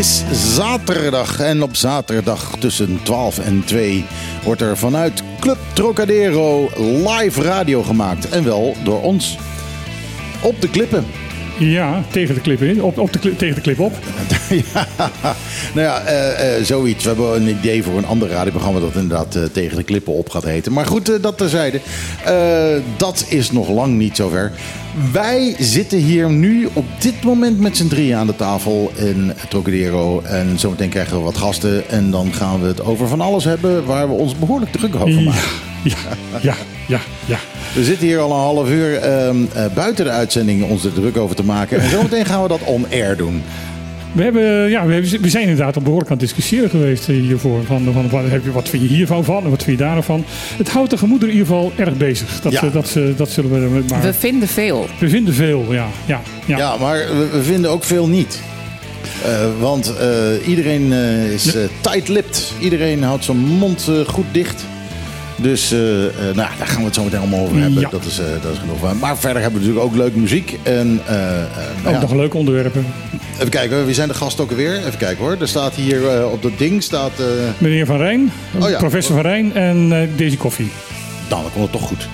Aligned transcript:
Is 0.00 0.22
zaterdag 0.54 1.40
en 1.40 1.62
op 1.62 1.76
zaterdag 1.76 2.56
tussen 2.58 3.02
12 3.02 3.38
en 3.38 3.64
2 3.64 4.04
wordt 4.44 4.60
er 4.60 4.76
vanuit 4.78 5.22
Club 5.40 5.58
Trocadero 5.72 6.68
live 6.76 7.42
radio 7.42 7.82
gemaakt. 7.82 8.28
En 8.28 8.44
wel 8.44 8.76
door 8.84 9.02
ons. 9.02 9.38
Op 10.42 10.60
de 10.60 10.70
klippen. 10.70 11.06
Ja, 11.60 12.02
tegen 12.10 12.34
de 12.34 12.40
clip 12.40 12.62
in. 12.62 12.82
Op, 12.82 12.98
op 12.98 13.12
de, 13.12 13.36
tegen 13.36 13.54
de 13.54 13.60
clip 13.60 13.80
op. 13.80 13.92
ja, 14.72 14.86
nou 15.74 15.86
ja, 15.86 16.00
eh, 16.00 16.56
eh, 16.56 16.64
zoiets. 16.64 17.04
We 17.04 17.10
hebben 17.10 17.34
een 17.34 17.48
idee 17.48 17.82
voor 17.82 17.98
een 17.98 18.06
ander 18.06 18.28
radioprogramma 18.28 18.80
dat 18.80 18.94
inderdaad 18.94 19.34
eh, 19.34 19.42
tegen 19.52 19.76
de 19.76 19.82
klippen 19.82 20.12
op 20.12 20.28
gaat 20.30 20.44
heten. 20.44 20.72
Maar 20.72 20.86
goed, 20.86 21.22
dat 21.22 21.38
terzijde. 21.38 21.80
Dat 22.96 23.26
is 23.28 23.52
nog 23.52 23.68
lang 23.68 23.96
niet 23.96 24.16
zover. 24.16 24.52
Wij 25.12 25.54
zitten 25.58 25.98
hier 25.98 26.30
nu 26.30 26.68
op 26.72 26.84
dit 26.98 27.22
moment 27.22 27.60
met 27.60 27.76
z'n 27.76 27.88
drieën 27.88 28.16
aan 28.16 28.26
de 28.26 28.36
tafel 28.36 28.92
in 28.94 29.32
Trocadero. 29.48 30.20
En 30.20 30.58
zometeen 30.58 30.88
krijgen 30.88 31.16
we 31.16 31.22
wat 31.22 31.36
gasten. 31.36 31.88
En 31.88 32.10
dan 32.10 32.32
gaan 32.32 32.60
we 32.60 32.66
het 32.66 32.84
over 32.84 33.08
van 33.08 33.20
alles 33.20 33.44
hebben 33.44 33.84
waar 33.84 34.08
we 34.08 34.14
ons 34.14 34.38
behoorlijk 34.38 34.72
druk 34.72 34.94
over 34.94 35.22
maken. 35.22 35.40
ja, 35.40 35.69
ja, 35.82 35.96
ja, 36.86 37.00
ja. 37.26 37.38
We 37.74 37.84
zitten 37.84 38.06
hier 38.06 38.18
al 38.18 38.30
een 38.30 38.36
half 38.36 38.68
uur 38.70 38.94
ehm, 38.96 39.36
eh, 39.54 39.64
buiten 39.74 40.04
de 40.04 40.10
uitzending 40.10 40.62
ons 40.64 40.84
er 40.84 40.92
druk 40.92 41.16
over 41.16 41.36
te 41.36 41.44
maken. 41.44 41.80
En 41.80 41.90
zometeen 41.90 42.24
gaan 42.24 42.42
we 42.42 42.48
dat 42.48 42.60
on-air 42.64 43.16
doen. 43.16 43.42
We, 44.12 44.22
hebben, 44.22 44.70
ja, 44.70 44.86
we, 44.86 44.92
hebben, 44.92 45.20
we 45.20 45.28
zijn 45.28 45.42
inderdaad 45.48 45.76
al 45.76 45.82
behoorlijk 45.82 46.10
aan 46.10 46.16
het 46.16 46.26
discussiëren 46.26 46.70
geweest 46.70 47.06
hiervoor. 47.06 47.64
Van, 47.64 47.88
van, 47.92 48.08
wat, 48.10 48.22
heb 48.30 48.44
je, 48.44 48.52
wat 48.52 48.68
vind 48.68 48.82
je 48.82 48.88
hiervan 48.88 49.24
van 49.24 49.44
en 49.44 49.50
wat 49.50 49.62
vind 49.62 49.78
je 49.78 49.84
daarvan? 49.84 50.24
Het 50.56 50.68
houdt 50.68 50.90
de 50.90 50.98
gemoeder 50.98 51.28
in 51.28 51.34
ieder 51.34 51.48
geval 51.48 51.72
erg 51.76 51.96
bezig. 51.96 52.40
Dat, 52.40 52.52
Ja. 52.52 52.62
eh, 52.62 52.72
dat, 52.72 52.94
eh, 52.96 53.02
dat 53.16 53.30
zullen 53.30 53.50
we 53.74 53.82
maar... 53.88 54.02
We 54.02 54.12
vinden 54.12 54.48
veel. 54.48 54.86
We 54.98 55.08
vinden 55.08 55.34
veel, 55.34 55.66
ja. 55.68 55.86
ja, 56.06 56.20
ja. 56.44 56.56
Ja, 56.58 56.76
maar 56.76 56.96
we, 56.98 57.28
we 57.32 57.42
vinden 57.42 57.70
ook 57.70 57.84
veel 57.84 58.08
niet. 58.08 58.40
Eh, 59.24 59.30
want 59.60 59.96
eh, 59.96 60.48
iedereen 60.48 60.92
eh, 60.92 61.32
is 61.32 61.54
eh 61.54 61.62
tight-lipped. 61.80 62.52
Iedereen 62.60 63.02
houdt 63.02 63.24
zijn 63.24 63.36
mond 63.38 63.88
eh, 63.88 63.94
goed 64.08 64.26
dicht. 64.32 64.64
Dus 65.42 65.72
eh, 65.72 66.06
eh, 66.06 66.12
nou, 66.18 66.34
daar 66.58 66.66
gaan 66.66 66.78
we 66.78 66.84
het 66.84 66.94
zo 66.94 67.04
meteen 67.04 67.18
allemaal 67.20 67.40
over 67.40 67.56
hebben. 67.60 67.80
Ja. 67.80 67.88
Dat, 67.90 68.04
is, 68.04 68.18
eh, 68.18 68.26
dat 68.42 68.52
is 68.52 68.58
genoeg. 68.58 68.98
Maar 69.00 69.18
verder 69.18 69.42
hebben 69.42 69.60
we 69.60 69.66
natuurlijk 69.66 69.92
ook 69.92 70.00
leuke 70.00 70.18
muziek. 70.18 70.58
En, 70.62 71.00
eh, 71.06 71.14
eh, 71.40 71.46
nou 71.82 71.86
Ook 71.86 71.92
ja. 71.94 72.00
nog 72.00 72.12
leuke 72.12 72.36
onderwerpen. 72.36 72.86
Even 73.36 73.48
kijken, 73.48 73.84
wie 73.84 73.94
zijn 73.94 74.08
de 74.08 74.14
gasten 74.14 74.44
ook 74.44 74.50
alweer? 74.50 74.76
Even 74.76 74.96
kijken 74.98 75.24
hoor. 75.24 75.36
Er 75.40 75.48
staat 75.48 75.74
hier 75.74 76.08
eh, 76.08 76.32
op 76.32 76.42
dat 76.42 76.58
ding 76.58 76.82
staat. 76.82 77.10
eh, 77.18 77.26
Meneer 77.58 77.86
Van 77.86 77.96
Rijn, 77.96 78.32
Oh 78.60 78.68
ja. 78.70 78.78
professor 78.78 79.14
Van 79.14 79.22
Rijn 79.24 79.54
en 79.54 79.92
eh 79.92 80.08
Daisy 80.16 80.36
Koffie. 80.36 80.70
nou, 81.30 81.42
dan 81.42 81.50
komt 81.52 81.62
het 81.64 81.72
toch 81.72 81.88
goed. 81.88 82.08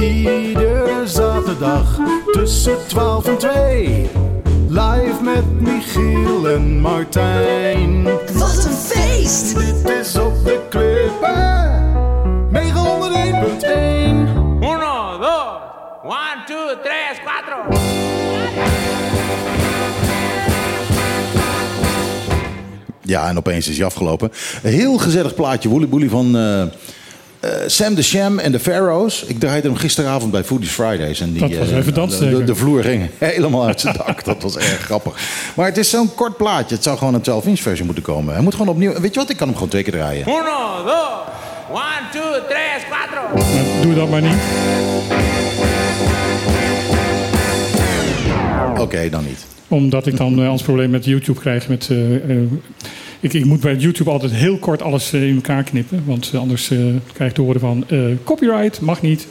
Iedere 0.00 1.02
zaterdag 1.04 1.98
tussen 2.32 2.76
12 2.86 3.26
en 3.26 3.38
2. 3.38 4.06
Live 4.76 5.22
met 5.22 5.60
Michiel 5.60 6.48
en 6.48 6.80
Martijn. 6.80 8.02
Wat 8.32 8.64
een 8.64 8.72
feest! 8.72 9.54
Dit 9.54 9.90
is 9.90 10.16
op 10.16 10.44
de 10.44 10.60
klippen. 10.68 11.84
901.1. 12.52 12.58
Uno, 14.60 15.18
dos, 15.18 15.60
one, 16.02 16.44
two, 16.46 16.80
tres, 16.82 17.20
cuatro. 17.24 17.78
Ja, 23.02 23.28
en 23.28 23.36
opeens 23.36 23.68
is 23.68 23.76
hij 23.76 23.86
afgelopen. 23.86 24.32
Een 24.62 24.72
heel 24.72 24.98
gezellig 24.98 25.34
plaatje, 25.34 25.68
Woelie 25.68 25.88
Boelie 25.88 26.10
van 26.10 26.36
eh, 26.36 26.62
eh, 27.46 27.68
Sam 27.68 27.94
the 27.94 28.02
Sham 28.02 28.38
en 28.38 28.52
de 28.52 28.60
Pharaohs. 28.60 29.24
Ik 29.24 29.40
draaide 29.40 29.68
hem 29.68 29.76
gisteravond 29.76 30.30
bij 30.32 30.44
Foodies 30.44 30.70
Fridays. 30.70 31.20
En 31.20 31.32
die, 31.32 31.40
Dat 31.40 31.58
was 31.58 31.70
eh, 31.70 31.76
even 31.76 31.94
dansen, 31.94 32.30
de, 32.30 32.36
de, 32.36 32.44
de 32.44 32.54
vloer 32.54 32.82
ging 32.82 33.10
helemaal 33.18 33.66
uit 33.66 33.80
zijn 33.80 33.96
dak. 34.06 34.24
Dat 34.24 34.42
was 34.42 34.56
erg 34.56 34.80
grappig. 34.80 35.12
Maar 35.54 35.66
het 35.66 35.76
is 35.76 35.90
zo'n 35.90 36.14
kort 36.14 36.36
plaatje. 36.36 36.74
Het 36.74 36.84
zou 36.84 36.98
gewoon 36.98 37.14
een 37.14 37.20
12-inch 37.20 37.60
versie 37.60 37.84
moeten 37.84 38.02
komen. 38.02 38.34
Hij 38.34 38.42
moet 38.42 38.54
gewoon 38.54 38.68
opnieuw... 38.68 39.00
Weet 39.00 39.14
je 39.14 39.20
wat? 39.20 39.30
Ik 39.30 39.36
kan 39.36 39.46
hem 39.46 39.56
gewoon 39.56 39.70
twee 39.70 39.82
keer 39.82 39.92
draaien. 39.92 40.28
Uno, 40.28 40.84
dos, 40.84 41.08
one, 41.70 42.02
two, 42.12 42.46
tres, 42.48 42.82
cuatro. 42.90 43.34
Maar 43.34 43.82
doe 43.82 43.94
dat 43.94 44.08
maar 44.08 44.22
niet. 44.22 44.34
Oké, 48.78 49.08
dan 49.10 49.24
niet. 49.24 49.46
Omdat 49.68 50.06
ik 50.06 50.16
dan 50.16 50.40
uh, 50.40 50.48
als 50.48 50.62
probleem 50.62 50.90
met 50.90 51.04
YouTube 51.04 51.40
krijg. 51.40 51.68
Met, 51.68 51.88
eh, 51.90 52.14
eh, 52.14 52.42
ik, 53.26 53.40
ik 53.40 53.44
moet 53.44 53.60
bij 53.60 53.74
YouTube 53.76 54.10
altijd 54.10 54.32
heel 54.32 54.58
kort 54.58 54.82
alles 54.82 55.12
eh, 55.12 55.28
in 55.28 55.34
elkaar 55.34 55.62
knippen. 55.62 56.02
Want 56.06 56.30
eh, 56.34 56.40
anders 56.40 56.70
eh, 56.70 56.78
krijg 57.12 57.30
ik 57.30 57.36
te 57.36 57.42
horen 57.42 57.60
van 57.60 57.84
eh, 57.88 57.98
copyright, 58.24 58.80
mag 58.80 59.02
niet. 59.02 59.26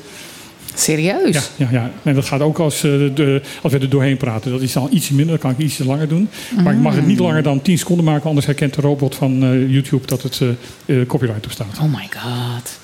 Serieus? 0.77 1.33
Ja, 1.33 1.41
ja, 1.55 1.67
ja. 1.71 1.91
En 2.03 2.15
dat 2.15 2.25
gaat 2.25 2.41
ook 2.41 2.59
als, 2.59 2.75
eh, 2.75 2.91
de, 2.91 3.41
als 3.61 3.73
we 3.73 3.79
er 3.79 3.89
doorheen 3.89 4.17
praten. 4.17 4.51
Dat 4.51 4.61
is 4.61 4.73
dan 4.73 4.87
iets 4.91 5.09
minder, 5.09 5.27
dan 5.27 5.37
kan 5.37 5.51
ik 5.51 5.57
iets 5.57 5.77
langer 5.77 6.07
doen. 6.07 6.29
Maar 6.63 6.73
ik 6.73 6.79
mag 6.79 6.95
het 6.95 7.05
niet 7.07 7.19
langer 7.19 7.43
dan 7.43 7.61
10 7.61 7.77
seconden 7.77 8.05
maken. 8.05 8.27
Anders 8.27 8.45
herkent 8.45 8.73
de 8.73 8.81
robot 8.81 9.15
van 9.15 9.43
eh, 9.43 9.71
YouTube 9.71 10.07
dat 10.07 10.21
het 10.21 10.41
eh, 10.85 10.99
eh, 11.01 11.07
copyright 11.07 11.45
op 11.45 11.51
staat. 11.51 11.77
Oh 11.81 11.93
my 11.93 12.09
god. 12.17 12.79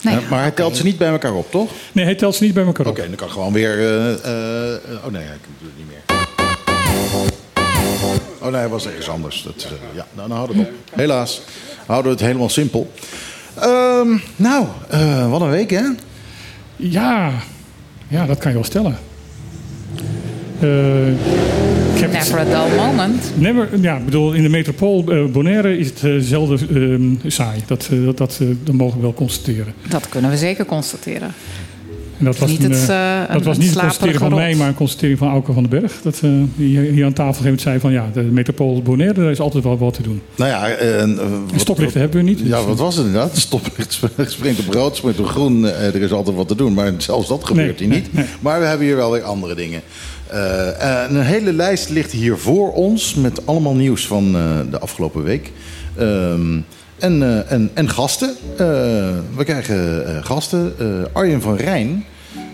Ja, 0.00 0.10
ja, 0.10 0.20
maar 0.30 0.40
hij 0.40 0.50
telt 0.50 0.68
oké. 0.68 0.76
ze 0.78 0.84
niet 0.84 0.98
bij 0.98 1.08
elkaar 1.08 1.34
op, 1.34 1.50
toch? 1.50 1.70
Nee, 1.92 2.04
hij 2.04 2.14
telt 2.14 2.34
ze 2.34 2.44
niet 2.44 2.54
bij 2.54 2.64
elkaar 2.64 2.86
Oké, 2.86 3.00
op. 3.00 3.06
dan 3.06 3.16
kan 3.16 3.26
ik 3.26 3.32
gewoon 3.32 3.52
weer... 3.52 3.78
eh, 3.78 4.12
eh, 4.12 5.04
oh 5.04 5.12
nee, 5.12 5.22
ik 5.22 5.40
doe 5.58 5.68
het 5.68 5.76
niet 5.76 5.86
meer. 5.88 6.11
Oh 8.42 8.48
nee, 8.50 8.60
hij 8.60 8.68
was 8.68 8.86
ergens 8.86 9.08
anders. 9.08 9.42
Dat, 9.42 9.54
eh, 9.64 9.96
ja, 9.96 10.06
nou, 10.14 10.28
dan 10.28 10.36
houden 10.36 10.56
we 10.56 10.62
het 10.62 10.70
op. 10.70 10.98
Helaas 10.98 11.42
houden 11.86 12.10
we 12.12 12.16
het 12.18 12.26
helemaal 12.26 12.48
simpel. 12.48 12.92
Ehm, 13.54 14.08
nou, 14.36 14.66
eh, 14.88 15.30
wat 15.30 15.40
een 15.40 15.50
week 15.50 15.70
hè? 15.70 15.82
Ja, 16.76 17.32
ja, 18.08 18.26
dat 18.26 18.38
kan 18.38 18.50
je 18.50 18.56
wel 18.56 18.66
stellen. 18.66 18.96
Eh, 20.60 21.08
ik 21.08 22.00
heb 22.00 22.12
het- 22.12 22.28
Never 22.30 22.38
a 22.38 22.44
dull 22.44 22.76
moment. 22.76 23.32
Never, 23.34 23.68
ja, 23.80 23.96
ik 23.96 24.04
bedoel, 24.04 24.32
in 24.32 24.42
de 24.42 24.48
metropool 24.48 25.04
Bonaire 25.32 25.78
is 25.78 25.86
het 26.00 26.24
zelden 26.24 26.58
eh, 27.24 27.30
saai. 27.30 27.60
Dat, 27.66 27.88
dat, 28.04 28.16
dat, 28.18 28.38
dat 28.64 28.74
mogen 28.74 28.96
we 28.96 29.02
wel 29.02 29.14
constateren. 29.14 29.74
Dat 29.88 30.08
kunnen 30.08 30.30
we 30.30 30.36
zeker 30.36 30.64
constateren. 30.64 31.32
En 32.22 32.28
dat 32.28 32.38
was, 32.38 32.50
Niet 32.50 32.64
een, 32.64 32.70
het, 32.70 32.88
eh, 32.88 33.22
eh, 33.22 33.28
dat 33.28 33.36
een- 33.36 33.42
was 33.44 33.58
niet 33.58 33.74
een 33.74 33.80
constatering 33.80 34.18
van 34.18 34.34
mij, 34.34 34.54
maar 34.54 34.68
een 34.68 34.74
constatering 34.74 35.18
van 35.18 35.28
Auke 35.28 35.52
van 35.52 35.62
den 35.68 35.80
Berg. 35.80 35.92
Dat 36.02 36.20
eh, 36.22 36.30
die 36.54 36.78
hier 36.80 37.04
aan 37.04 37.12
tafel 37.12 37.44
heeft 37.44 37.60
zei 37.60 37.78
van 37.80 37.92
ja, 37.92 38.10
de 38.12 38.20
metropool 38.22 38.82
Bonaire, 38.82 39.20
daar 39.20 39.30
is 39.30 39.40
altijd 39.40 39.64
wel 39.64 39.78
wat 39.78 39.94
te 39.94 40.02
doen. 40.02 40.20
Nou 40.36 40.50
ja, 40.50 40.60
wat- 41.50 41.60
Stoplichten 41.60 42.00
hebben 42.00 42.18
we 42.24 42.28
niet. 42.28 42.38
Ja, 42.44 42.56
dus, 42.56 42.66
wat 42.66 42.78
was 42.78 42.96
het 42.96 43.06
inderdaad? 43.06 43.36
Stoplicht 43.48 44.00
springt 44.26 44.66
op 44.66 44.74
rood, 44.74 44.96
springt 44.96 45.18
op 45.20 45.26
groen. 45.26 45.66
eh, 45.66 45.86
er 45.94 46.02
is 46.02 46.12
altijd 46.12 46.36
wat 46.36 46.48
te 46.48 46.54
doen. 46.56 46.74
Maar 46.74 46.92
zelfs 46.98 47.28
dat 47.28 47.44
gebeurt 47.44 47.80
Nee, 47.80 47.88
hier 47.88 47.96
niet. 47.98 48.12
nee, 48.14 48.24
Maar 48.40 48.60
we 48.60 48.66
hebben 48.66 48.86
hier 48.86 48.96
wel 48.96 49.10
weer 49.10 49.22
andere 49.22 49.54
dingen. 49.54 49.80
Eh, 50.26 50.68
eh, 51.04 51.10
een 51.10 51.20
hele 51.20 51.52
lijst 51.52 51.88
ligt 51.90 52.12
hier 52.12 52.38
voor 52.38 52.72
ons 52.72 53.14
met 53.14 53.46
allemaal 53.46 53.74
nieuws 53.74 54.06
van 54.06 54.36
eh, 54.36 54.42
de 54.70 54.78
afgelopen 54.78 55.22
week. 55.22 55.50
Ehm, 55.96 56.58
en, 56.98 57.22
eh, 57.22 57.52
en, 57.52 57.70
en 57.74 57.88
gasten. 57.88 58.28
Eh, 58.56 58.66
we 59.36 59.44
krijgen 59.44 60.06
eh, 60.16 60.24
gasten. 60.24 60.72
Eh, 60.78 60.86
Arjen 61.12 61.40
van 61.40 61.56
Rijn. 61.56 62.04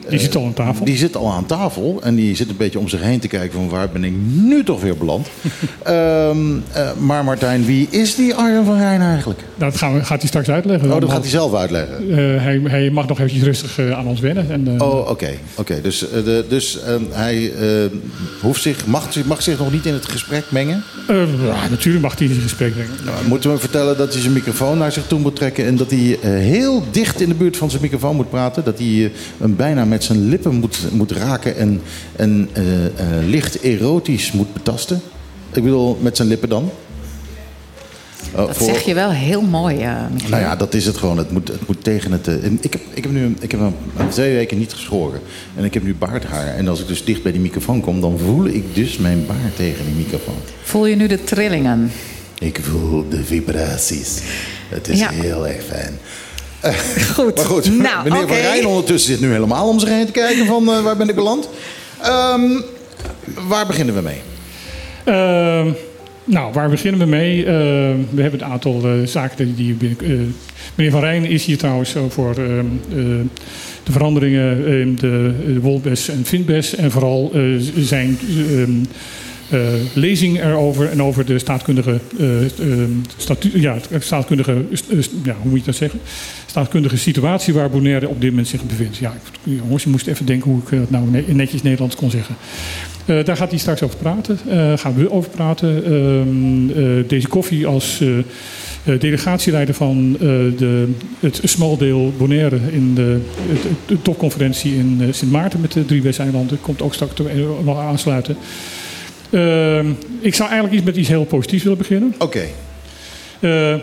Die 0.09 0.19
zit 0.19 0.37
al 0.37 0.45
aan 0.45 0.53
tafel. 0.55 0.85
Die 0.85 0.97
zit 0.97 1.17
al 1.17 1.33
aan 1.33 1.47
tafel 1.47 2.01
en 2.03 2.15
die 2.15 2.37
zit 2.37 2.49
een 2.49 2.57
beetje 2.57 2.79
om 2.79 2.89
zich 2.89 3.01
heen 3.03 3.21
te 3.21 3.29
kijken 3.29 3.53
van 3.59 3.69
waar 3.69 3.89
ben 3.89 4.05
ik 4.05 4.13
nu 4.33 4.65
toch 4.65 4.81
weer 4.81 4.97
beland. 4.97 5.27
Ehm, 5.83 6.37
eh, 6.73 6.91
maar 6.99 7.25
Martijn, 7.25 7.65
wie 7.65 7.87
is 7.91 8.15
die 8.15 8.35
Arjen 8.35 8.65
van 8.65 8.77
Rijn 8.79 9.01
eigenlijk? 9.01 9.41
dat 9.57 9.77
gaan 9.77 9.95
we, 9.95 10.05
gaat 10.05 10.19
hij 10.19 10.29
straks 10.29 10.49
uitleggen. 10.49 10.93
Oh, 10.93 11.01
dat 11.01 11.11
gaat 11.11 11.21
hij 11.21 11.31
zelf 11.31 11.55
uitleggen. 11.55 12.11
Eh, 12.11 12.17
hij, 12.43 12.61
hij 12.65 12.91
mag 12.91 13.07
nog 13.09 13.19
eventjes 13.19 13.43
rustig 13.43 13.79
eh, 13.79 13.91
aan 13.99 14.07
ons 14.07 14.21
wennen. 14.21 14.51
En, 14.51 14.81
Oh, 14.83 15.11
oké. 15.11 15.31
oké. 15.55 15.81
Dus, 15.81 15.99
de, 15.99 16.45
dus 16.49 16.81
eh, 16.83 16.95
hij 17.11 17.53
hoeft 18.41 18.63
zich, 18.63 18.87
mag, 18.87 19.13
zich- 19.13 19.25
mag 19.25 19.43
zich 19.43 19.59
nog 19.59 19.73
niet 19.73 19.87
in 19.87 19.93
het 19.93 20.07
gesprek 20.07 20.45
mengen. 20.49 20.83
ja, 21.09 21.69
natuurlijk 21.71 22.05
mag 22.05 22.19
hij 22.19 22.27
in 22.29 22.41
gesprek 22.41 22.73
brengen. 22.73 22.91
Nou, 23.05 23.17
moeten 23.27 23.51
we 23.51 23.57
hem 23.57 23.65
vertellen 23.65 23.97
dat 23.97 24.13
hij 24.13 24.21
zijn 24.23 24.33
microfoon 24.33 24.79
naar 24.79 24.93
zich 24.93 25.07
toe 25.07 25.19
moet 25.19 25.37
trekken... 25.37 25.67
en 25.67 25.77
dat 25.77 25.91
hij 25.91 26.19
heel 26.23 26.83
dicht 26.91 27.21
in 27.21 27.29
de 27.29 27.35
buurt 27.35 27.57
van 27.57 27.71
zijn 27.71 27.83
microfoon 27.83 28.17
moet 28.17 28.31
praten. 28.31 28.65
Dat 28.65 28.79
hij 28.79 29.13
hem 29.39 29.57
bijna 29.57 29.85
met 29.85 29.98
zijn 30.05 30.29
lippen 30.29 30.55
moet, 30.55 30.79
moet 30.93 31.11
raken 31.13 31.57
en, 31.57 31.81
en 32.17 32.49
eh, 32.53 32.87
eh, 32.87 32.93
licht 33.27 33.61
erotisch 33.61 34.33
moet 34.33 34.53
betasten. 34.53 35.01
Ik 35.53 35.63
bedoel, 35.63 35.99
met 36.01 36.17
zijn 36.17 36.29
lippen 36.29 36.49
dan. 36.49 36.71
Oh, 38.33 38.47
Dat 38.47 38.57
voor- 38.57 38.67
zeg 38.67 38.81
je 38.85 38.95
wel 38.95 39.11
heel 39.11 39.41
mooi, 39.43 39.79
eh. 39.79 39.97
Nou 40.29 40.43
ja, 40.43 40.57
dat 40.57 40.75
is 40.75 40.85
het 40.87 40.97
gewoon. 40.97 41.19
Het 41.19 41.31
moet, 41.31 41.49
het 41.49 41.67
moet 41.67 41.85
tegen 41.85 42.13
het. 42.13 42.29
eh, 42.29 42.45
en 42.45 42.59
ik, 42.61 42.73
heb, 42.73 42.83
ik 42.95 43.03
heb 43.03 43.13
nu 43.13 43.35
ik 43.41 43.51
heb 43.51 43.61
twee 44.11 44.35
weken 44.35 44.59
niet 44.59 44.73
geschoren. 44.73 45.21
En 45.57 45.65
ik 45.65 45.75
heb 45.75 45.83
nu 45.83 45.95
baardhaar. 45.95 46.47
En 46.47 46.69
als 46.69 46.81
ik 46.81 46.87
dus 46.89 47.05
dicht 47.05 47.23
bij 47.23 47.33
die 47.33 47.41
microfoon 47.41 47.81
kom, 47.81 48.01
dan 48.01 48.19
voel 48.19 48.47
ik 48.47 48.75
dus 48.75 48.97
mijn 48.99 49.27
baard 49.27 49.57
tegen 49.57 49.85
die 49.85 49.95
microfoon. 49.95 50.35
Voel 50.63 50.87
je 50.87 50.97
nu 50.97 51.07
de 51.07 51.25
trillingen? 51.25 51.91
Ik 52.39 52.61
voel 52.63 53.09
de 53.09 53.25
vibraties. 53.25 54.21
Het 54.69 54.89
is 54.89 54.99
Ja. 54.99 55.11
heel 55.11 55.47
erg 55.49 55.65
fijn. 55.65 55.99
Goed. 57.15 57.37
Maar 57.37 57.45
goed, 57.45 57.79
nou, 57.79 58.05
meneer. 58.05 58.29
Van 58.29 58.37
Rijn 58.37 58.67
ondertussen 58.67 59.13
zit 59.13 59.21
nu 59.21 59.33
helemaal 59.33 59.69
om 59.69 59.79
zich 59.79 59.89
heen 59.89 60.07
te 60.07 60.13
kijken 60.13 60.47
van 60.47 60.73
eh, 60.73 60.81
waar 60.83 60.97
ben 60.97 61.09
ik 61.09 61.15
beland. 61.15 61.49
Ehm, 62.03 62.61
waar 63.49 63.67
beginnen 63.67 63.95
we 63.95 64.01
mee? 64.01 64.21
Ehm, 65.05 65.69
Nou, 66.25 66.53
waar 66.53 66.69
beginnen 66.71 67.01
we 67.01 67.07
mee? 67.07 67.39
Eh, 67.45 67.53
we 68.11 68.23
hebben 68.23 68.41
een 68.43 68.51
aantal 68.51 68.81
eh, 68.85 68.91
zaken 69.07 69.55
die 69.55 69.77
eh, 69.81 70.09
meneer 70.75 70.93
Van 70.93 71.01
Rijn 71.01 71.25
is 71.25 71.45
hier 71.45 71.59
trouwens 71.59 71.95
eh, 71.95 72.03
voor 72.09 72.35
ehm, 72.37 72.67
eh, 72.91 72.97
de 73.83 73.93
veranderingen 73.93 74.67
in 74.67 74.97
de, 74.97 75.33
de 75.47 75.61
wolbes 75.61 76.09
en 76.09 76.25
vindbes. 76.25 76.75
En 76.75 76.91
vooral 76.91 77.31
eh, 77.35 77.41
zijn 77.77 78.19
ehm, 78.29 78.61
eh, 78.63 78.69
lezing 79.93 80.41
erover 80.41 80.91
en 80.91 81.03
over 81.03 81.25
de 81.25 81.39
staatkundige, 81.39 82.01
eh, 82.19 82.43
ehm, 82.43 82.91
ja, 83.53 83.77
staatkundige 83.99 84.53
eh, 84.53 84.99
ja, 85.23 85.37
hoe 85.41 85.51
moet 85.51 85.59
je 85.59 85.65
dat 85.65 85.75
zeggen? 85.75 86.01
Staatkundige 86.47 86.97
situatie 86.97 87.55
waar 87.55 87.71
Bonaire 87.71 88.09
op 88.09 88.21
dit 88.21 88.31
moment 88.31 88.49
zich 88.49 88.65
bevindt. 88.65 88.97
Ja, 88.97 89.15
jongens, 89.43 89.83
je 89.83 89.91
moest 89.91 90.07
even 90.07 90.27
denken 90.27 90.51
hoe 90.51 90.61
ik 90.61 90.79
dat 90.79 90.91
nou 90.91 91.11
ne- 91.11 91.25
netjes 91.27 91.63
Nederlands 91.63 91.97
kon 91.97 92.11
zeggen. 92.11 92.35
Eh, 93.05 93.25
daar 93.25 93.37
gaat 93.37 93.51
hij 93.51 93.59
straks 93.59 93.83
over 93.83 93.97
praten. 93.99 94.39
Eh, 94.49 94.73
gaan 94.77 94.95
we 94.95 95.11
over 95.11 95.31
praten. 95.31 95.85
Ehm, 95.85 96.71
eh, 96.71 97.09
deze 97.09 97.29
koffie 97.29 97.67
als 97.67 98.01
eh, 98.01 98.09
eh, 98.85 99.01
delegatieleider 99.01 99.75
van 99.75 100.17
eh, 100.21 100.29
de, 100.59 100.89
het 101.21 101.41
small 101.45 101.77
deel 101.77 102.13
Bonaire 102.19 102.59
in 102.71 102.95
de, 102.95 103.21
topconferentie 104.03 104.77
in 104.77 104.99
eh, 105.01 105.07
Sint 105.11 105.33
Maarten 105.33 105.61
met 105.61 105.73
de 105.73 105.85
drie 105.85 106.03
Westeilanden. 106.03 106.61
Komt 106.61 106.83
ook 106.83 106.95
straks 106.95 107.13
nog 107.65 107.79
aansluiten. 107.79 108.37
Ehm, 109.31 109.87
ik 110.21 110.35
zou 110.35 110.49
eigenlijk 110.49 110.79
iets 110.79 110.85
met 110.87 110.97
iets 110.97 111.09
heel 111.09 111.25
positiefs 111.25 111.63
willen 111.63 111.79
beginnen. 111.79 112.15
Oké. 112.19 112.43
Eh, 113.41 113.75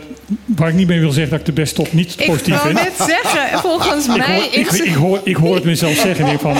waar 0.46 0.70
ik 0.70 0.76
niet 0.76 0.88
mee 0.88 1.00
wil 1.00 1.12
zeggen 1.12 1.30
dat 1.32 1.40
ik 1.40 1.46
de 1.46 1.62
best 1.62 1.76
top 1.76 1.94
niet 1.94 2.16
Ik 2.20 2.26
positief 2.26 2.54
wou 2.62 2.76
vind. 2.76 2.80
net 2.80 2.94
zeggen, 3.08 3.60
volgens 3.60 4.08
Ik 4.08 4.18
mij 4.18 4.36
hoor, 4.36 4.44
ik, 4.52 4.72
is 4.72 4.80
ik, 4.80 4.94
hoor, 4.94 5.20
ik 5.24 5.36
hoor 5.36 5.56
het 5.56 5.64
mezelf 5.64 5.94
zeggen. 5.96 6.26
en 6.26 6.34
Ik, 6.34 6.40
van, 6.40 6.56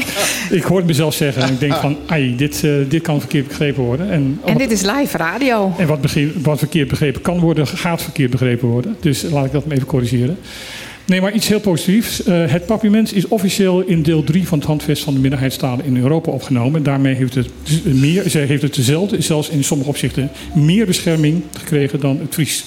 ik 0.58 0.62
hoor 0.62 0.76
het 0.76 0.86
mezelf 0.86 1.14
zeggen. 1.14 1.42
En 1.42 1.52
ik 1.52 1.60
denk 1.60 1.74
van, 1.74 1.96
ai, 2.06 2.36
dit, 2.36 2.64
eh, 2.64 2.70
dit 2.88 3.02
kan 3.02 3.20
verkeerd 3.20 3.48
begrepen 3.48 3.82
worden. 3.82 4.10
En, 4.10 4.40
En 4.44 4.58
dit 4.58 4.70
is 4.70 4.80
live 4.82 5.16
radio. 5.16 5.72
en 5.78 5.86
wat, 5.86 6.00
begreep- 6.00 6.44
wat 6.44 6.58
verkeerd 6.58 6.88
begrepen 6.88 7.22
kan 7.22 7.38
worden, 7.40 7.66
gaat 7.66 8.02
verkeerd 8.02 8.30
begrepen 8.30 8.68
worden. 8.68 8.96
Dus 9.00 9.22
laat 9.22 9.44
ik 9.44 9.52
dat 9.52 9.64
maar 9.66 9.74
even 9.76 9.88
corrigeren. 9.88 10.38
Nee, 11.10 11.20
maar 11.20 11.32
iets 11.32 11.48
heel 11.48 11.60
positiefs. 11.60 12.22
Eh, 12.22 12.46
het 12.46 12.66
papiermens 12.66 13.12
is 13.12 13.28
officieel 13.28 13.80
in 13.80 14.02
deel 14.02 14.24
3 14.24 14.48
van 14.48 14.58
het 14.58 14.66
handvest 14.66 15.02
van 15.02 15.14
de 15.14 15.20
minderheidstalen 15.20 15.84
in 15.84 15.96
Europa 15.96 16.30
opgenomen. 16.30 16.76
En 16.76 16.82
daarmee 16.82 17.14
heeft 17.14 17.34
het, 17.34 17.48
meer, 17.84 18.28
ze 18.28 18.38
heeft 18.38 18.62
het 18.62 18.74
dezelfde, 18.74 19.20
zelfs 19.20 19.48
in 19.48 19.64
sommige 19.64 19.90
opzichten, 19.90 20.30
meer 20.54 20.86
bescherming 20.86 21.42
gekregen 21.58 22.00
dan 22.00 22.18
het 22.18 22.34
Fries. 22.34 22.64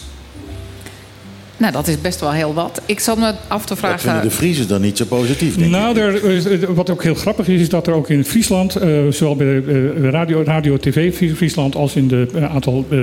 Nou, 1.64 1.76
dat 1.76 1.88
is 1.88 2.02
best 2.02 2.20
wel 2.20 2.32
heel 2.32 2.54
wat. 2.54 2.82
Ik 2.86 3.00
zat 3.00 3.18
me 3.18 3.34
af 3.48 3.62
te 3.62 3.68
Dat 3.68 3.78
vinden 3.80 4.00
vragen. 4.00 4.22
de 4.22 4.32
Friesen 4.32 4.68
dan 4.68 4.82
niet 4.82 4.98
zo 4.98 5.06
positief, 5.06 5.56
denk 5.58 5.72
Nou, 5.72 5.98
er, 6.00 6.74
wat 6.74 6.90
ook 6.90 7.04
heel 7.04 7.16
grappig 7.16 7.48
is, 7.48 7.62
is 7.62 7.70
dat 7.70 7.88
er 7.88 7.94
ook 7.94 8.10
in 8.10 8.26
Friesland, 8.26 8.76
eh, 8.76 8.90
zowel 9.10 9.36
bij 9.36 9.46
de 9.48 9.94
eh, 10.04 10.10
radio, 10.10 10.44
radio 10.44 10.78
TV 10.78 11.16
Fries- 11.16 11.34
Friesland 11.34 11.76
als 11.76 11.96
in 11.96 12.08
de 12.08 12.28
eh, 12.36 12.54
aantal 12.54 12.86
eh, 12.90 13.00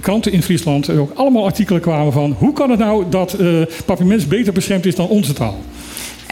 kranten 0.00 0.32
in 0.32 0.42
Friesland, 0.42 0.86
er 0.88 1.00
ook 1.00 1.12
allemaal 1.14 1.44
artikelen 1.44 1.80
kwamen 1.80 2.12
van 2.12 2.34
hoe 2.38 2.52
kan 2.52 2.70
het 2.70 2.78
nou 2.78 3.04
dat 3.10 3.32
eh 3.32 3.46
papiermens 3.84 4.26
beter 4.26 4.52
beschermd 4.52 4.86
is 4.86 4.94
dan 4.94 5.08
onze 5.08 5.32
taal? 5.32 5.58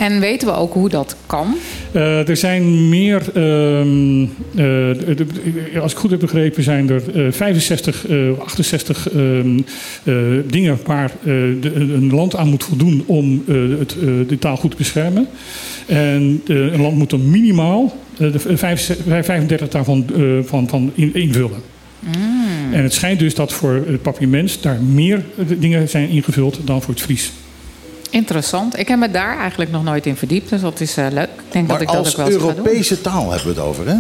En 0.02 0.20
weten 0.20 0.48
we 0.48 0.54
ook 0.54 0.72
hoe 0.74 0.88
dat 0.88 1.16
kan? 1.26 1.54
Eh, 1.92 2.28
er 2.28 2.36
zijn 2.36 2.88
meer, 2.88 3.22
ehm, 3.34 4.22
eh, 5.74 5.80
als 5.82 5.92
ik 5.92 5.98
goed 5.98 6.10
heb 6.10 6.20
begrepen, 6.20 6.62
zijn 6.62 6.90
er 6.90 7.02
eh, 7.26 7.32
65, 7.32 8.06
eh, 8.06 8.16
68 8.38 9.10
ehm, 9.10 9.58
eh, 10.04 10.14
dingen 10.46 10.78
waar 10.84 11.10
de- 11.24 11.72
een 11.74 12.14
land 12.14 12.36
aan 12.36 12.48
moet 12.48 12.64
voldoen 12.64 13.02
om 13.06 13.42
het, 13.78 13.96
de 14.28 14.38
taal 14.38 14.56
goed 14.56 14.70
te 14.70 14.76
beschermen. 14.76 15.26
En 15.86 16.42
een 16.46 16.80
land 16.80 16.96
moet 16.96 17.12
er 17.12 17.18
minimaal 17.20 17.96
eh, 18.18 18.32
de 18.32 18.38
65 18.38 19.04
35 19.24 19.68
daarvan 19.68 20.06
van, 20.44 20.68
van 20.68 20.90
in- 20.94 21.14
invullen. 21.14 21.60
En 22.72 22.82
het 22.82 22.92
schijnt 22.92 23.18
dus 23.18 23.34
dat 23.34 23.52
voor 23.52 23.84
het 23.86 24.02
papiermens 24.02 24.60
daar 24.60 24.82
meer 24.82 25.24
dingen 25.58 25.88
zijn 25.88 26.08
ingevuld 26.08 26.60
dan 26.64 26.82
voor 26.82 26.94
het 26.94 27.02
Fries. 27.02 27.32
Interessant. 28.12 28.78
Ik 28.78 28.88
heb 28.88 28.98
me 28.98 29.10
daar 29.10 29.38
eigenlijk 29.38 29.70
nog 29.70 29.84
nooit 29.84 30.06
in 30.06 30.16
verdiept, 30.16 30.48
dus 30.50 30.60
dat 30.60 30.80
is 30.80 30.96
eh, 30.96 31.06
leuk. 31.12 31.24
Ik 31.24 31.52
denk 31.52 31.66
Maar 31.66 31.78
dat 31.78 31.88
ik 31.88 31.94
dat 31.94 31.96
als 32.04 32.08
ook 32.10 32.16
wel 32.16 32.26
eens 32.26 32.34
ga 32.36 32.40
doen. 32.46 32.56
Europese 32.56 33.00
taal 33.00 33.30
hebben 33.30 33.54
we 33.54 33.60
het 33.60 33.68
over, 33.68 33.84
hè? 33.88 33.94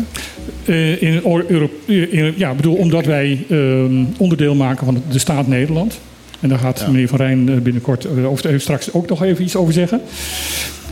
Eh, 0.64 1.02
in, 1.02 1.12
Euro- 1.24 1.42
Euro- 1.48 1.70
in- 1.86 2.34
ja, 2.36 2.50
ik 2.50 2.56
bedoel, 2.56 2.74
omdat 2.76 3.04
wij 3.04 3.44
ehm, 3.50 4.04
onderdeel 4.16 4.54
maken 4.54 4.84
van 4.84 5.02
de 5.10 5.18
staat 5.18 5.46
Nederland. 5.46 5.98
En 6.40 6.48
daar 6.48 6.58
gaat 6.58 6.80
Ja. 6.80 6.86
meneer 6.90 7.08
Van 7.08 7.18
Rijn 7.18 7.48
eh, 7.48 7.56
binnenkort 7.56 8.04
eh, 8.04 8.30
of 8.30 8.44
eh, 8.44 8.58
straks 8.58 8.92
ook 8.92 9.08
nog 9.08 9.22
even 9.22 9.44
iets 9.44 9.56
over 9.56 9.72
zeggen. 9.72 10.00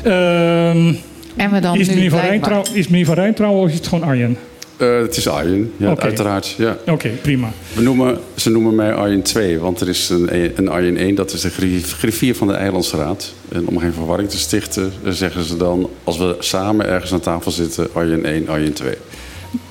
Ehm, 0.02 0.93
En 1.37 1.50
we 1.50 1.61
dan 1.61 1.78
is, 1.78 1.88
meneer 1.88 2.11
van 2.11 2.20
Rijn 2.20 2.40
trouw, 2.40 2.62
is 2.73 2.88
meneer 2.88 3.06
Van 3.06 3.14
Rijn 3.14 3.34
trouw 3.34 3.52
of 3.55 3.69
is 3.69 3.75
het 3.75 3.87
gewoon 3.87 4.08
Arjen? 4.08 4.37
Eh, 4.80 5.00
het 5.00 5.16
is 5.16 5.28
Arjen, 5.28 5.72
ja, 5.76 5.96
uiteraard. 5.96 6.54
Ja. 6.58 6.76
Oké, 6.86 7.08
prima. 7.22 7.52
We 7.74 7.82
noemen, 7.82 8.18
ze 8.36 8.50
noemen 8.50 8.74
mij 8.74 8.92
Arjen 8.94 9.22
2, 9.22 9.58
want 9.58 9.80
er 9.80 9.88
is 9.88 10.08
een, 10.08 10.28
een 10.58 10.68
Arjen 10.68 10.96
1, 10.96 11.14
dat 11.14 11.32
is 11.32 11.40
de 11.40 11.50
griff- 11.50 11.92
griffier 11.92 12.34
van 12.34 12.46
de 12.46 12.52
Eilandsraad. 12.54 13.32
En 13.52 13.66
om 13.68 13.78
geen 13.78 13.92
verwarring 13.92 14.28
te 14.30 14.38
stichten, 14.38 14.92
eh, 15.04 15.12
zeggen 15.12 15.44
ze 15.44 15.56
dan, 15.56 15.90
als 16.04 16.18
we 16.18 16.36
samen 16.38 16.86
ergens 16.86 17.12
aan 17.12 17.20
tafel 17.20 17.50
zitten, 17.50 17.88
Arjen 17.92 18.24
1, 18.24 18.48
Arjen 18.48 18.72
2. 18.72 18.94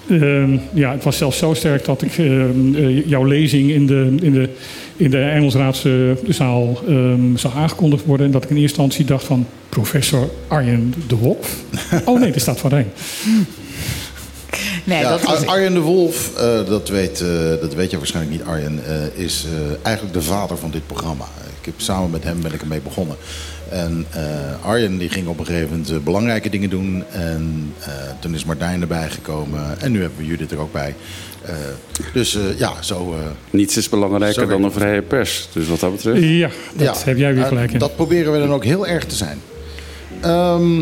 Ehm, 0.09 0.57
ja, 0.73 0.91
het 0.91 1.03
was 1.03 1.17
zelfs 1.17 1.37
zo 1.37 1.53
sterk 1.53 1.85
dat 1.85 2.01
ik 2.01 2.17
ehm, 2.17 2.75
eh, 2.75 3.07
jouw 3.07 3.23
lezing 3.23 3.69
in 3.71 3.85
de, 3.87 4.15
in 4.21 4.33
de, 4.33 4.49
in 4.95 5.09
de 5.09 5.21
Engelsraadse 5.21 6.17
zaal 6.27 6.79
ehm, 6.87 7.35
zag 7.35 7.55
aangekondigd 7.55 8.05
worden. 8.05 8.25
En 8.25 8.31
dat 8.31 8.43
ik 8.43 8.49
in 8.49 8.55
eerste 8.57 8.81
instantie 8.81 9.05
dacht 9.05 9.23
van 9.25 9.45
professor 9.69 10.29
Arjen 10.47 10.93
de 11.07 11.15
Wolf. 11.15 11.55
Oh 12.05 12.19
nee, 12.19 12.31
er 12.31 12.39
staat 12.39 12.59
Van 12.59 12.69
Rijn. 12.69 12.87
Nee, 14.83 14.99
Ja, 15.01 15.09
dat 15.09 15.21
was... 15.23 15.45
Arjen 15.45 15.73
de 15.73 15.79
Wolf, 15.79 16.37
eh, 16.37 16.65
dat, 16.65 16.89
weet, 16.89 17.21
eh, 17.21 17.27
dat 17.61 17.73
weet 17.73 17.91
je 17.91 17.97
waarschijnlijk 17.97 18.37
niet, 18.37 18.47
Arjen, 18.47 18.79
eh, 18.85 19.23
is 19.23 19.45
eh, 19.45 19.75
eigenlijk 19.81 20.15
de 20.15 20.21
vader 20.21 20.57
van 20.57 20.71
dit 20.71 20.87
programma. 20.87 21.25
Ik 21.59 21.65
heb, 21.65 21.73
samen 21.77 22.09
met 22.09 22.23
hem 22.23 22.41
ben 22.41 22.53
ik 22.53 22.61
ermee 22.61 22.79
begonnen. 22.81 23.15
En 23.69 24.05
eh, 24.09 24.65
Arjen 24.65 24.97
die 24.97 25.09
ging 25.09 25.27
op 25.27 25.39
een 25.39 25.45
gegeven 25.45 25.69
moment 25.69 26.03
belangrijke 26.03 26.49
dingen 26.49 26.69
doen. 26.69 27.03
En 27.11 27.73
eh, 27.79 27.91
toen 28.19 28.33
is 28.33 28.45
Martijn 28.45 28.81
erbij 28.81 29.09
gekomen. 29.09 29.79
En 29.81 29.91
nu 29.91 30.01
hebben 30.01 30.19
we 30.19 30.25
Judith 30.25 30.51
er 30.51 30.59
ook 30.59 30.71
bij. 30.71 30.95
Eh, 31.41 31.53
dus 32.13 32.35
eh, 32.35 32.41
ja, 32.57 32.81
zo... 32.81 33.13
eh, 33.13 33.25
Niets 33.49 33.77
is 33.77 33.89
belangrijker 33.89 34.47
dan 34.47 34.63
een 34.63 34.71
vrije 34.71 35.01
pers. 35.01 35.49
Dus 35.53 35.67
wat 35.67 35.79
dat 35.79 35.91
betreft. 35.91 36.21
Ja, 36.23 36.49
dat 36.75 36.85
ja, 36.97 37.05
heb 37.05 37.17
jij 37.17 37.33
weer 37.33 37.45
gelijk 37.45 37.71
in. 37.71 37.79
Dat 37.79 37.95
proberen 37.95 38.31
we 38.33 38.39
dan 38.39 38.53
ook 38.53 38.63
heel 38.63 38.87
erg 38.87 39.05
te 39.05 39.15
zijn. 39.15 39.41
Ehm, 40.21 40.81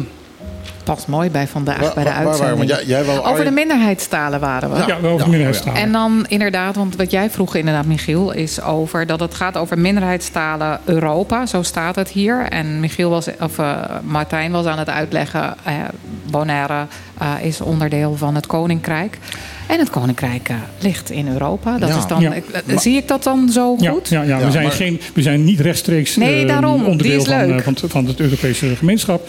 past 0.88 1.08
mooi 1.08 1.30
bij 1.30 1.48
vandaag, 1.48 1.80
waar, 1.80 1.94
bij 1.94 2.04
de 2.04 2.10
waar- 2.10 2.26
uitzending. 2.28 2.70
Jij, 2.70 2.84
jij 2.86 3.20
Over 3.24 3.44
de 3.44 3.52
minderheidstalen 3.52 4.40
waren 4.40 4.72
we. 4.72 4.78
Ja. 4.78 4.88
Ja, 4.88 5.02
wel 5.02 5.12
over 5.12 5.24
Ja, 5.26 5.30
minderheidstalen. 5.30 5.82
En 5.82 5.92
dan 5.92 6.26
inderdaad, 6.28 6.76
want 6.76 6.96
wat 6.96 7.12
jij 7.12 7.30
vroeg 7.30 7.56
inderdaad, 7.56 7.86
Michiel, 7.86 8.32
is 8.32 8.62
over 8.62 9.06
dat 9.06 9.20
het 9.20 9.34
gaat 9.34 9.58
over 9.58 9.80
minderheidstalen 9.80 10.80
Europa. 10.86 11.46
Zo 11.46 11.62
staat 11.64 11.96
het 11.96 12.10
hier. 12.10 12.42
En 12.50 12.80
Michiel 12.80 13.10
was, 13.10 13.28
of 13.42 13.60
eh, 13.60 13.76
Martijn 14.04 14.52
was 14.52 14.66
aan 14.66 14.80
het 14.80 14.90
uitleggen, 14.90 15.56
eh, 15.64 15.74
Bonaire 16.32 16.86
eh, 17.18 17.32
is 17.42 17.62
onderdeel 17.62 18.16
van 18.16 18.36
het 18.36 18.48
Koninkrijk. 18.48 19.18
En 19.68 19.80
het 19.80 19.90
Koninkrijk 19.90 20.50
ligt 20.80 21.10
in 21.10 21.28
Europa. 21.28 21.78
Dat 21.78 21.90
Ja. 21.90 21.98
is 21.98 22.08
dan, 22.08 22.22
Ja. 22.22 22.34
ik- 22.34 22.64
zie 22.80 22.98
ik 22.98 23.08
dat 23.08 23.24
dan 23.24 23.50
zo 23.50 23.76
Ja, 23.80 23.92
goed? 23.92 24.10
ja, 24.10 24.22
ja, 24.22 24.38
Ja, 24.40 24.46
we, 24.46 24.52
zijn 24.52 24.64
maar- 24.64 24.74
geen, 24.76 25.02
we 25.14 25.22
zijn 25.22 25.44
niet 25.44 25.60
rechtstreeks 25.60 26.16
Nee, 26.16 26.46
daarom. 26.46 26.86
Onderdeel 26.86 27.24
van, 27.24 27.62
van, 27.62 27.74
het- 27.82 27.92
van 27.92 28.06
het 28.06 28.20
Europese 28.20 28.76
gemeenschap. 28.76 29.28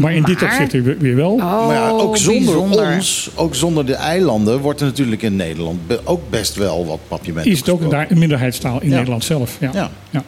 Maar 0.00 0.14
in 0.14 0.22
dit 0.22 0.42
opzicht 0.42 0.72
weer, 0.72 0.96
weer 0.98 1.16
wel. 1.16 1.32
Oh, 1.32 1.66
Maar 1.66 1.74
ja, 1.74 1.88
ook 1.90 2.16
zonder 2.16 2.44
bijzonder. 2.44 2.94
ons, 2.94 3.30
ook 3.34 3.54
zonder 3.54 3.86
de 3.86 3.94
eilanden, 3.94 4.60
wordt 4.60 4.80
er 4.80 4.86
natuurlijk 4.86 5.22
in 5.22 5.36
Nederland 5.36 5.78
ook 6.04 6.20
best 6.30 6.54
wel 6.54 6.86
wat 6.86 6.98
papiermenten 7.08 7.52
is 7.52 7.58
het 7.58 7.68
ook 7.68 7.90
daar 7.90 8.06
een 8.10 8.18
minderheidstaal 8.18 8.80
in 8.82 8.88
Ja. 8.88 8.94
Nederland 8.96 9.24
zelf. 9.24 9.56
Ja. 9.60 9.70
Ja. 9.74 9.90
Ja. 10.10 10.24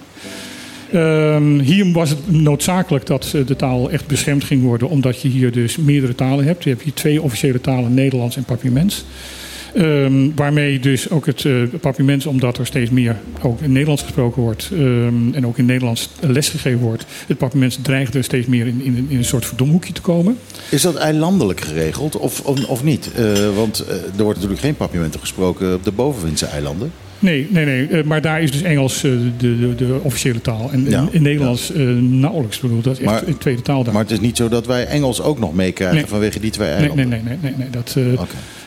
Ehm, 0.92 1.58
hier 1.58 1.92
was 1.92 2.10
het 2.10 2.30
noodzakelijk 2.30 3.06
dat 3.06 3.32
eh, 3.34 3.46
de 3.46 3.56
taal 3.56 3.90
echt 3.90 4.06
beschermd 4.06 4.44
ging 4.44 4.62
worden, 4.62 4.88
omdat 4.88 5.20
je 5.22 5.28
hier 5.28 5.52
dus 5.52 5.76
meerdere 5.76 6.14
talen 6.14 6.44
hebt. 6.44 6.64
Je 6.64 6.70
hebt 6.70 6.82
hier 6.82 6.94
twee 6.94 7.22
officiële 7.22 7.60
talen, 7.60 7.94
Nederlands 7.94 8.36
en 8.36 8.44
Papiaments. 8.44 9.04
Ehm, 9.78 10.28
waarmee 10.34 10.78
dus 10.80 11.10
ook 11.10 11.26
het 11.26 11.44
uh, 11.44 11.62
Papiaments, 11.80 12.26
omdat 12.26 12.58
er 12.58 12.66
steeds 12.66 12.90
meer 12.90 13.16
ook 13.42 13.60
in 13.60 13.72
Nederlands 13.72 14.02
gesproken 14.02 14.42
wordt 14.42 14.70
ehm, 14.72 15.32
en 15.34 15.46
ook 15.46 15.58
in 15.58 15.64
Nederlands 15.66 16.10
lesgegeven 16.20 16.80
wordt, 16.80 17.04
het 17.26 17.38
Papiaments 17.38 17.78
dreigt 17.82 18.14
er 18.14 18.24
steeds 18.24 18.46
meer 18.46 18.66
in, 18.66 18.80
in, 18.84 19.06
in 19.08 19.16
een 19.16 19.24
soort 19.24 19.46
verdomhoekje 19.46 19.92
te 19.92 20.00
komen. 20.00 20.38
Is 20.70 20.82
dat 20.82 20.94
eilandelijk 20.94 21.60
geregeld 21.60 22.16
of, 22.16 22.40
of, 22.40 22.64
of 22.64 22.84
niet? 22.84 23.10
Eh, 23.16 23.24
want 23.56 23.78
eh, 23.80 23.94
er 23.94 24.22
wordt 24.22 24.34
natuurlijk 24.34 24.60
geen 24.60 24.76
papiermenten 24.76 25.20
gesproken 25.20 25.74
op 25.74 25.84
de 25.84 25.92
bovenwindse 25.92 26.46
eilanden. 26.46 26.92
Nee, 27.18 27.46
nee, 27.50 27.64
nee. 27.64 28.04
maar 28.04 28.20
daar 28.22 28.42
is 28.42 28.50
dus 28.52 28.62
Engels 28.62 29.00
de, 29.00 29.30
de, 29.38 29.74
de 29.74 29.98
officiële 30.02 30.40
taal. 30.40 30.70
En 30.72 30.86
Ja. 30.90 31.08
in, 31.10 31.22
Nederlands 31.22 31.72
nauwelijks. 32.00 32.56
Ik 32.56 32.62
bedoel, 32.62 32.80
dat 32.80 33.00
is 33.00 33.06
echt 33.06 33.26
een 33.26 33.38
tweede 33.38 33.62
taal 33.62 33.84
daar. 33.84 33.92
Maar 33.92 34.02
het 34.02 34.12
is 34.12 34.20
niet 34.20 34.36
zo 34.36 34.48
dat 34.48 34.66
wij 34.66 34.86
Engels 34.86 35.22
ook 35.22 35.38
nog 35.38 35.54
meekrijgen 35.54 35.96
Nee. 35.96 36.06
vanwege 36.06 36.40
die 36.40 36.50
twee 36.50 36.68
eilanden. 36.68 37.08
nee, 37.08 37.20
nee, 37.20 37.36
nee, 37.40 37.52
nee, 37.52 37.54
nee. 37.56 37.70
Dat. 37.70 37.96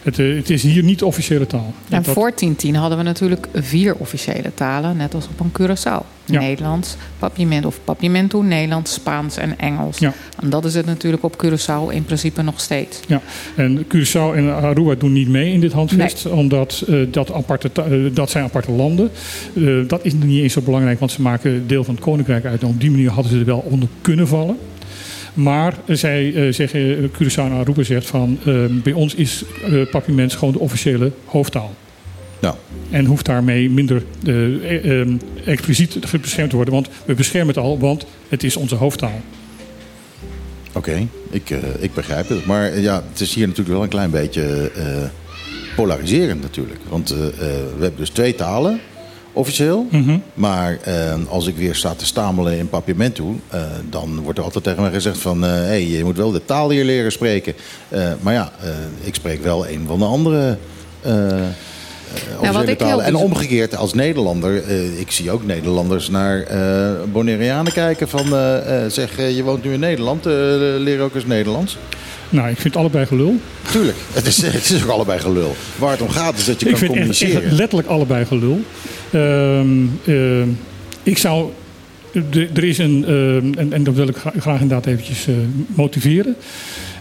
Het, 0.03 0.19
eh, 0.19 0.35
het 0.35 0.49
is 0.49 0.63
hier 0.63 0.83
niet 0.83 1.03
officiële 1.03 1.47
taal. 1.47 1.73
En 1.89 2.03
Dat- 2.03 2.13
voor 2.13 2.33
1010 2.33 2.75
hadden 2.75 2.97
we 2.97 3.03
natuurlijk 3.03 3.47
vier 3.53 3.95
officiële 3.95 4.51
talen, 4.53 4.97
net 4.97 5.13
als 5.13 5.27
op 5.27 5.39
een 5.39 5.51
Curaçao. 5.61 6.05
Ja. 6.25 6.39
Nederlands, 6.39 6.95
Papiamento 7.19 7.67
of 7.67 7.79
Papiamento, 7.83 8.41
Nederlands, 8.41 8.93
Spaans 8.93 9.37
en 9.37 9.59
Engels. 9.59 9.97
Ja. 9.97 10.13
En 10.41 10.49
dat 10.49 10.65
is 10.65 10.73
het 10.73 10.85
natuurlijk 10.85 11.23
op 11.23 11.43
Curaçao 11.45 11.93
in 11.93 12.03
principe 12.05 12.41
nog 12.41 12.59
steeds. 12.59 12.99
Ja, 13.07 13.21
en 13.55 13.85
Curaçao 13.85 14.35
en 14.35 14.55
Aruba 14.55 14.95
doen 14.95 15.13
niet 15.13 15.27
mee 15.27 15.53
in 15.53 15.59
dit 15.59 15.71
handvest, 15.71 16.25
omdat 16.25 16.83
eh, 16.87 16.95
dat, 17.11 17.31
aparte, 17.33 17.69
eh, 17.73 17.91
dat 18.13 18.29
zijn 18.29 18.43
aparte 18.43 18.71
landen. 18.71 19.11
Dat 19.87 19.99
is 20.05 20.13
niet 20.13 20.41
eens 20.41 20.53
zo 20.53 20.61
belangrijk, 20.61 20.99
want 20.99 21.11
ze 21.11 21.21
maken 21.21 21.67
deel 21.67 21.83
van 21.83 21.95
het 21.95 22.03
koninkrijk 22.03 22.45
uit. 22.45 22.61
En 22.61 22.67
op 22.67 22.79
die 22.79 22.91
manier 22.91 23.09
hadden 23.11 23.31
ze 23.31 23.39
er 23.39 23.45
wel 23.45 23.63
onder 23.69 23.89
kunnen 24.01 24.27
vallen. 24.27 24.57
Maar 25.33 25.73
zij 25.87 26.33
eh, 26.33 26.53
zeggen, 26.53 26.97
eh, 26.97 27.03
Curaçao 27.03 27.35
en 27.35 27.51
Aruba 27.51 27.83
zegt 27.83 28.07
van, 28.07 28.37
eh, 28.45 28.53
bij 28.83 28.93
ons 28.93 29.15
is 29.15 29.43
Papiaments 29.91 30.35
gewoon 30.35 30.53
de 30.53 30.59
officiële 30.59 31.11
hoofdtaal. 31.25 31.73
Nou, 32.41 32.55
En 32.89 33.05
hoeft 33.05 33.25
daarmee 33.25 33.69
minder 33.69 34.03
eh, 34.25 34.75
eh, 34.75 35.01
eh, 35.01 35.07
expliciet 35.45 35.99
beschermd 36.21 36.49
te 36.49 36.55
worden. 36.55 36.73
Want 36.73 36.89
we 37.05 37.13
beschermen 37.13 37.47
het 37.47 37.63
al, 37.63 37.79
want 37.79 38.05
het 38.29 38.43
is 38.43 38.55
onze 38.55 38.75
hoofdtaal. 38.75 39.21
oké, 40.73 41.07
ik, 41.29 41.49
ik 41.79 41.93
begrijp 41.93 42.29
het. 42.29 42.45
Maar 42.45 42.79
ja, 42.79 43.03
het 43.11 43.19
is 43.19 43.33
hier 43.33 43.47
natuurlijk 43.47 43.75
wel 43.75 43.83
een 43.83 43.89
klein 43.89 44.11
beetje 44.11 44.71
polariserend 45.75 46.41
natuurlijk. 46.41 46.79
Want 46.89 47.09
we 47.09 47.77
hebben 47.79 47.99
dus 47.99 48.09
twee 48.09 48.35
talen, 48.35 48.79
officieel. 49.33 49.87
Mhm. 49.91 50.17
Maar 50.33 50.77
eh, 50.83 51.13
als 51.29 51.47
ik 51.47 51.55
weer 51.55 51.75
sta 51.75 51.93
te 51.93 52.05
stamelen 52.05 52.57
in 52.57 52.69
Papiamento, 52.69 53.39
eh 53.49 53.61
dan 53.89 54.19
wordt 54.19 54.37
er 54.37 54.43
altijd 54.43 54.63
tegen 54.63 54.81
mij 54.81 54.91
gezegd 54.91 55.17
van... 55.17 55.41
hé, 55.41 55.49
hey, 55.49 55.87
je 55.87 56.03
moet 56.03 56.17
wel 56.17 56.31
de 56.31 56.45
taal 56.45 56.69
hier 56.69 56.85
leren 56.85 57.11
spreken. 57.11 57.53
Eh, 57.89 58.11
maar 58.21 58.33
ja, 58.33 58.51
eh, 58.61 58.69
ik 59.01 59.15
spreek 59.15 59.43
wel 59.43 59.67
een 59.67 59.83
van 59.87 59.99
de 59.99 60.05
andere... 60.05 60.57
eh 62.15 62.39
officiële 62.39 62.51
wat 62.59 62.67
ik 62.67 62.79
heel. 62.79 63.03
En 63.03 63.15
omgekeerd, 63.15 63.75
als 63.75 63.93
Nederlander, 63.93 64.63
eh, 64.63 64.99
ik 64.99 65.11
zie 65.11 65.31
ook 65.31 65.45
Nederlanders 65.45 66.09
naar 66.09 66.41
eh 66.41 66.91
Bonaireanen 67.11 67.73
kijken 67.73 68.09
van... 68.09 68.33
eh, 68.35 68.83
eh, 68.85 68.91
zeg, 68.91 69.17
je 69.17 69.43
woont 69.43 69.63
nu 69.63 69.73
in 69.73 69.79
Nederland, 69.79 70.25
eh, 70.25 70.33
leer 70.77 70.99
ook 71.01 71.15
eens 71.15 71.25
Nederlands. 71.25 71.77
Nou, 72.29 72.49
ik 72.49 72.57
vind 72.57 72.75
allebei 72.75 73.05
gelul. 73.05 73.35
Tuurlijk, 73.71 73.97
het 74.13 74.25
is, 74.25 74.41
het 74.51 74.69
is 74.69 74.83
ook 74.83 74.89
allebei 74.89 75.19
gelul. 75.19 75.55
Waar 75.75 75.91
het 75.91 76.01
om 76.01 76.09
gaat 76.09 76.37
is 76.37 76.45
dat 76.45 76.59
je 76.59 76.65
ik 76.65 76.71
kan 76.71 76.79
vind 76.79 76.91
communiceren. 76.91 77.43
echt 77.43 77.51
letterlijk 77.51 77.87
allebei 77.89 78.25
gelul. 78.25 78.59
Ehm, 79.11 79.67
ehm, 80.05 80.47
ik 81.03 81.17
zou. 81.17 81.49
Er 82.55 82.63
is 82.63 82.77
een. 82.77 83.03
ehm, 83.07 83.59
en, 83.59 83.73
en 83.73 83.83
dat 83.83 83.93
wil 83.95 84.07
ik 84.07 84.15
gra- 84.17 84.33
graag 84.39 84.61
inderdaad 84.61 84.85
eventjes 84.85 85.27
eh, 85.27 85.33
motiveren. 85.67 86.35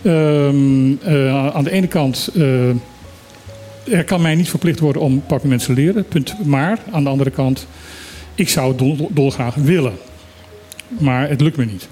Ehm, 0.02 0.92
eh, 1.02 1.54
aan 1.54 1.64
de 1.64 1.70
ene 1.70 1.86
kant. 1.86 2.30
Er 3.90 4.04
kan 4.04 4.22
mij 4.22 4.34
niet 4.34 4.48
verplicht 4.48 4.80
worden 4.80 5.02
om 5.02 5.22
papiermens 5.26 5.64
te 5.64 5.72
leren. 5.72 6.04
Punt. 6.04 6.34
Maar 6.44 6.78
aan 6.90 7.04
de 7.04 7.10
andere 7.10 7.30
kant. 7.30 7.66
Ik 8.34 8.48
zou 8.48 8.68
het 8.68 8.78
dol, 8.78 9.10
dolgraag 9.12 9.54
willen. 9.54 9.92
Maar 10.98 11.28
het 11.28 11.40
lukt 11.40 11.56
me 11.56 11.64
niet. 11.64 11.88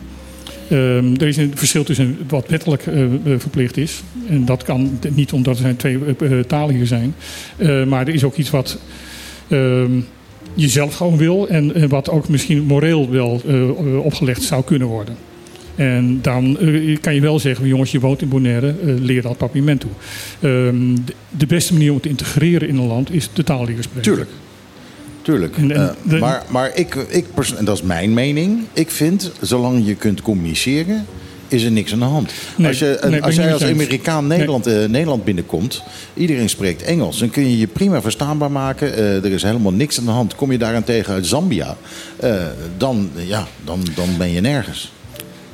Ehm, 0.69 1.15
er 1.15 1.27
is 1.27 1.37
een 1.37 1.53
verschil 1.55 1.85
tussen 1.85 2.19
wat 2.29 2.49
wettelijk 2.49 2.87
eh, 2.87 3.05
eh, 3.05 3.11
verplicht 3.37 3.77
is. 3.77 4.03
En 4.29 4.45
dat 4.45 4.63
kan 4.63 4.99
niet 5.09 5.33
omdat 5.33 5.59
er 5.59 5.77
twee 5.77 5.99
eh, 6.19 6.39
talen 6.41 6.75
hier 6.75 6.87
zijn. 6.87 7.15
Maar 7.89 8.07
er 8.07 8.15
is 8.15 8.25
ook 8.25 8.37
iets 8.37 8.51
wat 8.51 8.79
ehm, 9.49 10.01
je 10.55 10.69
zelf 10.69 10.95
gewoon 10.95 11.17
wil. 11.17 11.49
En 11.49 11.89
wat 11.89 12.11
ook 12.11 12.29
misschien 12.29 12.65
moreel 12.65 13.11
wel 13.11 13.43
opgelegd 14.03 14.43
zou 14.43 14.65
kunnen 14.65 14.89
worden. 14.89 15.17
En 15.79 16.19
dan 16.23 16.59
eh, 16.59 16.97
kan 17.01 17.15
je 17.15 17.21
wel 17.21 17.39
zeggen, 17.39 17.67
jongens, 17.67 17.91
je 17.91 18.01
woont 18.01 18.23
in 18.23 18.29
Bonaire, 18.29 18.69
eh, 18.69 18.95
leer 19.01 19.23
dat 19.23 19.37
papierment 19.37 19.81
toe. 19.81 19.91
Ehm, 20.41 20.97
de, 21.31 21.47
beste 21.47 21.73
manier 21.73 21.93
om 21.93 22.01
te 22.01 22.09
integreren 22.09 22.69
in 22.69 22.77
een 22.77 22.87
land 22.87 23.13
is 23.13 23.31
de 23.33 23.45
taal 23.45 23.65
leren 23.65 23.83
spreken. 23.83 24.03
Tuurlijk. 24.03 24.31
Tuurlijk. 25.23 25.57
En- 25.57 25.71
en 25.71 25.97
Eh, 26.09 26.21
maar 26.21 26.43
maar 26.49 26.71
ik, 26.75 26.95
ik 26.95 27.25
en 27.57 27.65
dat 27.65 27.77
is 27.77 27.83
mijn 27.83 28.15
mening. 28.15 28.61
Ik 28.73 28.91
vind, 28.91 29.33
zolang 29.41 29.87
je 29.87 29.95
kunt 29.95 30.23
communiceren, 30.23 31.07
is 31.49 31.63
er 31.63 31.71
niks 31.71 31.93
aan 31.93 31.99
de 31.99 32.05
hand. 32.05 32.33
Nee, 32.57 32.69
als 32.69 32.79
je, 32.79 32.99
nee, 33.09 33.23
als 33.23 33.35
jij 33.35 33.53
als. 33.53 33.65
Amerikaan 33.65 34.27
Nederland, 34.27 34.65
Nederland 34.65 35.25
binnenkomt, 35.25 35.83
iedereen 36.15 36.49
spreekt 36.49 36.83
Engels, 36.83 37.19
dan 37.19 37.31
kun 37.31 37.51
je 37.51 37.59
je 37.59 37.67
prima 37.67 38.03
verstaanbaar 38.03 38.51
maken. 38.51 38.97
Er 38.97 39.33
is 39.33 39.43
helemaal 39.43 39.73
niks 39.73 39.99
aan 39.99 40.05
de 40.05 40.11
hand. 40.11 40.35
Kom 40.35 40.53
je 40.53 40.59
daarentegen 40.59 41.15
uit 41.15 41.27
Zambia, 41.27 41.77
dan, 42.77 43.11
ja, 43.15 43.47
dan, 43.65 43.81
dan 43.95 44.09
ben 44.19 44.31
je 44.31 44.41
nergens. 44.41 44.93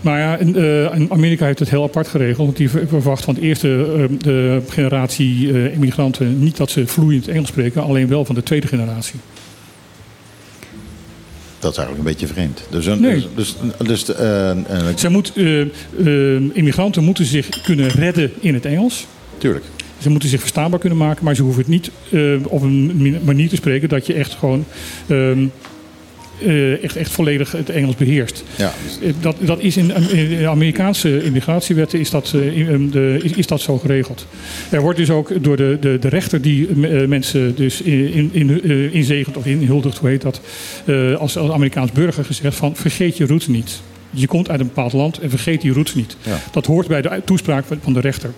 Maar 0.04 0.18
ja, 0.18 0.36
in, 0.36 0.56
eh, 0.56 0.94
in 0.94 1.10
Amerika 1.10 1.46
heeft 1.46 1.58
het 1.58 1.70
heel 1.70 1.82
apart 1.82 2.08
geregeld. 2.08 2.46
Want 2.46 2.56
die 2.56 2.70
ver- 2.70 2.88
verwacht 2.88 3.24
van 3.24 3.34
de 3.34 3.40
eerste 3.40 3.68
eh, 3.96 4.18
de 4.18 4.62
generatie 4.68 5.52
eh, 5.52 5.72
immigranten 5.72 6.38
niet 6.42 6.56
dat 6.56 6.70
ze 6.70 6.86
vloeiend 6.86 7.28
Engels 7.28 7.48
spreken, 7.48 7.82
alleen 7.82 8.08
wel 8.08 8.24
van 8.24 8.34
de 8.34 8.42
tweede 8.42 8.66
generatie. 8.66 9.14
Dat 11.58 11.72
is 11.72 11.78
eigenlijk 11.78 12.08
een 12.08 12.14
beetje 12.16 12.34
vreemd. 12.34 12.66
Dus, 12.70 12.86
een, 12.86 13.00
Nee. 13.00 13.26
dus, 13.34 13.56
dus, 13.78 14.04
dus 14.04 14.04
Zij 15.00 15.10
moet, 15.10 15.32
immigranten 16.52 17.04
moeten 17.04 17.24
zich 17.24 17.62
kunnen 17.62 17.88
redden 17.88 18.30
in 18.40 18.54
het 18.54 18.64
Engels. 18.64 19.06
tuurlijk. 19.38 19.64
Ze 19.98 20.10
moeten 20.10 20.28
zich 20.28 20.40
verstaanbaar 20.40 20.80
kunnen 20.80 20.98
maken, 20.98 21.24
maar 21.24 21.34
ze 21.34 21.42
hoeven 21.42 21.60
het 21.60 21.70
niet 21.70 21.90
op 22.48 22.62
een 22.62 23.18
manier 23.24 23.48
te 23.48 23.56
spreken 23.56 23.88
dat 23.88 24.06
je 24.06 24.14
echt 24.14 24.32
gewoon 24.34 24.64
ehm, 26.40 26.48
eh, 26.50 26.82
echt, 26.84 26.96
echt 26.96 27.10
volledig 27.10 27.52
het 27.52 27.70
Engels 27.70 27.94
beheerst. 27.96 28.44
Ja, 28.56 28.72
Eh, 29.02 29.12
Dat, 29.20 29.36
dat 29.40 29.60
is 29.60 29.76
in, 29.76 29.90
in 30.10 30.38
de 30.38 30.48
Amerikaanse 30.48 31.22
immigratiewetten 31.24 32.00
is 32.00 32.10
dat, 32.10 32.32
eh, 32.34 32.56
in- 32.58 32.68
in 32.68 32.90
de, 32.90 33.18
is, 33.22 33.32
is 33.32 33.46
dat 33.46 33.60
zo 33.60 33.78
geregeld. 33.78 34.26
Er 34.70 34.80
wordt 34.80 34.98
dus 34.98 35.10
ook 35.10 35.44
door 35.44 35.56
de, 35.56 35.76
de, 35.80 35.96
de 36.00 36.08
rechter 36.08 36.42
die 36.42 36.68
eh, 36.68 37.06
mensen 37.06 37.54
dus 37.56 37.80
in, 37.82 38.12
in, 38.12 38.30
in, 38.32 38.62
eh, 38.62 38.94
inzegent 38.94 39.36
of 39.36 39.46
inhuldigt, 39.46 39.98
hoe 39.98 40.08
heet 40.08 40.22
dat, 40.22 40.40
eh, 40.84 41.14
als, 41.16 41.36
als 41.36 41.50
Amerikaans 41.50 41.92
burger 41.92 42.24
gezegd 42.24 42.56
van 42.56 42.76
vergeet 42.76 43.16
je 43.16 43.26
roots 43.26 43.46
niet. 43.46 43.80
Je 44.10 44.26
komt 44.26 44.50
uit 44.50 44.60
een 44.60 44.66
bepaald 44.66 44.92
land 44.92 45.18
en 45.18 45.30
vergeet 45.30 45.60
die 45.60 45.72
roots 45.72 45.94
niet. 45.94 46.16
Ja. 46.22 46.38
Dat 46.52 46.66
hoort 46.66 46.86
bij 46.88 47.02
de 47.02 47.22
toespraak 47.24 47.64
van 47.82 47.92
de 47.92 48.00
rechter. 48.00 48.30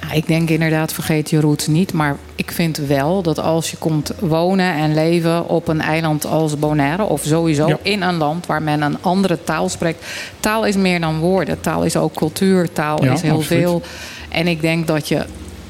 Ja, 0.00 0.12
ik 0.12 0.26
denk 0.26 0.50
inderdaad, 0.50 0.92
vergeet 0.92 1.30
je 1.30 1.40
roots 1.40 1.66
niet. 1.66 1.92
Maar 1.92 2.16
ik 2.34 2.50
vind 2.52 2.76
wel 2.76 3.22
dat 3.22 3.38
als 3.38 3.70
je 3.70 3.76
komt 3.76 4.12
wonen 4.20 4.72
en 4.74 4.94
leven 4.94 5.48
op 5.48 5.68
een 5.68 5.80
eiland 5.80 6.26
als 6.26 6.58
Bonaire... 6.58 7.02
of 7.04 7.22
sowieso 7.24 7.66
Ja. 7.68 7.78
in 7.82 8.02
een 8.02 8.14
land 8.16 8.46
waar 8.46 8.62
men 8.62 8.82
een 8.82 8.96
andere 9.02 9.44
taal 9.44 9.68
spreekt... 9.68 10.04
taal 10.40 10.64
is 10.66 10.76
meer 10.76 11.00
dan 11.00 11.18
woorden. 11.18 11.60
Taal 11.60 11.82
is 11.82 11.96
ook 11.96 12.14
cultuur. 12.14 12.72
Taal 12.72 13.04
Ja, 13.04 13.12
is 13.12 13.22
heel 13.22 13.36
absoluut. 13.36 13.62
veel. 13.62 13.82
En 14.28 14.46
ik 14.46 14.60
denk 14.60 14.86
dat 14.86 15.08
je 15.08 15.24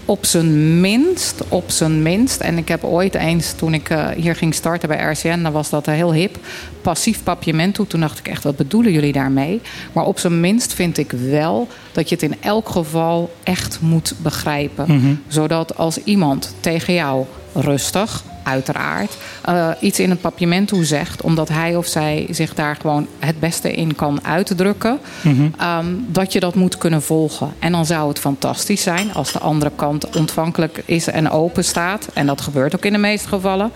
op 0.09 0.27
zijn 0.27 0.81
minst, 0.81 1.43
op 1.49 1.71
zijn 1.71 2.03
minst... 2.03 2.41
en 2.41 2.59
ik 2.59 2.69
heb 2.69 2.85
ooit 2.85 3.15
eens, 3.15 3.53
toen 3.53 3.75
ik 3.75 3.91
eh, 3.91 4.09
hier 4.09 4.35
ging 4.35 4.55
starten 4.55 4.89
bij 4.89 5.11
RCN... 5.11 5.43
dan 5.43 5.53
was 5.53 5.71
dat 5.71 5.87
heel 5.87 6.13
hip, 6.13 6.37
passief 6.83 7.23
papiamento. 7.23 7.87
Toen 7.87 8.01
dacht 8.01 8.19
ik 8.19 8.29
echt, 8.29 8.45
wat 8.45 8.57
bedoelen 8.57 8.93
jullie 8.93 9.13
daarmee? 9.13 9.61
Maar 9.93 10.05
op 10.05 10.19
zijn 10.19 10.41
minst 10.41 10.73
vind 10.75 10.99
ik 10.99 11.11
wel 11.11 11.69
dat 11.93 12.09
je 12.09 12.15
het 12.15 12.25
in 12.25 12.37
elk 12.41 12.69
geval 12.69 13.31
echt 13.43 13.79
moet 13.81 14.15
begrijpen. 14.23 15.21
Zodat 15.27 15.77
als 15.77 16.03
iemand 16.05 16.55
tegen 16.61 16.95
jou 16.95 17.25
rustig, 17.55 18.25
uiteraard, 18.49 19.17
eh, 19.45 19.71
iets 19.81 20.01
in 20.01 20.11
het 20.11 20.21
papiamento 20.21 20.83
zegt... 20.83 21.23
omdat 21.23 21.49
hij 21.49 21.77
of 21.77 21.87
zij 21.87 22.27
zich 22.31 22.55
daar 22.55 22.77
gewoon 22.81 23.07
het 23.19 23.41
beste 23.41 23.73
in 23.73 23.95
kan 23.95 24.25
uitdrukken... 24.25 24.99
ehm, 25.59 25.87
dat 26.07 26.33
je 26.33 26.41
dat 26.41 26.55
moet 26.55 26.79
kunnen 26.79 27.03
volgen. 27.03 27.53
En 27.59 27.73
dan 27.73 27.87
zou 27.87 28.09
het 28.09 28.19
fantastisch 28.19 28.83
zijn 28.83 29.15
als 29.15 29.33
de 29.33 29.39
andere 29.39 29.71
kant 29.77 30.17
ontvankelijk 30.17 30.83
is 30.85 31.07
en 31.07 31.31
open 31.31 31.65
staat... 31.65 32.09
en 32.15 32.27
dat 32.27 32.41
gebeurt 32.41 32.75
ook 32.75 32.85
in 32.85 32.93
de 32.93 32.99
meeste 32.99 33.29
gevallen... 33.29 33.73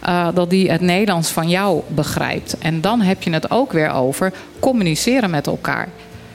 eh, 0.00 0.28
dat 0.34 0.50
die 0.50 0.70
het 0.70 0.80
Nederlands 0.80 1.30
van 1.30 1.48
jou 1.48 1.82
begrijpt. 1.88 2.58
En 2.58 2.80
dan 2.80 3.00
heb 3.00 3.22
je 3.22 3.30
het 3.30 3.50
ook 3.50 3.72
weer 3.72 3.90
over 3.90 4.32
communiceren 4.58 5.30
met 5.30 5.46
elkaar. 5.46 5.88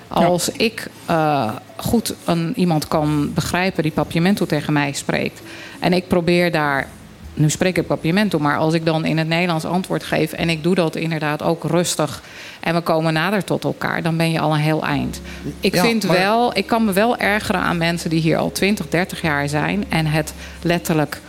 Als 0.07 0.49
ik 0.49 0.87
eh, 1.05 1.49
goed 1.75 2.13
een, 2.25 2.53
iemand 2.55 2.87
kan 2.87 3.33
begrijpen 3.33 3.83
die 3.83 3.91
papiamento 3.91 4.45
tegen 4.45 4.73
mij 4.73 4.91
spreekt... 4.93 5.41
en 5.79 5.93
ik 5.93 6.07
probeer 6.07 6.51
daar 6.51 6.87
nu 7.33 7.49
spreek 7.49 7.77
ik 7.77 7.87
papiamento, 7.87 8.39
maar 8.39 8.57
als 8.57 8.73
ik 8.73 8.85
dan 8.85 9.05
in 9.05 9.17
het 9.17 9.27
Nederlands 9.27 9.65
antwoord 9.65 10.03
geef 10.03 10.31
en 10.31 10.49
ik 10.49 10.63
doe 10.63 10.75
dat 10.75 10.95
inderdaad 10.95 11.43
ook 11.43 11.63
rustig 11.63 12.21
en 12.59 12.73
we 12.73 12.81
komen 12.81 13.13
nader 13.13 13.43
tot 13.43 13.63
elkaar, 13.63 14.01
dan 14.01 14.17
ben 14.17 14.31
je 14.31 14.39
al 14.39 14.53
een 14.53 14.59
heel 14.59 14.83
eind. 14.85 15.21
Ik 15.59 15.75
Ja, 15.75 15.83
vind 15.83 16.05
maar- 16.07 16.17
wel, 16.17 16.57
ik 16.57 16.67
kan 16.67 16.85
me 16.85 16.91
wel 16.93 17.17
ergeren 17.17 17.61
aan 17.61 17.77
mensen 17.77 18.09
die 18.09 18.21
hier 18.21 18.37
al 18.37 18.51
20, 18.51 18.89
30 18.89 19.21
jaar 19.21 19.49
zijn 19.49 19.85
en 19.89 20.05
het 20.05 20.33
letterlijk, 20.61 21.21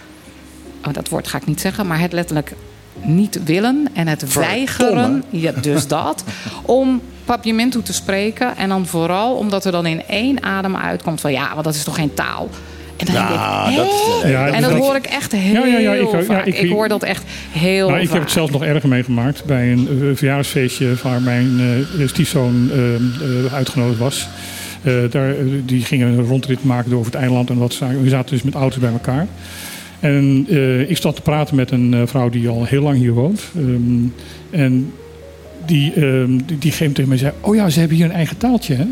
oh, 0.86 0.92
dat 0.92 1.08
woord 1.08 1.28
ga 1.28 1.38
ik 1.38 1.46
niet 1.46 1.60
zeggen, 1.60 1.86
maar 1.86 2.00
het 2.00 2.12
letterlijk 2.12 2.52
niet 3.00 3.44
willen 3.44 3.88
en 3.92 4.08
het 4.08 4.32
weigeren, 4.32 5.24
ja, 5.30 5.52
dus 5.52 5.86
dat, 5.86 6.24
om 6.62 7.00
papiamento 7.24 7.82
te 7.82 7.92
spreken 7.92 8.56
en 8.56 8.68
dan 8.68 8.86
vooral 8.86 9.34
omdat 9.36 9.64
er 9.64 9.72
dan 9.72 9.86
in 9.86 10.06
één 10.06 10.42
adem 10.42 10.76
uitkomt 10.76 11.20
van 11.20 11.32
ja, 11.32 11.50
want 11.52 11.64
dat 11.64 11.74
is 11.74 11.84
toch 11.84 11.94
geen 11.94 12.14
taal. 12.14 12.48
En 13.08 13.14
dan 13.14 13.14
Ja, 13.14 13.64
denk 13.64 13.70
ik, 13.78 13.84
dat-? 13.84 14.30
Ja, 14.30 14.46
En 14.46 14.62
dat 14.62 14.70
dat- 14.70 14.80
hoor 14.80 14.96
ik 14.96 15.04
echt 15.06 15.32
heel 15.32 15.52
Ja, 15.52 15.66
ja, 15.66 15.78
ja, 15.78 15.92
ik- 15.94 16.10
ja, 16.12 16.22
vaak. 16.22 16.46
ik- 16.46 16.58
Ik, 16.58 16.70
hoor 16.70 16.88
dat 16.88 17.02
echt 17.02 17.22
heel 17.50 17.88
Nou, 17.88 18.00
ik 18.00 18.10
heb 18.10 18.22
het 18.22 18.30
zelfs 18.30 18.52
nog 18.52 18.62
erger 18.64 18.88
meegemaakt 18.88 19.44
bij 19.44 19.72
een 19.72 19.88
eh, 19.88 20.16
verjaardagsfeestje 20.16 20.94
waar 21.02 21.20
mijn 21.22 21.60
eh, 21.98 22.06
stiefzoon 22.08 22.70
eh, 22.72 22.94
eh, 22.94 23.54
uitgenodigd 23.54 23.98
was. 23.98 24.28
Eh, 24.82 24.92
daar, 25.10 25.28
eh, 25.30 25.36
die 25.64 25.84
gingen 25.84 26.08
een 26.08 26.24
rondrit 26.24 26.64
maken 26.64 26.92
over 26.92 27.12
het 27.12 27.20
eiland 27.20 27.50
en 27.50 27.58
wat 27.58 27.72
zaken. 27.72 28.02
We 28.02 28.08
zaten 28.08 28.30
dus 28.34 28.42
met 28.42 28.54
auto's 28.54 28.78
bij 28.80 28.92
elkaar. 28.92 29.26
En 30.00 30.46
eh, 30.50 30.90
ik 30.90 30.96
stond 30.96 31.14
te 31.16 31.22
praten 31.22 31.56
met 31.56 31.70
een 31.70 31.94
eh, 31.94 32.00
vrouw 32.04 32.28
die 32.28 32.48
al 32.48 32.64
heel 32.64 32.82
lang 32.82 32.96
hier 32.98 33.12
woont. 33.12 33.42
Ehm, 33.56 34.06
en 34.50 34.92
die, 35.66 35.92
ehm, 35.92 36.36
die, 36.46 36.58
die 36.58 36.72
geeft 36.72 36.94
tegen 36.94 37.08
mij 37.08 37.18
zei: 37.18 37.32
Oh 37.40 37.54
ja, 37.54 37.68
ze 37.70 37.78
hebben 37.78 37.96
hier 37.96 38.06
een 38.06 38.12
eigen 38.12 38.36
taaltje. 38.36 38.74
Hè? 38.74 38.84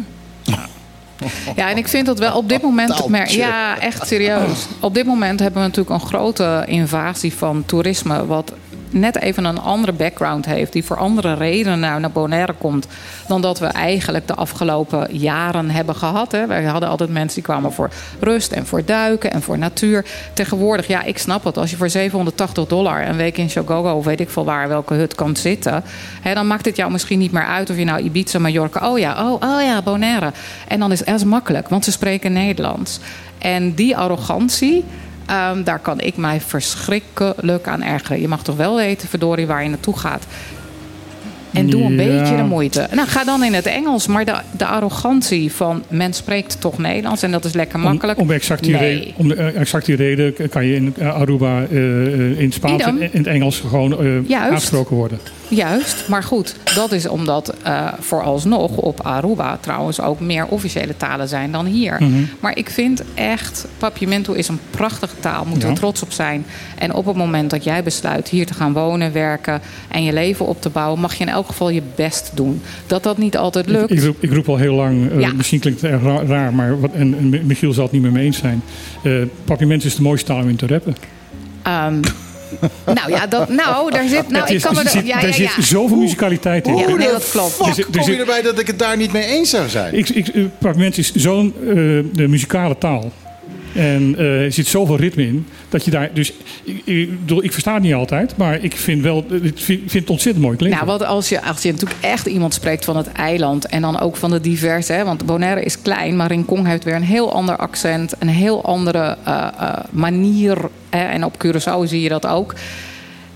Ja, 1.56 1.70
en 1.70 1.76
ik 1.76 1.88
vind 1.88 2.06
dat 2.06 2.18
wel 2.18 2.36
op 2.36 2.48
dit 2.48 2.62
moment. 2.62 3.08
Mer- 3.08 3.32
Ja, 3.32 3.78
echt 3.78 4.06
serieus. 4.06 4.66
Op 4.80 4.94
dit 4.94 5.06
moment 5.06 5.40
hebben 5.40 5.60
we 5.62 5.66
natuurlijk 5.68 6.02
een 6.02 6.08
grote 6.08 6.62
invasie 6.66 7.34
van 7.34 7.62
toerisme. 7.66 8.26
Wat 8.26 8.52
net 8.90 9.16
even 9.16 9.44
een 9.44 9.60
andere 9.60 9.92
background 9.92 10.46
heeft. 10.46 10.72
Die 10.72 10.84
voor 10.84 10.96
andere 10.96 11.34
redenen 11.34 11.80
nou 11.80 12.00
naar 12.00 12.10
Bonaire 12.10 12.52
komt. 12.52 12.86
dan 13.28 13.40
dat 13.40 13.58
we 13.58 13.66
eigenlijk 13.66 14.26
de 14.26 14.34
afgelopen 14.34 15.08
jaren 15.16 15.70
hebben 15.70 15.94
gehad. 15.94 16.32
Hè. 16.32 16.46
Wij 16.46 16.64
hadden 16.64 16.88
altijd 16.88 17.10
mensen 17.10 17.34
die 17.34 17.42
kwamen 17.42 17.72
voor 17.72 17.90
rust 18.20 18.52
en 18.52 18.66
voor 18.66 18.84
duiken 18.84 19.32
en 19.32 19.42
voor 19.42 19.58
natuur. 19.58 20.04
Tegenwoordig, 20.32 20.86
ja, 20.86 21.02
ik 21.02 21.18
snap 21.18 21.44
het. 21.44 21.58
Als 21.58 21.70
je 21.70 21.76
voor 21.76 21.90
780 21.90 22.66
dollar 22.66 23.08
een 23.08 23.16
week 23.16 23.38
in 23.38 23.50
Shogogo 23.50 23.92
of 23.92 24.04
weet 24.04 24.20
ik 24.20 24.30
veel 24.30 24.44
waar 24.44 24.68
welke 24.68 24.94
hut 24.94 25.14
kan 25.14 25.36
zitten. 25.36 25.82
Hè, 26.20 26.34
dan 26.34 26.46
maakt 26.46 26.64
het 26.64 26.76
jou 26.76 26.90
misschien 26.90 27.18
niet 27.18 27.32
meer 27.32 27.46
uit 27.46 27.70
of 27.70 27.76
je 27.76 27.84
nou 27.84 28.00
Ibiza, 28.00 28.38
Mallorca. 28.38 28.90
Oh 28.90 28.98
ja, 28.98 29.30
oh, 29.30 29.32
oh 29.32 29.62
ja, 29.62 29.82
Bonaire. 29.82 30.32
En 30.68 30.78
dan 30.78 30.92
is 30.92 31.04
het 31.04 31.24
makkelijk, 31.24 31.68
want 31.68 31.84
ze 31.84 31.90
spreken 31.90 32.32
Nederlands. 32.32 33.00
En 33.38 33.74
die 33.74 33.96
arrogantie. 33.96 34.84
Ehm, 35.30 35.62
daar 35.62 35.78
kan 35.78 36.00
ik 36.00 36.16
mij 36.16 36.40
verschrikkelijk 36.40 37.68
aan 37.68 37.82
ergeren. 37.82 38.20
Je 38.20 38.28
mag 38.28 38.42
toch 38.42 38.56
wel 38.56 38.76
weten, 38.76 39.08
verdorie, 39.08 39.46
waar 39.46 39.62
je 39.62 39.68
naartoe 39.68 39.98
gaat. 39.98 40.26
En 41.52 41.66
doe 41.70 41.82
een 41.82 41.90
Ja. 41.90 41.96
beetje 41.96 42.36
de 42.36 42.42
moeite. 42.42 42.88
Nou, 42.94 43.08
ga 43.08 43.24
dan 43.24 43.44
in 43.44 43.54
het 43.54 43.66
Engels. 43.66 44.06
Maar 44.06 44.24
de, 44.24 44.34
de 44.56 44.66
arrogantie 44.66 45.52
van 45.52 45.82
men 45.88 46.12
spreekt 46.12 46.60
toch 46.60 46.78
Nederlands 46.78 47.22
en 47.22 47.30
dat 47.30 47.44
is 47.44 47.52
lekker 47.52 47.78
makkelijk. 47.78 48.18
Om, 48.18 48.24
om, 48.24 48.30
exact 48.30 48.62
die 48.64 48.72
Nee. 48.74 48.80
reden, 48.98 49.12
om 49.16 49.28
de, 49.28 49.34
eh, 49.34 49.60
exact 49.60 49.86
die 49.86 49.96
reden 49.96 50.34
kan 50.50 50.66
je 50.66 50.74
in 50.74 50.94
eh, 50.98 51.14
Aruba 51.14 51.62
eh, 51.70 52.40
in 52.40 52.52
Spaans 52.52 52.82
en 52.82 53.00
in 53.00 53.10
het 53.12 53.26
Engels 53.26 53.60
gewoon 53.60 53.96
Juist. 54.26 54.50
aangesproken 54.50 54.96
worden. 54.96 55.18
Juist, 55.48 56.08
maar 56.08 56.22
goed, 56.22 56.56
dat 56.74 56.92
is 56.92 57.08
omdat 57.08 57.54
vooralsnog 58.00 58.76
op 58.76 59.00
Aruba 59.02 59.58
trouwens 59.60 60.00
ook 60.00 60.20
meer 60.20 60.46
officiële 60.46 60.96
talen 60.96 61.28
zijn 61.28 61.52
dan 61.52 61.66
hier. 61.66 61.96
Mhm. 61.98 62.12
Maar 62.40 62.56
ik 62.56 62.70
vind 62.70 63.02
echt, 63.14 63.66
Papiamento 63.78 64.32
is 64.32 64.48
een 64.48 64.58
prachtige 64.70 65.14
taal, 65.20 65.44
moeten 65.44 65.68
Ja. 65.68 65.74
we 65.74 65.80
trots 65.80 66.02
op 66.02 66.12
zijn. 66.12 66.44
En 66.78 66.94
op 66.94 67.06
het 67.06 67.16
moment 67.16 67.50
dat 67.50 67.64
jij 67.64 67.82
besluit 67.82 68.28
hier 68.28 68.46
te 68.46 68.54
gaan 68.54 68.72
wonen, 68.72 69.12
werken 69.12 69.60
en 69.88 70.04
je 70.04 70.12
leven 70.12 70.46
op 70.46 70.60
te 70.62 70.68
bouwen, 70.70 71.00
mag 71.00 71.14
je 71.14 71.24
in 71.24 71.30
elk 71.30 71.39
geval 71.46 71.70
je 71.70 71.82
best 71.94 72.30
doen. 72.34 72.62
Dat 72.86 73.02
dat 73.02 73.18
niet 73.18 73.36
altijd 73.36 73.66
lukt. 73.66 73.90
Ik 73.90 74.02
roep, 74.02 74.16
ik 74.20 74.32
roep 74.32 74.48
al 74.48 74.56
heel 74.56 74.74
lang, 74.74 75.10
eh, 75.12 75.20
Ja. 75.20 75.32
misschien 75.32 75.60
klinkt 75.60 75.80
het 75.80 75.90
erg 75.90 76.02
ra- 76.02 76.24
raar, 76.26 76.54
maar 76.54 76.80
wat, 76.80 76.90
en, 76.92 77.14
en 77.18 77.46
Michiel 77.46 77.72
zal 77.72 77.82
het 77.84 77.92
niet 77.92 78.02
meer 78.02 78.12
mee 78.12 78.24
eens 78.24 78.38
zijn. 78.38 78.62
Eh 79.02 79.12
Papiermens 79.44 79.84
is 79.84 79.94
de 79.94 80.02
mooiste 80.02 80.26
taal 80.26 80.42
om 80.42 80.48
in 80.48 80.56
te 80.56 80.66
rappen. 80.66 80.96
Ehm, 81.62 82.00
nou 82.94 83.10
ja, 83.10 83.26
dat, 83.26 83.48
nou, 83.48 83.90
daar 83.92 84.08
zit. 84.08 84.28
Nou, 84.28 84.54
ik 84.54 84.60
kan 84.60 84.74
me 84.74 84.80
er 84.82 84.88
zit, 84.88 85.06
Ja, 85.06 85.22
er 85.22 85.26
ja, 85.28 85.32
zit 85.32 85.64
zoveel 85.64 85.96
musicaliteit 85.96 86.66
in. 86.66 86.76
Ja, 86.76 86.84
Hoe 86.86 86.98
nee, 86.98 87.08
dat 87.10 87.30
klopt. 87.30 87.52
fuck 87.52 87.66
Er 87.66 87.74
zit- 87.74 87.94
er 87.94 88.00
kom 88.00 88.10
je 88.10 88.16
erbij 88.18 88.42
dat 88.42 88.58
ik 88.58 88.66
het 88.66 88.78
daar 88.78 88.96
niet 88.96 89.12
mee 89.12 89.24
eens 89.26 89.50
zou 89.50 89.68
zijn? 89.68 89.94
Ik, 89.94 90.08
ik, 90.08 90.28
eh, 90.28 90.88
is 90.96 91.12
zo'n 91.14 91.54
eh, 91.60 91.74
de 92.12 92.26
muzikale 92.28 92.78
taal. 92.78 93.12
En 93.74 94.14
eh, 94.18 94.44
er 94.44 94.52
zit 94.52 94.66
zoveel 94.66 94.96
ritme 94.96 95.26
in. 95.26 95.46
Dat 95.68 95.84
je 95.84 95.90
daar. 95.90 96.10
Dus 96.14 96.32
ik, 96.64 96.82
ik, 96.84 97.10
ik 97.40 97.52
versta 97.52 97.74
het 97.74 97.82
niet 97.82 97.94
altijd. 97.94 98.36
Maar 98.36 98.64
ik 98.64 98.76
vind 98.76 99.02
wel. 99.02 99.26
Vind, 99.28 99.44
ik 99.58 99.90
vind 99.90 99.92
het 99.92 100.10
ontzettend 100.10 100.44
mooi. 100.44 100.56
Nou, 100.70 100.86
wat 100.86 101.04
als 101.04 101.28
je, 101.28 101.42
als 101.42 101.62
je 101.62 101.72
natuurlijk 101.72 102.00
echt 102.00 102.26
iemand 102.26 102.54
spreekt 102.54 102.84
van 102.84 102.96
het 102.96 103.12
eiland 103.12 103.66
en 103.66 103.82
dan 103.82 104.00
ook 104.00 104.16
van 104.16 104.30
de 104.30 104.40
diverse, 104.40 104.92
hè, 104.92 105.04
want 105.04 105.26
Bonaire 105.26 105.62
is 105.62 105.82
klein, 105.82 106.16
maar 106.16 106.28
Rincon 106.28 106.66
heeft 106.66 106.84
weer 106.84 106.94
een 106.94 107.02
heel 107.02 107.32
ander 107.32 107.56
accent, 107.56 108.14
een 108.18 108.28
heel 108.28 108.64
andere 108.64 109.16
eh, 109.24 109.48
eh, 109.58 109.74
manier. 109.90 110.58
Hè, 110.90 111.04
en 111.04 111.24
op 111.24 111.46
Curaçao 111.46 111.84
zie 111.84 112.00
je 112.00 112.08
dat 112.08 112.26
ook. 112.26 112.54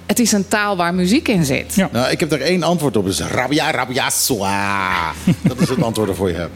Het 0.06 0.18
is 0.18 0.32
een 0.32 0.49
taal 0.49 0.76
waar 0.76 0.94
muziek 0.94 1.28
in 1.28 1.44
zit. 1.44 1.75
Ja. 1.75 1.88
Nou, 1.92 2.11
ik 2.11 2.20
heb 2.20 2.30
daar 2.30 2.40
één 2.40 2.62
antwoord 2.62 2.96
op. 2.96 3.06
Is 3.06 3.20
rabia, 3.20 3.70
rabia, 3.70 4.11
soa. 4.11 5.12
Dat 5.42 5.61
is 5.61 5.68
het 5.68 5.83
antwoord 5.83 6.09
dat 6.09 6.16
voor 6.16 6.29
je 6.29 6.35
hebt. 6.35 6.52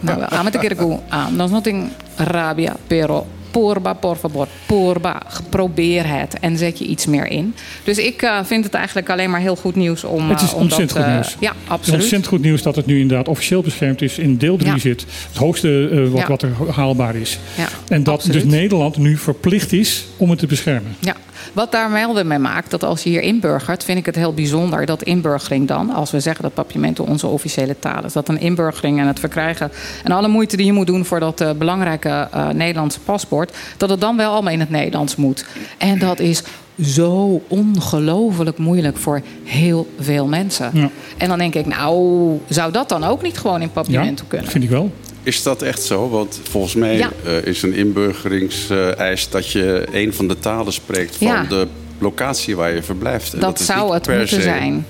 Nou, 0.00 0.20
gaan 0.20 0.44
we 0.44 0.54
een 0.54 0.60
keer 0.76 0.98
aan. 1.08 1.36
Dat 1.36 1.46
is 1.46 1.52
nothing 1.52 1.88
rabia, 2.16 2.76
pero 2.86 3.26
porba, 3.50 3.92
por 3.92 4.16
favor, 4.16 4.46
porba. 4.66 5.22
Probeer 5.48 6.06
het 6.18 6.38
en 6.40 6.56
zet 6.58 6.78
je 6.78 6.84
iets 6.84 7.06
meer 7.06 7.26
in. 7.26 7.54
Dus 7.84 7.98
ik 7.98 8.22
eh, 8.22 8.38
vind 8.44 8.64
het 8.64 8.74
eigenlijk 8.74 9.10
alleen 9.10 9.30
maar 9.30 9.40
heel 9.40 9.56
goed 9.56 9.74
nieuws 9.74 10.04
om, 10.04 10.30
Het 10.30 10.40
is 10.40 10.48
eh, 10.48 10.54
om 10.54 10.60
ontzettend 10.62 10.94
dat, 10.94 10.98
goed 11.04 11.12
eh, 11.12 11.14
nieuws. 11.14 11.36
Ja, 11.40 11.48
Het 11.48 11.56
is 11.64 11.70
absoluut. 11.70 12.00
ontzettend 12.00 12.26
goed 12.26 12.40
nieuws 12.42 12.62
dat 12.62 12.76
het 12.76 12.86
nu 12.86 13.00
inderdaad 13.00 13.28
officieel 13.28 13.62
beschermd 13.62 14.02
is. 14.02 14.18
In 14.18 14.36
deel 14.36 14.56
3 14.56 14.72
Ja. 14.72 14.78
zit. 14.78 15.04
Het 15.28 15.36
hoogste 15.36 16.08
wat, 16.12 16.20
Ja. 16.20 16.26
wat 16.28 16.42
er 16.42 16.52
haalbaar 16.74 17.16
is. 17.16 17.38
Ja, 17.56 17.68
En 17.88 18.02
dat 18.02 18.14
absoluut. 18.14 18.42
dus 18.42 18.52
Nederland 18.52 18.96
nu 18.96 19.16
verplicht 19.16 19.72
is 19.72 20.06
om 20.16 20.30
het 20.30 20.38
te 20.38 20.46
beschermen. 20.46 20.96
Ja, 21.00 21.16
wat 21.52 21.72
daar 21.72 21.90
melden 21.90 22.26
mee 22.26 22.38
maakt, 22.38 22.70
dat 22.70 22.84
als 22.84 23.02
je 23.02 23.08
hier 23.08 23.22
inburgert, 23.22 23.84
vind 23.84 23.98
ik 23.98 24.06
het 24.06 24.14
heel 24.14 24.34
bijzonder 24.34 24.86
dat 24.86 25.02
inburgering 25.02 25.68
dan, 25.68 25.90
als 25.90 26.10
we 26.10 26.20
zeggen 26.20 26.42
dat 26.42 26.54
Papiamento 26.54 27.04
onze 27.04 27.26
officiële 27.26 27.78
taal 27.78 28.04
is, 28.04 28.12
dat 28.12 28.28
een 28.28 28.40
inburgering 28.40 29.00
en 29.00 29.06
het 29.06 29.20
verkrijgen 29.20 29.70
en 30.04 30.12
alle 30.12 30.28
moeite 30.28 30.56
die 30.56 30.66
je 30.66 30.72
moet 30.72 30.86
doen 30.86 31.04
voor 31.04 31.20
dat 31.20 31.40
eh, 31.40 31.50
belangrijke 31.52 32.28
eh, 32.32 32.48
Nederlandse 32.48 33.00
paspoort, 33.00 33.56
dat 33.76 33.90
het 33.90 34.00
dan 34.00 34.16
wel 34.16 34.32
allemaal 34.32 34.52
in 34.52 34.60
het 34.60 34.70
Nederlands 34.70 35.16
moet. 35.16 35.44
En 35.78 35.98
dat 35.98 36.20
is 36.20 36.42
zo 36.82 37.40
ongelooflijk 37.48 38.58
moeilijk 38.58 38.96
voor 38.96 39.20
heel 39.44 39.88
veel 40.00 40.26
mensen. 40.26 40.70
Ja. 40.72 40.90
En 41.16 41.28
dan 41.28 41.38
denk 41.38 41.54
ik, 41.54 41.66
nou, 41.66 42.40
zou 42.48 42.72
dat 42.72 42.88
dan 42.88 43.04
ook 43.04 43.22
niet 43.22 43.38
gewoon 43.38 43.60
in 43.60 43.66
Ja, 43.66 43.72
Papiamento 43.72 44.24
kunnen? 44.28 44.50
vind 44.50 44.64
ik 44.64 44.70
wel. 44.70 44.90
Is 45.26 45.42
dat 45.42 45.62
echt 45.62 45.82
zo? 45.82 46.08
Want 46.08 46.40
volgens 46.50 46.74
mij 46.74 46.96
Ja. 46.96 47.10
eh, 47.24 47.44
is 47.44 47.62
een 47.62 47.74
inburgeringseis 47.74 49.28
dat 49.30 49.50
je 49.50 49.86
een 49.92 50.12
van 50.14 50.28
de 50.28 50.38
talen 50.38 50.72
spreekt 50.72 51.16
van 51.16 51.26
Ja. 51.26 51.42
de 51.44 51.66
locatie 51.98 52.56
waar 52.56 52.74
je 52.74 52.82
verblijft. 52.82 53.32
En 53.34 53.40
Dat, 53.40 53.60
is 53.60 53.66
zou 53.66 53.94
het 53.94 54.02
per 54.02 54.16
moeten 54.18 54.36
se- 54.36 54.42
zijn. 54.42 54.86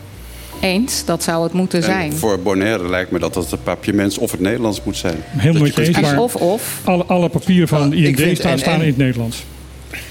Eens, 0.60 1.04
dat 1.04 1.22
zou 1.22 1.42
het 1.44 1.52
moeten 1.52 1.78
En 1.78 1.84
zijn. 1.84 2.12
voor 2.12 2.38
Bonaire 2.40 2.88
lijkt 2.88 3.10
me 3.10 3.18
dat 3.18 3.34
het 3.34 3.52
een 3.52 3.62
papiaments 3.62 4.18
of 4.18 4.30
het 4.30 4.40
Nederlands 4.40 4.80
moet 4.84 4.96
zijn. 4.96 5.16
Heel 5.26 5.52
Dat 5.52 5.62
kunt 5.72 5.86
eens, 5.88 6.00
maar 6.00 6.18
Of 6.18 6.34
of. 6.34 6.80
alle, 6.84 7.04
alle 7.04 7.28
papieren 7.28 7.68
van 7.68 7.90
de 7.90 7.96
IND 7.96 8.20
vind 8.20 8.38
staan, 8.38 8.52
en- 8.52 8.58
staan 8.58 8.74
en- 8.74 8.80
in 8.80 8.86
het 8.86 8.96
Nederlands. 8.96 9.44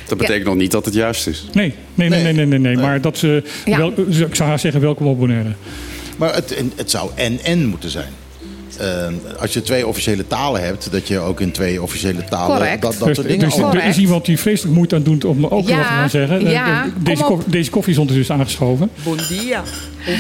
Dat 0.07 0.17
betekent 0.17 0.45
nog 0.45 0.55
niet 0.55 0.71
dat 0.71 0.85
het 0.85 0.93
juist 0.93 1.27
is. 1.27 1.45
Nee, 1.53 1.73
nee, 1.93 2.09
nee, 2.09 2.23
nee, 2.23 2.33
nee, 2.33 2.45
nee, 2.45 2.59
nee. 2.59 2.77
maar 2.77 3.01
dat 3.01 3.17
ze, 3.17 3.43
Ja. 3.65 3.77
wel, 3.77 3.93
ik 4.27 4.35
zou 4.35 4.49
haar 4.49 4.59
zeggen, 4.59 4.81
welkom 4.81 5.07
op 5.07 5.19
Bonaire. 5.19 5.49
Maar 6.17 6.35
het, 6.35 6.55
het 6.75 6.91
zou 6.91 7.09
en-en 7.15 7.65
moeten 7.65 7.89
zijn. 7.89 8.09
Eh, 8.79 9.07
als 9.39 9.53
je 9.53 9.61
twee 9.61 9.87
officiële 9.87 10.27
talen 10.27 10.63
hebt, 10.63 10.91
dat 10.91 11.07
je 11.07 11.19
ook 11.19 11.39
in 11.41 11.51
twee 11.51 11.81
officiële 11.81 12.23
talen 12.23 12.57
Correct. 12.57 12.81
dat, 12.81 12.95
dat 12.97 13.07
Dus 13.07 13.15
soort 13.15 13.27
er, 13.27 13.33
dingen 13.33 13.49
dus, 13.49 13.81
er 13.81 13.87
is 13.87 13.97
iemand 13.97 14.25
die 14.25 14.39
vreselijk 14.39 14.75
moeite 14.75 14.95
aan 14.95 15.03
doet 15.03 15.25
om 15.25 15.45
ook 15.45 15.67
Ja, 15.67 15.77
wat 15.77 15.85
te 15.87 15.91
gaan 15.93 16.09
zeggen. 16.09 16.45
Eh, 16.45 16.51
ja, 16.51 16.85
deze, 17.03 17.23
koffie, 17.23 17.51
deze 17.51 17.69
koffie 17.69 17.93
is 17.93 17.99
ondertussen 17.99 18.35
aangeschoven. 18.35 18.89
Bon 19.03 19.17
dia. 19.29 19.63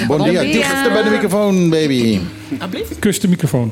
Bon 0.07 0.23
dia, 0.23 0.41
dia. 0.41 0.51
dichter 0.51 0.91
bij 0.91 1.03
de 1.03 1.09
microfoon, 1.09 1.69
baby. 1.69 2.19
Kus 2.99 3.19
de 3.19 3.27
microfoon. 3.27 3.71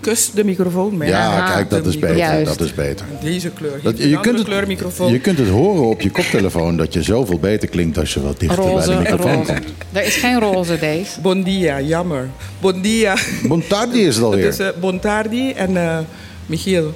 Kus 0.00 0.30
de 0.30 0.44
microfoon 0.44 0.96
mee. 0.96 1.08
Ja, 1.08 1.50
kijk, 1.52 1.70
dat 1.70 1.86
is 1.86 1.98
beter. 1.98 2.16
Juist. 2.16 2.58
Dat 2.58 2.60
is 2.66 2.74
beter. 2.74 3.06
Deze 3.22 3.50
kleur. 3.50 3.80
Dat, 3.82 3.98
je, 3.98 4.20
kunt 4.20 4.38
het, 4.38 4.46
kleurmicrofoon. 4.46 5.12
je 5.12 5.18
kunt 5.20 5.38
het 5.38 5.48
horen 5.48 5.82
op 5.88 6.00
je 6.00 6.10
koptelefoon 6.10 6.76
dat 6.76 6.92
je 6.92 7.02
zoveel 7.02 7.38
beter 7.38 7.68
klinkt 7.68 7.98
als 7.98 8.14
je 8.14 8.20
wat 8.22 8.40
dichter 8.40 8.64
bij 8.74 8.84
de 8.84 8.96
microfoon 8.98 9.32
roze. 9.34 9.52
komt. 9.52 9.64
Er 9.92 10.04
is 10.04 10.16
geen 10.16 10.40
roze 10.40 10.78
deze. 10.78 11.20
Bon 11.20 11.42
dia, 11.42 11.80
jammer. 11.80 12.28
Bon 12.60 12.80
dia. 12.82 13.16
Montardi 13.42 13.98
is 14.00 14.06
het 14.06 14.14
Het 14.14 14.24
alweer. 14.24 14.46
is 14.46 14.58
eh, 14.58 14.68
Bontardi 14.80 15.50
en 15.52 15.76
eh, 15.76 15.98
Michiel. 16.46 16.94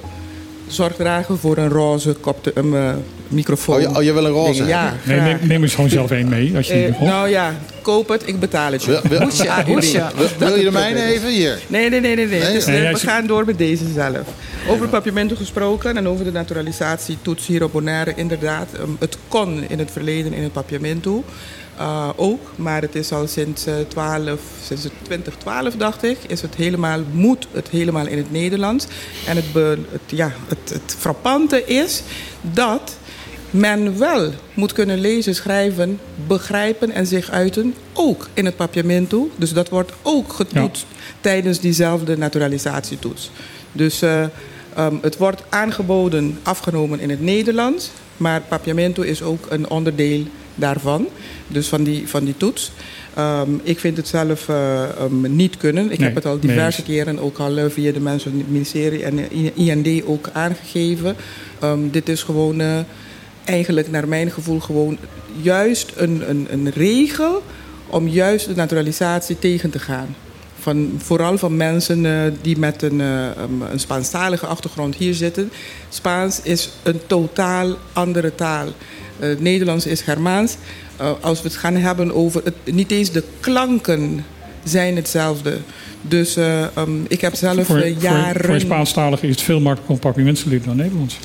Zorg 0.73 0.95
dragen 0.95 1.37
voor 1.37 1.57
een 1.57 1.69
roze 1.69 2.13
kopte, 2.13 2.51
um, 2.55 2.75
eh, 2.75 2.93
microfoon. 3.27 3.75
Oh, 3.75 3.81
je, 3.81 3.87
oh, 3.97 4.03
je 4.03 4.13
wil 4.13 4.25
een 4.25 4.31
roze 4.31 4.65
Ja, 4.65 4.93
Nee, 5.03 5.19
neem, 5.19 5.37
neem 5.41 5.63
eens 5.63 5.75
gewoon 5.75 5.89
zelf 5.89 6.11
één 6.11 6.29
mee. 6.29 6.55
Als 6.55 6.67
je 6.67 6.73
Eh, 6.73 7.01
nou 7.01 7.29
ja, 7.29 7.53
koop 7.81 8.07
het, 8.09 8.27
ik 8.27 8.39
betaal 8.39 8.71
het 8.71 8.83
je. 8.83 8.91
Wil, 8.91 9.01
wil, 9.09 9.21
Hoesje, 9.21 9.49
Ah, 9.51 9.65
hoesje. 9.65 10.03
wil, 10.15 10.27
wil 10.37 10.57
je 10.57 10.63
de 10.63 10.71
mijne 10.71 11.03
even? 11.03 11.29
Hier. 11.29 11.59
Nee, 11.67 11.89
nee, 11.89 11.99
nee, 11.99 12.15
nee. 12.15 12.27
nee. 12.27 12.39
Nee? 12.39 12.53
Dus, 12.53 12.65
Nee, 12.65 12.85
eh, 12.85 12.93
we 12.93 12.99
gaan 12.99 13.27
door 13.27 13.45
met 13.45 13.57
deze 13.57 13.83
zelf. 13.93 14.27
Over 14.67 14.87
papiamento 14.87 15.35
gesproken 15.35 15.97
en 15.97 16.07
over 16.07 16.25
de 16.25 16.31
naturalisatietoets 16.31 17.47
hier 17.47 17.63
op 17.63 17.71
Bonaire. 17.71 18.13
Inderdaad, 18.15 18.67
ehm, 18.73 18.89
het 18.99 19.17
kon 19.27 19.63
in 19.67 19.79
het 19.79 19.91
verleden 19.91 20.33
in 20.33 20.43
het 20.43 20.51
papiamento 20.51 21.23
eh, 21.77 22.09
ook. 22.15 22.51
Maar 22.55 22.81
het 22.81 22.95
is 22.95 23.11
al 23.11 23.27
sinds, 23.27 23.65
eh 23.65 23.73
12, 23.87 24.39
sinds 24.63 24.87
2012, 25.01 25.75
dacht 25.75 26.03
ik, 26.03 26.17
is 26.27 26.41
het 26.41 26.55
helemaal, 26.55 26.99
moet 27.11 27.47
het 27.51 27.69
helemaal 27.69 28.07
in 28.07 28.17
het 28.17 28.31
Nederlands. 28.31 28.85
En 29.27 29.35
het, 29.35 29.53
be- 29.53 29.77
het, 29.91 30.01
ja, 30.05 30.31
het, 30.47 30.69
het 30.69 30.95
frappante 30.97 31.65
is 31.65 32.01
dat 32.41 32.97
men 33.49 33.97
wel 33.97 34.31
moet 34.53 34.73
kunnen 34.73 34.99
lezen, 34.99 35.35
schrijven, 35.35 35.99
begrijpen 36.27 36.91
en 36.91 37.07
zich 37.07 37.29
uiten, 37.29 37.73
ook 37.93 38.27
in 38.33 38.45
het 38.45 38.55
papiamento. 38.55 39.29
Dus 39.35 39.53
dat 39.53 39.69
wordt 39.69 39.91
ook 40.01 40.33
getoetst 40.33 40.85
tijdens 41.21 41.59
diezelfde 41.59 42.17
naturalisatietoets. 42.17 43.31
Dus 43.71 44.01
eh, 44.01 44.23
ehm, 44.75 44.95
het 45.01 45.17
wordt 45.17 45.43
aangeboden, 45.49 46.39
afgenomen 46.43 46.99
in 46.99 47.09
het 47.09 47.21
Nederlands, 47.21 47.89
maar 48.17 48.41
papiamento 48.41 49.01
is 49.01 49.21
ook 49.21 49.45
een 49.49 49.69
onderdeel 49.69 50.23
daarvan. 50.55 51.07
Dus 51.47 51.67
van 51.67 51.83
die, 51.83 52.07
van 52.07 52.23
die 52.25 52.37
toets. 52.37 52.71
Ehm, 53.13 53.49
ik 53.63 53.79
vind 53.79 53.97
het 53.97 54.07
zelf 54.07 54.49
eh, 54.49 54.83
ehm, 54.83 55.35
niet 55.35 55.57
kunnen. 55.57 55.91
Ik 55.91 55.97
Nee, 55.97 56.07
heb 56.07 56.15
het 56.15 56.25
al 56.25 56.39
diverse 56.39 56.83
keren 56.83 57.19
ook 57.19 57.37
al 57.37 57.57
eh, 57.57 57.65
via 57.69 57.91
de 57.91 57.99
mensen 57.99 58.29
van 58.31 58.39
het 58.39 58.51
ministerie 58.51 59.03
en 59.03 59.15
de 59.15 59.53
IND 59.53 60.05
ook 60.05 60.29
aangegeven. 60.33 61.15
Ehm, 61.59 61.79
dit 61.91 62.09
is 62.09 62.23
gewoon 62.23 62.61
eh, 62.61 62.79
eigenlijk 63.45 63.91
naar 63.91 64.07
mijn 64.07 64.31
gevoel 64.31 64.59
gewoon 64.59 64.97
juist 65.41 65.91
een, 65.95 66.29
een, 66.29 66.47
een 66.49 66.69
regel 66.69 67.43
om 67.87 68.07
juist 68.07 68.45
de 68.47 68.55
naturalisatie 68.55 69.39
tegen 69.39 69.69
te 69.69 69.79
gaan. 69.79 70.15
Van, 70.59 70.91
vooral 70.97 71.37
van 71.37 71.57
mensen 71.57 72.05
eh, 72.05 72.31
die 72.41 72.57
met 72.57 72.81
een, 72.81 73.01
eh, 73.01 73.25
um, 73.41 73.61
een 73.61 73.79
Spaanstalige 73.79 74.45
achtergrond 74.45 74.95
hier 74.95 75.13
zitten. 75.13 75.51
Spaans 75.89 76.41
is 76.41 76.69
een 76.83 76.99
totaal 77.07 77.75
andere 77.93 78.35
taal. 78.35 78.67
Eh, 79.19 79.29
Nederlands 79.37 79.85
is 79.85 80.01
Germaans. 80.01 80.55
Eh, 80.97 81.11
als 81.21 81.41
we 81.41 81.47
het 81.47 81.57
gaan 81.57 81.75
hebben 81.75 82.13
over... 82.13 82.41
Het, 82.43 82.73
niet 82.73 82.91
eens 82.91 83.11
de 83.11 83.23
klanken 83.39 84.25
zijn 84.63 84.95
hetzelfde. 84.95 85.57
Dus 86.01 86.35
eh, 86.35 86.65
um, 86.77 87.05
ik 87.07 87.21
heb 87.21 87.35
zelf 87.35 87.65
Voor, 87.65 87.77
eh, 87.77 87.93
voor, 87.93 88.01
jaren... 88.01 88.45
voor 88.45 88.59
Spaanstaligen 88.59 89.27
is 89.27 89.35
het 89.35 89.43
veel 89.43 89.59
makkelijker 89.59 90.23
om 90.23 90.35
leren 90.45 90.65
dan 90.65 90.75
Nederlands. 90.75 91.17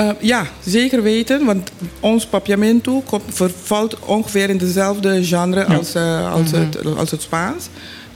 Uh, 0.00 0.10
ja, 0.20 0.46
zeker 0.64 1.02
weten. 1.02 1.44
Want 1.44 1.70
ons 2.00 2.26
papiamento 2.26 3.00
komt, 3.00 3.22
vervalt 3.28 3.98
ongeveer 3.98 4.50
in 4.50 4.58
dezelfde 4.58 5.24
genre 5.24 5.64
Ja. 5.68 5.76
als, 5.76 5.96
uh, 5.96 6.32
als, 6.32 6.50
het, 6.50 6.96
als 6.96 7.10
het 7.10 7.22
Spaans. 7.22 7.68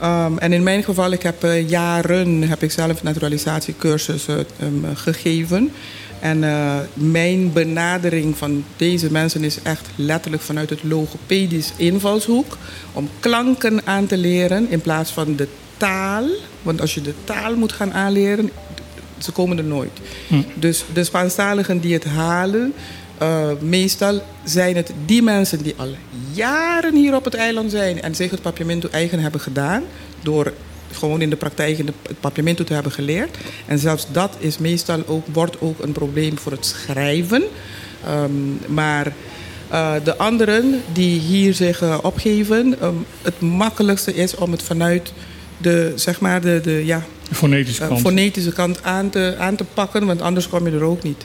Um, 0.03 0.38
en 0.38 0.53
in 0.53 0.62
mijn 0.62 0.83
geval, 0.83 1.12
ik 1.12 1.23
heb 1.23 1.44
uh, 1.44 1.68
jaren 1.68 2.49
heb 2.49 2.62
ik 2.62 2.71
zelf 2.71 3.03
naturalisatiecursussen 3.03 4.47
um, 4.62 4.85
gegeven. 4.94 5.71
En 6.20 6.42
uh, 6.42 6.76
mijn 6.94 7.52
benadering 7.52 8.37
van 8.37 8.64
deze 8.76 9.12
mensen 9.12 9.44
is 9.44 9.62
echt 9.62 9.87
letterlijk 9.94 10.42
vanuit 10.42 10.70
het 10.70 10.83
logopedisch 10.83 11.72
invalshoek. 11.76 12.59
Om 12.92 13.09
klanken 13.20 13.87
aan 13.87 14.07
te 14.07 14.16
leren 14.16 14.70
in 14.70 14.81
plaats 14.81 15.11
van 15.11 15.37
de 15.37 15.48
taal. 15.76 16.24
Want 16.62 16.81
als 16.81 16.94
je 16.94 17.00
de 17.00 17.14
taal 17.24 17.57
moet 17.57 17.72
gaan 17.72 17.92
aanleren, 17.92 18.50
ze 19.18 19.33
komen 19.33 19.59
er 19.59 19.64
nooit. 19.64 19.98
Hm. 20.28 20.42
Dus 20.54 20.85
de 20.92 21.04
Spaanstaligen 21.04 21.81
die 21.81 21.94
het 21.94 22.04
halen, 22.04 22.72
uh, 23.22 23.48
meestal 23.61 24.22
zijn 24.44 24.76
het 24.76 24.92
die 25.07 25.22
mensen 25.22 25.62
die 25.62 25.74
al 25.76 25.88
jaren 26.33 26.94
hier 26.94 27.14
op 27.14 27.24
het 27.24 27.35
eiland 27.35 27.70
zijn 27.70 28.02
en 28.02 28.14
zich 28.14 28.31
het 28.31 28.42
papiamento 28.42 28.88
eigen 28.90 29.18
hebben 29.18 29.40
gedaan 29.40 29.83
door 30.22 30.52
gewoon 30.92 31.20
in 31.20 31.31
de 31.31 31.37
praktijk 31.37 31.79
in 31.79 31.87
de, 31.87 31.92
het 32.09 32.20
papiamento 32.20 32.64
te 32.64 32.74
hebben 32.74 32.92
geleerd. 32.92 33.37
En 33.66 33.79
zelfs 33.79 34.07
dat 34.12 34.37
is 34.38 34.59
meestal 34.59 35.03
ook, 35.07 35.27
wordt 35.33 35.61
ook 35.61 35.83
een 35.83 35.92
probleem 35.92 36.38
voor 36.38 36.53
het 36.53 36.66
schrijven. 36.66 37.42
Um, 38.09 38.59
maar 38.66 39.12
uh, 39.72 39.94
de 40.05 40.16
anderen 40.16 40.83
die 40.92 41.20
hier 41.20 41.55
zich 41.55 41.83
uh, 41.83 41.98
opgeven, 42.03 42.77
um, 42.83 43.07
het 43.22 43.40
makkelijkste 43.40 44.14
is 44.14 44.35
om 44.35 44.53
het 44.53 44.62
vanuit 44.62 45.12
de, 45.59 45.92
zeg 45.94 46.20
maar 46.20 46.40
de, 46.40 46.61
de 46.62 46.85
ja, 46.85 47.05
fonetische 47.33 47.81
kant. 47.81 47.98
uh, 47.98 48.05
fonetische 48.05 48.53
kant 48.53 48.83
aan 48.83 49.11
te, 49.11 49.35
aan 49.38 49.57
te 49.57 49.64
pakken, 49.74 50.07
want 50.07 50.22
anders 50.22 50.48
kom 50.48 50.66
je 50.66 50.77
er 50.77 50.83
ook 50.83 51.03
niet. 51.03 51.24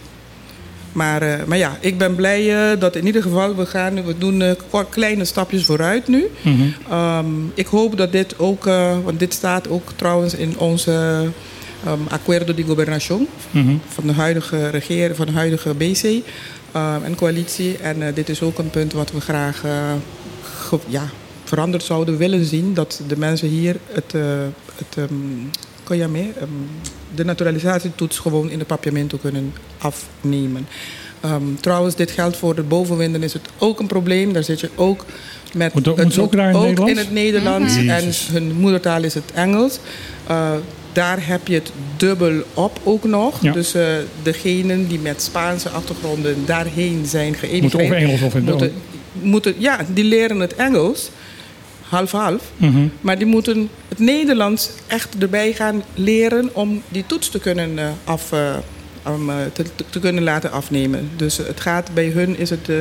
Maar, 0.93 1.23
uh, 1.23 1.43
maar 1.45 1.57
ja, 1.57 1.77
ik 1.79 1.97
ben 1.97 2.15
blij 2.15 2.71
uh, 2.73 2.79
dat 2.79 2.95
in 2.95 3.05
ieder 3.05 3.21
geval 3.21 3.55
we 3.55 3.65
gaan, 3.65 4.05
we 4.05 4.17
doen 4.17 4.41
uh, 4.41 4.51
kleine 4.89 5.25
stapjes 5.25 5.65
vooruit 5.65 6.07
nu. 6.07 6.29
Mhm. 6.41 6.55
Mm 6.55 6.73
-hmm. 6.87 6.97
um, 6.97 7.51
ik 7.53 7.67
hoop 7.67 7.97
dat 7.97 8.11
dit 8.11 8.39
ook, 8.39 8.63
want 9.03 9.19
dit 9.19 9.33
staat 9.33 9.69
ook 9.69 9.91
trouwens 9.95 10.33
in 10.33 10.57
onze 10.57 11.25
um, 11.87 12.07
Acuerdo 12.09 12.53
de 12.53 12.63
Gobernación 12.63 13.27
Mhm. 13.51 13.63
mm 13.63 13.67
-hmm. 13.67 13.81
van 13.87 14.07
de 14.07 14.13
huidige 14.13 14.69
regering, 14.69 15.15
van 15.15 15.25
de 15.25 15.31
huidige 15.31 15.73
BC 15.73 16.03
um, 16.03 17.03
en 17.03 17.15
coalitie. 17.15 17.77
En 17.77 18.13
dit 18.13 18.29
is 18.29 18.41
ook 18.41 18.57
een 18.57 18.69
punt 18.69 18.93
wat 18.93 19.11
we 19.11 19.21
graag 19.21 19.63
ja, 20.87 21.09
veranderd 21.43 21.83
zouden 21.83 22.17
willen 22.17 22.45
zien. 22.45 22.73
Dat 22.73 23.01
de 23.07 23.17
mensen 23.17 23.47
hier 23.47 23.75
het, 23.91 24.11
het 24.75 25.09
um, 25.11 25.49
kan 25.83 25.97
je 25.97 26.07
mee, 26.07 26.33
de 27.15 27.25
naturalisatietoets 27.25 28.19
gewoon 28.19 28.49
in 28.49 28.59
de 28.59 28.65
papiamento 28.65 29.17
kunnen 29.17 29.53
afnemen. 29.77 30.67
Um, 31.25 31.57
trouwens, 31.59 31.95
dit 31.95 32.11
geldt 32.11 32.37
voor 32.37 32.55
de 32.55 32.63
bovenwinden 32.63 33.23
is 33.23 33.33
het 33.33 33.49
ook 33.57 33.79
een 33.79 33.87
probleem. 33.87 34.33
Daar 34.33 34.43
zit 34.43 34.59
je 34.59 34.69
ook 34.75 35.05
met 35.53 35.73
Moet, 35.73 35.85
moet 35.85 36.19
ook, 36.19 36.31
daar 36.31 36.49
in, 36.49 36.79
ook 36.79 36.89
in 36.89 36.97
het 36.97 37.11
Nederlands 37.11 37.73
Mm 37.73 37.79
-hmm. 37.79 37.89
en 37.89 38.11
hun 38.31 38.53
moedertaal 38.53 39.03
is 39.03 39.13
het 39.13 39.31
Engels. 39.33 39.79
Uh, 40.29 40.51
daar 40.91 41.27
heb 41.27 41.47
je 41.47 41.53
het 41.53 41.71
dubbel 41.97 42.43
op 42.53 42.79
ook 42.83 43.03
nog. 43.03 43.41
Ja. 43.41 43.51
Dus 43.51 43.75
uh, 43.75 43.85
degenen 44.23 44.87
die 44.87 44.99
met 44.99 45.21
Spaanse 45.21 45.69
achtergronden 45.69 46.35
daarheen 46.45 47.05
zijn 47.05 47.33
geëmigreerd... 47.35 47.61
Moeten 47.61 47.79
of 47.79 48.03
Engels 48.03 48.21
of 48.21 48.35
in 48.35 48.43
moeten, 48.43 48.71
moeten, 49.11 49.55
Ja, 49.57 49.79
die 49.93 50.03
leren 50.03 50.39
het 50.39 50.55
Engels 50.55 51.09
half-half. 51.93 52.51
Mm 52.57 52.71
-hmm. 52.71 52.91
Maar 53.01 53.17
die 53.17 53.27
moeten 53.27 53.69
het 53.87 53.99
Nederlands 53.99 54.69
echt 54.87 55.17
erbij 55.19 55.53
gaan 55.53 55.83
leren 55.93 56.49
om 56.53 56.81
die 56.89 57.03
toets 57.05 57.29
te 57.29 57.39
kunnen, 57.39 57.71
uh, 57.73 57.85
af, 58.03 58.31
uh, 58.33 58.55
um, 59.07 59.29
te, 59.53 59.63
te, 59.89 59.99
kunnen 59.99 60.23
laten 60.23 60.51
afnemen. 60.51 61.09
Dus 61.15 61.37
het 61.37 61.59
gaat 61.59 61.93
bij 61.93 62.07
hun 62.07 62.37
is 62.37 62.49
het 62.49 62.69
uh, 62.69 62.77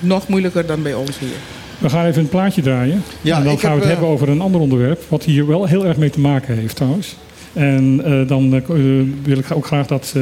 nog 0.00 0.28
moeilijker 0.28 0.66
dan 0.66 0.82
bij 0.82 0.94
ons 0.94 1.18
hier. 1.18 1.36
We 1.78 1.90
gaan 1.90 2.06
even 2.06 2.22
een 2.22 2.28
plaatje 2.28 2.62
draaien. 2.62 3.02
Ja, 3.20 3.38
en 3.38 3.44
dan 3.44 3.58
gaan 3.58 3.74
we 3.74 3.80
het 3.80 3.88
hebben 3.88 4.08
over 4.08 4.28
een 4.28 4.40
ander 4.40 4.60
onderwerp. 4.60 5.02
Wat 5.08 5.24
hier 5.24 5.46
wel 5.46 5.66
heel 5.66 5.86
erg 5.86 5.96
mee 5.96 6.10
te 6.10 6.20
maken 6.20 6.56
heeft 6.56 6.76
trouwens. 6.76 7.16
En 7.52 7.96
dan 8.26 8.50
wil 9.22 9.38
ik 9.38 9.50
ook 9.50 9.66
graag 9.66 9.86
dat 9.86 10.14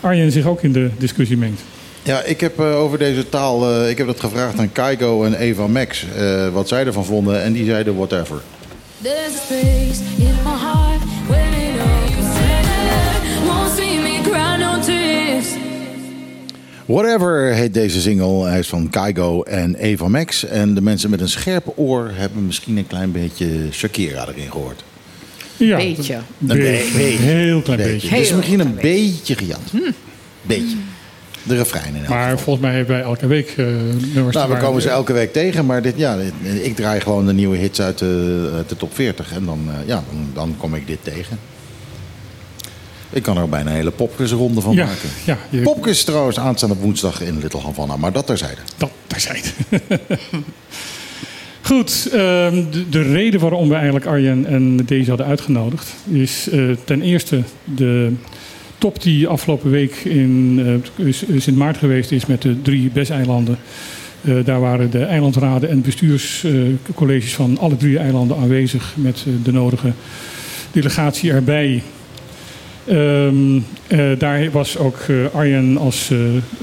Arjen 0.00 0.32
zich 0.32 0.46
ook 0.46 0.62
in 0.62 0.72
de 0.72 0.90
discussie 0.98 1.36
mengt. 1.36 1.62
Ja, 2.10 2.22
ik 2.22 2.40
heb 2.40 2.60
uh, 2.60 2.76
over 2.78 2.98
deze 2.98 3.28
taal, 3.28 3.82
uh, 3.82 3.90
ik 3.90 3.98
heb 3.98 4.06
dat 4.06 4.20
gevraagd 4.20 4.58
aan 4.58 4.72
Kaigo 4.72 5.24
en 5.24 5.34
Eva 5.34 5.66
Max, 5.66 6.04
uh, 6.18 6.48
wat 6.48 6.68
zij 6.68 6.86
ervan 6.86 7.04
vonden. 7.04 7.42
En 7.42 7.52
die 7.52 7.64
zeiden 7.64 7.96
whatever. 7.96 8.40
There's 9.02 9.34
a 9.34 9.40
space 9.44 10.02
in 10.18 10.34
my 10.44 10.56
heart 10.58 11.00
when 11.28 11.52
it 11.52 11.80
all 11.80 13.46
won't 13.46 13.76
see 13.76 13.98
me 13.98 14.20
cry 14.22 14.56
no 14.60 14.80
tears. 14.80 15.46
Whatever 16.86 17.54
heet 17.54 17.74
deze 17.74 18.00
single. 18.00 18.44
Hij 18.48 18.58
is 18.58 18.68
van 18.68 18.90
Kaigo 18.90 19.42
en 19.42 19.74
Eva 19.74 20.08
Max. 20.08 20.44
En 20.44 20.74
de 20.74 20.80
mensen 20.80 21.10
met 21.10 21.20
een 21.20 21.28
scherp 21.28 21.72
oor 21.76 22.10
hebben 22.14 22.46
misschien 22.46 22.76
een 22.76 22.86
klein 22.86 23.12
beetje 23.12 23.48
Shakira 23.72 24.28
erin 24.28 24.50
gehoord. 24.50 24.84
Ja, 25.56 25.76
Beetje. 25.76 26.14
Een 26.14 26.22
beetje. 26.46 26.98
beetje. 26.98 27.22
Heel 27.22 27.60
klein 27.60 27.78
beetje. 27.78 28.08
Het 28.08 28.20
is 28.20 28.32
misschien 28.32 28.60
een 28.60 28.74
beetje 28.74 29.34
gejat. 29.34 29.72
Beetje. 30.42 30.76
De 31.42 31.56
refrein 31.56 31.94
in 31.94 32.00
elk 32.00 32.08
Maar 32.08 32.22
geval. 32.30 32.38
volgens 32.44 32.64
mij 32.66 32.74
hebben 32.76 32.94
wij 32.94 33.04
elke 33.04 33.26
week 33.26 33.54
uh, 33.56 33.66
nummers. 34.14 34.36
Nou, 34.36 34.50
we 34.52 34.56
komen 34.58 34.82
ze 34.82 34.88
elke 34.88 35.12
week 35.12 35.32
tegen, 35.32 35.66
maar 35.66 35.82
dit, 35.82 35.94
ja, 35.96 36.16
dit- 36.16 36.32
ik 36.64 36.76
draai 36.76 37.00
gewoon 37.00 37.26
de 37.26 37.32
nieuwe 37.32 37.56
hits 37.56 37.80
uit 37.80 37.98
de, 37.98 38.50
uit 38.54 38.68
de 38.68 38.76
top 38.76 38.94
40. 38.94 39.32
En 39.32 39.44
dan, 39.44 39.60
eh, 39.68 39.86
ja, 39.88 39.94
dan, 40.10 40.30
dan 40.34 40.54
kom 40.58 40.74
ik 40.74 40.86
dit 40.86 40.98
tegen. 41.02 41.38
Ik 43.12 43.22
kan 43.22 43.36
er 43.36 43.42
ook 43.42 43.50
bijna 43.50 43.70
een 43.70 43.76
hele 43.76 43.90
popquizronde 43.90 44.60
van 44.60 44.74
Ja, 44.74 44.84
maken. 44.84 45.08
ja, 45.24 45.38
je- 45.50 45.60
Popquiz 45.60 46.02
trouwens 46.02 46.38
aanstaande 46.38 46.74
woensdag 46.76 47.20
in 47.20 47.38
Little 47.38 47.60
Havana, 47.60 47.96
maar 47.96 48.12
dat 48.12 48.26
terzijde. 48.26 48.60
Dat 48.76 48.90
terzijde. 49.06 49.48
Goed, 51.62 52.08
ehm, 52.12 52.62
de, 52.70 52.88
de 52.88 53.02
reden 53.02 53.40
waarom 53.40 53.68
we 53.68 53.74
eigenlijk 53.74 54.06
Arjen 54.06 54.46
en 54.46 54.76
deze 54.76 55.08
hadden 55.08 55.26
uitgenodigd... 55.26 55.88
is 56.10 56.48
eh, 56.50 56.64
ten 56.84 57.02
eerste 57.02 57.42
de 57.64 58.12
top 58.80 59.02
die 59.02 59.28
afgelopen 59.28 59.70
week 59.70 59.94
in 59.94 60.60
eh, 60.96 61.12
Sint 61.38 61.56
Maarten 61.56 61.80
geweest 61.80 62.10
is... 62.10 62.26
met 62.26 62.42
de 62.42 62.62
drie 62.62 62.90
BES-eilanden. 62.90 63.58
Eh, 64.20 64.34
daar 64.44 64.60
waren 64.60 64.90
de 64.90 65.04
eilandraden 65.04 65.68
en 65.68 65.82
bestuurscolleges 65.82 67.34
van 67.34 67.58
alle 67.58 67.76
drie 67.76 67.98
eilanden 67.98 68.36
aanwezig... 68.36 68.94
met 68.96 69.24
eh, 69.26 69.32
de 69.44 69.52
nodige 69.52 69.92
delegatie 70.72 71.32
erbij... 71.32 71.82
Ehm, 72.86 73.60
eh, 73.86 74.18
daar 74.18 74.50
was 74.50 74.78
ook 74.78 74.98
Arjen 75.32 75.76
als 75.76 76.08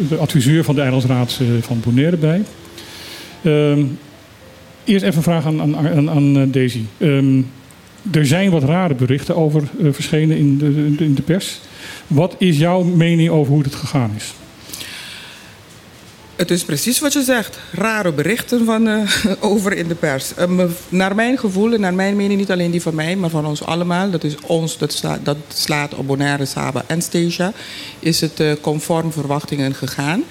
de 0.09 0.17
adviseur 0.19 0.63
van 0.63 0.75
de 0.75 0.81
Eilandsraad 0.81 1.39
eh, 1.41 1.47
van 1.61 1.79
Bonaire 1.83 2.17
bij. 2.17 2.41
Ehm, 3.43 3.83
eerst 4.83 5.03
even 5.03 5.17
een 5.17 5.23
vraag 5.23 5.45
aan, 5.45 6.09
aan, 6.09 6.51
Daisy. 6.51 6.81
Ehm, 6.97 7.41
er 8.11 8.25
zijn 8.25 8.51
wat 8.51 8.63
rare 8.63 8.93
berichten 8.93 9.35
over 9.35 9.63
verschenen 9.91 10.37
in 10.37 10.57
de, 10.57 11.03
in 11.05 11.13
de 11.13 11.21
pers. 11.21 11.59
Wat 12.07 12.35
is 12.37 12.57
jouw 12.57 12.83
mening 12.83 13.29
over 13.29 13.53
hoe 13.53 13.63
het 13.63 13.75
gegaan 13.75 14.11
is? 14.15 14.33
Het 16.35 16.51
is 16.51 16.63
precies 16.63 16.99
wat 16.99 17.13
je 17.13 17.21
zegt. 17.21 17.59
Rare 17.71 18.11
berichten 18.11 18.65
van, 18.65 18.87
uh, 18.87 19.01
over 19.39 19.73
in 19.73 19.87
de 19.87 19.95
pers. 19.95 20.31
Uh, 20.39 20.63
naar 20.89 21.15
mijn 21.15 21.37
gevoel 21.37 21.73
en 21.73 21.79
naar 21.79 21.93
mijn 21.93 22.15
mening, 22.15 22.39
niet 22.39 22.51
alleen 22.51 22.71
die 22.71 22.81
van 22.81 22.95
mij, 22.95 23.15
maar 23.15 23.29
van 23.29 23.45
ons 23.45 23.63
allemaal. 23.63 24.09
Dat 24.09 24.23
is 24.23 24.35
ons, 24.41 24.77
dat, 24.77 25.01
dat 25.23 25.37
slaat 25.47 25.95
op 25.95 26.07
Bonaire, 26.07 26.45
Saba 26.45 26.83
en 26.87 27.01
Stasia. 27.01 27.53
Is 27.99 28.21
het 28.21 28.39
uh, 28.39 28.51
conform 28.61 29.11
verwachtingen 29.11 29.73
gegaan. 29.73 30.23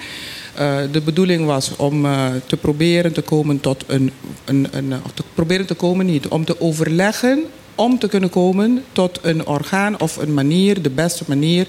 de 0.91 1.01
bedoeling 1.03 1.45
was 1.45 1.75
om 1.75 2.01
te 2.45 2.57
proberen 2.57 3.13
te 3.13 3.21
komen 3.21 3.59
tot 3.59 3.83
een, 3.87 4.11
een, 4.45 4.67
een. 4.71 4.93
Te 5.13 5.23
proberen 5.33 5.65
te 5.65 5.73
komen 5.73 6.05
niet, 6.05 6.27
om 6.27 6.45
te 6.45 6.61
overleggen 6.61 7.43
om 7.77 7.99
te 7.99 8.07
kunnen 8.07 8.29
komen 8.29 8.83
tot 8.91 9.19
een 9.21 9.45
orgaan 9.45 9.99
of 9.99 10.17
een 10.17 10.33
manier, 10.33 10.81
de 10.81 10.89
beste 10.89 11.23
manier 11.27 11.67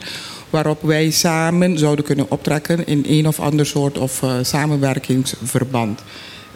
waarop 0.50 0.82
wij 0.82 1.10
samen 1.10 1.78
zouden 1.78 2.04
kunnen 2.04 2.30
optrekken 2.30 2.86
in 2.86 3.04
een 3.08 3.26
of 3.28 3.40
ander 3.40 3.66
soort 3.66 3.98
of 3.98 4.22
eh, 4.22 4.34
samenwerkingsverband. 4.42 6.02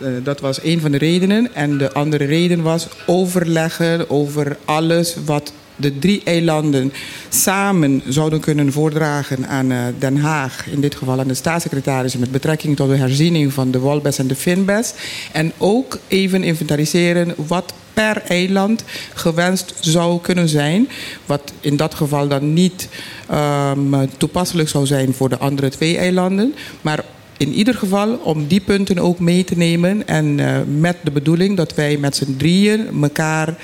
Eh, 0.01 0.09
dat 0.23 0.41
was 0.41 0.63
een 0.63 0.81
van 0.81 0.91
de 0.91 0.99
redenen. 0.99 1.55
En 1.55 1.79
de 1.79 1.93
andere 1.93 2.25
reden 2.25 2.63
was 2.63 2.89
overleggen 3.07 4.11
over 4.11 4.57
alles 4.65 5.17
wat 5.25 5.53
de 5.77 5.99
drie 5.99 6.21
eilanden 6.25 6.93
samen 7.29 8.03
zouden 8.09 8.41
kunnen 8.41 8.73
voordragen 8.73 9.49
aan 9.49 9.73
eh, 9.73 9.79
Den 9.99 10.17
Haag, 10.17 10.67
in 10.71 10.81
dit 10.81 10.95
geval 10.95 11.21
aan 11.21 11.29
de 11.29 11.35
staatssecretaris, 11.35 12.17
met 12.17 12.31
betrekking 12.31 12.77
tot 12.77 12.89
de 12.89 12.97
herziening 12.97 13.53
van 13.53 13.71
de 13.71 13.79
Walbes 13.79 14.19
en 14.19 14.27
de 14.27 14.35
Finbes. 14.35 14.93
En 15.33 15.53
ook 15.59 15.99
even 16.09 16.43
inventariseren 16.43 17.35
wat 17.47 17.73
per 17.95 18.23
eiland 18.29 18.85
gewenst 19.15 19.75
zou 19.81 20.21
kunnen 20.21 20.49
zijn. 20.49 20.89
Wat 21.27 21.53
in 21.61 21.77
dat 21.77 21.95
geval 21.95 22.29
dan 22.29 22.53
niet 22.53 22.89
ehm, 23.29 24.07
toepasselijk 24.17 24.69
zou 24.69 24.87
zijn 24.87 25.15
voor 25.15 25.29
de 25.29 25.39
andere 25.39 25.69
twee 25.69 25.99
eilanden. 25.99 26.55
Maar 26.81 27.05
in 27.37 27.53
ieder 27.53 27.75
geval 27.75 28.15
om 28.15 28.47
die 28.47 28.61
punten 28.61 28.99
ook 28.99 29.19
mee 29.19 29.45
te 29.45 29.57
nemen. 29.57 30.07
En 30.07 30.41
eh, 30.41 30.57
met 30.79 30.97
de 31.03 31.11
bedoeling 31.11 31.57
dat 31.57 31.75
wij 31.75 31.97
met 31.97 32.17
z'n 32.17 32.37
drieën 32.37 33.03
elkaar 33.03 33.57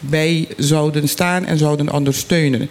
bij 0.00 0.48
zouden 0.56 1.08
staan 1.08 1.44
en 1.44 1.58
zouden 1.58 1.92
ondersteunen. 1.92 2.70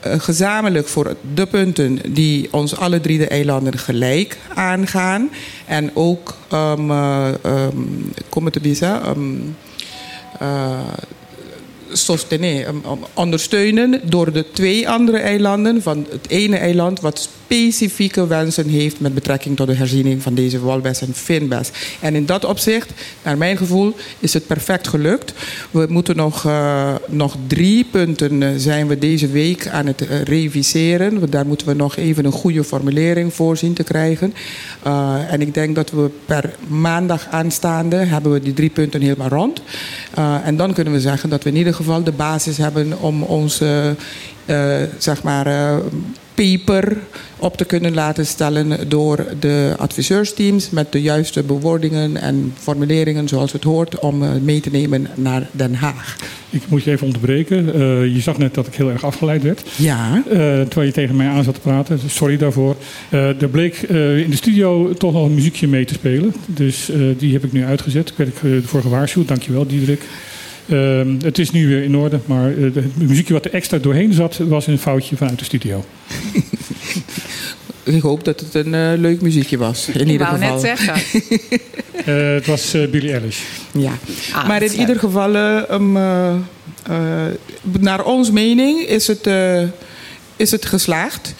Eh, 0.00 0.20
gezamenlijk 0.20 0.88
voor 0.88 1.16
de 1.34 1.46
punten 1.46 1.98
die 2.12 2.48
ons 2.50 2.76
alle 2.76 3.00
drie 3.00 3.18
de 3.18 3.26
eilanden 3.26 3.78
gelijk 3.78 4.38
aangaan. 4.54 5.30
En 5.66 5.90
ook, 5.94 6.36
um, 6.52 6.90
uh, 6.90 7.28
um, 7.44 8.12
kom 8.28 8.50
te 8.50 8.60
bieden, 8.60 9.08
um, 9.08 9.56
uh, 10.42 10.80
ondersteunen 13.14 14.00
door 14.04 14.32
de 14.32 14.50
twee 14.52 14.88
andere 14.88 15.18
eilanden. 15.18 15.82
Van 15.82 16.06
het 16.10 16.28
ene 16.28 16.56
eiland 16.56 17.00
wat 17.00 17.28
specifieke 17.52 18.26
wensen 18.26 18.68
heeft 18.68 19.00
met 19.00 19.14
betrekking 19.14 19.56
tot 19.56 19.66
de 19.66 19.74
herziening 19.74 20.22
van 20.22 20.34
deze 20.34 20.60
walbes 20.60 21.00
en 21.00 21.14
finbes. 21.14 21.70
En 22.00 22.14
in 22.14 22.26
dat 22.26 22.44
opzicht, 22.44 22.90
naar 23.22 23.38
mijn 23.38 23.56
gevoel, 23.56 23.94
is 24.18 24.34
het 24.34 24.46
perfect 24.46 24.88
gelukt. 24.88 25.32
We 25.70 25.86
moeten 25.88 26.16
nog, 26.16 26.44
uh, 26.44 26.94
nog 27.08 27.36
drie 27.46 27.84
punten 27.90 28.42
uh, 28.42 28.48
zijn 28.56 28.86
we 28.86 28.98
deze 28.98 29.28
week 29.28 29.68
aan 29.68 29.86
het 29.86 30.02
uh, 30.02 30.22
reviseren. 30.22 31.30
Daar 31.30 31.46
moeten 31.46 31.66
we 31.66 31.74
nog 31.74 31.96
even 31.96 32.24
een 32.24 32.32
goede 32.32 32.64
formulering 32.64 33.34
voor 33.34 33.56
zien 33.56 33.74
te 33.74 33.84
krijgen. 33.84 34.34
En 35.28 35.40
ik 35.40 35.54
denk 35.54 35.74
dat 35.74 35.90
we 35.90 36.10
per 36.26 36.54
maandag 36.66 37.26
aanstaande 37.30 37.96
hebben 37.96 38.32
we 38.32 38.40
die 38.40 38.54
drie 38.54 38.70
punten 38.70 39.00
helemaal 39.00 39.28
rond. 39.28 39.62
En 40.44 40.56
dan 40.56 40.72
kunnen 40.72 40.92
we 40.92 41.00
zeggen 41.00 41.28
dat 41.28 41.42
we 41.42 41.50
in 41.50 41.56
ieder 41.56 41.74
geval 41.74 42.02
de 42.02 42.12
basis 42.12 42.56
hebben 42.56 43.00
om 43.00 43.22
onze 43.22 43.96
zeg 44.98 45.22
maar, 45.22 45.80
paper 46.34 46.96
op 47.38 47.56
te 47.56 47.64
kunnen 47.64 47.94
laten 47.94 48.26
stellen 48.26 48.88
door 48.88 49.26
de 49.40 49.74
adviseursteams 49.78 50.70
met 50.70 50.92
de 50.92 51.02
juiste 51.02 51.42
bewoordingen 51.42 52.16
en 52.16 52.54
formuleringen 52.58 53.28
zoals 53.28 53.52
het 53.52 53.64
hoort 53.64 53.98
om 53.98 54.22
uh, 54.22 54.30
mee 54.42 54.60
te 54.60 54.70
nemen 54.70 55.08
naar 55.14 55.48
Den 55.52 55.74
Haag. 55.74 56.16
Ik 56.50 56.62
moet 56.68 56.84
je 56.84 56.90
even 56.90 57.06
onderbreken. 57.06 57.66
Uh, 57.66 58.14
je 58.14 58.20
zag 58.20 58.38
net 58.38 58.54
dat 58.54 58.66
ik 58.66 58.74
heel 58.74 58.90
erg 58.90 59.04
afgeleid 59.04 59.42
werd. 59.42 59.62
Ja. 59.76 60.16
Uh, 60.16 60.32
terwijl 60.32 60.86
je 60.86 60.92
tegen 60.92 61.16
mij 61.16 61.26
aan 61.26 61.44
zat 61.44 61.54
te 61.54 61.60
praten. 61.60 61.98
Sorry 62.06 62.36
daarvoor. 62.36 62.76
Uh, 63.10 63.42
er 63.42 63.48
bleek 63.48 63.76
in 63.82 64.30
de 64.30 64.36
studio 64.36 64.92
toch 64.92 65.12
nog 65.12 65.26
een 65.26 65.34
muziekje 65.34 65.68
mee 65.68 65.84
te 65.84 65.94
spelen. 65.94 66.34
Dus 66.46 66.90
die 67.18 67.32
heb 67.32 67.44
ik 67.44 67.52
nu 67.52 67.64
uitgezet. 67.64 68.08
Ik 68.08 68.16
werd 68.16 68.40
ervoor 68.62 68.82
gewaarschuwd. 68.82 69.28
Dankjewel, 69.28 69.66
Diederik. 69.66 70.02
Uh, 70.66 71.00
het 71.24 71.38
is 71.38 71.50
nu 71.50 71.68
weer 71.68 71.82
in 71.82 71.96
orde, 71.96 72.20
maar 72.26 72.50
uh, 72.52 72.74
het 72.74 72.96
muziekje 72.96 73.32
wat 73.32 73.44
er 73.44 73.52
extra 73.52 73.78
doorheen 73.78 74.12
zat, 74.12 74.36
was 74.38 74.66
een 74.66 74.78
foutje 74.78 75.16
vanuit 75.16 75.38
de 75.38 75.44
studio. 75.44 75.84
Ik 77.84 78.02
hoop 78.02 78.24
dat 78.24 78.40
het 78.40 78.54
een 78.54 78.72
uh, 78.72 78.92
leuk 79.00 79.20
muziekje 79.20 79.58
was. 79.58 79.88
In 79.88 80.00
ik 80.00 80.06
ieder 80.06 80.26
wou 80.26 80.38
geval. 80.38 80.54
net 80.54 80.62
zeggen. 80.78 80.94
Uh, 82.06 82.34
het 82.38 82.46
was 82.46 82.74
uh, 82.74 82.88
Billie 82.88 83.12
Eilish. 83.12 83.38
Ja, 83.72 83.92
Ah, 84.34 84.48
maar 84.48 84.62
in 84.62 84.72
ieder 84.80 84.98
geval, 84.98 85.34
um, 85.70 85.92
naar 87.80 88.04
ons 88.04 88.30
mening, 88.30 88.80
is 88.80 89.06
het, 89.06 89.28
is 90.36 90.50
het 90.50 90.66
geslaagd. 90.66 91.34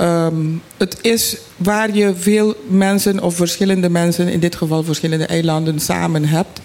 Um, 0.00 0.62
het 0.76 0.98
is 1.02 1.36
waar 1.56 1.94
je 1.96 2.14
veel 2.14 2.54
mensen 2.68 3.22
of 3.22 3.34
verschillende 3.36 3.90
mensen, 3.90 4.28
in 4.28 4.40
dit 4.40 4.56
geval 4.56 4.82
verschillende 4.82 5.26
eilanden, 5.26 5.80
samen 5.80 6.24
hebt. 6.24 6.60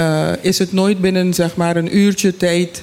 Uh, 0.00 0.28
is 0.40 0.58
het 0.58 0.72
nooit 0.72 1.00
binnen 1.00 1.34
zeg 1.34 1.56
maar 1.56 1.76
een 1.76 1.96
uurtje 1.96 2.36
tijd 2.36 2.82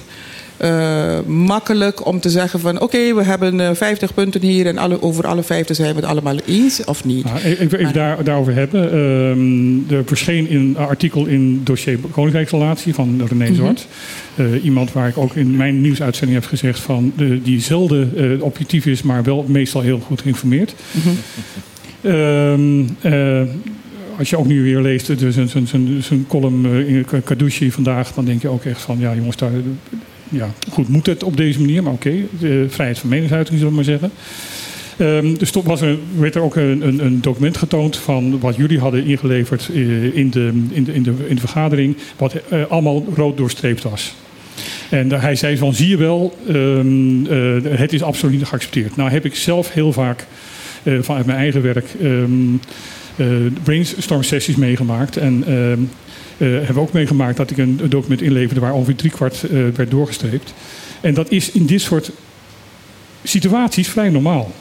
uh, 0.64 1.20
makkelijk 1.26 2.06
om 2.06 2.20
te 2.20 2.30
zeggen 2.30 2.60
van 2.60 2.74
oké, 2.74 2.84
okay, 2.84 3.14
we 3.14 3.24
hebben 3.24 3.58
uh, 3.58 3.70
50 3.72 4.14
punten 4.14 4.40
hier 4.40 4.66
en 4.66 4.78
alle, 4.78 5.02
over 5.02 5.26
alle 5.26 5.42
50 5.42 5.76
zijn 5.76 5.94
we 5.94 6.00
het 6.00 6.04
allemaal 6.10 6.36
eens 6.46 6.84
of 6.84 7.04
niet. 7.04 7.24
Nou, 7.24 7.38
ik 7.38 7.70
wil 7.70 7.80
even 7.80 7.92
daar, 7.92 8.24
daarover 8.24 8.54
hebben. 8.54 8.94
Um, 8.94 9.86
er 9.90 10.02
verscheen 10.06 10.54
een 10.54 10.76
artikel 10.76 11.26
in 11.26 11.60
dossier 11.64 11.98
Koninkrijksrelatie 12.10 12.94
van 12.94 13.22
René 13.28 13.46
-hmm. 13.46 13.54
Zwart. 13.54 13.86
Uh, 14.34 14.64
iemand 14.64 14.92
waar 14.92 15.08
ik 15.08 15.18
ook 15.18 15.34
in 15.34 15.56
mijn 15.56 15.80
nieuwsuitzending 15.80 16.40
heb 16.40 16.48
gezegd 16.48 16.78
van 16.78 17.12
die 17.42 17.60
zelden 17.60 18.38
objectief 18.40 18.86
is, 18.86 19.02
maar 19.02 19.22
wel 19.22 19.44
meestal 19.48 19.80
heel 19.80 20.00
goed 20.00 20.20
geïnformeerd. 20.20 20.74
-hmm. 20.90 22.10
um, 22.12 22.96
als 24.18 24.30
je 24.30 24.38
ook 24.38 24.46
nu 24.46 24.62
weer 24.62 24.80
leest, 24.80 25.18
dus 25.18 25.34
zijn 26.00 26.26
column 26.28 26.66
in 26.86 27.06
Kadouchi 27.24 27.70
vandaag, 27.72 28.12
dan 28.12 28.24
denk 28.24 28.42
je 28.42 28.48
ook 28.48 28.64
echt 28.64 28.80
van, 28.80 28.98
ja 28.98 29.14
jongens, 29.14 29.36
daar, 29.36 29.50
ja, 30.30 30.50
goed, 30.70 30.88
moet 30.88 31.06
het 31.06 31.22
op 31.22 31.36
deze 31.36 31.60
manier, 31.60 31.82
maar 31.82 31.92
oké, 31.92 32.24
okay, 32.34 32.68
vrijheid 32.68 32.98
van 32.98 33.08
meningsuiting 33.08 33.58
zullen 33.58 33.72
we 33.72 33.76
maar 33.76 33.84
zeggen. 33.84 34.10
Um, 35.00 35.38
dus 35.38 35.50
toen 35.50 35.64
was 35.64 35.80
er, 35.80 35.98
werd 36.16 36.34
er 36.34 36.42
ook 36.42 36.56
een, 36.56 37.04
een, 37.04 37.20
document 37.20 37.56
getoond 37.56 37.96
van 37.96 38.40
wat 38.40 38.56
jullie 38.56 38.78
hadden 38.78 39.04
ingeleverd 39.04 39.68
uh, 39.72 40.16
in, 40.16 40.30
de, 40.30 40.52
in, 40.70 40.84
de, 40.84 40.92
in, 40.92 41.02
de, 41.02 41.14
in 41.28 41.34
de 41.34 41.40
vergadering, 41.40 41.96
wat 42.16 42.34
uh, 42.34 42.64
allemaal 42.68 43.04
rood 43.14 43.36
doorstreept 43.36 43.82
was. 43.82 44.14
En 44.90 45.20
hij 45.20 45.34
zei 45.34 45.56
van, 45.56 45.74
zie 45.74 45.88
je 45.88 45.96
wel, 45.96 46.36
um, 46.48 47.26
het 47.64 47.92
is 47.92 48.02
absoluut 48.02 48.38
niet 48.38 48.46
geaccepteerd. 48.46 48.96
Nou 48.96 49.10
heb 49.10 49.24
ik 49.24 49.34
zelf 49.34 49.72
heel 49.72 49.92
vaak 49.92 50.26
vanuit 51.00 51.26
mijn 51.26 51.38
eigen 51.38 51.62
werk 51.62 51.86
um, 52.02 52.60
brainstorm 53.62 54.22
sessies 54.22 54.56
meegemaakt 54.56 55.16
en... 55.16 55.44
Uh, 56.40 56.64
hebben 56.64 56.82
ook 56.82 56.92
meegemaakt 56.92 57.36
dat 57.36 57.50
ik 57.50 57.58
een 57.58 57.80
document 57.88 58.22
inleverde 58.22 58.60
waar 58.60 58.72
ongeveer 58.72 58.96
driekwart 58.96 59.42
uh, 59.42 59.68
werd 59.74 59.90
doorgestreept. 59.90 60.54
En 61.00 61.14
dat 61.14 61.30
is 61.30 61.50
in 61.50 61.66
dit 61.66 61.80
soort 61.80 62.10
situaties 63.22 63.88
vrij 63.88 64.08
normaal. 64.08 64.52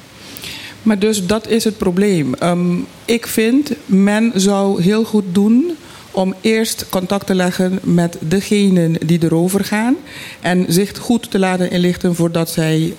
Maar 0.83 0.99
dus 0.99 1.25
dat 1.25 1.47
is 1.47 1.63
het 1.63 1.77
probleem. 1.77 2.33
Um, 2.43 2.85
ik 3.05 3.27
vind, 3.27 3.71
men 3.85 4.31
zou 4.35 4.81
heel 4.81 5.03
goed 5.03 5.23
doen 5.31 5.71
om 6.11 6.35
eerst 6.41 6.89
contact 6.89 7.25
te 7.25 7.35
leggen 7.35 7.79
met 7.83 8.17
degenen 8.19 8.95
die 9.05 9.23
erover 9.23 9.65
gaan. 9.65 9.95
En 10.39 10.65
zich 10.67 10.97
goed 10.97 11.31
te 11.31 11.39
laten 11.39 11.71
inlichten 11.71 12.15
voordat 12.15 12.49
zij 12.49 12.93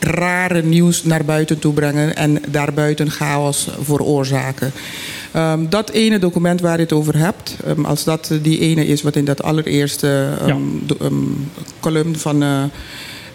rare 0.00 0.62
nieuws 0.62 1.04
naar 1.04 1.24
buiten 1.24 1.58
toe 1.58 1.72
brengen 1.72 2.16
en 2.16 2.38
daarbuiten 2.48 3.10
chaos 3.10 3.68
veroorzaken. 3.80 4.72
Um, 5.36 5.68
dat 5.68 5.90
ene 5.90 6.18
document 6.18 6.60
waar 6.60 6.76
je 6.76 6.82
het 6.82 6.92
over 6.92 7.16
hebt, 7.16 7.56
um, 7.66 7.84
als 7.84 8.04
dat 8.04 8.30
die 8.42 8.58
ene 8.58 8.86
is 8.86 9.02
wat 9.02 9.16
in 9.16 9.24
dat 9.24 9.42
allereerste 9.42 10.28
um, 10.48 10.86
ja. 10.98 11.06
column 11.80 12.16
van 12.16 12.42
uh, 12.42 12.62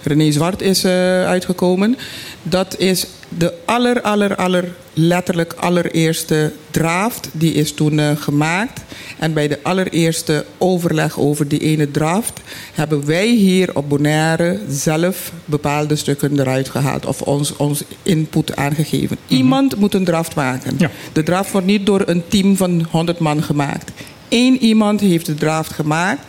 René 0.03 0.31
Zwart 0.31 0.61
is 0.61 0.85
uh, 0.85 0.91
uitgekomen, 1.25 1.97
dat 2.43 2.77
is 2.77 3.05
de 3.37 3.53
aller, 3.65 4.01
aller, 4.01 4.35
aller, 4.35 4.73
letterlijk 4.93 5.53
allereerste 5.53 6.51
draft. 6.71 7.29
Die 7.31 7.53
is 7.53 7.73
toen 7.73 7.97
uh, 7.97 8.11
gemaakt. 8.15 8.81
En 9.19 9.33
bij 9.33 9.47
de 9.47 9.59
allereerste 9.63 10.45
overleg 10.57 11.19
over 11.19 11.47
die 11.47 11.59
ene 11.59 11.91
draft 11.91 12.41
hebben 12.73 13.05
wij 13.05 13.27
hier 13.27 13.75
op 13.75 13.89
Bonaire 13.89 14.59
zelf 14.69 15.31
bepaalde 15.45 15.95
stukken 15.95 16.39
eruit 16.39 16.69
gehaald 16.69 17.05
of 17.05 17.21
ons, 17.21 17.55
ons 17.55 17.83
input 18.03 18.55
aangegeven. 18.55 19.17
Mm 19.21 19.27
-hmm. 19.27 19.37
Iemand 19.37 19.75
moet 19.75 19.93
een 19.93 20.05
draft 20.05 20.35
maken. 20.35 20.75
Ja. 20.77 20.91
De 21.13 21.23
draft 21.23 21.51
wordt 21.51 21.67
niet 21.67 21.85
door 21.85 22.03
een 22.05 22.23
team 22.27 22.57
van 22.57 22.87
100 22.91 23.19
man 23.19 23.43
gemaakt. 23.43 23.91
Eén 24.29 24.57
iemand 24.57 24.99
heeft 24.99 25.25
de 25.25 25.35
draft 25.35 25.71
gemaakt. 25.73 26.21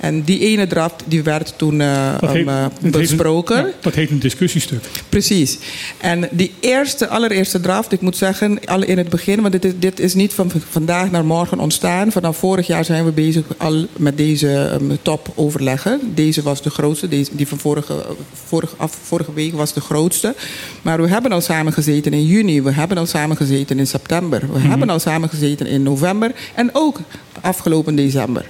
En 0.00 0.22
die 0.22 0.40
ene 0.40 0.66
draft 0.66 1.02
die 1.06 1.22
werd 1.22 1.54
toen 1.56 1.80
uh, 1.80 2.20
dat 2.20 2.32
heet, 2.32 2.48
um, 2.82 2.90
besproken. 2.90 3.56
Heet 3.56 3.64
een, 3.64 3.70
ja, 3.70 3.76
dat 3.80 3.94
heet 3.94 4.10
een 4.10 4.18
discussiestuk. 4.18 4.84
Precies. 5.08 5.58
En 5.98 6.28
die 6.30 6.52
eerste, 6.60 7.08
allereerste 7.08 7.60
draft, 7.60 7.92
ik 7.92 8.00
moet 8.00 8.16
zeggen, 8.16 8.58
al 8.64 8.82
in 8.82 8.98
het 8.98 9.08
begin, 9.08 9.40
want 9.40 9.52
dit 9.52 9.64
is, 9.64 9.72
dit 9.78 10.00
is 10.00 10.14
niet 10.14 10.32
van 10.32 10.52
vandaag 10.68 11.10
naar 11.10 11.24
morgen 11.24 11.58
ontstaan. 11.58 12.12
Vanaf 12.12 12.36
vorig 12.36 12.66
jaar 12.66 12.84
zijn 12.84 13.04
we 13.04 13.10
bezig 13.10 13.44
al 13.56 13.86
met 13.96 14.16
deze 14.16 14.78
um, 14.80 14.98
top 15.02 15.32
overleggen. 15.34 16.00
Deze 16.14 16.42
was 16.42 16.62
de 16.62 16.70
grootste, 16.70 17.08
deze, 17.08 17.30
die 17.32 17.48
van 17.48 17.58
vorige, 17.58 18.06
vorige, 18.32 18.74
af, 18.76 18.98
vorige 19.02 19.32
week 19.32 19.54
was 19.54 19.72
de 19.72 19.80
grootste. 19.80 20.34
Maar 20.82 21.02
we 21.02 21.08
hebben 21.08 21.32
al 21.32 21.40
samen 21.40 21.72
gezeten 21.72 22.12
in 22.12 22.26
juni, 22.26 22.62
we 22.62 22.72
hebben 22.72 22.98
al 22.98 23.06
samen 23.06 23.36
gezeten 23.36 23.78
in 23.78 23.86
september, 23.86 24.40
we 24.40 24.46
mm 24.46 24.52
-hmm. 24.52 24.70
hebben 24.70 24.90
al 24.90 24.98
samen 24.98 25.28
gezeten 25.28 25.66
in 25.66 25.82
november 25.82 26.32
en 26.54 26.70
ook 26.72 27.00
afgelopen 27.40 27.94
december. 27.94 28.46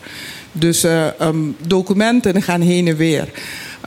Dus 0.53 0.85
eh, 0.85 1.21
ehm, 1.21 1.37
documenten 1.67 2.43
gaan 2.43 2.61
heen 2.61 2.89
en 2.89 2.97
weer. 2.97 3.29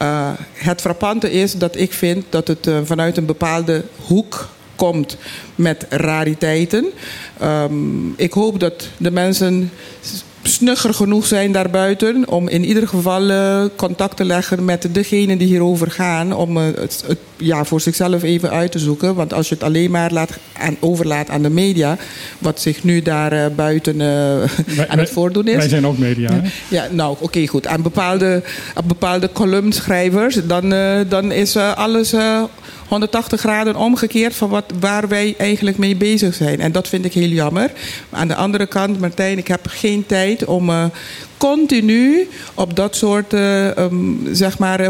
Uh, 0.02 0.30
het 0.54 0.82
frappante 0.82 1.32
is 1.32 1.54
dat 1.54 1.76
ik 1.76 1.94
vind 1.94 2.26
dat 2.30 2.48
het 2.48 2.68
uh, 2.68 2.78
vanuit 2.84 3.18
een 3.18 3.26
bepaalde 3.26 3.84
hoek 3.96 4.50
komt 4.76 5.18
met 5.56 5.86
rariteiten. 5.90 6.86
Um, 7.44 8.14
ik 8.18 8.34
hoop 8.34 8.60
dat 8.60 8.88
de 8.98 9.12
mensen 9.12 9.72
snugger 10.42 10.94
genoeg 10.94 11.26
zijn 11.26 11.52
daarbuiten 11.52 12.28
om 12.28 12.48
in 12.48 12.66
ieder 12.66 12.88
geval 12.88 13.30
contact 13.76 14.18
te 14.18 14.26
leggen 14.26 14.66
met 14.66 14.88
degenen 14.92 15.38
die 15.38 15.48
hierover 15.48 15.92
gaan. 15.92 16.34
Om 16.34 16.58
het, 16.58 17.06
ja, 17.44 17.64
voor 17.64 17.82
zichzelf 17.82 18.24
even 18.24 18.50
uit 18.50 18.72
te 18.72 18.80
zoeken. 18.80 19.16
Want 19.16 19.34
als 19.34 19.50
je 19.50 19.54
het 19.54 19.64
alleen 19.64 19.92
maar 19.92 20.12
laat 20.12 20.38
aan, 20.54 20.78
overlaat 20.80 21.30
aan 21.30 21.42
de 21.42 21.50
media, 21.50 21.98
wat 22.38 22.62
zich 22.62 22.84
nu 22.84 23.02
daar 23.02 23.34
uh, 23.34 23.46
buiten 23.56 23.98
wij, 24.78 24.88
aan 24.88 25.00
het 25.00 25.10
voordoen 25.10 25.48
is. 25.48 25.56
Wij 25.56 25.70
zijn 25.70 25.88
ook 25.88 25.98
media. 25.98 26.34
Ja, 26.34 26.42
ja 26.68 26.88
nou 26.92 27.12
oké 27.12 27.24
okay, 27.24 27.48
goed. 27.48 27.68
Aan 27.68 27.82
bepaalde, 27.82 28.44
aan 28.74 28.88
bepaalde 28.88 29.30
columnschrijvers, 29.32 30.40
dan, 30.48 30.70
dan 31.08 31.32
is 31.32 31.56
alles 31.56 32.14
180 32.94 33.40
graden 33.40 33.76
omgekeerd 33.76 34.36
van 34.36 34.50
wat, 34.50 34.74
waar 34.80 35.08
wij 35.08 35.36
eigenlijk 35.38 35.78
mee 35.78 35.96
bezig 35.96 36.34
zijn. 36.34 36.60
En 36.60 36.72
dat 36.72 36.88
vind 36.88 37.06
ik 37.06 37.14
heel 37.14 37.30
jammer. 37.30 37.72
Aan 38.10 38.28
de 38.28 38.36
andere 38.36 38.66
kant, 38.66 39.00
Martijn, 39.00 39.38
ik 39.38 39.48
heb 39.48 39.68
geen 39.68 40.06
tijd 40.06 40.46
om 40.46 40.70
uh, 40.70 40.86
continu 41.38 42.28
op 42.54 42.76
dat 42.76 42.96
soort, 42.96 43.34
uh, 43.34 43.78
um, 43.78 44.28
zeg 44.32 44.58
maar. 44.58 44.82
Uh, 44.82 44.90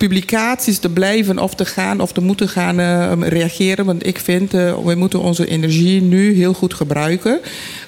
publicaties 0.00 0.78
te 0.78 0.88
blijven 0.88 1.38
of 1.38 1.54
te 1.54 1.64
gaan 1.64 2.00
of 2.00 2.12
te 2.12 2.20
moeten 2.20 2.48
gaan 2.48 2.80
uh, 2.80 3.12
reageren. 3.20 3.84
Want 3.84 4.06
ik 4.06 4.18
vind, 4.18 4.54
uh, 4.54 4.74
we 4.84 4.94
moeten 4.94 5.20
onze 5.20 5.46
energie 5.46 6.02
nu 6.02 6.34
heel 6.34 6.52
goed 6.52 6.74
gebruiken. 6.74 7.40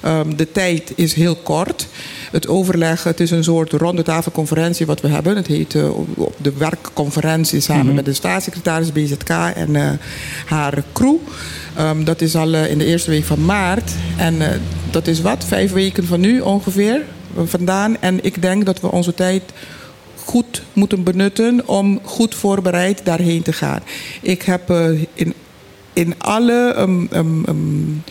Um, 0.05 0.37
de 0.37 0.51
tijd 0.51 0.93
is 0.95 1.13
heel 1.13 1.35
kort. 1.35 1.87
Het 2.31 2.47
overleg, 2.47 3.03
het 3.03 3.19
is 3.19 3.31
een 3.31 3.43
soort 3.43 3.71
ronde 3.71 4.01
tafelconferentie 4.01 4.85
wat 4.85 5.01
we 5.01 5.07
hebben. 5.07 5.35
Het 5.35 5.47
heet 5.47 5.73
uh, 5.73 5.97
op 6.15 6.35
de 6.41 6.53
werkconferentie 6.57 7.59
samen 7.59 7.81
mm 7.81 7.87
-hmm. 7.87 7.95
met 7.95 8.05
de 8.05 8.13
staatssecretaris 8.13 8.91
BZK 8.91 9.29
en 9.55 9.99
haar 10.45 10.83
crew. 10.93 11.15
Um, 11.79 12.03
dat 12.03 12.21
is 12.21 12.35
al 12.35 12.55
in 12.55 12.77
de 12.77 12.85
eerste 12.85 13.09
week 13.09 13.23
van 13.23 13.45
maart. 13.45 13.91
En 14.17 14.61
dat 14.91 15.07
is 15.07 15.21
wat, 15.21 15.45
vijf 15.45 15.71
weken 15.71 16.05
van 16.05 16.19
nu 16.19 16.39
ongeveer 16.39 17.01
vandaan. 17.45 17.97
En 17.99 18.23
ik 18.23 18.41
denk 18.41 18.65
dat 18.65 18.81
we 18.81 18.91
onze 18.91 19.13
tijd 19.13 19.43
goed 20.25 20.63
moeten 20.73 21.03
benutten 21.03 21.67
om 21.67 21.99
goed 22.03 22.35
voorbereid 22.35 23.01
daarheen 23.05 23.41
te 23.41 23.53
gaan. 23.53 23.81
Ik 24.21 24.41
heb 24.41 24.69
uh, 24.69 25.01
in, 25.13 25.33
in 25.93 26.13
alle 26.17 26.75
um, 26.77 27.09
um, 27.13 27.43
um, 27.47 28.03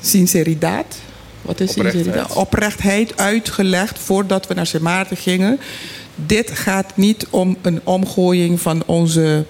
sinceriteit, 0.00 1.00
wat 1.42 1.60
is 1.60 1.70
Oprechtheid. 1.70 2.04
sinceriteit? 2.04 2.36
Oprechtheid 2.36 3.16
uitgelegd 3.16 3.98
voordat 3.98 4.46
we 4.46 4.54
naar 4.54 4.66
Sint 4.66 4.82
Maarten 4.82 5.16
gingen. 5.16 5.60
Dit 6.26 6.50
gaat 6.50 6.96
niet 6.96 7.26
om 7.30 7.56
een 7.62 7.80
omgooiing 7.84 8.60
van 8.60 8.82
onze 8.86 9.44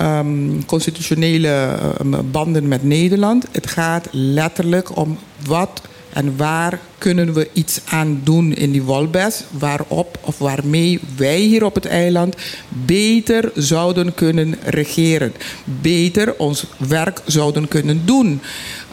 um, 0.00 0.64
constitutionele 0.64 1.78
um, 2.00 2.30
banden 2.30 2.68
met 2.68 2.82
Nederland. 2.82 3.46
Het 3.50 3.66
gaat 3.66 4.08
letterlijk 4.10 4.96
om 4.96 5.18
wat 5.46 5.82
en 6.12 6.36
waar 6.36 6.78
kunnen 6.98 7.32
we 7.32 7.48
iets 7.52 7.80
aan 7.84 8.20
doen 8.24 8.52
in 8.52 8.72
die 8.72 8.82
Wolbes? 8.82 9.44
Waarop 9.50 10.18
of 10.20 10.38
waarmee 10.38 11.00
wij 11.16 11.38
hier 11.38 11.64
op 11.64 11.74
het 11.74 11.86
eiland 11.86 12.36
beter 12.68 13.50
zouden 13.54 14.14
kunnen 14.14 14.54
regeren. 14.64 15.32
Beter 15.64 16.34
ons 16.36 16.64
werk 16.76 17.20
zouden 17.26 17.68
kunnen 17.68 18.02
doen. 18.04 18.40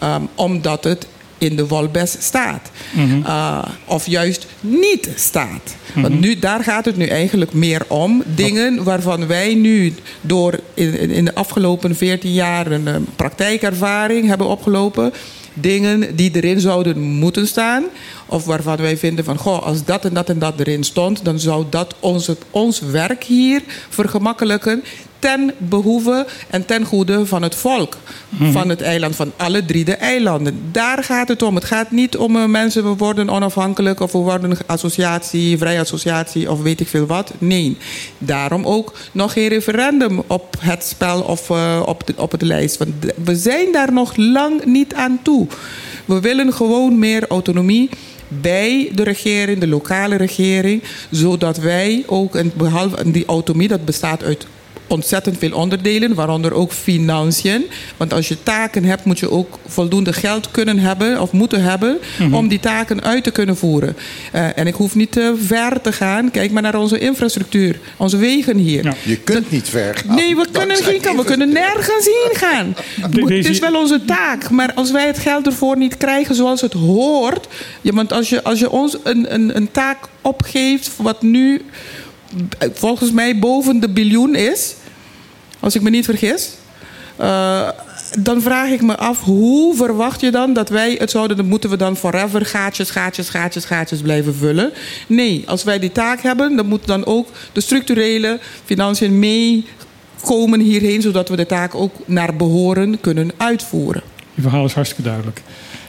Um, 0.04 0.28
omdat 0.36 0.84
het 0.84 1.08
in 1.38 1.56
de 1.56 1.68
Wolbes 1.68 2.16
staat. 2.20 2.72
Mm 2.92 3.10
-hmm. 3.10 3.22
uh, 3.26 3.66
of 3.86 4.08
juist 4.08 4.46
niet 4.60 5.10
staat. 5.16 5.76
Want 5.96 6.20
nu, 6.20 6.40
daar 6.40 6.64
gaat 6.64 6.86
het 6.86 6.98
nu 6.98 7.06
eigenlijk 7.06 7.54
meer 7.54 7.86
om. 7.88 8.24
Dingen 8.36 8.84
waarvan 8.84 9.28
wij 9.28 9.54
nu 9.54 9.94
door 10.22 10.60
in, 10.74 11.10
in 11.10 11.26
de 11.26 11.36
afgelopen 11.36 11.96
14 11.96 12.34
jaar 12.34 12.72
een, 12.72 12.88
een 12.88 13.08
praktijkervaring 13.16 14.28
hebben 14.28 14.48
opgelopen 14.48 15.14
dingen 15.54 16.16
die 16.16 16.32
erin 16.34 16.60
zouden 16.60 17.00
moeten 17.02 17.48
staan. 17.48 17.84
Of 18.30 18.46
waarvan 18.46 18.78
wij 18.78 18.98
vinden 18.98 19.26
van, 19.26 19.38
goh, 19.38 19.66
als 19.66 19.86
dat 19.86 20.06
en 20.06 20.14
dat 20.14 20.30
en 20.30 20.40
dat 20.40 20.60
erin 20.60 20.84
stond, 20.84 21.26
dan 21.26 21.40
zou 21.40 21.66
dat 21.70 21.96
ons, 22.00 22.30
ons 22.52 22.80
werk 22.80 23.24
hier 23.24 23.62
vergemakkelijken 23.90 24.84
ten 25.20 25.54
behoeve 25.58 26.28
en 26.50 26.66
ten 26.66 26.86
goede 26.86 27.26
van 27.26 27.42
het 27.42 27.56
volk. 27.56 27.98
Mm 28.30 28.38
-hmm. 28.38 28.52
Van 28.52 28.70
het 28.70 28.82
eiland, 28.82 29.16
van 29.16 29.32
alle 29.38 29.66
drie 29.66 29.86
de 29.86 29.94
eilanden. 29.94 30.60
Daar 30.72 31.04
gaat 31.04 31.28
het 31.28 31.42
om. 31.42 31.56
Het 31.56 31.66
gaat 31.66 31.92
niet 31.92 32.18
om 32.18 32.36
uh, 32.36 32.46
mensen, 32.46 32.84
we 32.84 32.96
worden 32.96 33.30
onafhankelijk 33.30 34.00
of 34.00 34.12
we 34.12 34.18
worden 34.18 34.58
associatie, 34.66 35.58
vrije 35.58 35.80
associatie 35.80 36.52
of 36.52 36.62
weet 36.62 36.80
ik 36.80 36.88
veel 36.88 37.06
wat. 37.06 37.34
Nee. 37.38 37.78
Daarom 38.18 38.66
ook 38.66 38.94
nog 39.12 39.34
geen 39.34 39.48
referendum 39.48 40.22
op 40.28 40.56
het 40.60 40.84
spel 40.84 41.22
of 41.22 41.50
uh, 41.50 41.82
op, 41.86 42.08
de, 42.08 42.14
op 42.18 42.32
het 42.32 42.42
lijst. 42.42 42.78
Want 42.78 42.92
we 43.24 43.36
zijn 43.36 43.72
daar 43.72 43.94
nog 43.94 44.16
lang 44.16 44.66
niet 44.66 44.94
aan 44.94 45.20
toe. 45.24 45.48
We 46.06 46.20
willen 46.20 46.54
gewoon 46.54 47.00
meer 47.00 47.28
autonomie 47.28 47.90
bij 48.30 48.92
de 48.94 49.04
regering, 49.04 49.60
de 49.60 49.68
lokale 49.68 50.16
regering, 50.16 50.84
zodat 51.10 51.58
wij 51.58 52.04
ook, 52.06 52.36
en 52.36 52.52
behalve 52.56 53.12
die 53.12 53.26
autonomie, 53.26 53.68
dat 53.68 53.86
bestaat 53.86 54.24
uit 54.24 54.46
ontzettend 54.90 55.38
veel 55.38 55.52
onderdelen, 55.52 56.14
waaronder 56.14 56.54
ook 56.54 56.72
financiën. 56.72 57.66
Want 57.98 58.14
als 58.14 58.28
je 58.28 58.44
taken 58.44 58.84
hebt, 58.84 59.06
moet 59.06 59.20
je 59.20 59.32
ook 59.32 59.60
voldoende 59.68 60.14
geld 60.14 60.52
kunnen 60.52 60.80
hebben 60.80 61.22
of 61.22 61.32
moeten 61.32 61.62
hebben 61.62 61.90
mm 61.90 62.26
-hmm. 62.26 62.34
om 62.34 62.48
die 62.48 62.60
taken 62.60 63.04
uit 63.04 63.24
te 63.24 63.32
kunnen 63.32 63.58
voeren. 63.58 63.96
Uh, 64.36 64.58
en 64.58 64.68
ik 64.68 64.74
hoef 64.74 64.96
niet 64.96 65.12
te 65.12 65.36
ver 65.46 65.82
te 65.82 65.92
gaan. 65.92 66.32
Kijk 66.32 66.52
maar 66.52 66.62
naar 66.62 66.76
onze 66.76 67.00
infrastructuur, 67.00 67.80
onze 67.98 68.18
wegen 68.18 68.58
hier. 68.58 68.84
Ja. 68.84 68.94
Je 69.04 69.18
kunt 69.18 69.44
Dat, 69.44 69.52
niet 69.52 69.70
ver 69.70 69.96
gaan. 69.96 70.16
Nee, 70.16 70.36
we 70.36 70.48
kunnen 70.52 70.76
geen 70.76 71.02
gaan. 71.02 71.16
We 71.16 71.24
kunnen 71.24 71.50
nergens 71.54 72.06
heen 72.06 72.36
gaan. 72.36 72.76
Het 73.40 73.46
is 73.46 73.60
wel 73.60 73.76
onze 73.76 74.06
taak, 74.06 74.50
maar 74.50 74.74
als 74.74 74.92
wij 74.92 75.08
het 75.08 75.20
geld 75.20 75.46
ervoor 75.46 75.78
niet 75.78 75.98
krijgen 75.98 76.36
zoals 76.36 76.62
het 76.62 76.74
hoort. 76.74 77.48
Ja, 77.82 77.94
want 77.94 78.14
als 78.14 78.30
je, 78.30 78.44
als 78.44 78.60
je 78.60 78.70
ons 78.70 78.98
een, 79.04 79.34
een, 79.34 79.56
een 79.56 79.72
taak 79.72 79.98
opgeeft, 80.22 80.92
wat 80.96 81.22
nu 81.22 81.62
volgens 82.74 83.12
mij 83.12 83.40
boven 83.40 83.80
de 83.80 83.90
biljoen 83.90 84.36
is, 84.36 84.76
als 85.60 85.76
ik 85.76 85.82
me 85.82 85.90
niet 85.90 86.06
vergis. 86.06 86.50
Uh, 87.22 87.70
dan 88.20 88.42
vraag 88.42 88.70
ik 88.70 88.82
me 88.82 88.98
af, 88.98 89.22
hoe 89.24 89.76
verwacht 89.76 90.22
je 90.22 90.32
dan 90.32 90.54
dat 90.54 90.70
wij 90.70 90.96
het 91.00 91.12
zouden... 91.12 91.38
dan 91.38 91.46
moeten 91.46 91.70
we 91.70 91.78
dan 91.78 91.96
forever 91.96 92.46
gaatjes, 92.46 92.90
gaatjes, 92.90 93.30
gaatjes, 93.30 93.66
gaatjes 93.66 94.02
blijven 94.02 94.36
vullen? 94.36 94.72
Nee, 95.08 95.44
als 95.48 95.64
wij 95.64 95.80
die 95.80 95.92
taak 95.92 96.22
hebben, 96.22 96.56
dan 96.56 96.66
moeten 96.66 96.88
dan 96.88 97.06
ook 97.06 97.28
de 97.52 97.62
structurele 97.62 98.40
financiën 98.66 99.20
meekomen 99.20 100.60
hierheen... 100.60 101.02
zodat 101.02 101.30
we 101.30 101.36
de 101.36 101.46
taak 101.46 101.76
ook 101.76 101.94
naar 102.06 102.36
behoren 102.36 103.00
kunnen 103.00 103.32
uitvoeren. 103.38 104.04
Je 104.34 104.42
verhaal 104.42 104.66
is 104.66 104.74
hartstikke 104.74 105.04
duidelijk. 105.04 105.42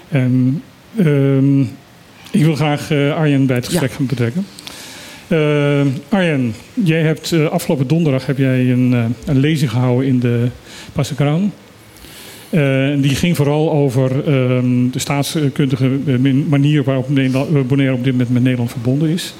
En, 0.09 0.63
um, 0.99 1.61
ik 2.31 2.45
wil 2.45 2.55
graag 2.55 2.91
uh, 2.91 3.17
Arjen 3.17 3.47
bij 3.47 3.57
het 3.57 3.65
gesprek 3.65 3.91
ja. 3.91 3.97
gaan 3.97 4.07
betrekken. 4.07 4.47
Uh, 5.31 5.81
Arjen, 6.09 6.55
jij 6.75 7.03
hebt 7.03 7.31
uh, 7.31 7.49
afgelopen 7.49 7.87
donderdag 7.87 8.27
heb 8.27 8.39
jij 8.39 8.71
een, 8.71 8.93
uh, 8.93 9.05
een 9.27 9.39
lezing 9.39 9.71
gehouden 9.71 10.07
in 10.07 10.21
de 10.21 10.47
Passekraan. 10.93 11.53
die 13.01 13.15
ging 13.15 13.37
vooral 13.37 13.71
over 13.71 14.25
de 14.91 14.99
staatskundige 14.99 15.89
manier 16.49 16.85
waarop 16.85 17.09
Nederland, 17.09 17.69
Bonaire 17.69 17.95
op 17.95 18.05
dit 18.05 18.13
moment 18.13 18.31
met 18.31 18.43
Nederland 18.43 18.71
verbonden 18.71 19.09
is. 19.09 19.35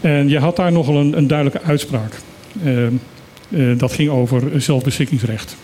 En 0.00 0.28
je 0.28 0.38
had 0.38 0.56
daar 0.56 0.72
nogal 0.72 0.96
een, 0.96 1.16
een 1.16 1.26
duidelijke 1.26 1.66
uitspraak. 1.66 2.12
dat 3.76 3.92
ging 3.92 4.10
over 4.10 4.62
zelfbeschikkingsrecht. 4.62 5.56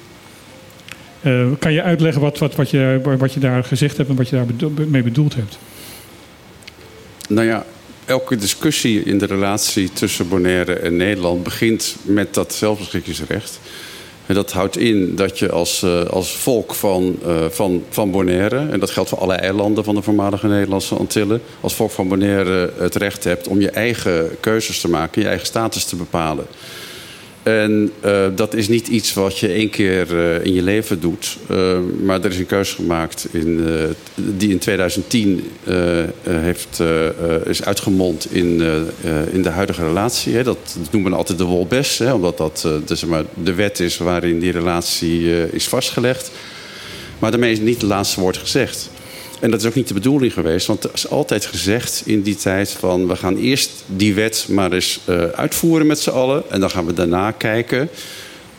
kan 1.59 1.73
je 1.73 1.83
uitleggen 1.83 2.23
wat, 2.23 2.39
wat, 2.39 2.55
wat, 2.55 2.71
je, 2.71 3.01
wat 3.19 3.33
je 3.35 3.41
daar 3.41 3.65
gezegd 3.65 3.97
hebt 3.97 4.09
en 4.09 4.17
wat 4.17 4.29
je 4.29 4.45
daarmee 4.57 5.03
bedoeld 5.03 5.35
hebt? 5.35 5.59
Nou 7.29 7.47
ja, 7.47 7.65
elke 8.05 8.37
discussie 8.37 9.03
in 9.03 9.19
de 9.19 9.27
relatie 9.27 9.93
tussen 9.93 10.29
Bonaire 10.29 10.73
en 10.75 10.97
Nederland 10.97 11.43
begint 11.43 11.97
met 12.03 12.35
dat 12.35 12.55
zelfbeschikkingsrecht. 12.55 13.61
En 14.27 14.35
dat 14.35 14.53
houdt 14.53 14.77
in 14.77 15.15
dat 15.15 15.39
je 15.39 15.51
als, 15.51 15.83
uh, 15.83 16.05
als 16.05 16.37
volk 16.37 16.75
van, 16.75 17.17
uh, 17.27 17.45
van, 17.49 17.85
van 17.91 18.11
Bonaire, 18.11 18.69
en 18.71 18.81
dat 18.81 18.91
geldt 18.91 19.09
voor 19.09 19.19
alle 19.19 19.35
eilanden 19.35 19.85
van 19.85 19.95
de 19.95 20.03
voormalige 20.03 20.47
Nederlandse 20.47 20.95
Antillen, 20.95 21.43
als 21.61 21.75
volk 21.75 21.91
van 21.91 22.09
Bonaire 22.09 22.73
het 22.79 22.95
recht 22.95 23.25
hebt 23.25 23.49
om 23.49 23.61
je 23.61 23.71
eigen 23.71 24.37
keuzes 24.41 24.81
te 24.81 24.89
maken, 24.89 25.23
je 25.23 25.29
eigen 25.29 25.47
status 25.47 25.85
te 25.85 25.97
bepalen. 25.97 26.47
En 27.45 27.93
uh, 28.05 28.27
dat 28.35 28.55
is 28.55 28.69
niet 28.69 28.89
iets 28.89 29.15
wat 29.15 29.39
je 29.39 29.49
één 29.49 29.71
keer 29.71 30.13
uh, 30.13 30.45
in 30.45 30.53
je 30.53 30.63
leven 30.63 31.01
doet. 31.01 31.37
Uh, 31.51 31.79
maar 32.03 32.25
er 32.25 32.31
is 32.31 32.39
een 32.39 32.47
keuze 32.47 32.75
gemaakt 32.75 33.27
in, 33.31 33.67
die 34.15 34.51
in 34.51 34.59
2010 34.59 35.51
heeft, 36.29 36.83
is 37.45 37.65
uitgemond 37.65 38.33
in, 38.35 38.63
in 39.33 39.43
de 39.43 39.49
huidige 39.49 39.87
relatie. 39.87 40.35
Hè. 40.35 40.43
Dat, 40.43 40.77
noemen 40.91 41.11
we 41.11 41.17
altijd 41.17 41.39
de 41.39 41.45
Wolbes, 41.45 42.01
omdat 42.01 42.39
dat 42.39 42.61
de, 42.87 42.97
zeg 42.97 43.09
maar, 43.09 43.25
de 43.43 43.55
wet 43.55 43.81
is 43.81 43.97
waarin 43.97 44.39
die 44.39 44.53
relatie 44.53 45.51
is 45.51 45.69
vastgelegd. 45.69 46.31
Maar 47.19 47.31
daarmee 47.31 47.53
is 47.53 47.61
niet 47.61 47.81
het 47.81 47.91
laatste 47.91 48.21
woord 48.21 48.37
gezegd. 48.37 48.91
En 49.45 49.51
dat 49.51 49.61
is 49.61 49.67
ook 49.67 49.75
niet 49.75 49.89
de 49.89 49.95
bedoeling 49.95 50.33
geweest, 50.33 50.67
want 50.67 50.85
er 50.85 50.91
is 50.95 51.09
altijd 51.09 51.47
gezegd 51.47 52.03
in 52.05 52.23
die 52.23 52.37
tijd 52.37 52.71
van 52.71 53.07
we 53.09 53.17
gaan 53.17 53.37
eerst 53.37 53.71
die 53.87 54.15
wet 54.15 54.47
maar 54.51 54.73
eens 54.73 55.01
eh, 55.05 55.23
uitvoeren 55.25 55.87
met 55.87 55.99
z'n 55.99 56.11
allen 56.11 56.43
en 56.51 56.61
dan 56.61 56.71
gaan 56.71 56.87
we 56.87 56.93
daarna 56.93 57.31
kijken 57.31 57.89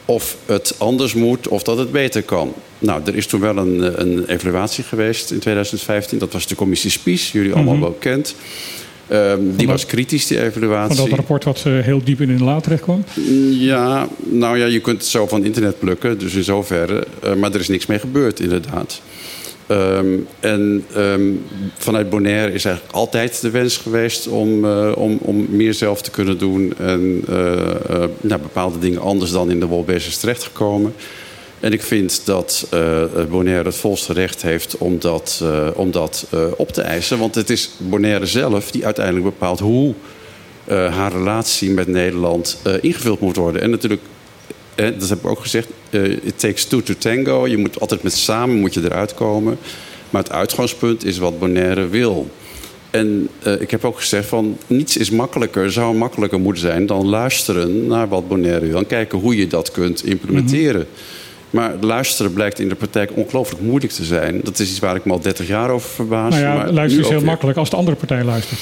of 0.06 0.38
het 0.46 0.76
anders 0.78 1.14
moet 1.14 1.48
of 1.48 1.64
dat 1.64 1.78
het 1.78 1.92
beter 1.92 2.24
kan. 2.24 2.54
Nou, 2.80 3.02
er 3.06 3.16
is 3.16 3.26
toen 3.26 3.40
wel 3.40 3.58
een, 3.58 3.84
eh, 3.84 3.92
een 3.96 4.26
evaluatie 4.28 4.84
geweest 4.84 5.32
in 5.32 5.40
2015. 5.40 6.18
Dat 6.18 6.34
was 6.34 6.48
de 6.48 6.56
commissie 6.56 6.90
Spies, 6.92 7.32
jullie 7.32 7.54
allemaal 7.54 7.74
Mhm. 7.74 7.82
wel 7.84 7.92
bekend. 7.92 8.36
Ehm, 9.08 9.40
die 9.44 9.56
dat- 9.58 9.66
was 9.66 9.86
kritisch, 9.86 10.28
die 10.28 10.42
evaluatie. 10.44 10.96
Van 10.98 11.06
dat 11.10 11.16
rapport 11.18 11.44
wat 11.44 11.64
eh, 11.66 11.80
heel 11.80 12.02
diep 12.04 12.22
in 12.22 12.38
de 12.38 12.44
la 12.44 12.60
terecht 12.60 12.82
kwam. 12.82 13.04
Ja, 13.50 14.08
nou 14.24 14.58
ja, 14.58 14.66
je 14.66 14.80
kunt 14.80 14.98
het 14.98 15.08
zo 15.08 15.28
van 15.28 15.44
internet 15.46 15.80
plukken, 15.80 16.18
dus 16.18 16.34
in 16.34 16.44
zoverre. 16.44 17.08
Maar 17.38 17.54
er 17.54 17.60
is 17.60 17.68
niks 17.68 17.86
mee 17.86 18.00
gebeurd, 18.00 18.40
inderdaad. 18.40 19.02
Ehm, 19.68 20.18
en 20.40 20.86
ehm, 20.94 21.32
vanuit 21.78 22.10
Bonaire 22.10 22.52
is 22.52 22.66
eigenlijk 22.66 22.96
altijd 22.96 23.42
de 23.42 23.50
wens 23.50 23.78
geweest 23.78 24.28
om, 24.28 24.66
eh, 24.66 24.92
om, 24.96 25.18
om 25.22 25.46
meer 25.50 25.74
zelf 25.74 26.02
te 26.02 26.12
kunnen 26.12 26.38
doen. 26.38 26.74
En 26.78 27.24
nou, 28.22 28.42
bepaalde 28.42 28.80
dingen 28.80 29.02
anders 29.02 29.32
dan 29.32 29.52
in 29.52 29.60
de 29.60 29.66
Wolbers 29.66 30.08
is 30.08 30.18
terechtgekomen. 30.18 30.94
En 31.60 31.74
ik 31.74 31.84
vind 31.84 32.26
dat 32.26 32.68
Bonaire 33.30 33.64
het 33.64 33.76
volste 33.76 34.14
recht 34.14 34.42
heeft 34.42 34.78
om 34.78 35.00
dat, 35.00 35.44
om 35.74 35.92
dat 35.92 36.28
op 36.58 36.72
te 36.72 36.82
eisen. 36.82 37.20
Want 37.20 37.36
het 37.36 37.50
is 37.50 37.70
Bonaire 37.78 38.26
zelf 38.26 38.72
die 38.72 38.86
uiteindelijk 38.86 39.26
bepaalt 39.26 39.60
hoe 39.60 39.94
haar 40.68 41.12
relatie 41.12 41.70
met 41.70 41.88
Nederland 41.88 42.58
ingevuld 42.82 43.20
moet 43.20 43.36
worden. 43.36 43.62
En 43.62 43.70
natuurlijk, 43.70 44.02
eh, 44.76 45.00
dat 45.00 45.10
heb 45.10 45.18
ik 45.18 45.28
ook 45.28 45.40
gezegd, 45.40 45.68
eh, 45.90 46.12
it 46.12 46.40
takes 46.40 46.66
two 46.66 46.82
to 46.82 46.94
tango. 46.98 47.48
Je 47.48 47.58
moet 47.58 47.80
altijd 47.80 48.04
met 48.04 48.14
samen 48.14 48.60
moet 48.60 48.74
je 48.74 48.84
eruit 48.84 49.14
komen. 49.14 49.58
Maar 50.10 50.24
het 50.24 50.32
uitgangspunt 50.32 51.06
is 51.06 51.18
wat 51.18 51.40
Bonaire 51.40 51.88
wil. 51.88 52.30
En 52.90 53.30
eh, 53.44 53.62
ik 53.62 53.72
heb 53.72 53.86
ook 53.86 54.00
gezegd 54.00 54.28
van 54.28 54.58
niets 54.68 54.98
is 54.98 55.10
makkelijker, 55.10 55.72
zou 55.72 55.96
makkelijker 55.96 56.40
moeten 56.40 56.62
zijn 56.62 56.86
dan 56.86 57.06
luisteren 57.06 57.88
naar 57.88 58.08
wat 58.08 58.28
Bonaire 58.28 58.66
wil. 58.66 58.78
En 58.78 58.88
kijken 58.88 59.20
hoe 59.20 59.38
je 59.38 59.48
dat 59.48 59.72
kunt 59.72 60.06
implementeren. 60.06 60.88
Maar 61.50 61.76
luisteren 61.82 62.34
blijkt 62.34 62.60
in 62.60 62.70
de 62.70 62.76
praktijk 62.76 63.12
ongelooflijk 63.16 63.62
moeilijk 63.62 63.94
te 63.94 64.04
zijn. 64.04 64.42
Dat 64.44 64.60
is 64.60 64.70
iets 64.70 64.80
waar 64.80 64.96
ik 64.96 65.06
me 65.06 65.12
al 65.12 65.20
30 65.20 65.48
jaar 65.48 65.70
over 65.70 65.90
verbaas. 65.90 66.34
Nou 66.34 66.44
ja, 66.44 66.56
maar 66.56 66.72
luisteren 66.72 66.90
is 66.90 67.06
ook 67.06 67.12
heel 67.12 67.20
weer. 67.20 67.30
makkelijk 67.30 67.58
als 67.58 67.70
de 67.70 67.76
andere 67.76 67.98
partij 67.98 68.24
luistert. 68.24 68.60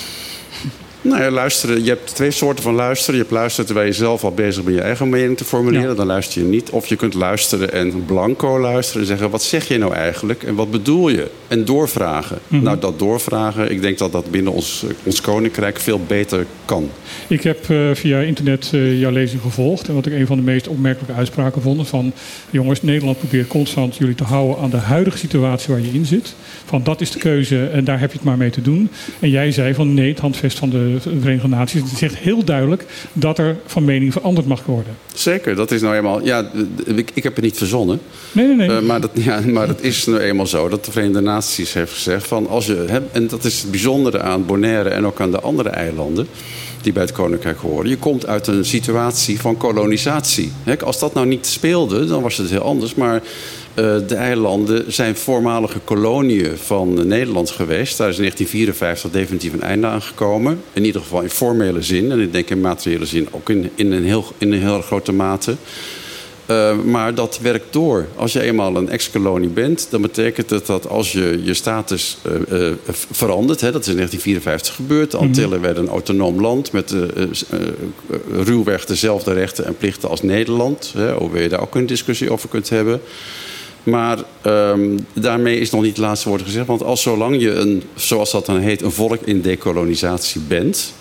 Nou 1.03 1.21
ja, 1.21 1.31
luisteren. 1.31 1.83
Je 1.83 1.89
hebt 1.89 2.15
twee 2.15 2.31
soorten 2.31 2.63
van 2.63 2.73
luisteren. 2.73 3.15
Je 3.15 3.21
hebt 3.21 3.33
luisteren 3.33 3.65
terwijl 3.65 3.87
je 3.87 3.93
zelf 3.93 4.23
al 4.23 4.31
bezig 4.31 4.63
bent 4.63 4.75
je 4.75 4.81
eigen 4.81 5.09
mening 5.09 5.37
te 5.37 5.43
formuleren. 5.43 5.89
Ja. 5.89 5.95
Dan 5.95 6.05
luister 6.05 6.41
je 6.41 6.47
niet. 6.47 6.69
Of 6.69 6.85
je 6.85 6.95
kunt 6.95 7.13
luisteren 7.13 7.73
en 7.73 8.05
blanco 8.05 8.59
luisteren 8.59 9.01
en 9.01 9.07
zeggen: 9.07 9.29
wat 9.29 9.43
zeg 9.43 9.67
je 9.67 9.77
nou 9.77 9.93
eigenlijk 9.93 10.43
en 10.43 10.55
wat 10.55 10.71
bedoel 10.71 11.09
je? 11.09 11.27
En 11.47 11.65
doorvragen. 11.65 12.37
Mhm. 12.47 12.63
Nou, 12.63 12.79
dat 12.79 12.99
doorvragen, 12.99 13.71
ik 13.71 13.81
denk 13.81 13.97
dat 13.97 14.11
dat 14.11 14.31
binnen 14.31 14.53
ons, 14.53 14.85
ons 15.03 15.21
koninkrijk 15.21 15.79
veel 15.79 15.99
beter 16.07 16.45
kan. 16.65 16.89
Ik 17.27 17.43
heb 17.43 17.69
eh, 17.69 17.77
via 17.93 18.19
internet 18.19 18.69
eh, 18.73 18.99
jouw 18.99 19.11
lezing 19.11 19.41
gevolgd. 19.41 19.87
En 19.87 19.93
wat 19.93 20.05
ik 20.05 20.13
een 20.13 20.27
van 20.27 20.37
de 20.37 20.43
meest 20.43 20.67
opmerkelijke 20.67 21.13
uitspraken 21.13 21.61
vond. 21.61 21.87
Van 21.87 22.13
jongens, 22.49 22.81
Nederland 22.81 23.17
probeert 23.17 23.47
constant 23.47 23.95
jullie 23.95 24.15
te 24.15 24.23
houden 24.23 24.57
aan 24.57 24.69
de 24.69 24.77
huidige 24.77 25.17
situatie 25.17 25.73
waar 25.73 25.83
je 25.83 25.93
in 25.93 26.05
zit. 26.05 26.35
Van 26.65 26.83
dat 26.83 27.01
is 27.01 27.11
de 27.11 27.19
keuze 27.19 27.65
en 27.65 27.83
daar 27.83 27.99
heb 27.99 28.11
je 28.11 28.17
het 28.17 28.25
maar 28.25 28.37
mee 28.37 28.49
te 28.49 28.61
doen. 28.61 28.89
En 29.19 29.29
jij 29.29 29.51
zei 29.51 29.73
van 29.73 29.93
nee, 29.93 30.09
het 30.09 30.19
handvest 30.19 30.59
van 30.59 30.69
de 30.69 30.92
Verenigde 31.01 31.47
Naties. 31.47 31.81
Het 31.81 31.97
zegt 31.97 32.15
heel 32.15 32.43
duidelijk 32.43 32.85
dat 33.13 33.37
er 33.37 33.57
van 33.65 33.85
mening 33.85 34.13
veranderd 34.13 34.47
mag 34.47 34.65
worden. 34.65 34.95
Zeker, 35.13 35.55
dat 35.55 35.71
is 35.71 35.81
nou 35.81 35.95
eenmaal. 35.95 36.25
Ja, 36.25 36.51
ik, 36.85 37.11
ik 37.13 37.23
heb 37.23 37.35
het 37.35 37.43
niet 37.43 37.57
verzonnen. 37.57 37.99
Nee, 38.31 38.47
nee, 38.47 38.55
nee. 38.55 38.77
Eh, 38.77 38.83
maar, 38.83 39.01
dat, 39.01 39.11
ja, 39.13 39.41
maar 39.45 39.67
het 39.67 39.81
is 39.81 40.05
nu 40.05 40.17
eenmaal 40.17 40.47
zo 40.47 40.69
dat 40.69 40.85
de 40.85 40.91
Verenigde 40.91 41.21
Naties 41.21 41.73
heeft 41.73 41.93
gezegd 41.93 42.27
van 42.27 42.47
als 42.47 42.65
je 42.65 42.85
hebt, 42.87 43.11
en 43.11 43.27
dat 43.27 43.43
is 43.43 43.61
het 43.61 43.71
bijzondere 43.71 44.21
aan 44.21 44.45
Bonaire 44.45 44.89
en 44.89 45.05
ook 45.05 45.21
aan 45.21 45.31
de 45.31 45.39
andere 45.39 45.69
eilanden 45.69 46.27
die 46.83 46.93
bij 46.93 47.03
het 47.03 47.11
Koninkrijk 47.11 47.57
horen. 47.57 47.89
Je 47.89 47.97
komt 47.97 48.27
uit 48.27 48.47
een 48.47 48.65
situatie 48.65 49.39
van 49.39 49.57
kolonisatie. 49.57 50.51
Hè, 50.63 50.79
als 50.79 50.99
dat 50.99 51.13
nou 51.13 51.27
niet 51.27 51.45
speelde, 51.45 52.05
dan 52.05 52.21
was 52.21 52.37
het 52.37 52.49
heel 52.49 52.61
anders. 52.61 52.95
Maar 52.95 53.15
eh, 53.15 53.21
de 53.75 54.15
eilanden 54.15 54.93
zijn 54.93 55.15
voormalige 55.15 55.79
koloniën 55.79 56.57
van 56.57 57.07
Nederland 57.07 57.49
geweest. 57.49 57.97
Daar 57.97 58.09
is 58.09 58.15
in 58.15 58.21
1954 58.21 59.11
definitief 59.11 59.53
een 59.53 59.61
einde 59.61 59.87
aan 59.87 60.01
gekomen. 60.01 60.61
In 60.73 60.85
ieder 60.85 61.01
geval 61.01 61.21
in 61.21 61.29
formele 61.29 61.81
zin. 61.81 62.11
En 62.11 62.19
ik 62.19 62.31
denk 62.31 62.49
in 62.49 62.61
materiële 62.61 63.05
zin 63.05 63.27
ook 63.31 63.49
in, 63.49 63.69
in, 63.75 63.91
een, 63.91 64.03
heel, 64.03 64.25
in 64.37 64.51
een 64.51 64.61
heel 64.61 64.81
grote 64.81 65.11
mate. 65.11 65.55
Uh, 66.47 66.79
maar 66.81 67.15
dat 67.15 67.39
werkt 67.41 67.73
door. 67.73 68.07
Als 68.15 68.33
je 68.33 68.41
eenmaal 68.41 68.75
een 68.75 68.89
ex-kolonie 68.89 69.49
bent, 69.49 69.87
dan 69.89 70.01
betekent 70.01 70.49
het 70.49 70.65
dat 70.65 70.87
als 70.87 71.11
je 71.11 71.41
je 71.43 71.53
status 71.53 72.17
uh, 72.49 72.59
uh, 72.59 72.73
verandert, 73.11 73.61
hè, 73.61 73.71
dat 73.71 73.81
is 73.81 73.87
in 73.87 73.95
1954 73.95 74.75
gebeurd. 74.75 75.11
De 75.11 75.17
Antillen 75.17 75.47
mm 75.47 75.53
-hmm. 75.53 75.63
werden 75.63 75.83
een 75.83 75.89
autonoom 75.89 76.41
land 76.41 76.71
met 76.71 76.95
ruwweg 78.31 78.85
dezelfde 78.85 79.33
rechten 79.33 79.65
en 79.65 79.77
plichten 79.77 80.09
als 80.09 80.21
Nederland. 80.21 80.91
Hè, 80.97 81.13
hoewel 81.13 81.41
je 81.41 81.49
daar 81.49 81.61
ook 81.61 81.75
een 81.75 81.85
discussie 81.85 82.31
over 82.31 82.49
kunt 82.49 82.69
hebben. 82.69 83.01
Maar 83.83 84.17
um, 84.45 85.05
daarmee 85.13 85.59
is 85.59 85.69
nog 85.69 85.81
niet 85.81 85.97
het 85.97 86.05
laatste 86.05 86.29
woord 86.29 86.41
gezegd. 86.41 86.67
Want 86.67 86.83
als 86.83 87.01
zolang 87.01 87.41
je 87.41 87.51
een, 87.51 87.83
zoals 87.95 88.31
dat 88.31 88.45
dan 88.45 88.59
heet, 88.59 88.81
een 88.81 88.91
volk 88.91 89.21
in 89.21 89.41
dekolonisatie 89.41 90.41
bent, 90.41 90.93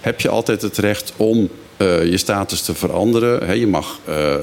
heb 0.00 0.20
je 0.20 0.28
altijd 0.28 0.62
het 0.62 0.78
recht 0.78 1.12
om 1.16 1.48
uh, 1.78 2.10
je 2.10 2.16
status 2.16 2.60
te 2.60 2.74
veranderen. 2.74 3.46
He, 3.46 3.52
je 3.52 3.66
mag, 3.66 3.98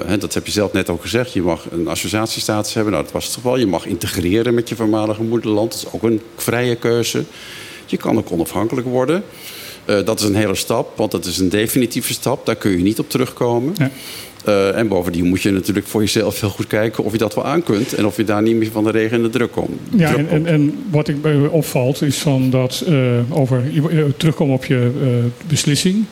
he, 0.05 0.17
dat 0.17 0.33
heb 0.33 0.45
je 0.45 0.51
zelf 0.51 0.73
net 0.73 0.89
ook 0.89 1.01
gezegd, 1.01 1.33
je 1.33 1.41
mag 1.41 1.65
een 1.71 1.87
associatiestatus 1.87 2.73
hebben. 2.73 2.91
Nou, 2.93 3.03
dat 3.03 3.13
was 3.13 3.25
het 3.25 3.33
geval. 3.33 3.57
Je 3.57 3.67
mag 3.67 3.85
integreren 3.85 4.53
met 4.53 4.69
je 4.69 4.75
voormalige 4.75 5.23
moederland. 5.23 5.71
Dat 5.71 5.81
is 5.81 5.91
ook 5.91 6.03
een 6.03 6.21
vrije 6.35 6.75
keuze. 6.75 7.23
Je 7.85 7.97
kan 7.97 8.17
ook 8.17 8.31
onafhankelijk 8.31 8.87
worden. 8.87 9.23
Uh, 9.85 10.05
dat 10.05 10.19
is 10.19 10.25
een 10.25 10.35
hele 10.35 10.55
stap, 10.55 10.97
want 10.97 11.11
dat 11.11 11.25
is 11.25 11.37
een 11.37 11.49
definitieve 11.49 12.13
stap. 12.13 12.45
Daar 12.45 12.55
kun 12.55 12.71
je 12.71 12.77
niet 12.77 12.99
op 12.99 13.09
terugkomen. 13.09 13.73
Ja. 13.77 13.91
Uh, 14.47 14.77
en 14.77 14.87
bovendien 14.87 15.25
moet 15.25 15.41
je 15.41 15.51
natuurlijk 15.51 15.87
voor 15.87 16.01
jezelf 16.01 16.39
heel 16.39 16.49
goed 16.49 16.67
kijken 16.67 17.03
of 17.03 17.11
je 17.11 17.17
dat 17.17 17.35
wel 17.35 17.45
aan 17.45 17.63
kunt. 17.63 17.93
En 17.93 18.05
of 18.05 18.17
je 18.17 18.23
daar 18.23 18.41
niet 18.41 18.55
meer 18.55 18.71
van 18.71 18.83
de 18.83 18.91
regen 18.91 19.17
in 19.17 19.23
de 19.23 19.29
druk 19.29 19.51
komt. 19.51 19.79
Ja, 19.95 20.15
en, 20.15 20.29
en, 20.29 20.45
en, 20.45 20.83
wat 20.89 21.07
ik 21.07 21.15
opvalt 21.51 22.01
is 22.01 22.17
van 22.17 22.49
dat 22.49 22.83
uh, 22.89 22.97
over 23.29 23.63
terugkomen 24.17 24.55
op 24.55 24.65
je 24.65 24.91
beslissing. 25.47 26.05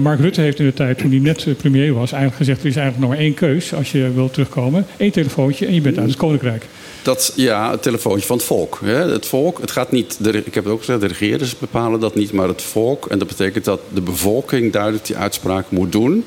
Mark 0.00 0.20
Rutte 0.20 0.40
heeft 0.40 0.58
in 0.58 0.66
de 0.66 0.74
tijd 0.74 0.98
toen 0.98 1.10
hij 1.10 1.18
net 1.18 1.46
premier 1.56 1.92
was 1.92 2.12
eigenlijk 2.12 2.36
gezegd: 2.36 2.60
er 2.60 2.66
is 2.66 2.76
eigenlijk 2.76 3.06
nog 3.06 3.16
maar 3.16 3.26
één 3.26 3.34
keus 3.34 3.74
als 3.74 3.92
je 3.92 4.12
wilt 4.14 4.32
terugkomen. 4.32 4.86
Eén 4.96 5.10
telefoontje 5.10 5.66
en 5.66 5.74
je 5.74 5.80
bent 5.80 5.98
uit 5.98 6.08
het 6.08 6.16
koninkrijk. 6.16 6.64
Dat, 7.02 7.32
ja, 7.36 7.70
het 7.70 7.82
telefoontje 7.82 8.26
van 8.26 8.36
het 8.36 8.46
volk. 8.46 8.78
Hè. 8.84 9.10
Het 9.12 9.26
volk, 9.26 9.60
het 9.60 9.70
gaat 9.70 9.92
niet, 9.92 10.16
de, 10.20 10.42
ik 10.44 10.54
heb 10.54 10.64
het 10.64 10.72
ook 10.72 10.78
gezegd, 10.78 11.00
de 11.00 11.06
regeerders 11.06 11.58
bepalen 11.58 12.00
dat 12.00 12.14
niet, 12.14 12.32
maar 12.32 12.48
het 12.48 12.62
volk. 12.62 13.06
En 13.06 13.18
dat 13.18 13.28
betekent 13.28 13.64
dat 13.64 13.80
de 13.94 14.00
bevolking 14.00 14.72
duidelijk 14.72 15.06
die 15.06 15.16
uitspraak 15.16 15.64
moet 15.68 15.92
doen. 15.92 16.24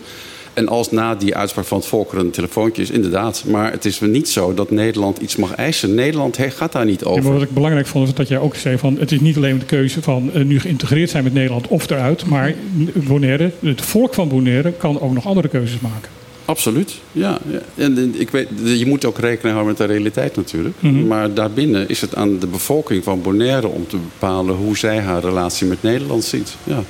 En 0.54 0.68
als 0.68 0.92
na 0.92 1.16
die 1.16 1.36
uitspraak 1.36 1.66
van 1.66 1.78
het 1.78 1.88
volk 1.88 2.12
er 2.12 2.18
een 2.18 2.32
telefoontje 2.32 2.82
is, 2.82 2.90
inderdaad. 2.90 3.44
Maar 3.48 3.72
het 3.72 3.86
is 3.86 4.00
niet 4.00 4.30
zo 4.30 4.54
dat 4.54 4.72
Nederland 4.72 5.18
iets 5.18 5.36
mag 5.36 5.56
eisen. 5.56 5.96
Nederland 5.96 6.38
gaat 6.40 6.72
daar 6.72 6.86
niet 6.86 7.04
over. 7.04 7.22
Ja, 7.22 7.24
maar 7.24 7.38
wat 7.38 7.48
ik 7.48 7.54
belangrijk 7.54 7.88
vond, 7.88 8.08
is 8.08 8.14
dat 8.14 8.28
jij 8.28 8.40
ook 8.40 8.56
zei 8.56 8.78
van... 8.78 8.98
het 9.00 9.12
is 9.12 9.20
niet 9.20 9.38
alleen 9.38 9.60
de 9.60 9.66
keuze 9.66 10.02
van 10.02 10.32
uh, 10.36 10.44
nu 10.44 10.60
geïntegreerd 10.60 11.10
zijn 11.10 11.24
met 11.24 11.34
Nederland 11.34 11.68
of 11.68 11.90
eruit... 11.90 12.26
maar 12.26 12.54
Bonaire, 12.94 13.52
het 13.60 13.82
volk 13.82 14.14
van 14.14 14.28
Bonaire 14.28 14.72
kan 14.72 15.02
ook 15.02 15.14
nog 15.14 15.26
andere 15.26 15.48
keuzes 15.48 15.80
maken. 15.80 16.10
Absoluut, 16.46 17.00
ja. 17.12 17.40
ja. 17.52 17.60
En 17.76 18.16
ik 18.18 18.30
weet, 18.30 18.48
je 18.64 18.86
moet 18.86 19.06
ook 19.06 19.18
rekening 19.18 19.56
houden 19.56 19.66
met 19.66 19.78
de 19.78 19.94
realiteit 19.94 20.36
natuurlijk. 20.36 20.76
Mm 20.80 20.94
-hmm. 20.94 21.08
Maar 21.08 21.34
daarbinnen 21.34 21.90
is 21.90 22.02
het 22.02 22.16
aan 22.16 22.40
de 22.40 22.48
bevolking 22.48 23.04
van 23.04 23.22
Bonaire 23.22 23.68
om 23.68 23.88
te 23.88 23.98
bepalen 23.98 24.56
hoe 24.56 24.78
zij 24.78 25.00
haar 25.00 25.22
relatie 25.22 25.68
met 25.68 25.84
Nederland 25.84 26.24
ziet. 26.24 26.56
Ja. 26.64 26.84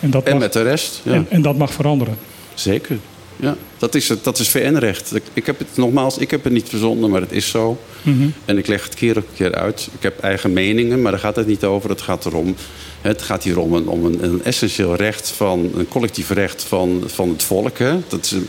En, 0.00 0.10
dat 0.10 0.24
en 0.24 0.38
met 0.38 0.52
de 0.52 0.62
rest. 0.62 1.00
Ja. 1.02 1.12
En, 1.12 1.26
en 1.28 1.42
dat 1.42 1.56
mag 1.56 1.72
veranderen. 1.72 2.16
Zeker. 2.56 2.98
Ja, 3.36 3.56
dat 3.78 3.94
is, 3.94 4.08
het, 4.08 4.24
dat 4.24 4.38
is 4.38 4.48
VN-recht. 4.48 5.12
Ik, 5.32 5.46
heb 5.46 5.58
het 5.58 5.68
nogmaals, 5.74 6.18
ik 6.18 6.30
heb 6.30 6.44
het 6.44 6.52
niet 6.52 6.68
verzonnen, 6.68 7.10
maar 7.10 7.20
het 7.20 7.32
is 7.32 7.48
zo. 7.48 7.78
Mm 8.02 8.18
-hmm. 8.18 8.34
En 8.44 8.58
ik 8.58 8.66
leg 8.66 8.84
het 8.84 8.94
keer 8.94 9.16
op 9.16 9.26
keer 9.34 9.54
uit. 9.54 9.88
Ik 9.96 10.02
heb 10.02 10.20
eigen 10.20 10.52
meningen, 10.52 11.02
maar 11.02 11.10
daar 11.10 11.20
gaat 11.20 11.36
het 11.36 11.46
niet 11.46 11.64
over. 11.64 11.90
Het 11.90 12.00
gaat 12.00 12.26
erom. 12.26 12.54
Het 13.00 13.22
gaat 13.22 13.42
hier 13.42 13.58
om 13.58 13.72
een, 13.72 13.88
om 13.88 14.04
een, 14.04 14.24
een 14.24 14.44
essentieel 14.44 14.94
recht 14.94 15.30
van 15.30 15.70
een 15.76 15.88
collectief 15.88 16.30
recht 16.30 16.62
van, 16.62 17.02
van 17.06 17.28
het 17.28 17.42
volk. 17.42 17.78
Hè? 17.78 17.98
Dat 18.08 18.24
is 18.24 18.30
een, 18.30 18.48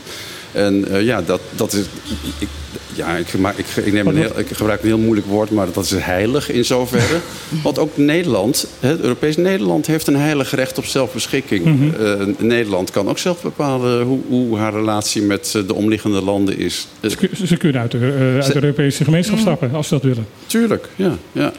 en 0.52 0.84
uh, 0.90 1.02
ja, 1.02 1.22
dat, 1.22 1.40
dat 1.56 1.72
is. 1.72 1.84
Ik, 2.38 2.48
ja, 2.98 3.16
ik, 3.16 3.26
ik, 3.56 3.84
ik, 3.84 3.92
neem 3.92 4.06
een 4.06 4.16
heel, 4.16 4.38
ik 4.38 4.48
gebruik 4.48 4.80
een 4.82 4.88
heel 4.88 4.98
moeilijk 4.98 5.26
woord, 5.26 5.50
maar 5.50 5.66
dat 5.72 5.84
is 5.84 5.90
heilig 5.90 6.50
in 6.50 6.64
zoverre. 6.64 7.18
Want 7.64 7.78
ook 7.78 7.96
Nederland, 7.96 8.66
het 8.80 9.00
Europees 9.00 9.36
Nederland, 9.36 9.86
heeft 9.86 10.06
een 10.06 10.16
heilig 10.16 10.54
recht 10.54 10.78
op 10.78 10.84
zelfbeschikking. 10.84 11.64
Mm 11.64 11.78
-hmm. 11.78 12.06
uh, 12.06 12.26
Nederland 12.38 12.90
kan 12.90 13.08
ook 13.08 13.18
zelf 13.18 13.42
bepalen 13.42 14.02
hoe, 14.02 14.20
hoe 14.28 14.58
haar 14.58 14.72
relatie 14.72 15.22
met 15.22 15.50
de 15.66 15.74
omliggende 15.74 16.22
landen 16.22 16.58
is. 16.58 16.88
Ze, 17.00 17.30
ze 17.46 17.56
kunnen 17.56 17.80
uit 17.80 17.90
de, 17.90 17.98
uh, 17.98 18.34
uit 18.34 18.52
de 18.52 18.62
Europese 18.62 19.04
gemeenschap 19.04 19.38
stappen, 19.38 19.72
als 19.72 19.88
ze 19.88 19.94
dat 19.94 20.02
willen. 20.02 20.26
Tuurlijk, 20.46 20.88
ja. 20.96 21.16
ja. 21.32 21.52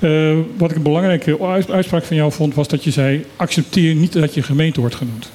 Uh, 0.00 0.38
wat 0.56 0.70
ik 0.70 0.76
een 0.76 0.82
belangrijke 0.82 1.40
uitspraak 1.68 2.04
van 2.04 2.16
jou 2.16 2.32
vond, 2.32 2.54
was 2.54 2.68
dat 2.68 2.84
je 2.84 2.90
zei: 2.90 3.24
accepteer 3.36 3.94
niet 3.94 4.12
dat 4.12 4.34
je 4.34 4.42
gemeente 4.42 4.80
wordt 4.80 4.94
genoemd. 4.94 5.30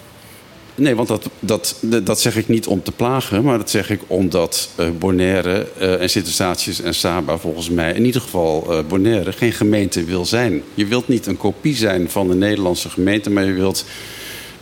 Nee, 0.79 0.95
want 0.95 1.07
dat, 1.07 1.29
dat, 1.39 1.75
dat 2.03 2.19
zeg 2.19 2.35
ik 2.35 2.47
niet 2.47 2.67
om 2.67 2.83
te 2.83 2.91
plagen, 2.91 3.43
maar 3.43 3.57
dat 3.57 3.69
zeg 3.69 3.89
ik 3.89 4.01
omdat 4.07 4.69
eh, 4.75 4.87
Bonaire 4.99 5.67
eh, 5.77 6.01
en 6.01 6.09
Sint-Eustatius 6.09 6.81
en 6.81 6.95
Saba 6.95 7.37
volgens 7.37 7.69
mij, 7.69 7.93
in 7.93 8.05
ieder 8.05 8.21
geval 8.21 8.67
eh, 8.69 8.79
Bonaire, 8.87 9.31
geen 9.31 9.51
gemeente 9.51 10.03
wil 10.03 10.25
zijn. 10.25 10.63
Je 10.73 10.85
wilt 10.85 11.07
niet 11.07 11.25
een 11.25 11.37
kopie 11.37 11.75
zijn 11.75 12.09
van 12.09 12.27
de 12.27 12.35
Nederlandse 12.35 12.89
gemeente, 12.89 13.29
maar 13.29 13.45
je 13.45 13.53
wilt 13.53 13.85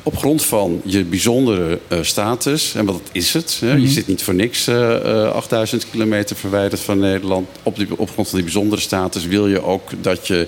op 0.07 0.17
grond 0.17 0.45
van 0.45 0.81
je 0.83 1.03
bijzondere 1.03 1.79
status, 2.01 2.75
en 2.75 2.85
wat 2.85 3.01
is 3.11 3.33
het? 3.33 3.57
Hè? 3.61 3.73
Mhm. 3.73 3.81
Je 3.81 3.87
zit 3.87 4.07
niet 4.07 4.23
voor 4.23 4.35
niks 4.35 4.67
eh, 4.67 5.25
eh, 5.25 5.31
8000 5.31 5.89
kilometer 5.89 6.35
verwijderd 6.35 6.81
van 6.81 6.99
Nederland. 6.99 7.47
Op, 7.63 7.75
die, 7.75 7.87
op 7.97 8.09
grond 8.09 8.27
van 8.27 8.37
die 8.37 8.43
bijzondere 8.43 8.81
status 8.81 9.25
wil 9.25 9.47
je 9.47 9.63
ook 9.63 9.89
dat 10.01 10.27
je 10.27 10.47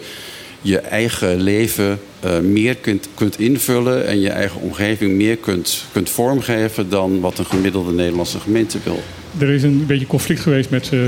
je 0.62 0.80
eigen 0.80 1.42
leven 1.42 2.00
eh, 2.20 2.40
meer 2.40 2.76
kunt, 2.76 3.10
kunt 3.14 3.40
invullen 3.40 4.08
en 4.08 4.20
je 4.20 4.30
eigen 4.30 4.62
omgeving 4.62 5.16
meer 5.16 5.38
kunt, 5.38 5.86
kunt 5.92 6.10
vormgeven 6.10 6.90
dan 6.90 7.20
wat 7.20 7.38
een 7.38 7.46
gemiddelde 7.46 7.92
Nederlandse 7.92 8.40
gemeente 8.40 8.78
wil. 8.84 9.00
Er 9.38 9.50
is 9.50 9.64
een 9.64 9.86
beetje 9.86 10.08
conflict 10.08 10.40
geweest 10.40 10.70
met 10.70 10.90
eh, 10.94 11.00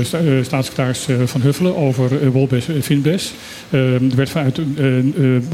staatssecretaris 0.42 1.06
Van 1.24 1.40
Huffelen 1.40 1.76
over 1.76 2.22
uh, 2.22 2.28
Wolbes 2.28 2.68
en 2.68 2.82
Finbes. 2.82 3.32
Eh, 3.70 3.94
er 3.94 4.16
werd 4.16 4.30
vanuit 4.30 4.60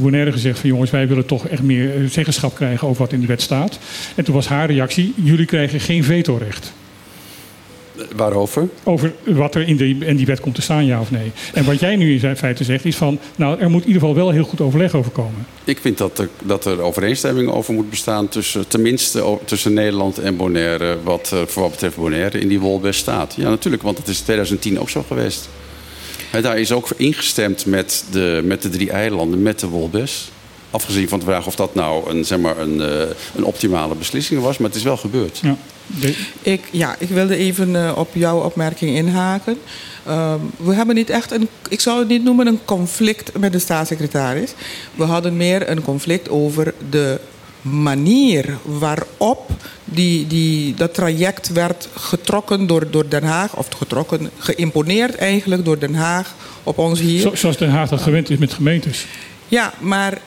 Bonaire 0.00 0.32
gezegd 0.32 0.58
van 0.58 0.68
jongens, 0.68 0.90
wij 0.90 1.08
willen 1.08 1.26
toch 1.26 1.48
echt 1.48 1.62
meer 1.62 2.08
zeggenschap 2.10 2.54
krijgen 2.54 2.88
over 2.88 3.02
wat 3.02 3.12
in 3.12 3.20
de 3.20 3.26
wet 3.26 3.42
staat. 3.42 3.78
En 4.14 4.24
toen 4.24 4.34
was 4.34 4.48
haar 4.48 4.70
reactie, 4.70 5.14
jullie 5.16 5.46
krijgen 5.46 5.80
geen 5.80 6.04
vetorecht. 6.04 6.72
Waarover? 8.16 8.68
Over 8.84 9.12
wat 9.24 9.54
er 9.54 9.68
in, 9.68 9.76
de, 9.76 9.88
in 9.88 10.16
die 10.16 10.26
wet 10.26 10.40
komt 10.40 10.54
te 10.54 10.62
staan, 10.62 10.86
ja 10.86 11.00
of 11.00 11.10
nee. 11.10 11.32
En 11.52 11.64
wat 11.64 11.80
jij 11.80 11.96
nu 11.96 12.20
in 12.20 12.36
feite 12.36 12.64
zegt 12.64 12.84
is 12.84 12.96
van, 12.96 13.18
nou 13.36 13.60
er 13.60 13.70
moet 13.70 13.80
in 13.80 13.86
ieder 13.86 14.00
geval 14.02 14.16
wel 14.16 14.30
heel 14.30 14.44
goed 14.44 14.60
overleg 14.60 14.94
over 14.94 15.10
komen. 15.10 15.46
Ik 15.64 15.78
vind 15.78 15.98
dat 15.98 16.18
er, 16.18 16.28
dat 16.42 16.64
er 16.64 16.80
overeenstemming 16.80 17.50
over 17.50 17.74
moet 17.74 17.90
bestaan 17.90 18.28
tussen, 18.28 18.68
tenminste 18.68 19.38
tussen 19.44 19.72
Nederland 19.72 20.18
en 20.18 20.36
Bonaire, 20.36 20.96
wat 21.02 21.30
eh, 21.32 21.40
voor 21.46 21.62
wat 21.62 21.70
betreft 21.70 21.96
Bonaire 21.96 22.40
in 22.40 22.48
die 22.48 22.60
Wolbest 22.60 23.00
staat. 23.00 23.34
Ja, 23.36 23.48
natuurlijk, 23.48 23.82
want 23.82 23.96
dat 23.96 24.08
is 24.08 24.18
in 24.18 24.24
2010 24.24 24.80
ook 24.80 24.90
zo 24.90 25.04
geweest. 25.08 25.48
Hè, 26.30 26.40
daar 26.40 26.58
is 26.58 26.72
ook 26.72 26.88
ingestemd 26.96 27.66
met 27.66 28.04
de, 28.10 28.40
met 28.44 28.62
de 28.62 28.68
drie 28.68 28.90
eilanden, 28.90 29.42
met 29.42 29.60
de 29.60 29.66
Wolbest. 29.66 30.30
Afgezien 30.70 31.08
van 31.08 31.18
de 31.18 31.24
vraag 31.24 31.46
of 31.46 31.56
dat 31.56 31.74
nou 31.74 32.10
een, 32.10 32.24
zeg 32.24 32.38
maar 32.38 32.58
een, 32.58 32.80
eh, 32.80 33.08
een 33.36 33.44
optimale 33.44 33.94
beslissing 33.94 34.42
was, 34.42 34.58
maar 34.58 34.68
het 34.68 34.78
is 34.78 34.84
wel 34.84 34.96
gebeurd. 34.96 35.38
Ja. 35.42 35.56
De- 36.00 36.16
Ik, 36.42 36.60
ja, 36.70 36.96
ik 36.98 37.08
wilde 37.08 37.36
even 37.36 37.76
eh, 37.86 37.92
op 37.96 38.08
jouw 38.12 38.38
opmerking 38.42 38.96
inhaken. 38.96 39.58
Ehm, 40.06 40.38
we 40.56 40.74
hebben 40.74 40.94
niet 40.94 41.10
echt 41.10 41.30
een, 41.32 41.48
ik 41.68 41.80
zou 41.80 41.98
het 41.98 42.08
niet 42.08 42.24
noemen 42.24 42.46
een 42.46 42.60
conflict 42.64 43.38
met 43.38 43.52
de 43.52 43.58
staatssecretaris. 43.58 44.52
We 44.94 45.04
hadden 45.04 45.36
meer 45.36 45.70
een 45.70 45.82
conflict 45.82 46.28
over 46.28 46.74
de 46.90 47.20
manier 47.62 48.56
waarop 48.64 49.50
die, 49.84 50.26
die, 50.26 50.74
dat 50.74 50.94
traject 50.94 51.52
werd 51.52 51.88
getrokken 51.94 52.66
door, 52.66 52.90
door 52.90 53.08
Den 53.08 53.22
Haag, 53.24 53.56
of 53.56 53.68
getrokken, 53.76 54.30
geïmponeerd 54.38 55.14
eigenlijk 55.14 55.64
door 55.64 55.78
Den 55.78 55.94
Haag 55.94 56.34
op 56.62 56.78
ons 56.78 57.00
hier. 57.00 57.20
zo- 57.20 57.34
zoals 57.34 57.56
Den 57.56 57.70
Haag 57.70 57.88
dat 57.88 58.00
gewend 58.02 58.30
is 58.30 58.38
met 58.38 58.52
gemeentes. 58.52 59.06
Ja, 59.48 59.72
maar 59.78 60.18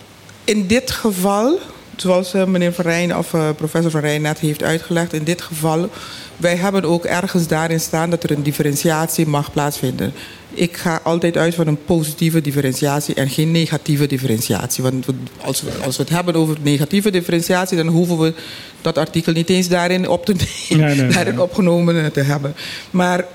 in 0.43 0.68
dit 0.68 0.91
geval, 0.91 1.59
zoals 1.95 2.33
eh, 2.33 2.45
meneer 2.45 2.73
Van 2.73 2.85
Rijn 2.85 3.17
of 3.17 3.33
eh, 3.33 3.49
professor 3.55 3.91
Van 3.91 4.01
Rijn 4.01 4.21
net 4.21 4.39
heeft 4.39 4.63
uitgelegd, 4.63 5.13
in 5.13 5.23
dit 5.23 5.41
geval, 5.41 5.89
wij 6.37 6.55
hebben 6.55 6.83
ook 6.83 7.05
ergens 7.05 7.47
daarin 7.47 7.79
staan 7.79 8.09
dat 8.09 8.23
er 8.23 8.31
een 8.31 8.43
differentiatie 8.43 9.27
mag 9.27 9.51
plaatsvinden. 9.51 10.13
Ik 10.53 10.77
ga 10.77 10.99
altijd 11.03 11.37
uit 11.37 11.55
van 11.55 11.67
een 11.67 11.83
positieve 11.85 12.41
differentiatie 12.41 13.15
en 13.15 13.29
geen 13.29 13.51
negatieve 13.51 14.07
differentiatie. 14.07 14.83
Want 14.83 15.05
als 15.41 15.61
we, 15.61 15.71
als 15.85 15.97
we 15.97 16.03
het 16.03 16.11
hebben 16.11 16.35
over 16.35 16.57
negatieve 16.61 17.11
differentiatie, 17.11 17.77
dan 17.77 17.87
hoeven 17.87 18.17
we 18.17 18.33
dat 18.81 18.97
artikel 18.97 19.33
niet 19.33 19.49
eens 19.49 19.67
daarin, 19.67 20.07
op 20.09 20.25
te, 20.25 20.33
Nee, 20.69 20.79
nee, 20.79 20.95
nee. 20.95 21.11
daarin 21.11 21.39
opgenomen 21.39 22.11
te 22.11 22.21
hebben. 22.21 22.55
Maar, 22.89 23.25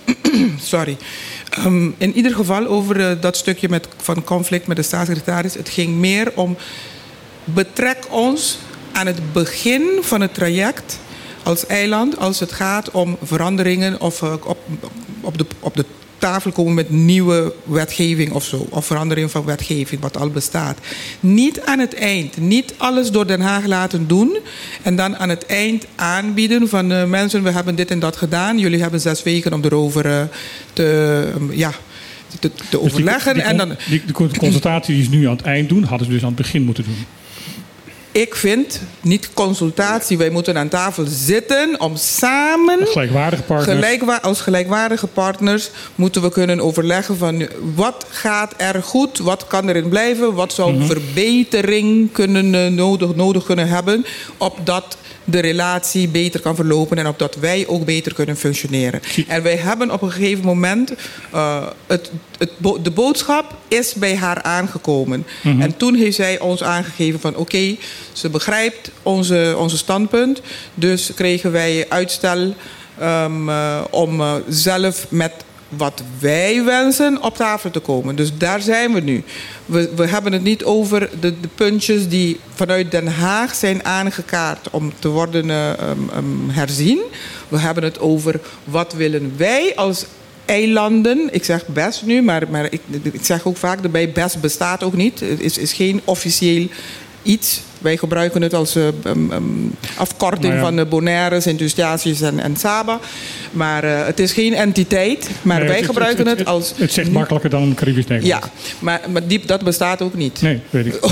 sorry. 0.72 0.96
Ehm, 1.50 1.90
in 1.98 2.14
ieder 2.14 2.34
geval 2.34 2.66
over 2.66 3.00
eh, 3.00 3.20
dat 3.20 3.36
stukje 3.36 3.68
met, 3.68 3.88
van 3.96 4.24
conflict 4.24 4.66
met 4.66 4.76
de 4.76 4.82
staatssecretaris. 4.82 5.54
Het 5.54 5.68
ging 5.68 5.96
meer 5.96 6.32
om 6.34 6.56
betrek 7.44 7.98
ons 8.10 8.58
aan 8.92 9.06
het 9.06 9.32
begin 9.32 9.82
van 10.00 10.20
het 10.20 10.34
traject 10.34 10.98
als 11.42 11.66
eiland 11.66 12.18
als 12.18 12.40
het 12.40 12.52
gaat 12.52 12.90
om 12.90 13.16
veranderingen 13.22 14.00
of 14.00 14.22
eh, 14.22 14.32
op, 14.44 14.58
op, 15.20 15.38
de, 15.38 15.46
op 15.60 15.76
de 15.76 15.84
tafel 16.18 16.52
komen 16.52 16.74
met 16.74 16.90
nieuwe 16.90 17.52
wetgeving 17.64 18.32
of 18.32 18.44
zo. 18.44 18.66
Of 18.70 18.86
verandering 18.86 19.30
van 19.30 19.44
wetgeving 19.44 20.00
wat 20.00 20.16
al 20.16 20.30
bestaat. 20.30 20.78
Niet 21.20 21.60
aan 21.60 21.78
het 21.78 21.94
eind. 21.94 22.36
Niet 22.36 22.74
alles 22.76 23.10
door 23.10 23.26
Den 23.26 23.40
Haag 23.40 23.66
laten 23.66 24.06
doen. 24.06 24.36
En 24.82 24.96
dan 24.96 25.16
aan 25.16 25.28
het 25.28 25.46
eind 25.46 25.86
aanbieden 25.94 26.68
van 26.68 26.92
eh, 26.92 27.04
mensen, 27.04 27.42
we 27.42 27.50
hebben 27.50 27.74
dit 27.74 27.90
en 27.90 27.98
dat 27.98 28.16
gedaan. 28.16 28.58
Jullie 28.58 28.80
hebben 28.80 29.00
zes 29.00 29.22
weken 29.22 29.52
om 29.52 29.64
erover 29.64 30.06
eh, 30.06 30.22
te, 30.72 31.28
eh, 31.50 31.58
ja, 31.58 31.70
te, 32.28 32.38
te 32.38 32.50
Dus 32.58 32.70
die- 32.70 32.80
overleggen. 32.80 33.34
die, 33.34 33.42
en 33.42 33.56
dan, 33.56 33.76
die, 33.88 34.02
de 34.06 34.12
consultatie 34.38 34.94
die 34.94 35.04
ze 35.04 35.10
nu 35.10 35.26
aan 35.26 35.36
het 35.36 35.44
eind 35.46 35.68
doen, 35.68 35.82
hadden 35.84 36.06
ze 36.06 36.12
dus 36.12 36.22
aan 36.22 36.26
het 36.28 36.36
begin 36.36 36.62
moeten 36.62 36.84
doen. 36.84 37.06
Ik 38.12 38.34
vind 38.34 38.80
niet 39.00 39.30
consultatie. 39.34 40.18
Wij 40.18 40.30
moeten 40.30 40.58
aan 40.58 40.68
tafel 40.68 41.04
zitten 41.08 41.80
om 41.80 41.96
samen. 41.96 42.78
Gelijkwaardige 42.86 43.42
partners. 43.42 43.78
Gelijkwa- 43.78 44.18
als 44.22 44.40
gelijkwaardige 44.40 45.06
partners 45.06 45.70
moeten 45.94 46.22
we 46.22 46.30
kunnen 46.30 46.60
overleggen 46.60 47.16
van 47.16 47.48
wat 47.74 48.06
gaat 48.08 48.54
er 48.56 48.82
goed, 48.82 49.18
wat 49.18 49.46
kan 49.46 49.68
erin 49.68 49.88
blijven, 49.88 50.34
wat 50.34 50.52
zou 50.52 50.72
Mhm. 50.72 50.86
verbetering 50.86 52.12
kunnen, 52.12 52.54
eh, 52.54 52.66
nodig, 52.66 53.14
nodig 53.14 53.44
kunnen 53.44 53.68
hebben, 53.68 54.06
opdat 54.36 54.96
de 55.24 55.40
relatie 55.40 56.08
beter 56.08 56.40
kan 56.40 56.54
verlopen 56.56 56.98
en 56.98 57.06
opdat 57.06 57.34
wij 57.34 57.64
ook 57.68 57.84
beter 57.84 58.14
kunnen 58.14 58.36
functioneren. 58.36 59.00
En 59.28 59.42
wij 59.42 59.56
hebben 59.56 59.90
op 59.90 60.02
een 60.02 60.10
gegeven 60.12 60.44
moment, 60.44 60.92
eh, 61.32 61.66
het, 61.86 62.10
het, 62.38 62.50
bo- 62.56 62.82
de 62.82 62.90
boodschap 62.90 63.54
is 63.68 63.94
bij 63.94 64.16
haar 64.16 64.42
aangekomen. 64.42 65.26
Mhm. 65.42 65.60
En 65.60 65.76
toen 65.76 65.94
heeft 65.94 66.16
zij 66.16 66.38
ons 66.40 66.62
aangegeven 66.62 67.20
van 67.20 67.36
oké, 67.36 67.76
ze 68.12 68.28
begrijpt 68.28 68.90
onze, 69.02 69.54
onze 69.58 69.76
standpunt. 69.76 70.40
Dus 70.74 71.10
kregen 71.14 71.52
wij 71.52 71.86
uitstel 71.88 72.54
ehm, 72.98 73.48
eh, 73.48 73.80
om 73.90 74.20
eh, 74.20 74.34
zelf 74.48 75.06
met 75.08 75.32
wat 75.76 76.02
wij 76.18 76.64
wensen 76.64 77.22
op 77.22 77.36
tafel 77.36 77.70
te 77.70 77.80
komen. 77.80 78.16
Dus 78.16 78.36
daar 78.38 78.60
zijn 78.60 78.92
we 78.92 79.00
nu. 79.00 79.24
We, 79.66 79.90
we 79.96 80.06
hebben 80.06 80.32
het 80.32 80.42
niet 80.42 80.64
over 80.64 81.10
de, 81.20 81.40
de 81.40 81.48
puntjes 81.54 82.08
die 82.08 82.40
vanuit 82.54 82.90
Den 82.90 83.06
Haag 83.06 83.54
zijn 83.54 83.84
aangekaart 83.84 84.70
om 84.70 84.92
te 84.98 85.08
worden 85.08 85.50
eh, 85.50 85.70
ehm, 85.70 86.08
ehm, 86.12 86.48
herzien. 86.48 87.00
We 87.48 87.58
hebben 87.58 87.84
het 87.84 87.98
over 87.98 88.40
wat 88.64 88.92
willen 88.92 89.32
wij 89.36 89.72
als 89.76 90.04
eilanden. 90.44 91.28
Ik 91.30 91.44
zeg 91.44 91.66
best 91.66 92.02
nu, 92.02 92.22
maar, 92.22 92.48
maar 92.50 92.64
ik, 92.64 92.80
ik 93.02 93.24
zeg 93.24 93.46
ook 93.46 93.56
vaak 93.56 93.82
erbij, 93.82 94.12
best 94.12 94.40
bestaat 94.40 94.82
ook 94.82 94.96
niet. 94.96 95.20
Het 95.20 95.40
is, 95.40 95.58
is 95.58 95.72
geen 95.72 96.00
officieel 96.04 96.68
iets. 97.22 97.60
Wij 97.82 97.96
gebruiken 97.96 98.42
het 98.42 98.54
als 98.54 98.76
eh, 98.76 98.86
um, 99.06 99.30
um, 99.32 99.74
afkorting 99.96 100.42
Nou 100.44 100.54
ja. 100.56 100.60
van 100.62 100.76
de 100.76 100.84
Bonaire, 100.86 101.40
Sint-Eustatius 101.40 102.20
en, 102.20 102.38
en 102.40 102.56
Saba. 102.56 103.00
Maar 103.52 103.84
eh, 103.84 104.06
het 104.06 104.20
is 104.20 104.32
geen 104.32 104.54
entiteit, 104.54 105.30
maar 105.42 105.58
Nee, 105.58 105.68
wij 105.68 105.76
het- 105.76 105.86
gebruiken 105.86 106.26
het, 106.26 106.44
als... 106.44 106.72
Het 106.76 106.92
zegt 106.92 107.10
makkelijker 107.10 107.50
dan 107.50 107.74
Caribisch 107.74 108.06
Nederland. 108.06 108.44
Ja, 108.44 108.50
maar, 108.78 109.00
maar 109.12 109.26
die, 109.26 109.46
dat 109.46 109.64
bestaat 109.64 110.02
ook 110.02 110.14
niet. 110.14 110.40
Nee, 110.42 110.60
weet 110.70 110.86
ik. 110.86 111.00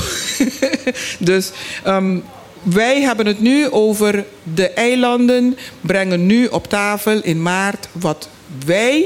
Dus 1.18 1.50
ehm, 1.84 2.18
wij 2.62 3.00
hebben 3.00 3.26
het 3.26 3.40
nu 3.40 3.70
over 3.70 4.24
de 4.54 4.68
eilanden 4.68 5.56
brengen 5.80 6.26
nu 6.26 6.46
op 6.46 6.68
tafel 6.68 7.20
in 7.22 7.42
maart 7.42 7.88
wat 7.92 8.28
wij 8.66 9.04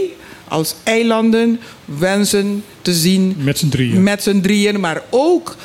als 0.49 0.75
eilanden 0.83 1.61
wensen 1.85 2.65
te 2.83 2.93
zien 2.93 3.37
Met 3.39 3.59
z'n 3.59 3.69
drieën. 3.69 4.03
met 4.03 4.23
z'n 4.23 4.41
drieën, 4.41 4.81
maar 4.81 5.03
ook 5.11 5.57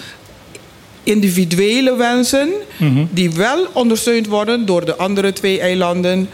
individuele 1.04 1.96
wensen 1.96 2.50
Mhm. 2.78 3.06
die 3.12 3.32
wel 3.32 3.68
ondersteund 3.74 4.28
worden 4.28 4.66
door 4.66 4.86
de 4.86 4.96
andere 4.96 5.34
twee 5.34 5.60
eilanden. 5.60 6.30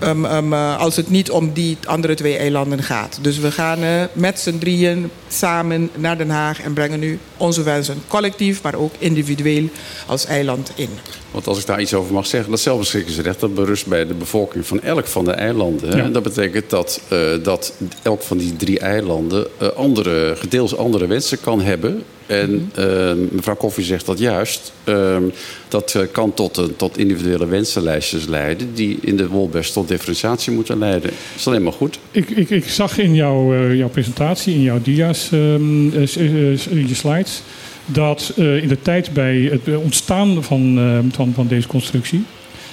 ehm, 0.00 0.24
ehm, 0.24 0.52
eh, 0.52 0.78
als 0.78 0.96
het 0.96 1.10
niet 1.10 1.30
om 1.30 1.52
die 1.52 1.76
andere 1.84 2.14
twee 2.14 2.36
eilanden 2.36 2.82
gaat. 2.82 3.18
Dus 3.22 3.38
we 3.38 3.50
gaan 3.50 3.82
eh, 3.82 4.02
met 4.12 4.40
z'n 4.40 4.58
drieën 4.58 5.10
samen 5.28 5.90
naar 5.96 6.18
Den 6.18 6.30
Haag 6.30 6.62
en 6.62 6.72
brengen 6.72 6.98
nu 7.00 7.18
onze 7.36 7.62
wensen 7.62 8.02
collectief, 8.08 8.62
maar 8.62 8.74
ook 8.74 8.92
individueel 8.98 9.64
als 10.06 10.24
eiland 10.26 10.72
in. 10.74 10.88
Want 11.30 11.46
als 11.46 11.58
ik 11.58 11.66
daar 11.66 11.80
iets 11.80 11.94
over 11.94 12.12
mag 12.14 12.26
zeggen, 12.26 12.50
dat 12.50 12.60
zelfbeschikkingsrecht 12.60 13.40
dat 13.40 13.54
berust 13.54 13.86
bij 13.86 14.06
de 14.06 14.14
bevolking 14.14 14.66
van 14.66 14.82
elk 14.82 15.06
van 15.06 15.24
de 15.24 15.32
eilanden. 15.32 15.88
hè. 15.90 15.96
Ja. 15.96 16.04
En 16.04 16.12
dat 16.12 16.22
betekent 16.22 16.70
dat, 16.70 17.00
eh, 17.08 17.18
dat 17.42 17.72
elk 18.02 18.22
van 18.22 18.36
die 18.38 18.56
drie 18.56 18.78
eilanden 18.78 19.46
eh, 19.58 19.68
andere, 19.68 20.34
gedeels 20.36 20.76
andere 20.76 21.06
wensen 21.06 21.40
kan 21.40 21.60
hebben. 21.60 22.02
En 22.28 22.70
eh, 22.74 23.12
mevrouw 23.30 23.54
Koffie 23.54 23.84
zegt 23.84 24.06
dat 24.06 24.18
juist. 24.18 24.72
Ehm, 24.84 25.22
dat 25.68 25.94
eh, 25.94 26.02
kan 26.12 26.34
tot, 26.34 26.62
tot 26.76 26.98
individuele 26.98 27.46
wensenlijstjes 27.46 28.26
leiden... 28.26 28.74
die 28.74 28.98
in 29.00 29.16
de 29.16 29.28
wolbest 29.28 29.72
tot 29.72 29.88
differentiatie 29.88 30.52
moeten 30.52 30.78
leiden. 30.78 31.10
Dat 31.10 31.36
is 31.36 31.46
alleen 31.46 31.62
maar 31.62 31.72
goed. 31.72 31.98
Ik, 32.10 32.30
ik, 32.30 32.50
ik 32.50 32.68
zag 32.68 32.98
in 32.98 33.14
jouw, 33.14 33.54
eh, 33.54 33.74
jouw 33.74 33.88
presentatie, 33.88 34.54
in 34.54 34.62
jouw 34.62 34.80
dia's, 34.82 35.28
ehm, 35.32 35.88
eh, 35.92 36.88
je 36.88 36.94
slides, 36.94 37.42
dat 37.86 38.32
in 38.36 38.68
de 38.68 38.82
tijd 38.82 39.12
bij 39.12 39.36
het 39.36 39.76
ontstaan 39.76 40.44
van, 40.44 40.78
ehm, 40.78 41.32
van, 41.32 41.46
deze 41.46 41.68
constructie. 41.68 42.24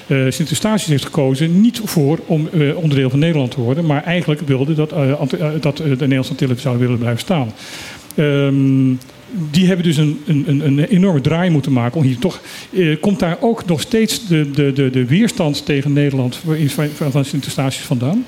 eh 0.08 0.26
Sint 0.30 0.50
Eustatius 0.50 0.86
heeft 0.86 1.06
gekozen 1.06 1.62
niet 1.62 1.82
voor 1.84 2.20
om 2.26 2.50
onderdeel 2.76 3.10
van 3.10 3.20
Nederland 3.20 3.52
te 3.52 3.62
worden, 3.62 3.86
maar 3.86 4.04
eigenlijk 4.04 4.42
wilde 4.42 4.74
dat, 4.74 4.90
dat 5.60 5.78
de 5.78 5.84
Nederlandse 5.84 6.32
Antillen 6.32 6.60
zouden 6.60 6.84
willen 6.84 7.00
blijven 7.00 7.22
staan. 7.22 7.54
Ehm, 8.16 8.94
die 9.52 9.68
hebben 9.68 9.86
dus 9.86 9.98
een, 9.98 10.22
een, 10.26 10.66
een- 10.66 10.80
enorme 10.80 11.22
draai 11.22 11.50
moeten 11.50 11.72
maken. 11.74 11.98
Om 12.00 12.06
hier 12.06 12.18
toch, 12.18 12.42
eh, 12.74 12.96
komt 13.00 13.20
daar 13.20 13.38
ook 13.42 13.66
nog 13.66 13.82
steeds 13.82 14.28
de, 14.28 14.52
de, 14.52 14.74
de, 14.74 14.90
de 14.90 15.06
weerstand 15.06 15.66
tegen 15.66 15.94
Nederland 15.94 16.36
van, 16.36 16.90
van, 17.12 17.12
van 17.12 17.26
vandaan? 17.86 18.26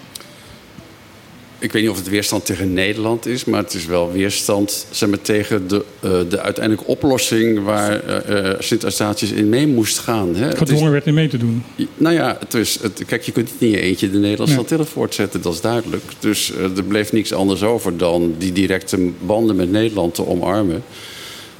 Ik 1.59 1.71
weet 1.71 1.81
niet 1.81 1.91
of 1.91 1.97
het 1.97 2.09
weerstand 2.09 2.45
tegen 2.45 2.73
Nederland 2.73 3.25
is... 3.25 3.45
maar 3.45 3.63
het 3.63 3.73
is 3.73 3.85
wel 3.85 4.11
weerstand 4.11 4.85
zeg 4.91 5.09
maar, 5.09 5.21
tegen 5.21 5.67
de, 5.67 5.85
eh, 5.99 6.11
de 6.29 6.39
uiteindelijke 6.39 6.89
oplossing... 6.91 7.63
waar 7.63 8.03
eh, 8.05 8.49
eh, 8.51 8.55
Sint 8.59 8.83
Eustatius 8.83 9.31
in 9.31 9.49
mee 9.49 9.67
moest 9.67 9.97
gaan. 9.97 10.35
Hè. 10.35 10.45
Het 10.45 10.53
is- 10.53 10.59
Gedwongen 10.59 10.91
werd 10.91 11.05
niet 11.05 11.15
mee 11.15 11.27
te 11.27 11.37
doen. 11.37 11.63
Nou 11.97 12.15
ja, 12.15 12.37
het 12.39 12.53
is, 12.53 12.79
het, 12.81 13.03
kijk, 13.05 13.21
je 13.23 13.31
kunt 13.31 13.49
niet 13.51 13.61
in 13.61 13.69
je 13.69 13.79
eentje 13.81 14.09
de 14.09 14.17
Nederlandse 14.17 14.55
Nee. 14.55 14.63
Antillen 14.63 14.87
voortzetten, 14.87 15.41
dat 15.41 15.53
is 15.53 15.61
duidelijk. 15.61 16.03
Dus 16.19 16.51
er 16.75 16.83
bleef 16.83 17.11
niks 17.11 17.33
anders 17.33 17.63
over 17.63 17.97
dan 17.97 18.35
die 18.37 18.51
directe 18.51 19.11
banden 19.25 19.55
met 19.55 19.71
Nederland 19.71 20.15
te 20.15 20.27
omarmen. 20.27 20.83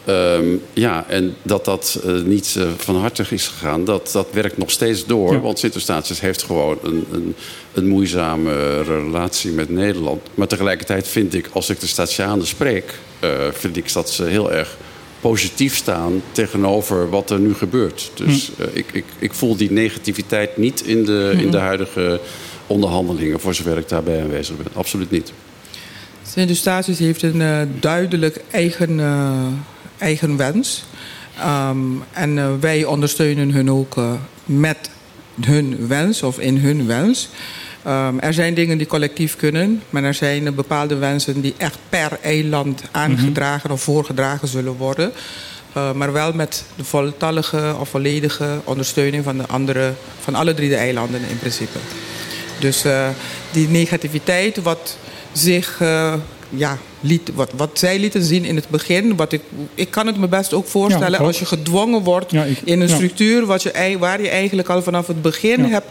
Ehm, 0.08 0.56
ja, 0.74 1.06
en 1.08 1.36
dat 1.42 1.66
dat 1.66 2.00
eh, 2.06 2.22
niet 2.22 2.56
eh, 2.58 2.68
van 2.78 2.96
harte 2.96 3.26
is 3.30 3.48
gegaan, 3.48 3.86
dat, 3.86 4.10
dat 4.12 4.28
werkt 4.32 4.58
nog 4.58 4.72
steeds 4.72 5.06
door. 5.06 5.34
Ja. 5.34 5.40
Want 5.40 5.60
Sint-Eustatius 5.60 6.20
heeft 6.20 6.44
gewoon 6.44 6.78
een, 6.84 7.06
een, 7.12 7.36
een 7.74 7.88
moeizame 7.88 8.82
relatie 8.82 9.52
met 9.52 9.70
Nederland. 9.70 10.22
Maar 10.34 10.48
tegelijkertijd 10.48 11.08
vind 11.08 11.34
ik, 11.34 11.50
als 11.54 11.70
ik 11.70 11.80
de 11.80 11.88
Statianen 11.88 12.48
spreek... 12.48 12.94
eh, 13.20 13.30
vind 13.52 13.78
ik 13.78 13.94
dat 13.94 14.10
ze 14.10 14.24
heel 14.24 14.52
erg 14.52 14.78
positief 15.20 15.76
staan 15.76 16.22
tegenover 16.32 17.10
wat 17.10 17.30
er 17.30 17.40
nu 17.40 17.54
gebeurt. 17.54 18.12
Dus 18.16 18.52
eh, 18.58 18.66
ik, 18.74 18.86
ik, 18.92 19.06
ik 19.20 19.34
voel 19.34 19.56
die 19.56 19.72
negativiteit 19.72 20.58
niet 20.58 20.82
in 20.86 21.06
de, 21.06 21.34
in 21.38 21.52
de 21.52 21.58
huidige 21.58 22.20
onderhandelingen... 22.68 23.40
voor 23.40 23.54
zover 23.56 23.78
ik 23.78 23.90
daarbij 23.90 24.22
aanwezig 24.22 24.58
ben. 24.58 24.68
Absoluut 24.74 25.12
niet. 25.12 25.32
Sint 26.28 26.50
Eustatius 26.50 27.00
heeft 27.00 27.22
een 27.24 27.72
duidelijk 27.80 28.42
eigen, 28.52 29.00
eigen 29.98 30.38
wens. 30.38 30.86
Ehm, 31.40 31.78
en 32.12 32.38
eh, 32.38 32.48
wij 32.60 32.86
ondersteunen 32.86 33.52
hun 33.52 33.72
ook 33.72 33.98
eh, 33.98 34.12
met 34.46 34.90
hun 35.42 35.88
wens 35.88 36.24
of 36.24 36.40
in 36.40 36.58
hun 36.58 36.88
wens. 36.88 37.30
Ehm, 37.84 38.18
er 38.20 38.34
zijn 38.34 38.54
dingen 38.54 38.78
die 38.78 38.88
collectief 38.88 39.36
kunnen, 39.36 39.82
maar 39.90 40.04
er 40.04 40.14
zijn 40.14 40.48
eh, 40.48 40.54
bepaalde 40.54 40.96
wensen 40.96 41.42
die 41.42 41.54
echt 41.58 41.78
per 41.90 42.18
eiland 42.22 42.82
aangedragen 42.92 43.72
of 43.72 43.82
voorgedragen 43.82 44.48
zullen 44.48 44.76
worden. 44.76 45.12
Maar 45.96 46.14
wel 46.14 46.34
met 46.34 46.64
de 46.76 46.84
voltallige 46.84 47.76
of 47.80 47.90
volledige 47.90 48.60
ondersteuning 48.64 49.24
van, 49.24 49.38
de 49.38 49.48
andere, 49.48 49.94
van 50.20 50.36
alle 50.36 50.54
drie 50.54 50.70
de 50.70 50.76
eilanden 50.76 51.22
in 51.30 51.40
principe. 51.40 51.78
Dus 52.60 52.84
die 53.52 53.68
negativiteit, 53.68 54.62
wat 54.62 54.98
zich. 55.32 55.82
Ja, 56.50 56.78
liet, 57.00 57.32
wat, 57.34 57.52
wat 57.56 57.70
zij 57.74 58.00
lieten 58.00 58.24
zien 58.24 58.46
in 58.46 58.56
het 58.56 58.70
begin. 58.70 59.16
Wat 59.16 59.32
ik, 59.32 59.42
ik 59.76 59.90
kan 59.92 60.08
het 60.08 60.18
me 60.18 60.28
best 60.28 60.54
ook 60.54 60.68
voorstellen 60.68 61.20
als 61.20 61.40
je 61.40 61.46
gedwongen 61.46 62.04
wordt 62.04 62.32
Ja, 62.32 62.44
ik- 62.44 62.62
in 62.64 62.82
een 62.82 62.88
ja. 62.88 62.96
structuur 62.96 63.46
wat 63.46 63.64
je, 63.64 63.96
waar 64.00 64.22
je 64.22 64.30
eigenlijk 64.30 64.70
al 64.70 64.82
vanaf 64.84 65.08
het 65.08 65.22
begin 65.22 65.64
hebt 65.64 65.88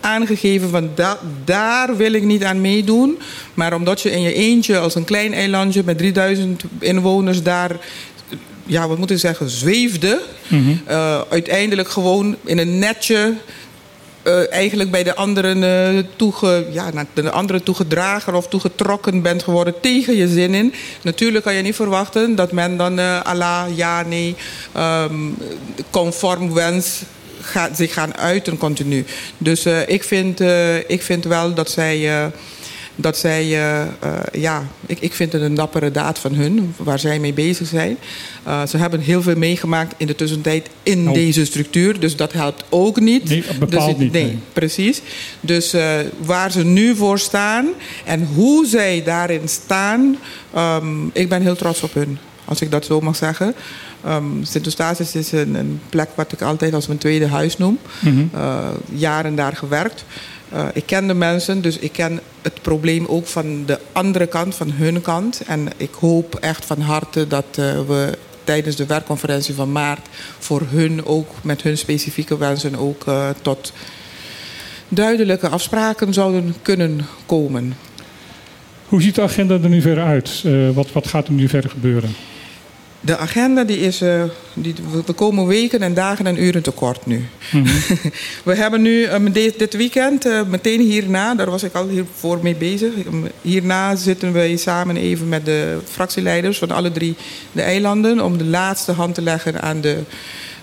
aangegeven 0.00 0.70
van 0.70 0.90
da, 0.94 1.18
daar 1.44 1.96
wil 1.96 2.12
ik 2.12 2.22
niet 2.22 2.44
aan 2.44 2.60
meedoen. 2.60 3.18
Maar 3.54 3.74
omdat 3.74 4.00
je 4.00 4.10
in 4.10 4.20
je 4.22 4.32
eentje 4.34 4.78
als 4.78 4.94
een 4.94 5.04
klein 5.04 5.32
eilandje 5.34 5.82
met 5.84 5.98
3000 5.98 6.62
inwoners 6.78 7.42
daar, 7.42 7.76
ja, 8.66 8.88
wat 8.88 8.98
moet 8.98 9.10
ik 9.10 9.18
zeggen, 9.18 9.50
zweefde. 9.50 10.20
eh, 10.86 11.20
uiteindelijk 11.30 11.88
gewoon 11.88 12.36
in 12.44 12.58
een 12.58 12.78
netje 12.78 13.34
eh, 14.22 14.52
eigenlijk 14.52 14.90
bij 14.90 15.02
de 15.02 15.14
anderen, 15.14 15.62
eh, 15.62 16.04
toege, 16.16 16.66
ja, 16.70 16.90
de 17.14 17.30
anderen 17.30 17.62
toegedragen 17.62 18.34
of 18.34 18.48
toegetrokken 18.48 19.22
bent 19.22 19.42
geworden 19.42 19.74
tegen 19.80 20.16
je 20.16 20.28
zin 20.28 20.54
in. 20.54 20.74
Natuurlijk 21.02 21.44
kan 21.44 21.54
je 21.54 21.62
niet 21.62 21.74
verwachten 21.74 22.34
dat 22.34 22.52
men 22.52 22.76
dan 22.76 22.98
eh 22.98 23.22
Allah, 23.22 23.64
ja, 23.74 24.02
nee, 24.02 24.36
ehm, 24.72 25.14
conform 25.90 26.54
wens 26.54 27.02
gaat, 27.40 27.76
zich 27.76 27.92
gaan 27.92 28.16
uiten 28.16 28.58
continu. 28.58 29.04
Dus 29.38 29.66
ik, 29.86 30.04
vind, 30.04 30.40
ik 30.86 31.02
vind 31.02 31.24
wel 31.24 31.54
dat 31.54 31.70
zij. 31.70 32.30
Dat 32.96 33.16
zij, 33.18 33.42
eh, 33.42 33.80
eh, 33.82 33.88
ja, 34.32 34.62
ik, 34.86 35.00
ik 35.00 35.12
vind 35.12 35.32
het 35.32 35.42
een 35.42 35.54
dappere 35.54 35.90
daad 35.90 36.18
van 36.18 36.34
hun, 36.34 36.74
waar 36.76 36.98
zij 36.98 37.18
mee 37.18 37.32
bezig 37.32 37.66
zijn. 37.66 37.96
Eh, 38.42 38.66
ze 38.66 38.76
hebben 38.76 39.00
heel 39.00 39.22
veel 39.22 39.36
meegemaakt 39.36 39.94
in 39.96 40.06
de 40.06 40.14
tussentijd 40.14 40.68
in 40.82 41.08
Oh. 41.08 41.14
deze 41.14 41.44
structuur, 41.44 42.00
dus 42.00 42.16
dat 42.16 42.32
helpt 42.32 42.64
ook 42.68 43.00
niet. 43.00 43.28
Nee, 43.28 43.44
bepaald 43.58 43.90
Dus, 43.90 43.98
niet, 43.98 44.12
Nee, 44.12 44.24
nee. 44.24 44.38
precies. 44.52 45.02
Dus 45.40 45.74
waar 46.24 46.52
ze 46.52 46.64
nu 46.64 46.96
voor 46.96 47.18
staan 47.18 47.66
en 48.04 48.28
hoe 48.34 48.66
zij 48.66 49.02
daarin 49.04 49.48
staan, 49.48 50.16
ehm, 50.54 51.06
ik 51.12 51.28
ben 51.28 51.42
heel 51.42 51.56
trots 51.56 51.82
op 51.82 51.94
hun, 51.94 52.18
als 52.44 52.60
ik 52.60 52.70
dat 52.70 52.84
zo 52.84 53.00
mag 53.00 53.16
zeggen. 53.16 53.54
Ehm 54.04 54.24
Sint 54.42 54.64
Eustatius 54.64 55.14
is 55.14 55.32
een, 55.32 55.54
een 55.54 55.80
plek 55.88 56.08
wat 56.14 56.32
ik 56.32 56.42
altijd 56.42 56.74
als 56.74 56.86
mijn 56.86 56.98
tweede 56.98 57.26
huis 57.26 57.58
noem. 57.58 57.78
Mhm. 58.00 58.24
Jaren 58.92 59.34
daar 59.34 59.56
gewerkt. 59.56 60.04
Eh, 60.50 60.66
ik 60.72 60.86
ken 60.86 61.06
de 61.06 61.14
mensen, 61.14 61.62
dus 61.62 61.78
ik 61.78 61.92
ken 61.92 62.20
het 62.42 62.62
probleem 62.62 63.06
ook 63.06 63.26
van 63.26 63.64
de 63.66 63.78
andere 63.92 64.26
kant, 64.26 64.54
van 64.54 64.70
hun 64.70 65.00
kant. 65.00 65.42
En 65.46 65.68
ik 65.76 65.94
hoop 65.94 66.34
echt 66.34 66.64
van 66.64 66.80
harte 66.80 67.26
dat 67.26 67.44
eh, 67.50 67.80
we 67.86 68.18
tijdens 68.44 68.76
de 68.76 68.86
werkconferentie 68.86 69.54
van 69.54 69.72
maart 69.72 70.06
voor 70.38 70.62
hun 70.68 71.06
ook 71.06 71.28
met 71.42 71.62
hun 71.62 71.78
specifieke 71.78 72.38
wensen 72.38 72.76
ook 72.76 73.06
eh, 73.06 73.28
tot 73.42 73.72
duidelijke 74.88 75.48
afspraken 75.48 76.12
zouden 76.12 76.54
kunnen 76.62 77.06
komen. 77.26 77.76
Hoe 78.88 79.02
ziet 79.02 79.14
de 79.14 79.22
agenda 79.22 79.54
er 79.54 79.68
nu 79.68 79.80
verder 79.80 80.04
uit? 80.04 80.44
Wat, 80.74 80.92
wat 80.92 81.06
gaat 81.06 81.26
er 81.26 81.32
nu 81.32 81.48
verder 81.48 81.70
gebeuren? 81.70 82.14
De 83.02 83.16
agenda 83.16 83.64
die 83.64 83.78
is, 83.78 84.00
eh, 84.00 84.22
die, 84.54 84.74
we- 85.06 85.12
komen 85.12 85.46
weken 85.46 85.80
en 85.82 85.94
dagen 85.94 86.26
en 86.26 86.42
uren 86.42 86.62
tekort 86.62 87.06
nu. 87.06 87.24
we 88.44 88.54
hebben 88.54 88.82
nu 88.82 89.02
eh, 89.04 89.20
dit, 89.32 89.58
dit 89.58 89.76
weekend, 89.76 90.26
eh, 90.26 90.40
meteen 90.48 90.80
hierna, 90.80 91.34
daar 91.34 91.50
was 91.50 91.62
ik 91.62 91.74
al 91.74 91.88
hiervoor 91.88 92.38
mee 92.42 92.54
bezig. 92.54 92.92
Hierna 93.42 93.96
zitten 93.96 94.32
wij 94.32 94.56
samen 94.56 94.96
even 94.96 95.28
met 95.28 95.44
de 95.44 95.78
fractieleiders 95.90 96.58
van 96.58 96.70
alle 96.70 96.92
drie 96.92 97.14
de 97.52 97.62
eilanden 97.62 98.20
om 98.24 98.38
de 98.38 98.44
laatste 98.44 98.92
hand 98.92 99.14
te 99.14 99.22
leggen 99.22 99.62
aan 99.62 99.80
de, 99.80 99.98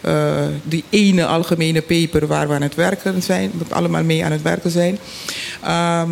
eh, 0.01 0.45
die 0.63 0.83
ene 0.89 1.25
algemene 1.25 1.81
paper 1.81 2.27
waar 2.27 2.47
we 2.47 2.53
aan 2.53 2.61
het 2.61 2.75
werken 2.75 3.21
zijn, 3.23 3.51
we 3.57 3.75
allemaal 3.75 4.03
mee 4.03 4.25
aan 4.25 4.31
het 4.31 4.41
werken 4.41 4.71
zijn. 4.71 4.97
Ehm, 5.63 6.09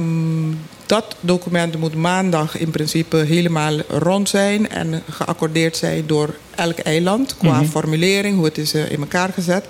dat 0.86 1.16
document 1.20 1.78
moet 1.78 1.96
maandag 1.96 2.58
in 2.58 2.70
principe 2.70 3.18
helemaal 3.18 3.78
rond 3.88 4.30
zijn 4.30 4.70
en 4.70 5.04
geaccordeerd 5.10 5.78
zijn 5.78 6.04
door 6.08 6.36
elk 6.56 6.78
eiland 6.78 7.38
qua 7.38 7.64
formulering, 7.64 8.36
hoe 8.36 8.46
het 8.46 8.58
is 8.58 8.74
eh, 8.74 8.92
in 8.92 9.00
elkaar 9.00 9.34
gezet. 9.34 9.66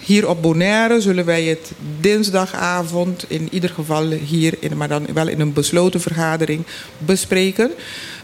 Hier 0.00 0.28
op 0.28 0.42
Bonaire 0.42 1.00
zullen 1.00 1.24
wij 1.24 1.44
het 1.44 1.72
dinsdagavond 2.00 3.24
in 3.28 3.48
ieder 3.50 3.70
geval 3.70 4.10
hier, 4.10 4.54
in, 4.60 4.76
maar 4.76 4.88
dan 4.88 5.06
wel 5.14 5.28
in 5.28 5.40
een 5.40 5.52
besloten 5.52 6.00
vergadering, 6.00 6.66
bespreken. 6.98 7.70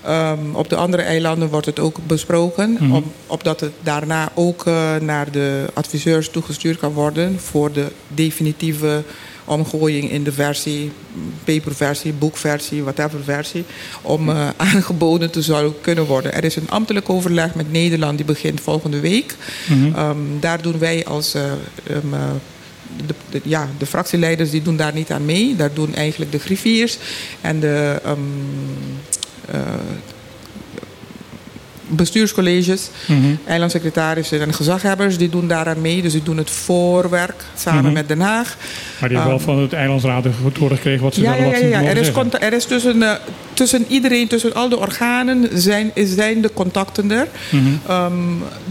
Ehm, 0.02 0.38
op 0.52 0.68
de 0.68 0.76
andere 0.76 1.02
eilanden 1.02 1.48
wordt 1.48 1.66
het 1.66 1.78
ook 1.78 1.98
besproken, 2.06 2.78
om, 2.80 3.12
opdat 3.26 3.60
het 3.60 3.72
daarna 3.82 4.32
ook 4.34 4.66
eh, 4.66 4.96
naar 4.96 5.30
de 5.30 5.64
adviseurs 5.72 6.30
toegestuurd 6.30 6.78
kan 6.78 6.92
worden 6.92 7.40
voor 7.40 7.72
de 7.72 7.86
definitieve 8.08 9.02
omgooiing 9.44 10.10
in 10.10 10.24
de 10.24 10.32
versie, 10.32 10.90
paperversie, 11.44 12.12
boekversie, 12.12 12.82
whatever 12.82 13.24
versie, 13.24 13.64
om 14.02 14.28
eh, 14.28 14.48
aangeboden 14.72 15.30
te 15.30 15.42
zou 15.42 15.72
kunnen 15.80 16.04
worden. 16.06 16.32
Er 16.34 16.44
is 16.44 16.56
een 16.56 16.70
ambtelijk 16.70 17.10
overleg 17.10 17.54
met 17.54 17.72
Nederland 17.72 18.16
die 18.16 18.26
begint 18.26 18.60
volgende 18.60 19.00
week. 19.00 19.34
Ehm, 19.94 20.16
daar 20.40 20.62
doen 20.62 20.78
wij 20.78 21.04
als 21.04 21.34
eh, 21.34 21.42
ehm, 21.42 22.14
eh, 22.14 22.20
de, 23.06 23.14
de- 23.30 23.40
ja, 23.44 23.68
de 23.78 23.86
fractieleiders 23.86 24.50
die 24.50 24.62
doen 24.62 24.76
daar 24.76 24.94
niet 24.94 25.10
aan 25.10 25.24
mee. 25.24 25.56
Daar 25.56 25.72
doen 25.74 25.94
eigenlijk 25.94 26.32
de 26.32 26.38
griffiers 26.38 26.98
en 27.40 27.60
de 27.60 28.00
ehm, 28.04 28.18
eh, 29.50 29.60
bestuurscolleges, 31.96 32.88
Mhm. 33.06 33.18
eilandsecretarissen 33.46 34.40
en 34.40 34.54
gezaghebbers, 34.54 35.18
die 35.18 35.28
doen 35.28 35.48
daaraan 35.48 35.80
mee. 35.80 36.02
Dus 36.02 36.12
die 36.12 36.22
doen 36.22 36.36
het 36.36 36.50
voorwerk 36.50 37.44
samen 37.56 37.84
Mhm. 37.84 37.92
met 37.92 38.08
Den 38.08 38.20
Haag. 38.20 38.56
Maar 39.00 39.08
die 39.08 39.18
hebben 39.18 39.36
wel 39.36 39.44
van 39.46 39.58
het 39.62 39.72
eilandsraad 39.72 40.26
doorgekregen 40.58 41.02
wat 41.02 41.14
ze 41.14 41.20
Ja, 41.20 41.34
ja, 41.34 41.42
wat 41.44 41.52
ja, 41.52 41.58
ze 41.58 41.68
ja. 41.68 41.82
Er, 41.82 41.96
is 41.96 42.10
er 42.40 42.52
is 42.52 42.64
tussen, 42.64 43.02
eh, 43.02 43.10
tussen 43.54 43.84
iedereen, 43.88 44.28
tussen 44.28 44.54
al 44.54 44.68
de 44.68 44.78
organen, 44.78 45.48
zijn, 45.52 45.90
zijn 45.94 46.40
de 46.40 46.50
contacten 46.54 47.10
er. 47.10 47.26
Mhm. 47.50 47.62
Ehm, 47.88 48.12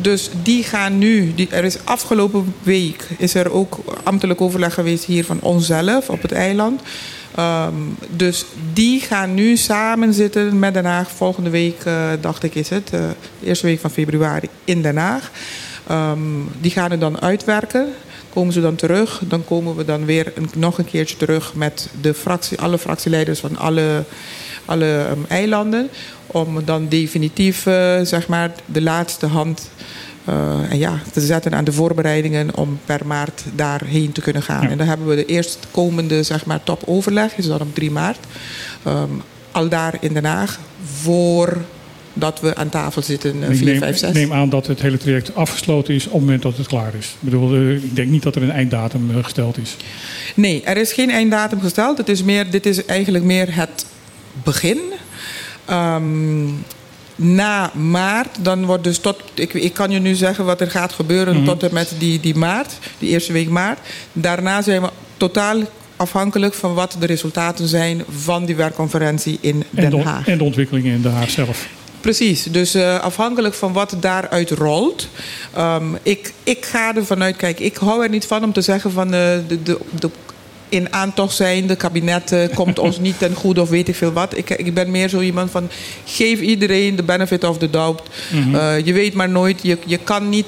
dus 0.01 0.29
die 0.43 0.63
gaan 0.63 0.97
nu, 0.97 1.31
die, 1.35 1.47
er 1.51 1.63
is 1.63 1.77
afgelopen 1.83 2.53
week 2.63 3.07
is 3.17 3.35
er 3.35 3.51
ook 3.51 3.79
ambtelijk 4.03 4.41
overleg 4.41 4.73
geweest 4.73 5.03
hier 5.05 5.25
van 5.25 5.39
onszelf 5.41 6.09
op 6.09 6.21
het 6.21 6.31
eiland. 6.31 6.81
Ehm, 7.35 7.73
dus 8.09 8.45
die 8.73 8.99
gaan 8.99 9.33
nu 9.33 9.57
samen 9.57 10.13
zitten 10.13 10.59
met 10.59 10.73
Den 10.73 10.85
Haag. 10.85 11.11
Volgende 11.11 11.49
week, 11.49 11.83
eh, 11.83 12.09
dacht 12.21 12.43
ik, 12.43 12.55
is 12.55 12.69
het. 12.69 12.89
eh, 12.93 12.99
de 13.39 13.45
eerste 13.45 13.65
week 13.65 13.79
van 13.79 13.91
februari 13.91 14.49
in 14.63 14.81
Den 14.81 14.97
Haag. 14.97 15.31
Ehm, 15.87 16.19
die 16.61 16.71
gaan 16.71 16.91
het 16.91 16.99
dan 16.99 17.21
uitwerken. 17.21 17.87
Komen 18.33 18.53
ze 18.53 18.61
dan 18.61 18.75
terug, 18.75 19.21
dan 19.25 19.45
komen 19.45 19.75
we 19.75 19.85
dan 19.85 20.05
weer 20.05 20.33
nog 20.55 20.77
een 20.77 20.85
keertje 20.85 21.17
terug 21.17 21.53
met 21.55 21.89
de 22.01 22.13
fractie, 22.13 22.59
alle 22.59 22.77
fractieleiders 22.77 23.39
van 23.39 23.57
alle, 23.57 24.03
alle 24.65 25.05
ehm, 25.09 25.19
eilanden. 25.27 25.89
Om 26.27 26.65
dan 26.65 26.87
definitief 26.87 27.65
eh, 27.65 27.99
zeg 28.03 28.27
maar, 28.27 28.51
de 28.65 28.81
laatste 28.81 29.25
hand 29.25 29.69
eh, 30.25 30.71
en 30.71 30.77
ja, 30.77 30.99
te 31.11 31.21
zetten 31.21 31.53
aan 31.53 31.63
de 31.63 31.71
voorbereidingen 31.71 32.55
om 32.55 32.79
per 32.85 33.05
maart 33.05 33.43
daarheen 33.55 34.11
te 34.11 34.21
kunnen 34.21 34.43
gaan. 34.43 34.61
Ja. 34.61 34.69
En 34.69 34.77
dan 34.77 34.87
hebben 34.87 35.07
we 35.07 35.15
de 35.15 35.25
eerstkomende 35.25 36.23
zeg 36.23 36.45
maar, 36.45 36.63
topoverleg, 36.63 37.37
is 37.37 37.45
dan 37.45 37.61
op 37.61 37.75
3 37.75 37.91
maart. 37.91 38.19
Ehm, 38.83 39.09
al 39.51 39.69
daar 39.69 39.97
in 39.99 40.13
Den 40.13 40.25
Haag, 40.25 40.59
voordat 41.01 42.39
we 42.41 42.55
aan 42.55 42.69
tafel 42.69 43.01
zitten, 43.01 43.43
Ik 43.43 43.55
4, 43.55 43.65
neem, 43.65 43.79
5, 43.79 43.97
6. 43.97 44.09
ik 44.09 44.15
neem 44.15 44.33
aan 44.33 44.49
dat 44.49 44.67
het 44.67 44.81
hele 44.81 44.97
traject 44.97 45.35
afgesloten 45.35 45.93
is 45.93 46.05
op 46.05 46.11
het 46.11 46.21
moment 46.21 46.41
dat 46.41 46.57
het 46.57 46.67
klaar 46.67 46.95
is. 46.95 47.07
Ik 47.07 47.29
bedoel, 47.29 47.53
eh, 47.53 47.75
ik 47.75 47.95
denk 47.95 48.09
niet 48.09 48.23
dat 48.23 48.35
er 48.35 48.43
een 48.43 48.51
einddatum 48.51 49.09
eh, 49.09 49.23
gesteld 49.23 49.57
is. 49.57 49.75
Nee, 50.35 50.63
er 50.63 50.77
is 50.77 50.93
geen 50.93 51.09
einddatum 51.09 51.61
gesteld. 51.61 51.97
Het 51.97 52.09
is 52.09 52.23
meer, 52.23 52.51
dit 52.51 52.65
is 52.65 52.85
eigenlijk 52.85 53.23
meer 53.23 53.55
het 53.55 53.85
begin. 54.43 54.79
Ehm, 55.65 56.47
na 57.23 57.71
maart, 57.73 58.37
dan 58.41 58.65
wordt 58.65 58.83
dus 58.83 58.97
tot. 58.97 59.21
Ik, 59.33 59.53
ik 59.53 59.73
kan 59.73 59.91
je 59.91 59.99
nu 59.99 60.15
zeggen 60.15 60.45
wat 60.45 60.61
er 60.61 60.71
gaat 60.71 60.93
gebeuren 60.93 61.35
Mhm. 61.35 61.45
tot 61.45 61.63
en 61.63 61.73
met 61.73 61.91
die, 61.97 62.19
die 62.19 62.35
maart, 62.35 62.73
die 62.99 63.09
eerste 63.09 63.33
week 63.33 63.49
maart. 63.49 63.79
Daarna 64.13 64.61
zijn 64.61 64.81
we 64.81 64.89
totaal 65.17 65.57
afhankelijk 65.95 66.53
van 66.53 66.73
wat 66.73 66.95
de 66.99 67.05
resultaten 67.05 67.67
zijn 67.67 68.03
van 68.09 68.45
die 68.45 68.55
werkconferentie 68.55 69.37
in 69.41 69.63
En 69.75 69.81
Den 69.81 69.89
de, 69.89 70.01
Haag. 70.03 70.27
en 70.27 70.37
de 70.37 70.43
ontwikkelingen 70.43 70.93
in 70.93 71.01
Den 71.01 71.11
Haag 71.13 71.29
zelf. 71.29 71.67
Precies, 72.01 72.43
dus 72.43 72.73
eh, 72.73 72.99
afhankelijk 72.99 73.53
van 73.53 73.73
wat 73.73 73.95
daaruit 73.99 74.49
rolt. 74.51 75.07
Ehm, 75.53 75.83
ik, 76.03 76.33
ik 76.43 76.65
ga 76.65 76.95
ervan 76.95 77.23
uit, 77.23 77.35
kijk, 77.35 77.59
ik 77.59 77.75
hou 77.77 78.03
er 78.03 78.09
niet 78.09 78.25
van 78.25 78.43
om 78.43 78.53
te 78.53 78.61
zeggen 78.61 78.91
van 78.91 79.05
eh, 79.13 79.19
de, 79.47 79.63
de, 79.63 79.77
de 79.99 80.09
in 80.71 80.93
aantocht 80.93 81.35
zijnde 81.35 81.75
kabinet 81.75 82.31
eh, 82.31 82.55
komt 82.55 82.79
ons 82.79 82.99
niet 82.99 83.19
ten 83.19 83.33
goede 83.35 83.61
of 83.61 83.69
weet 83.69 83.87
ik 83.87 83.95
veel 83.95 84.11
wat. 84.11 84.37
Ik, 84.37 84.49
ik 84.49 84.73
ben 84.73 84.91
meer 84.91 85.09
zo 85.09 85.19
iemand 85.19 85.51
van 85.51 85.69
geef 86.05 86.39
iedereen 86.39 86.95
de 86.95 87.03
benefit 87.03 87.43
of 87.43 87.57
the 87.57 87.69
doubt. 87.69 88.01
Mhm. 88.31 88.55
Eh, 88.55 88.85
je 88.85 88.93
weet 88.93 89.13
maar 89.13 89.29
nooit, 89.29 89.59
je, 89.63 89.77
je 89.85 89.97
kan 89.97 90.29
niet 90.29 90.45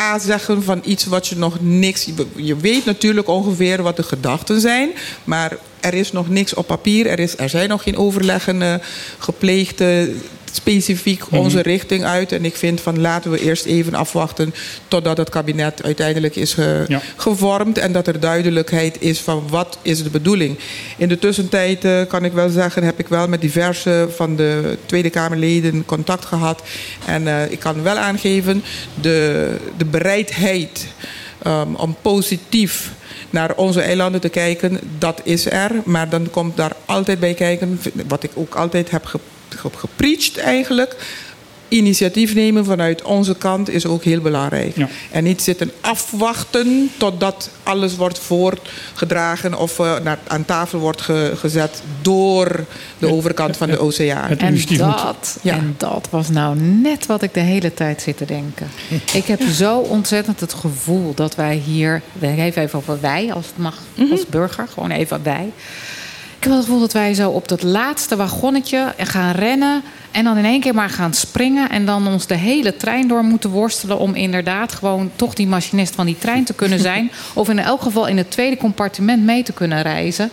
A 0.00 0.18
zeggen 0.18 0.62
van 0.62 0.80
iets 0.84 1.04
wat 1.06 1.26
je 1.26 1.36
nog 1.36 1.56
niks. 1.60 2.04
je- 2.04 2.26
Je 2.36 2.56
weet 2.56 2.84
natuurlijk 2.84 3.28
ongeveer 3.28 3.82
wat 3.82 3.96
de 3.96 4.02
gedachten 4.02 4.60
zijn, 4.60 4.90
maar 5.24 5.56
er 5.80 5.94
is 5.94 6.12
nog 6.12 6.28
niks 6.28 6.54
op 6.54 6.66
papier. 6.66 7.06
Er, 7.06 7.18
is, 7.18 7.36
er 7.38 7.48
zijn 7.48 7.68
nog 7.68 7.82
geen 7.82 7.96
overleggen 7.96 8.80
gepleegd. 9.18 9.82
Specifiek 10.52 11.30
Mhm. 11.30 11.36
onze 11.40 11.60
richting 11.62 12.04
uit. 12.04 12.32
En 12.32 12.44
ik 12.44 12.56
vind 12.56 12.80
van 12.80 13.00
laten 13.00 13.30
we 13.30 13.40
eerst 13.40 13.64
even 13.64 13.94
afwachten 13.94 14.54
totdat 14.88 15.16
het 15.16 15.30
kabinet 15.30 15.82
uiteindelijk 15.82 16.36
is 16.36 16.54
ge- 16.54 16.84
Ja. 16.88 17.00
gevormd 17.16 17.78
en 17.78 17.92
dat 17.92 18.06
er 18.06 18.20
duidelijkheid 18.20 18.96
is 19.00 19.20
van 19.20 19.44
wat 19.50 19.78
is 19.82 20.02
de 20.02 20.10
bedoeling. 20.10 20.58
In 20.96 21.08
de 21.08 21.18
tussentijd 21.18 21.84
eh, 21.84 22.00
kan 22.08 22.24
ik 22.24 22.32
wel 22.32 22.48
zeggen, 22.48 22.82
heb 22.82 22.98
ik 22.98 23.08
wel 23.08 23.28
met 23.28 23.40
diverse 23.40 24.08
van 24.16 24.36
de 24.36 24.76
Tweede 24.86 25.10
Kamerleden 25.10 25.84
contact 25.84 26.24
gehad. 26.24 26.62
En 27.06 27.28
eh, 27.28 27.50
ik 27.50 27.58
kan 27.58 27.82
wel 27.82 27.96
aangeven, 27.96 28.62
de, 29.00 29.48
de 29.76 29.84
bereidheid 29.84 30.86
ehm, 31.42 31.74
om 31.74 31.96
positief 32.02 32.92
naar 33.30 33.54
onze 33.56 33.80
eilanden 33.80 34.20
te 34.20 34.28
kijken, 34.28 34.78
dat 34.98 35.20
is 35.24 35.46
er. 35.50 35.70
Maar 35.84 36.08
dan 36.08 36.30
komt 36.30 36.56
daar 36.56 36.72
altijd 36.84 37.20
bij 37.20 37.34
kijken, 37.34 37.80
wat 38.08 38.22
ik 38.22 38.30
ook 38.34 38.54
altijd 38.54 38.90
heb 38.90 39.04
ge, 39.04 39.18
ge- 39.18 39.37
gepreacht 39.56 40.38
eigenlijk. 40.38 40.96
Initiatief 41.70 42.34
nemen 42.34 42.64
vanuit 42.64 43.02
onze 43.02 43.34
kant 43.36 43.68
is 43.70 43.86
ook 43.86 44.04
heel 44.04 44.20
belangrijk. 44.20 44.76
Ja. 44.76 44.88
En 45.10 45.24
niet 45.24 45.42
zitten 45.42 45.70
afwachten 45.80 46.90
totdat 46.96 47.50
alles 47.62 47.96
wordt 47.96 48.18
voorgedragen 48.18 49.54
of 49.58 49.78
eh, 49.78 49.98
naar, 50.02 50.18
aan 50.26 50.44
tafel 50.44 50.78
wordt 50.78 51.00
ge- 51.00 51.32
gezet 51.36 51.82
door 52.02 52.64
de 52.98 53.06
overkant 53.12 53.56
van 53.56 53.68
de 53.68 53.78
oceaan. 53.78 54.30
En 54.38 54.58
dat, 54.76 55.38
Ja. 55.42 55.54
en 55.54 55.74
dat 55.76 56.08
was 56.10 56.28
nou 56.28 56.56
net 56.58 57.06
wat 57.06 57.22
ik 57.22 57.34
de 57.34 57.40
hele 57.40 57.74
tijd 57.74 58.02
zit 58.02 58.16
te 58.16 58.24
denken. 58.24 58.70
Ik 59.12 59.24
heb 59.24 59.40
zo 59.42 59.78
ontzettend 59.78 60.40
het 60.40 60.54
gevoel 60.54 61.14
dat 61.14 61.34
wij 61.34 61.56
hier... 61.56 62.02
Even 62.20 62.72
over 62.74 63.00
wij, 63.00 63.32
als 63.32 63.46
het 63.46 63.56
mag, 63.58 63.78
als 64.10 64.26
burger. 64.26 64.68
Gewoon 64.74 64.90
even 64.90 65.20
wij. 65.22 65.52
Ik 66.38 66.44
heb 66.44 66.52
het 66.52 66.64
gevoel 66.64 66.80
dat 66.80 66.92
wij 66.92 67.14
zo 67.14 67.30
op 67.30 67.48
dat 67.48 67.62
laatste 67.62 68.16
wagonnetje 68.16 68.94
gaan 68.98 69.32
rennen... 69.32 69.82
en 70.10 70.24
dan 70.24 70.36
in 70.36 70.44
één 70.44 70.60
keer 70.60 70.74
maar 70.74 70.90
gaan 70.90 71.14
springen... 71.14 71.70
en 71.70 71.86
dan 71.86 72.06
ons 72.06 72.26
de 72.26 72.34
hele 72.34 72.76
trein 72.76 73.08
door 73.08 73.22
moeten 73.22 73.50
worstelen... 73.50 73.98
om 73.98 74.14
inderdaad 74.14 74.72
gewoon 74.72 75.10
toch 75.16 75.34
die 75.34 75.46
machinist 75.46 75.94
van 75.94 76.06
die 76.06 76.18
trein 76.18 76.44
te 76.44 76.54
kunnen 76.54 76.78
zijn... 76.78 77.10
of 77.34 77.48
in 77.48 77.58
elk 77.58 77.82
geval 77.82 78.06
in 78.06 78.16
het 78.16 78.30
tweede 78.30 78.56
compartiment 78.56 79.24
mee 79.24 79.42
te 79.42 79.52
kunnen 79.52 79.82
reizen... 79.82 80.30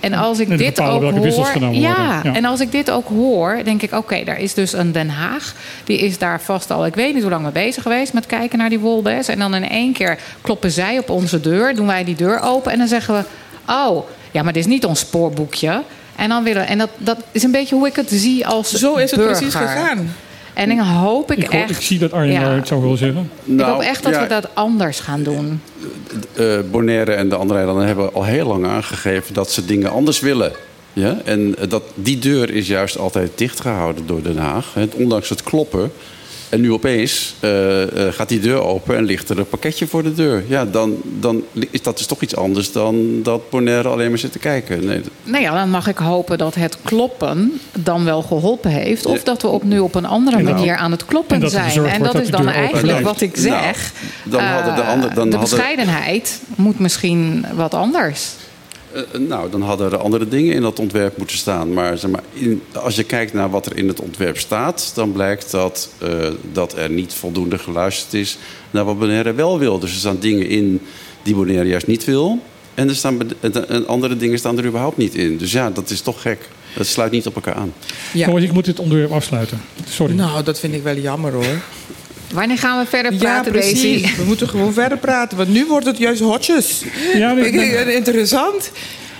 En 0.00 0.14
als 0.14 0.38
ik 0.38 0.48
En 0.48 0.56
dit 0.56 0.80
ook 0.80 1.02
hoor, 1.02 1.72
ja. 1.72 2.20
Ja. 2.22 2.34
en 2.34 2.44
als 2.44 2.60
ik 2.60 2.72
dit 2.72 2.90
ook 2.90 3.08
hoor, 3.08 3.60
denk 3.64 3.82
ik: 3.82 3.92
oké, 3.92 4.24
daar 4.24 4.40
is 4.40 4.54
dus 4.54 4.72
een 4.72 4.92
Den 4.92 5.10
Haag. 5.10 5.54
Die 5.84 5.98
is 5.98 6.18
daar 6.18 6.40
vast 6.40 6.70
al, 6.70 6.86
ik 6.86 6.94
weet 6.94 7.12
niet 7.14 7.22
hoe 7.22 7.30
lang 7.30 7.42
mee 7.42 7.52
bezig 7.52 7.82
geweest 7.82 8.12
met 8.12 8.26
kijken 8.26 8.58
naar 8.58 8.68
die 8.68 8.78
wolbes. 8.78 9.28
En 9.28 9.38
dan 9.38 9.54
in 9.54 9.68
één 9.68 9.92
keer 9.92 10.18
kloppen 10.40 10.70
zij 10.70 10.98
op 10.98 11.10
onze 11.10 11.40
deur, 11.40 11.74
doen 11.74 11.86
wij 11.86 12.04
die 12.04 12.16
deur 12.16 12.40
open 12.40 12.72
en 12.72 12.78
dan 12.78 12.88
zeggen 12.88 13.14
we: 13.14 13.24
oh, 13.72 14.06
ja, 14.32 14.42
maar 14.42 14.52
dit 14.52 14.62
is 14.62 14.68
niet 14.68 14.84
ons 14.84 14.98
spoorboekje. 15.00 15.82
En 16.16 16.28
dan 16.28 16.44
willen, 16.44 16.66
en 16.66 16.78
dat, 16.78 16.90
dat 16.98 17.16
is 17.32 17.42
een 17.42 17.50
beetje 17.50 17.74
hoe 17.74 17.86
ik 17.86 17.96
het 17.96 18.10
zie 18.10 18.46
als 18.46 18.72
Zo 18.72 18.94
is 18.96 19.10
het 19.10 19.20
burger. 19.20 19.36
precies 19.36 19.54
gegaan. 19.54 20.14
En 20.54 20.68
dan 20.68 20.78
hoop 20.86 21.32
ik, 21.32 21.42
echt. 21.48 21.70
ik 21.70 21.80
zie 21.80 21.98
dat 21.98 22.12
Arjen 22.12 22.32
Ja. 22.32 22.40
daar 22.44 22.56
het 22.56 22.68
zou 22.68 22.80
willen 22.82 22.98
zeggen. 22.98 23.20
ik 23.44 23.48
hoop 23.48 23.56
Nou, 23.56 23.84
echt 23.84 24.02
dat 24.02 24.12
ja, 24.14 24.22
we 24.22 24.26
dat 24.28 24.48
anders 24.54 25.00
gaan 25.00 25.22
doen. 25.22 25.60
eh, 26.34 26.58
Bonaire 26.70 27.12
en 27.12 27.28
de 27.28 27.36
andere 27.36 27.58
eilanden 27.58 27.86
hebben 27.86 28.14
al 28.14 28.24
heel 28.24 28.46
lang 28.46 28.66
aangegeven 28.66 29.34
dat 29.34 29.50
ze 29.50 29.64
dingen 29.64 29.90
anders 29.90 30.20
willen. 30.20 30.52
Ja? 30.92 31.18
En 31.24 31.54
dat, 31.68 31.82
die 31.94 32.18
deur 32.18 32.50
is 32.50 32.66
juist 32.66 32.98
altijd 32.98 33.30
dichtgehouden 33.34 34.06
door 34.06 34.22
Den 34.22 34.36
Haag. 34.38 34.74
hè, 34.74 34.86
Ondanks 34.96 35.28
het 35.28 35.42
kloppen. 35.42 35.92
En 36.52 36.60
nu 36.60 36.72
opeens 36.72 37.34
eh, 37.40 38.06
eh, 38.06 38.12
gaat 38.14 38.28
die 38.28 38.40
deur 38.40 38.60
open 38.62 38.96
en 38.96 39.04
ligt 39.04 39.28
er 39.30 39.38
een 39.38 39.48
pakketje 39.48 39.86
voor 39.86 40.02
de 40.02 40.14
deur. 40.14 40.44
Ja, 40.48 40.64
dan, 40.64 40.96
dan 41.02 41.42
is 41.70 41.82
dat 41.82 41.98
is 41.98 42.06
toch 42.06 42.20
iets 42.22 42.36
anders 42.36 42.72
dan 42.72 43.22
dat 43.22 43.50
Bonaire 43.50 43.88
alleen 43.88 44.08
maar 44.08 44.18
zit 44.18 44.32
te 44.32 44.38
kijken. 44.38 44.84
Nee, 44.86 45.00
Nou 45.24 45.42
ja, 45.42 45.54
dan 45.54 45.70
mag 45.70 45.86
ik 45.88 45.96
hopen 45.98 46.38
dat 46.38 46.54
het 46.54 46.76
kloppen 46.84 47.60
dan 47.78 48.04
wel 48.04 48.22
geholpen 48.22 48.70
heeft. 48.70 49.06
Of 49.06 49.22
dat 49.22 49.42
we 49.42 49.48
op 49.48 49.62
nu 49.62 49.78
op 49.78 49.94
een 49.94 50.04
andere 50.06 50.42
dat- 50.42 50.54
manier 50.54 50.76
aan 50.76 50.90
het 50.90 51.04
kloppen 51.04 51.42
en 51.42 51.50
zijn. 51.50 51.84
En 51.86 52.02
dat 52.02 52.12
dat 52.12 52.22
is 52.22 52.30
dan 52.30 52.40
open 52.40 52.54
eigenlijk 52.54 53.00
wat 53.00 53.20
ik 53.20 53.36
Nou, 53.36 53.42
zeg. 53.62 53.92
dan 54.24 54.42
hadden 54.42 54.74
de 54.74 54.80
Eh, 54.80 54.88
ander- 54.88 55.14
dan 55.14 55.30
de 55.30 55.36
hadden- 55.36 55.56
bescheidenheid 55.56 56.40
moet 56.56 56.78
misschien 56.78 57.44
wat 57.54 57.74
anders. 57.74 58.30
Eh, 58.94 59.20
nou, 59.20 59.50
dan 59.50 59.62
hadden 59.62 59.92
er 59.92 59.98
andere 59.98 60.28
dingen 60.28 60.54
in 60.54 60.62
dat 60.62 60.78
ontwerp 60.78 61.16
moeten 61.16 61.36
staan. 61.36 61.72
Maar, 61.72 61.98
zeg 61.98 62.10
maar 62.10 62.22
in, 62.32 62.62
als 62.72 62.96
je 62.96 63.04
kijkt 63.04 63.32
naar 63.32 63.50
wat 63.50 63.66
er 63.66 63.76
in 63.76 63.88
het 63.88 64.00
ontwerp 64.00 64.38
staat... 64.38 64.92
dan 64.94 65.12
blijkt 65.12 65.50
dat, 65.50 65.88
eh, 65.98 66.28
dat 66.52 66.76
er 66.76 66.90
niet 66.90 67.14
voldoende 67.14 67.58
geluisterd 67.58 68.14
is 68.14 68.38
naar 68.70 68.84
wat 68.84 68.98
Bonaire 68.98 69.32
wel 69.32 69.58
wil. 69.58 69.78
Dus 69.78 69.90
er 69.90 69.98
staan 69.98 70.18
dingen 70.18 70.48
in 70.48 70.80
die 71.22 71.34
Bonaire 71.34 71.68
juist 71.68 71.86
niet 71.86 72.04
wil. 72.04 72.38
En, 72.74 72.88
er 72.88 72.94
staan, 72.96 73.18
en- 73.40 73.86
andere 73.86 74.16
dingen 74.16 74.38
staan 74.38 74.58
er 74.58 74.64
überhaupt 74.66 74.96
niet 74.96 75.14
in. 75.14 75.36
Dus 75.36 75.52
ja, 75.52 75.70
dat 75.70 75.90
is 75.90 76.00
toch 76.00 76.22
gek. 76.22 76.48
Dat 76.76 76.86
sluit 76.86 77.12
niet 77.12 77.26
op 77.26 77.34
elkaar 77.34 77.54
aan. 77.54 77.72
Ja. 78.12 78.26
Jongens, 78.26 78.44
ik 78.44 78.52
moet 78.52 78.64
dit 78.64 78.78
onderwerp 78.78 79.12
afsluiten. 79.12 79.60
Sorry. 79.88 80.14
Nou, 80.14 80.42
dat 80.42 80.58
vind 80.58 80.74
ik 80.74 80.82
wel 80.82 80.96
jammer 80.96 81.32
hoor. 81.32 81.60
Wanneer 82.32 82.58
gaan 82.58 82.78
we 82.78 82.86
verder 82.86 83.12
Ja, 83.12 83.18
praten, 83.18 83.52
Daisy? 83.52 83.70
precies. 83.72 84.16
We 84.16 84.24
moeten 84.24 84.48
gewoon 84.48 84.72
verder 84.72 84.98
praten, 84.98 85.36
want 85.36 85.48
nu 85.48 85.66
wordt 85.66 85.86
het 85.86 85.98
juist 85.98 86.20
hotjes. 86.20 86.82
Ja, 87.14 87.32
Ik- 87.32 87.86
Interessant. 87.94 88.70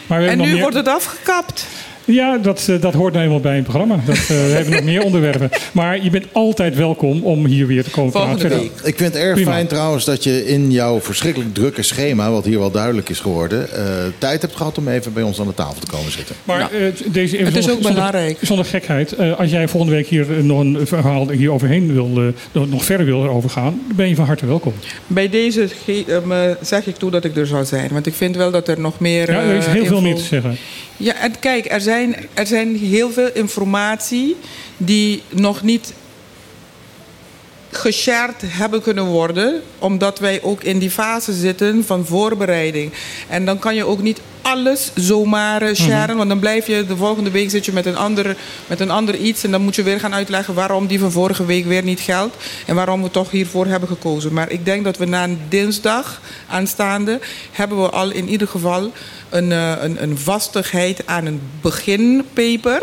maar 0.06 0.20
we 0.20 0.26
En 0.28 0.38
nu 0.38 0.52
meer- 0.52 0.60
wordt 0.60 0.76
het 0.76 0.88
afgekapt. 0.88 1.66
Ja, 2.04 2.38
dat, 2.38 2.66
eh, 2.68 2.80
dat 2.80 2.94
hoort 2.94 3.12
nou 3.12 3.24
eenmaal 3.24 3.40
bij 3.40 3.56
een 3.56 3.62
programma. 3.62 3.98
Dat, 4.06 4.16
eh, 4.16 4.26
we 4.26 4.34
hebben 4.34 4.72
nog 4.72 4.82
meer 4.82 5.02
onderwerpen. 5.02 5.50
Maar 5.72 6.02
je 6.04 6.10
bent 6.10 6.24
altijd 6.32 6.76
welkom 6.76 7.22
om 7.22 7.46
hier 7.46 7.66
weer 7.66 7.84
te 7.84 7.90
komen 7.90 8.12
Volgende 8.12 8.36
praten. 8.38 8.58
week. 8.58 8.70
Ik 8.84 8.96
vind 8.96 9.14
het 9.14 9.22
erg 9.22 9.34
Prima. 9.34 9.50
fijn 9.50 9.66
trouwens 9.66 10.04
dat 10.04 10.24
je 10.24 10.46
in 10.46 10.70
jouw 10.70 11.00
verschrikkelijk 11.00 11.54
drukke 11.54 11.82
schema, 11.82 12.30
wat 12.30 12.44
hier 12.44 12.58
wel 12.58 12.70
duidelijk 12.70 13.08
is 13.08 13.20
geworden, 13.20 13.72
eh, 13.72 13.84
tijd 14.18 14.42
hebt 14.42 14.56
gehad 14.56 14.78
om 14.78 14.88
even 14.88 15.12
bij 15.12 15.22
ons 15.22 15.40
aan 15.40 15.46
de 15.46 15.54
tafel 15.54 15.80
te 15.80 15.86
komen 15.86 16.12
zitten. 16.12 16.34
Maar 16.44 16.58
Ja. 16.58 16.70
eh, 16.70 17.12
deze 17.12 17.34
even 17.36 17.46
Het 17.46 17.56
is 17.56 17.64
zonder- 17.64 17.86
ook 17.88 17.94
belangrijk. 17.94 18.26
Zonder, 18.40 18.46
zonder 18.46 18.64
gekheid. 18.64 19.12
eh, 19.12 19.38
als 19.38 19.50
jij 19.50 19.68
volgende 19.68 19.96
week 19.96 20.06
hier 20.06 20.26
nog 20.42 20.60
een 20.60 20.78
verhaal 20.84 21.30
hier 21.30 21.52
overheen 21.52 21.92
wil, 21.92 22.10
eh, 22.52 22.62
nog- 22.62 22.84
verder 22.84 23.06
wil 23.06 23.22
erover 23.24 23.50
gaan, 23.50 23.80
dan 23.86 23.96
ben 23.96 24.08
je 24.08 24.14
van 24.14 24.24
harte 24.26 24.46
welkom. 24.46 24.72
Bij 25.06 25.28
deze 25.28 25.68
ge- 25.84 26.56
zeg 26.60 26.86
ik 26.86 26.96
toe 26.96 27.10
dat 27.10 27.24
ik 27.24 27.36
er 27.36 27.46
zou 27.46 27.64
zijn. 27.64 27.88
Want 27.92 28.06
ik 28.06 28.14
vind 28.14 28.36
wel 28.36 28.50
dat 28.50 28.68
er 28.68 28.80
nog 28.80 28.98
meer. 29.00 29.30
Ja, 29.30 29.40
er 29.42 29.54
is 29.56 29.66
heel 29.66 29.72
veel 29.74 29.82
info- 29.96 30.00
meer 30.00 30.14
te 30.14 30.22
zeggen. 30.22 30.56
Ja, 31.02 31.14
en 31.14 31.38
kijk, 31.38 31.70
er 31.70 31.80
zijn, 31.80 32.16
er 32.34 32.46
zijn 32.46 32.76
heel 32.76 33.10
veel 33.10 33.30
informatie 33.32 34.36
die 34.76 35.22
nog 35.28 35.62
niet 35.62 35.92
geshared 37.72 38.42
hebben 38.46 38.82
kunnen 38.82 39.04
worden, 39.04 39.62
omdat 39.78 40.18
wij 40.18 40.42
ook 40.42 40.62
in 40.62 40.78
die 40.78 40.90
fase 40.90 41.32
zitten 41.32 41.84
van 41.84 42.06
voorbereiding. 42.06 42.92
En 43.28 43.44
dan 43.44 43.58
kan 43.58 43.74
je 43.74 43.84
ook 43.84 44.02
niet 44.02 44.20
alles 44.42 44.90
zomaar 44.94 45.62
eh, 45.62 45.74
sharen, 45.74 46.16
want 46.16 46.28
dan 46.28 46.38
blijf 46.38 46.66
je 46.66 46.86
de 46.86 46.96
volgende 46.96 47.30
week 47.30 47.50
zit 47.50 47.64
je 47.64 47.72
met 47.72 47.86
een, 47.86 47.96
ander, 47.96 48.36
met 48.66 48.80
een 48.80 48.90
ander 48.90 49.16
iets 49.16 49.44
en 49.44 49.50
dan 49.50 49.62
moet 49.62 49.74
je 49.74 49.82
weer 49.82 50.00
gaan 50.00 50.14
uitleggen 50.14 50.54
waarom 50.54 50.86
die 50.86 50.98
van 50.98 51.12
vorige 51.12 51.44
week 51.44 51.64
weer 51.64 51.82
niet 51.82 52.00
geldt 52.00 52.36
en 52.66 52.74
waarom 52.74 53.02
we 53.02 53.10
toch 53.10 53.30
hiervoor 53.30 53.66
hebben 53.66 53.88
gekozen. 53.88 54.32
Maar 54.32 54.50
ik 54.50 54.64
denk 54.64 54.84
dat 54.84 54.96
we 54.96 55.04
na 55.04 55.24
een 55.24 55.38
dinsdag 55.48 56.20
aanstaande 56.48 57.20
hebben 57.52 57.82
we 57.82 57.90
al 57.90 58.10
in 58.10 58.28
ieder 58.28 58.48
geval 58.48 58.92
een, 59.28 59.52
eh, 59.52 59.72
een, 59.80 60.02
een 60.02 60.18
vastigheid 60.18 61.06
aan 61.06 61.26
een 61.26 61.40
beginpaper 61.60 62.82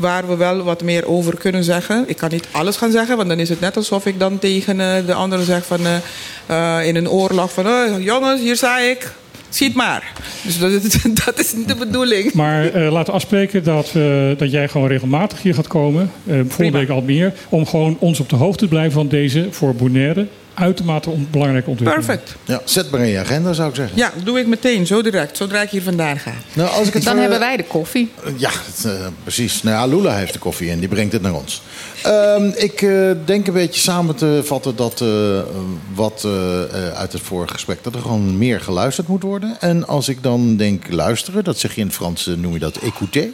waar 0.00 0.28
we 0.28 0.36
wel 0.36 0.62
wat 0.62 0.82
meer 0.82 1.06
over 1.06 1.36
kunnen 1.36 1.64
zeggen. 1.64 2.04
Ik 2.06 2.16
kan 2.16 2.28
niet 2.30 2.46
alles 2.50 2.76
gaan 2.76 2.90
zeggen, 2.90 3.16
want 3.16 3.28
dan 3.28 3.38
is 3.38 3.48
het 3.48 3.60
net 3.60 3.76
alsof 3.76 4.06
ik 4.06 4.18
dan 4.18 4.38
tegen 4.38 4.80
eh, 4.80 5.06
de 5.06 5.14
anderen 5.14 5.44
zeg 5.44 5.66
van 5.66 5.78
eh, 5.86 6.78
eh, 6.78 6.86
in 6.86 6.96
een 6.96 7.08
oorlog 7.10 7.52
van 7.52 7.66
eh, 7.66 7.82
jongens, 8.04 8.40
hier 8.40 8.56
sta 8.56 8.78
ik. 8.78 9.12
Ziet 9.48 9.74
maar. 9.74 10.12
Dus 10.42 10.58
dat, 10.58 10.70
is- 10.70 11.02
dat 11.24 11.38
is 11.38 11.52
niet 11.54 11.68
de 11.68 11.74
bedoeling. 11.74 12.32
Maar 12.32 12.64
laten 12.92 13.06
we 13.06 13.12
afspreken 13.12 13.64
dat, 13.64 13.92
dat 14.38 14.50
jij 14.50 14.68
gewoon 14.68 14.88
regelmatig 14.88 15.42
hier 15.42 15.54
gaat 15.54 15.66
komen. 15.66 16.10
eh 16.26 16.34
volgende 16.48 16.78
week 16.78 16.88
al 16.88 17.02
meer. 17.02 17.32
Om 17.48 17.66
gewoon 17.66 17.96
ons 17.98 18.20
op 18.20 18.28
de 18.28 18.36
hoogte 18.36 18.58
te 18.64 18.68
blijven 18.68 18.92
van 18.92 19.08
deze 19.08 19.46
voor 19.50 19.74
Bonaire 19.74 20.26
uitermate 20.60 21.10
on- 21.10 21.28
belangrijke 21.30 21.70
ontwikkeling. 21.70 22.06
Perfect. 22.06 22.34
Ja, 22.44 22.60
zet 22.64 22.90
maar 22.90 23.00
in 23.00 23.06
je 23.08 23.18
agenda, 23.18 23.52
zou 23.52 23.68
ik 23.68 23.74
zeggen. 23.74 23.96
Ja, 23.96 24.12
doe 24.24 24.38
ik 24.38 24.46
meteen, 24.46 24.86
zo 24.86 25.02
direct, 25.02 25.36
zodra 25.36 25.62
ik 25.62 25.70
hier 25.70 25.82
vandaan 25.82 26.18
ga. 26.18 26.32
Nou, 26.52 26.68
als 26.70 26.86
ik 26.88 26.94
het 26.94 27.02
Dan 27.04 27.12
ver- 27.12 27.20
hebben 27.22 27.38
wij 27.40 27.56
de 27.56 27.64
koffie. 27.64 28.10
Ja, 28.36 28.50
het, 28.52 28.84
eh, 28.84 28.92
precies. 29.22 29.62
Nou 29.62 29.76
ja, 29.90 29.96
Lula 29.96 30.14
heeft 30.16 30.32
de 30.32 30.38
koffie 30.38 30.70
en 30.70 30.78
die 30.78 30.88
brengt 30.88 31.12
het 31.12 31.22
naar 31.22 31.34
ons. 31.34 31.62
Ehm, 32.02 32.50
ik 32.54 32.82
eh, 32.82 33.10
denk 33.24 33.46
een 33.46 33.52
beetje 33.52 33.80
samen 33.80 34.14
te 34.16 34.40
vatten 34.44 34.76
dat 34.76 35.00
eh, 35.00 35.08
wat 35.94 36.22
eh, 36.24 36.62
eh, 36.62 36.92
uit 36.94 37.12
het 37.12 37.22
vorige 37.22 37.52
gesprek... 37.52 37.78
dat 37.84 37.94
er 37.94 38.00
gewoon 38.00 38.38
meer 38.38 38.60
geluisterd 38.60 39.08
moet 39.08 39.22
worden. 39.22 39.56
En 39.60 39.86
als 39.86 40.08
ik 40.08 40.22
dan 40.22 40.56
denk 40.56 40.90
luisteren, 40.90 41.44
dat 41.44 41.58
zeg 41.58 41.74
je 41.74 41.80
in 41.80 41.86
het 41.86 41.96
Frans, 41.96 42.26
eh, 42.26 42.34
noem 42.34 42.52
je 42.52 42.58
dat 42.58 42.76
écouter. 42.76 43.28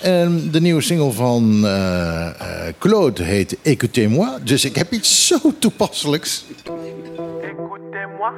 En 0.00 0.48
de 0.50 0.60
nieuwe 0.60 0.82
single 0.82 1.12
van 1.12 1.60
eh, 1.66 2.26
eh, 2.26 2.32
Claude 2.78 3.22
heet 3.22 3.56
Écoutez-moi. 3.62 4.28
Dus 4.44 4.64
ik 4.64 4.76
heb 4.76 4.92
iets 4.92 5.26
zo 5.26 5.36
toepasselijks. 5.58 6.44
Écoutez-moi, 6.64 8.32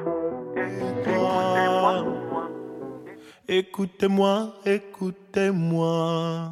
écoutez-moi, 1.05 2.03
écoutez-moi, 3.47 4.53
écoutez-moi. 4.65 6.51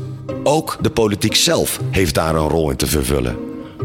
Ook 0.43 0.77
de 0.81 0.89
politiek 0.89 1.35
zelf 1.35 1.79
heeft 1.91 2.15
daar 2.15 2.35
een 2.35 2.47
rol 2.47 2.69
in 2.69 2.75
te 2.75 2.87
vervullen. 2.87 3.37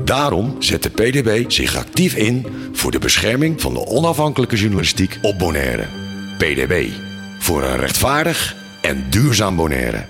Daarom 0.04 0.56
zet 0.58 0.82
de 0.82 0.90
PDB 0.90 1.50
zich 1.50 1.76
actief 1.76 2.14
in 2.14 2.46
voor 2.72 2.90
de 2.90 2.98
bescherming 2.98 3.60
van 3.60 3.74
de 3.74 3.86
onafhankelijke 3.86 4.56
journalistiek 4.56 5.18
op 5.22 5.38
Bonaire. 5.38 5.84
PDB. 6.38 6.88
Voor 7.38 7.62
een 7.62 7.76
rechtvaardig 7.76 8.56
en 8.80 9.06
duurzaam 9.10 9.56
Bonaire. 9.56 10.04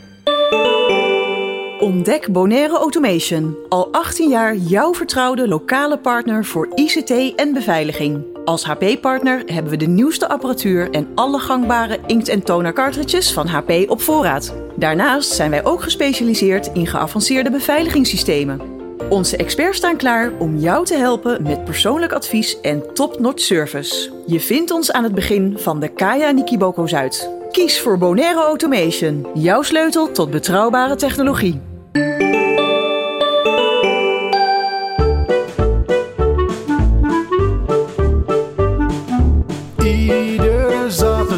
Ontdek 1.79 2.33
Bonaire 2.33 2.77
Automation. 2.77 3.57
Al 3.69 3.93
18 3.93 4.29
jaar 4.29 4.57
jouw 4.57 4.95
vertrouwde 4.95 5.49
lokale 5.49 5.99
partner 5.99 6.45
voor 6.45 6.69
ICT 6.75 7.35
en 7.37 7.53
beveiliging. 7.53 8.36
Als 8.47 8.65
HP-partner 8.65 9.43
hebben 9.47 9.71
we 9.71 9.77
de 9.77 9.87
nieuwste 9.87 10.29
apparatuur 10.29 10.91
en 10.91 11.09
alle 11.15 11.39
gangbare 11.39 11.99
inkt- 12.07 12.29
en 12.29 12.43
toner 12.43 12.73
cartridges 12.73 13.33
van 13.33 13.47
HP 13.47 13.71
op 13.87 14.01
voorraad. 14.01 14.55
Daarnaast 14.77 15.33
zijn 15.33 15.51
wij 15.51 15.65
ook 15.65 15.83
gespecialiseerd 15.83 16.71
in 16.73 16.87
geavanceerde 16.87 17.51
beveiligingssystemen. 17.51 18.61
Onze 19.09 19.37
experts 19.37 19.77
staan 19.77 19.97
klaar 19.97 20.33
om 20.39 20.57
jou 20.57 20.85
te 20.85 20.95
helpen 20.95 21.43
met 21.43 21.65
persoonlijk 21.65 22.13
advies 22.13 22.61
en 22.61 22.95
top-notch 22.95 23.43
service. 23.43 24.11
Je 24.27 24.41
vindt 24.41 24.71
ons 24.71 24.93
aan 24.93 25.05
het 25.05 25.15
begin 25.15 25.59
van 25.59 25.81
de 25.81 25.89
Kaya 25.89 26.31
Nikiboko 26.31 26.87
Zuid. 26.87 27.31
Kies 27.51 27.81
voor 27.81 27.99
Bonaire 27.99 28.41
Automation, 28.41 29.27
jouw 29.35 29.63
sleutel 29.63 30.13
tot 30.13 30.31
betrouwbare 30.31 30.95
technologie. 30.95 31.61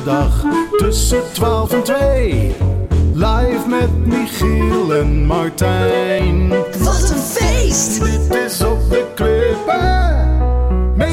Zaterdag 0.09 0.45
tussen 0.77 1.23
12 1.33 1.73
en 1.73 1.83
2. 1.83 2.53
Live 3.15 3.65
met 3.69 4.07
Michiel 4.07 4.95
en 4.95 5.27
Martijn. 5.27 6.49
Wat 6.79 7.11
een 7.11 7.19
feest! 7.19 8.05
Dit 8.05 8.39
is 8.47 8.63
op 8.63 8.91
de 8.91 9.07
klippen. 9.15 10.07
901.1. 10.99 11.05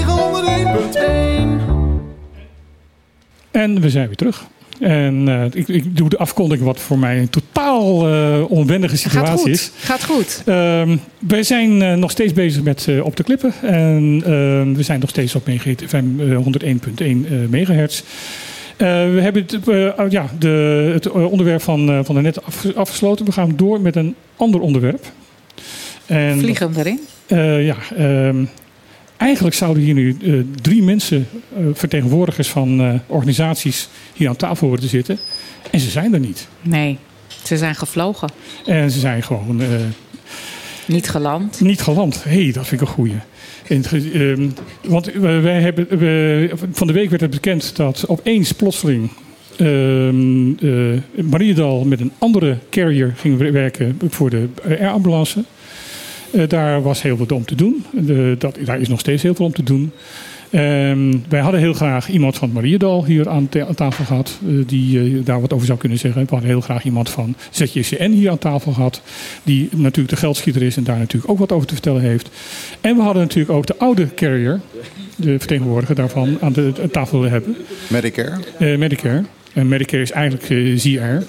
En 3.51 3.81
we 3.81 3.89
zijn 3.89 4.07
weer 4.07 4.15
terug. 4.15 4.45
En 4.79 5.27
eh, 5.27 5.45
ik, 5.53 5.67
ik 5.67 5.97
doe 5.97 6.09
de 6.09 6.17
afkondiging 6.17 6.65
wat 6.65 6.79
voor 6.79 6.99
mij 6.99 7.19
een 7.19 7.29
totaal 7.29 8.07
eh, 8.07 8.51
onwendige 8.51 8.97
Gaat 8.97 9.11
situatie 9.11 9.37
goed. 9.37 9.49
is. 9.49 9.71
Gaat 9.77 10.03
goed. 10.03 10.41
Ehm, 10.45 10.97
wij 11.19 11.43
zijn 11.43 11.81
eh, 11.81 11.93
nog 11.93 12.11
steeds 12.11 12.33
bezig 12.33 12.63
met 12.63 12.87
Op 13.03 13.15
de 13.15 13.23
Klippen. 13.23 13.53
En 13.61 14.21
ehm, 14.25 14.73
we 14.73 14.83
zijn 14.83 14.99
nog 14.99 15.09
steeds 15.09 15.35
op 15.35 15.45
Megahit 15.47 15.83
FM 15.87 16.19
eh, 16.19 16.37
101.1 16.37 17.31
eh, 17.31 17.37
megahertz. 17.49 18.03
Eh, 18.77 18.87
we 18.87 19.19
hebben 19.21 19.45
het, 19.47 19.69
eh, 19.69 20.09
ja, 20.09 20.29
de, 20.39 20.89
het 20.93 21.05
eh, 21.05 21.31
onderwerp 21.31 21.61
van, 21.61 22.05
van 22.05 22.15
daarnet 22.15 22.43
af, 22.43 22.65
afgesloten. 22.75 23.25
We 23.25 23.31
gaan 23.31 23.55
door 23.55 23.81
met 23.81 23.95
een 23.95 24.15
ander 24.35 24.61
onderwerp. 24.61 25.11
En, 26.05 26.39
Vliegen 26.39 26.73
erin. 26.77 26.99
ja, 27.65 27.75
ehm, 27.97 28.45
eigenlijk 29.17 29.55
zouden 29.55 29.83
hier 29.83 29.93
nu 29.93 30.17
drie 30.61 30.83
mensen, 30.83 31.27
vertegenwoordigers 31.73 32.47
van 32.49 33.01
organisaties, 33.07 33.89
hier 34.13 34.29
aan 34.29 34.35
tafel 34.35 34.67
worden 34.67 34.89
zitten. 34.89 35.19
En 35.71 35.79
ze 35.79 35.89
zijn 35.89 36.13
er 36.13 36.19
niet. 36.19 36.47
Nee, 36.61 36.97
ze 37.43 37.57
zijn 37.57 37.75
gevlogen. 37.75 38.29
En 38.65 38.91
ze 38.91 38.99
zijn 38.99 39.23
gewoon. 39.23 39.61
Niet 40.85 41.09
geland. 41.09 41.61
Niet 41.61 41.81
geland. 41.81 42.23
Hé, 42.23 42.43
hey, 42.43 42.51
dat 42.51 42.67
vind 42.67 42.81
ik 42.81 42.87
een 42.87 42.93
goeie. 42.93 43.15
Ehm, 43.67 44.47
want 44.87 45.11
wij 45.13 45.61
hebben, 45.61 45.97
we, 45.97 46.49
van 46.71 46.87
de 46.87 46.93
week 46.93 47.09
werd 47.09 47.21
het 47.21 47.31
bekend 47.31 47.75
dat 47.75 48.03
opeens 48.07 48.51
plotseling 48.51 49.09
ehm 49.57 50.51
eh, 50.59 51.23
Mariedal 51.31 51.83
met 51.85 51.99
een 51.99 52.11
andere 52.17 52.57
carrier 52.69 53.13
ging 53.17 53.37
wer- 53.37 53.51
werken 53.51 53.99
voor 54.09 54.29
de 54.29 54.47
airambulance. 54.63 55.43
Eh, 56.31 56.47
daar 56.47 56.81
was 56.81 57.01
heel 57.01 57.17
veel 57.17 57.37
om 57.37 57.45
te 57.45 57.55
doen. 57.55 57.85
De, 57.91 58.35
dat, 58.39 58.57
daar 58.65 58.79
is 58.79 58.87
nog 58.87 58.99
steeds 58.99 59.23
heel 59.23 59.35
veel 59.35 59.45
om 59.45 59.53
te 59.53 59.63
doen. 59.63 59.91
Ehm, 60.55 61.17
wij 61.29 61.39
hadden 61.39 61.59
heel 61.59 61.73
graag 61.73 62.09
iemand 62.09 62.37
van 62.37 62.51
Mariedal 62.51 63.05
hier 63.05 63.29
aan, 63.29 63.49
ta- 63.49 63.65
aan 63.65 63.75
tafel 63.75 64.05
gehad. 64.05 64.39
eh, 64.47 64.53
die 64.67 64.99
eh, 64.99 65.25
daar 65.25 65.41
wat 65.41 65.53
over 65.53 65.65
zou 65.65 65.79
kunnen 65.79 65.97
zeggen. 65.97 66.21
We 66.21 66.27
hadden 66.29 66.49
heel 66.49 66.61
graag 66.61 66.83
iemand 66.83 67.09
van 67.09 67.35
ZJCN 67.49 68.09
hier 68.11 68.29
aan 68.29 68.37
tafel 68.37 68.71
gehad. 68.71 69.01
Die 69.43 69.69
natuurlijk 69.71 70.09
de 70.09 70.15
geldschieter 70.15 70.61
is 70.61 70.77
en 70.77 70.83
daar 70.83 70.97
natuurlijk 70.97 71.31
ook 71.31 71.39
wat 71.39 71.51
over 71.51 71.67
te 71.67 71.73
vertellen 71.73 72.01
heeft. 72.01 72.29
En 72.81 72.95
we 72.95 73.01
hadden 73.01 73.21
natuurlijk 73.21 73.51
ook 73.57 73.65
de 73.65 73.77
oude 73.77 74.13
carrier. 74.13 74.59
De 75.15 75.39
vertegenwoordiger 75.39 75.95
daarvan 75.95 76.37
aan 76.41 76.53
de 76.53 76.73
aan 76.81 76.89
tafel 76.91 77.17
willen 77.17 77.33
hebben. 77.33 77.55
Medicare? 77.87 78.37
Eh, 78.59 78.77
Medicare. 78.77 79.23
En 79.53 79.67
Medicare 79.67 80.01
is 80.01 80.11
eigenlijk 80.11 80.49
eh 80.49 80.77
ZR. 80.77 81.25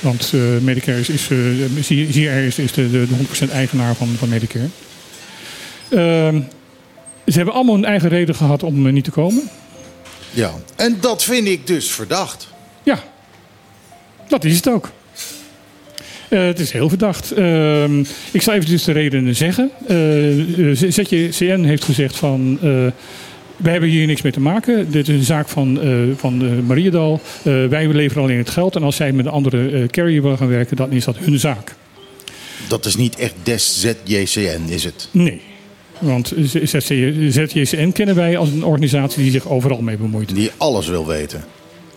Want 0.00 0.32
eh, 0.34 0.40
Medicare 0.62 0.98
is, 1.00 1.08
is, 1.08 1.24
ZR 2.10 2.18
is, 2.20 2.58
is 2.58 2.72
de, 2.72 2.90
de, 2.90 3.06
de 3.06 3.46
100% 3.48 3.52
eigenaar 3.52 3.94
van, 3.94 4.08
van 4.08 4.28
Medicare. 4.28 4.66
Ze 7.30 7.36
hebben 7.36 7.54
allemaal 7.54 7.74
een 7.74 7.84
eigen 7.84 8.08
reden 8.08 8.34
gehad 8.34 8.62
om 8.62 8.86
eh, 8.86 8.92
niet 8.92 9.04
te 9.04 9.10
komen. 9.10 9.42
Ja. 10.30 10.52
En 10.76 10.96
dat 11.00 11.22
vind 11.22 11.48
ik 11.48 11.66
dus 11.66 11.90
verdacht. 11.90 12.48
Ja, 12.82 13.02
dat 14.28 14.44
is 14.44 14.56
het 14.56 14.68
ook. 14.68 14.90
Eh, 16.30 16.44
het 16.44 16.58
is 16.58 16.70
heel 16.70 16.88
verdacht. 16.88 17.32
Ehm, 17.32 18.00
ik 18.30 18.42
zal 18.42 18.54
even 18.54 18.70
dus 18.70 18.84
de 18.84 18.92
redenen 18.92 19.36
zeggen. 19.36 19.70
Eh, 19.86 20.70
eh, 20.70 20.76
ZJCN 20.76 21.62
heeft 21.62 21.84
gezegd 21.84 22.16
van... 22.16 22.58
wij 23.56 23.72
hebben 23.72 23.90
hier 23.90 24.06
niks 24.06 24.22
mee 24.22 24.32
te 24.32 24.40
maken. 24.40 24.90
Dit 24.90 25.08
is 25.08 25.14
een 25.14 25.24
zaak 25.24 25.48
van, 25.48 25.78
van 26.16 26.64
Mariedal. 26.66 27.20
Wij 27.42 27.88
leveren 27.88 28.22
alleen 28.22 28.38
het 28.38 28.50
geld. 28.50 28.76
En 28.76 28.82
als 28.82 28.96
zij 28.96 29.12
met 29.12 29.26
een 29.26 29.32
andere 29.32 29.86
carrier 29.86 30.22
willen 30.22 30.38
gaan 30.38 30.48
werken, 30.48 30.76
dan 30.76 30.92
is 30.92 31.04
dat 31.04 31.16
hun 31.16 31.38
zaak. 31.38 31.74
Dat 32.68 32.86
is 32.86 32.96
niet 32.96 33.16
echt 33.16 33.34
des 33.42 33.80
ZJCN, 33.80 34.62
is 34.68 34.84
het? 34.84 35.08
Nee. 35.10 35.40
Want 36.00 36.32
ZJCN 37.28 37.92
kennen 37.92 38.14
wij 38.14 38.36
als 38.36 38.50
een 38.50 38.64
organisatie 38.64 39.22
die 39.22 39.32
zich 39.32 39.48
overal 39.48 39.82
mee 39.82 39.96
bemoeit. 39.96 40.34
Die 40.34 40.50
alles 40.56 40.88
wil 40.88 41.06
weten. 41.06 41.44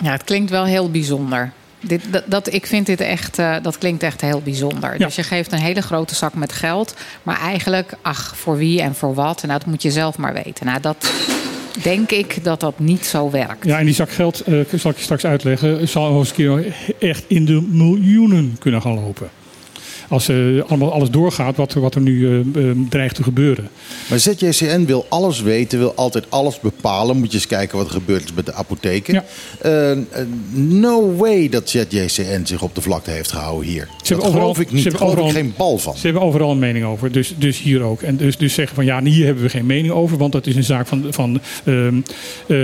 Ja, 0.04 0.12
het 0.12 0.24
klinkt 0.24 0.49
wel 0.49 0.66
heel 0.66 0.91
bijzonder. 0.91 1.51
Dit, 1.80 2.01
dat, 2.12 2.24
dat, 2.28 2.54
ik 2.54 2.66
vind 2.66 2.86
dit 2.86 3.01
echt, 3.01 3.39
eh, 3.39 3.56
dat 3.62 3.78
klinkt 3.78 4.04
echt 4.04 4.22
heel 4.22 4.41
bijzonder. 4.41 4.91
Ja. 4.91 5.06
Dus 5.06 5.16
je 5.16 5.24
geeft 5.24 5.51
een 5.51 5.60
hele 5.60 5.82
grote 5.82 6.16
zak 6.16 6.34
met 6.34 6.54
geld. 6.54 6.95
Maar 7.24 7.39
eigenlijk, 7.39 7.93
ach, 8.01 8.38
voor 8.38 8.58
wie 8.58 8.82
en 8.82 8.95
voor 8.95 9.14
wat? 9.14 9.43
Nou, 9.43 9.60
dat 9.60 9.68
moet 9.68 9.82
je 9.82 9.91
zelf 9.91 10.18
maar 10.18 10.34
weten. 10.34 10.66
Nou, 10.66 10.80
dat 10.82 11.12
denk 11.84 12.12
ik 12.12 12.43
dat 12.43 12.60
dat 12.60 12.80
niet 12.80 13.06
zo 13.06 13.32
werkt. 13.32 13.66
Ja, 13.66 13.80
en 13.80 13.86
die 13.86 13.93
zak 13.93 14.12
geld, 14.12 14.41
eh, 14.41 14.60
zal 14.76 14.91
ik 14.91 14.97
je 14.97 15.04
straks 15.04 15.26
uitleggen, 15.26 15.88
zal 15.88 16.20
eens 16.20 16.30
een 16.30 16.36
keer 16.36 16.76
echt 16.99 17.24
in 17.28 17.45
de 17.45 17.62
miljoenen 17.62 18.56
kunnen 18.60 18.82
gaan 18.82 18.93
lopen. 18.93 19.30
Als 20.14 20.28
eh, 20.30 20.38
allemaal 20.68 20.93
alles 20.93 21.09
doorgaat 21.09 21.55
wat, 21.55 21.74
er- 21.74 21.82
wat 21.82 21.95
er 21.95 22.01
nu 22.01 22.28
eh, 22.28 22.70
eh, 22.70 22.78
dreigt 22.89 23.16
te 23.16 23.24
gebeuren. 23.24 23.70
Maar 24.09 24.20
ZJCN 24.20 24.86
wil 24.86 25.05
alles 25.09 25.41
weten, 25.41 25.80
wil 25.80 25.93
altijd 25.95 26.26
alles 26.30 26.59
bepalen. 26.59 27.18
Moet 27.18 27.32
je 27.32 27.38
eens 27.38 27.47
kijken 27.47 27.78
wat 27.78 27.86
er 27.88 27.93
gebeurd 27.93 28.24
is 28.24 28.34
met 28.34 28.45
de 28.45 28.53
apotheken. 28.53 29.24
No 30.51 31.16
way 31.16 31.49
dat 31.49 31.70
ZJCN 31.70 32.45
zich 32.45 32.61
op 32.61 32.76
de 32.76 32.82
vlakte 32.82 33.11
heeft 33.11 33.32
gehouden 33.32 33.70
hier. 33.70 33.88
dat 34.07 34.24
geloof 34.24 34.59
ik 34.59 34.72
niet. 34.72 34.84
Daar 34.84 34.95
geloof 34.95 35.28
ik 35.30 35.36
geen 35.36 35.53
bal 35.57 35.78
van. 35.78 35.95
Ze 35.97 36.01
hebben 36.05 36.22
overal 36.22 36.51
een 36.51 36.59
mening 36.59 36.86
over, 36.86 37.11
dus, 37.11 37.34
dus 37.38 37.61
hier 37.61 37.82
ook. 37.82 38.01
En 38.01 38.18
dus, 38.18 38.38
dus 38.38 38.53
zeggen 38.53 38.76
van 38.76 38.86
ja, 38.86 39.03
hier 39.03 39.26
hebben 39.26 39.43
we 39.43 39.49
geen 39.49 39.66
mening 39.66 39.93
over, 39.93 40.18
want 40.18 40.32
dat 40.32 40.47
is 40.47 40.55
een 40.55 40.64
zaak 40.64 40.88
van, 40.88 41.05
van, 41.09 41.39
ehm, 41.66 42.01
eh, 42.47 42.57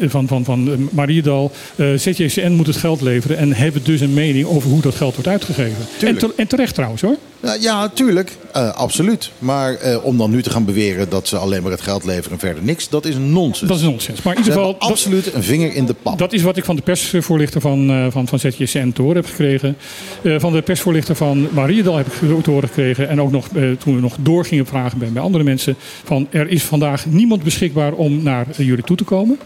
van, 0.00 0.26
van, 0.26 0.44
van 0.44 0.68
eh, 0.70 0.74
Mariedal. 0.90 1.52
Eh, 1.76 1.86
ZJCN 1.96 2.50
moet 2.52 2.66
het 2.66 2.76
geld 2.76 3.00
leveren 3.00 3.36
en 3.38 3.52
hebben 3.52 3.84
dus 3.84 4.00
een 4.00 4.14
mening 4.14 4.46
over 4.46 4.70
hoe 4.70 4.80
dat 4.80 4.94
geld 4.94 5.14
wordt 5.14 5.28
uitgegeven. 5.28 5.86
En, 6.00 6.18
te- 6.18 6.32
en 6.36 6.46
terecht 6.46 6.74
trouwens 6.74 7.02
hoor. 7.02 7.16
Ja, 7.42 7.56
ja, 7.60 7.88
tuurlijk. 7.88 8.36
Eh, 8.52 8.70
absoluut. 8.74 9.30
Maar 9.38 9.74
eh, 9.74 10.04
om 10.04 10.16
dan 10.18 10.30
nu 10.30 10.42
te 10.42 10.50
gaan 10.50 10.64
beweren 10.64 11.08
dat 11.08 11.28
ze 11.28 11.36
alleen 11.36 11.62
maar 11.62 11.70
het 11.70 11.80
geld 11.80 12.04
leveren 12.04 12.32
en 12.32 12.38
verder 12.38 12.62
niks, 12.62 12.88
dat 12.88 13.04
is 13.04 13.14
nonsens. 13.18 13.68
Dat 13.68 13.78
is 13.78 13.84
nonsens. 13.84 14.22
Maar 14.22 14.32
in 14.32 14.38
ieder 14.38 14.54
geval, 14.54 14.76
absoluut 14.78 15.34
een 15.34 15.42
vinger 15.42 15.74
in 15.74 15.86
de 15.86 15.94
pap. 16.02 16.18
Dat 16.18 16.32
is 16.32 16.42
wat 16.42 16.56
ik 16.56 16.64
van 16.64 16.76
de 16.76 16.82
persvoorlichter 16.82 17.60
van, 17.60 17.90
eh, 17.90 18.06
van, 18.10 18.28
van 18.28 18.38
ZJCN 18.38 18.92
te 18.92 19.02
horen 19.02 19.16
heb 19.16 19.26
gekregen. 19.26 19.76
Eh, 20.22 20.34
van 20.38 20.52
de 20.52 20.62
persvoorlichter 20.62 21.16
van 21.16 21.48
Mariedal 21.52 21.96
heb 21.96 22.06
ik 22.06 22.42
te 22.42 22.50
horen 22.50 22.68
gekregen. 22.68 23.08
En 23.08 23.20
ook 23.20 23.30
nog 23.30 23.48
eh, 23.54 23.70
toen 23.70 23.94
we 23.94 24.00
nog 24.00 24.16
door 24.20 24.44
gingen 24.44 24.66
vragen 24.66 24.98
bij, 24.98 25.08
bij 25.12 25.22
andere 25.22 25.44
mensen. 25.44 25.76
Van 26.04 26.26
er 26.30 26.48
is 26.48 26.62
vandaag 26.62 27.06
niemand 27.06 27.42
beschikbaar 27.42 27.92
om 27.92 28.22
naar 28.22 28.46
eh, 28.56 28.66
jullie 28.66 28.84
toe 28.84 28.96
te 28.96 29.04
komen. 29.04 29.38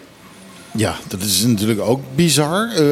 Ja, 0.76 0.96
dat 1.08 1.22
is 1.22 1.44
natuurlijk 1.44 1.80
ook 1.80 2.00
bizar. 2.14 2.68
Eh, 2.68 2.82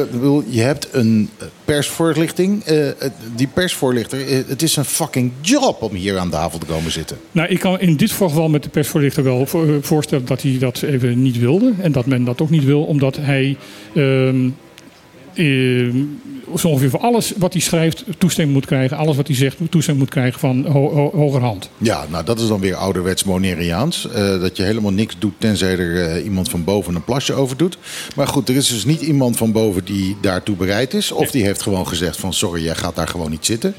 je 0.47 0.61
hebt 0.61 0.87
een 0.91 1.29
eh, 1.37 1.45
persvoorlichting. 1.65 2.63
Eh, 2.63 2.87
die 3.35 3.47
persvoorlichter, 3.47 4.19
het 4.47 4.61
is 4.61 4.75
een 4.75 4.85
fucking 4.85 5.31
job 5.41 5.81
om 5.81 5.93
hier 5.93 6.17
aan 6.17 6.29
tafel 6.29 6.59
te 6.59 6.65
komen 6.65 6.91
zitten. 6.91 7.17
Nou, 7.31 7.49
ik 7.49 7.59
kan 7.59 7.79
in 7.79 7.95
dit 7.95 8.11
geval 8.11 8.49
met 8.49 8.63
de 8.63 8.69
persvoorlichter 8.69 9.23
wel 9.23 9.45
voor- 9.45 9.77
voorstellen 9.81 10.25
dat 10.25 10.41
hij 10.41 10.57
dat 10.59 10.81
even 10.81 11.21
niet 11.21 11.39
wilde. 11.39 11.73
En 11.81 11.91
dat 11.91 12.05
men 12.05 12.23
dat 12.23 12.41
ook 12.41 12.49
niet 12.49 12.63
wil, 12.63 12.83
omdat 12.83 13.15
hij 13.15 13.57
ehm, 13.95 14.49
zo 16.57 16.67
ongeveer 16.67 16.89
voor 16.89 16.99
alles 16.99 17.33
wat 17.37 17.53
hij 17.53 17.61
schrijft 17.61 18.03
toestemming 18.17 18.57
moet 18.57 18.65
krijgen. 18.67 18.97
Alles 18.97 19.15
wat 19.15 19.27
hij 19.27 19.35
zegt 19.35 19.57
toestemming 19.69 20.05
moet 20.05 20.13
krijgen 20.15 20.39
van 20.39 20.65
ho- 20.65 20.93
ho- 20.93 21.11
hogerhand. 21.11 21.69
Ja, 21.77 22.05
nou 22.09 22.25
dat 22.25 22.39
is 22.39 22.47
dan 22.47 22.59
weer 22.59 22.75
ouderwets 22.75 23.23
Moneriaans. 23.23 24.07
Eh, 24.11 24.41
dat 24.41 24.57
je 24.57 24.63
helemaal 24.63 24.91
niks 24.91 25.15
doet 25.19 25.33
tenzij 25.37 25.77
er 25.77 26.05
eh, 26.09 26.23
iemand 26.23 26.49
van 26.49 26.63
boven 26.63 26.95
een 26.95 27.03
plasje 27.03 27.33
over 27.33 27.57
doet. 27.57 27.77
Maar 28.15 28.27
goed, 28.27 28.49
er 28.49 28.55
is 28.55 28.67
dus 28.67 28.85
niet 28.85 29.01
iemand 29.01 29.37
van 29.37 29.51
boven 29.51 29.85
die 29.85 30.17
daartoe 30.21 30.55
bereid 30.55 30.93
is. 30.93 31.11
Of 31.11 31.31
die 31.31 31.43
heeft 31.43 31.61
gewoon 31.61 31.87
gezegd 31.87 32.17
van 32.17 32.33
sorry, 32.33 32.63
jij 32.63 32.75
gaat 32.75 32.95
daar 32.95 33.07
gewoon 33.07 33.29
niet 33.29 33.45
zitten. 33.45 33.73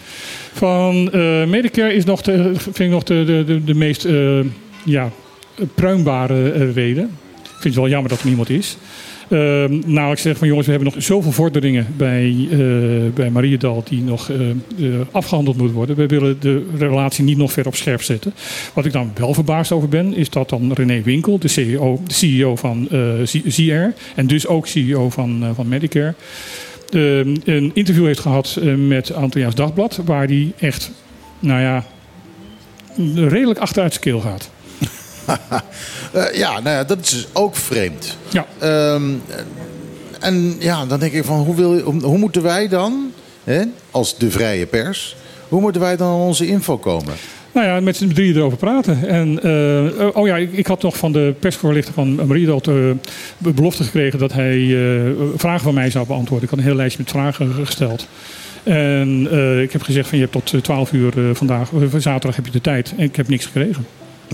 Van 0.52 1.10
eh, 1.12 1.44
Medicare 1.46 1.94
is 1.94 2.04
nog 2.04 2.22
de, 2.22 2.52
vind 2.56 2.78
ik 2.78 2.90
nog 2.90 3.02
de, 3.02 3.24
de, 3.24 3.44
de, 3.46 3.64
de 3.64 3.74
meest 3.74 4.04
eh, 4.04 4.38
ja, 4.84 5.10
pruimbare 5.74 6.52
eh, 6.52 6.72
reden. 6.74 7.04
Ik 7.42 7.66
vind 7.66 7.74
het 7.74 7.82
wel 7.84 7.88
jammer 7.92 8.10
dat 8.10 8.20
er 8.20 8.26
niemand 8.26 8.50
is. 8.50 8.76
Ehm, 9.30 9.80
nou, 9.86 10.12
ik 10.12 10.18
zeg 10.18 10.36
van 10.36 10.48
jongens, 10.48 10.66
we 10.66 10.72
hebben 10.72 10.92
nog 10.94 11.02
zoveel 11.02 11.32
vorderingen 11.32 11.86
bij, 11.96 12.48
eh 12.50 12.58
bij 13.14 13.30
Mariedal 13.30 13.82
die 13.88 14.02
nog 14.02 14.30
eh, 14.30 14.50
eh, 14.50 14.56
afgehandeld 15.10 15.56
moeten 15.56 15.76
worden. 15.76 15.96
We 15.96 16.06
willen 16.06 16.36
de 16.40 16.66
relatie 16.78 17.24
niet 17.24 17.36
nog 17.36 17.52
verder 17.52 17.72
op 17.72 17.78
scherp 17.78 18.02
zetten. 18.02 18.34
Wat 18.74 18.84
ik 18.84 18.92
dan 18.92 19.12
wel 19.14 19.34
verbaasd 19.34 19.72
over 19.72 19.88
ben, 19.88 20.14
is 20.14 20.30
dat 20.30 20.48
dan 20.48 20.72
René 20.72 21.02
Winkel, 21.02 21.38
de 21.38 21.48
CEO, 21.48 22.00
de 22.06 22.14
CEO 22.14 22.56
van 22.56 22.88
ZR 23.24 23.70
en 24.14 24.26
dus 24.26 24.46
ook 24.46 24.66
CEO 24.66 25.10
van, 25.10 25.44
van 25.54 25.68
Medicare, 25.68 26.14
eh, 26.90 27.18
een 27.44 27.70
interview 27.74 28.06
heeft 28.06 28.20
gehad 28.20 28.58
eh, 28.62 28.74
met 28.74 29.12
Antilliaans 29.12 29.54
Dagblad, 29.54 30.00
waar 30.04 30.26
die 30.26 30.52
echt, 30.58 30.90
nou 31.38 31.60
ja, 31.60 31.84
redelijk 33.14 33.58
achteruit 33.58 33.92
zijn 33.92 34.04
keel 34.04 34.20
gaat. 34.20 34.50
Eh, 36.12 36.24
ja, 36.34 36.50
nou 36.60 36.76
ja, 36.76 36.84
dat 36.84 36.98
is 37.00 37.10
dus 37.10 37.26
ook 37.32 37.56
vreemd. 37.56 38.16
Ja. 38.28 38.46
Ehm, 38.58 39.02
en 40.20 40.56
ja, 40.58 40.86
dan 40.86 41.00
denk 41.00 41.12
ik 41.12 41.24
van 41.24 41.38
hoe, 41.38 41.54
wil, 41.54 41.74
je- 41.74 41.82
hoe, 41.82 42.02
hoe 42.02 42.18
moeten 42.18 42.42
wij 42.42 42.68
dan, 42.68 43.12
hè, 43.44 43.62
als 43.90 44.18
de 44.18 44.30
vrije 44.30 44.66
pers, 44.66 45.16
hoe 45.48 45.60
moeten 45.60 45.80
wij 45.80 45.96
dan 45.96 46.08
aan 46.08 46.14
onze 46.26 46.46
info 46.46 46.78
komen? 46.78 47.14
Nou 47.52 47.66
ja, 47.66 47.80
met 47.80 47.96
z'n 47.96 48.08
drieën 48.08 48.36
erover 48.36 48.58
praten. 48.58 49.08
En, 49.08 49.42
eh, 49.42 50.06
oh 50.16 50.26
ja, 50.26 50.36
ik, 50.36 50.52
ik 50.52 50.66
had 50.66 50.82
nog 50.82 50.96
van 50.96 51.12
de 51.12 51.34
persvoorlichter 51.40 51.94
van 51.94 52.14
Mariedal 52.26 52.60
de 52.62 52.96
belofte 53.38 53.84
gekregen 53.84 54.18
dat 54.18 54.32
hij 54.32 54.58
eh, 54.58 55.10
vragen 55.36 55.60
van 55.60 55.74
mij 55.74 55.90
zou 55.90 56.06
beantwoorden. 56.06 56.44
Ik 56.44 56.50
had 56.50 56.58
een 56.58 56.64
heel 56.70 56.74
lijstje 56.76 57.02
met 57.02 57.10
vragen 57.12 57.54
gesteld. 57.66 58.06
En 58.62 59.28
ik 59.62 59.72
heb 59.72 59.82
gezegd 59.82 60.08
van 60.08 60.18
je 60.18 60.24
hebt 60.24 60.36
tot 60.36 60.52
eh, 60.54 60.60
12 60.60 60.92
uur 60.92 61.12
vandaag, 61.34 61.70
zaterdag 61.96 62.36
heb 62.36 62.46
je 62.46 62.52
de 62.52 62.60
tijd. 62.60 62.92
En 62.96 63.04
ik 63.04 63.16
heb 63.16 63.28
niks 63.28 63.44
gekregen. 63.46 63.86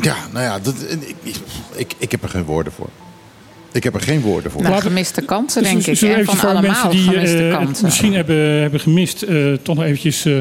Ja, 0.03 0.17
nou 0.33 0.45
ja, 0.45 0.59
dat, 0.59 0.75
ik, 1.23 1.35
ik, 1.75 1.93
ik 1.99 2.11
heb 2.11 2.23
er 2.23 2.29
geen 2.29 2.45
woorden 2.45 2.73
voor. 2.73 2.89
Ik 3.73 3.85
heb 3.85 3.95
er 3.95 4.01
geen 4.01 4.21
woorden 4.21 4.51
voor. 4.51 4.63
Nou, 4.63 4.81
gemiste 4.81 5.23
kansen, 5.23 5.63
denk 5.63 5.85
Dus- 5.85 6.03
ik. 6.03 6.09
hè, 6.17 6.25
Van 6.25 6.41
allemaal 6.41 6.63
mensen 6.63 6.91
die 6.91 7.03
gemiste 7.03 7.37
eh, 7.49 7.49
het 7.59 7.65
kansen. 7.65 7.85
misschien 7.85 8.15
hebben, 8.15 8.37
hebben 8.61 8.81
gemist, 8.81 9.23
eh, 9.23 9.53
toch 9.63 9.75
nog 9.77 9.85
eventjes 9.85 10.25
eh, 10.25 10.39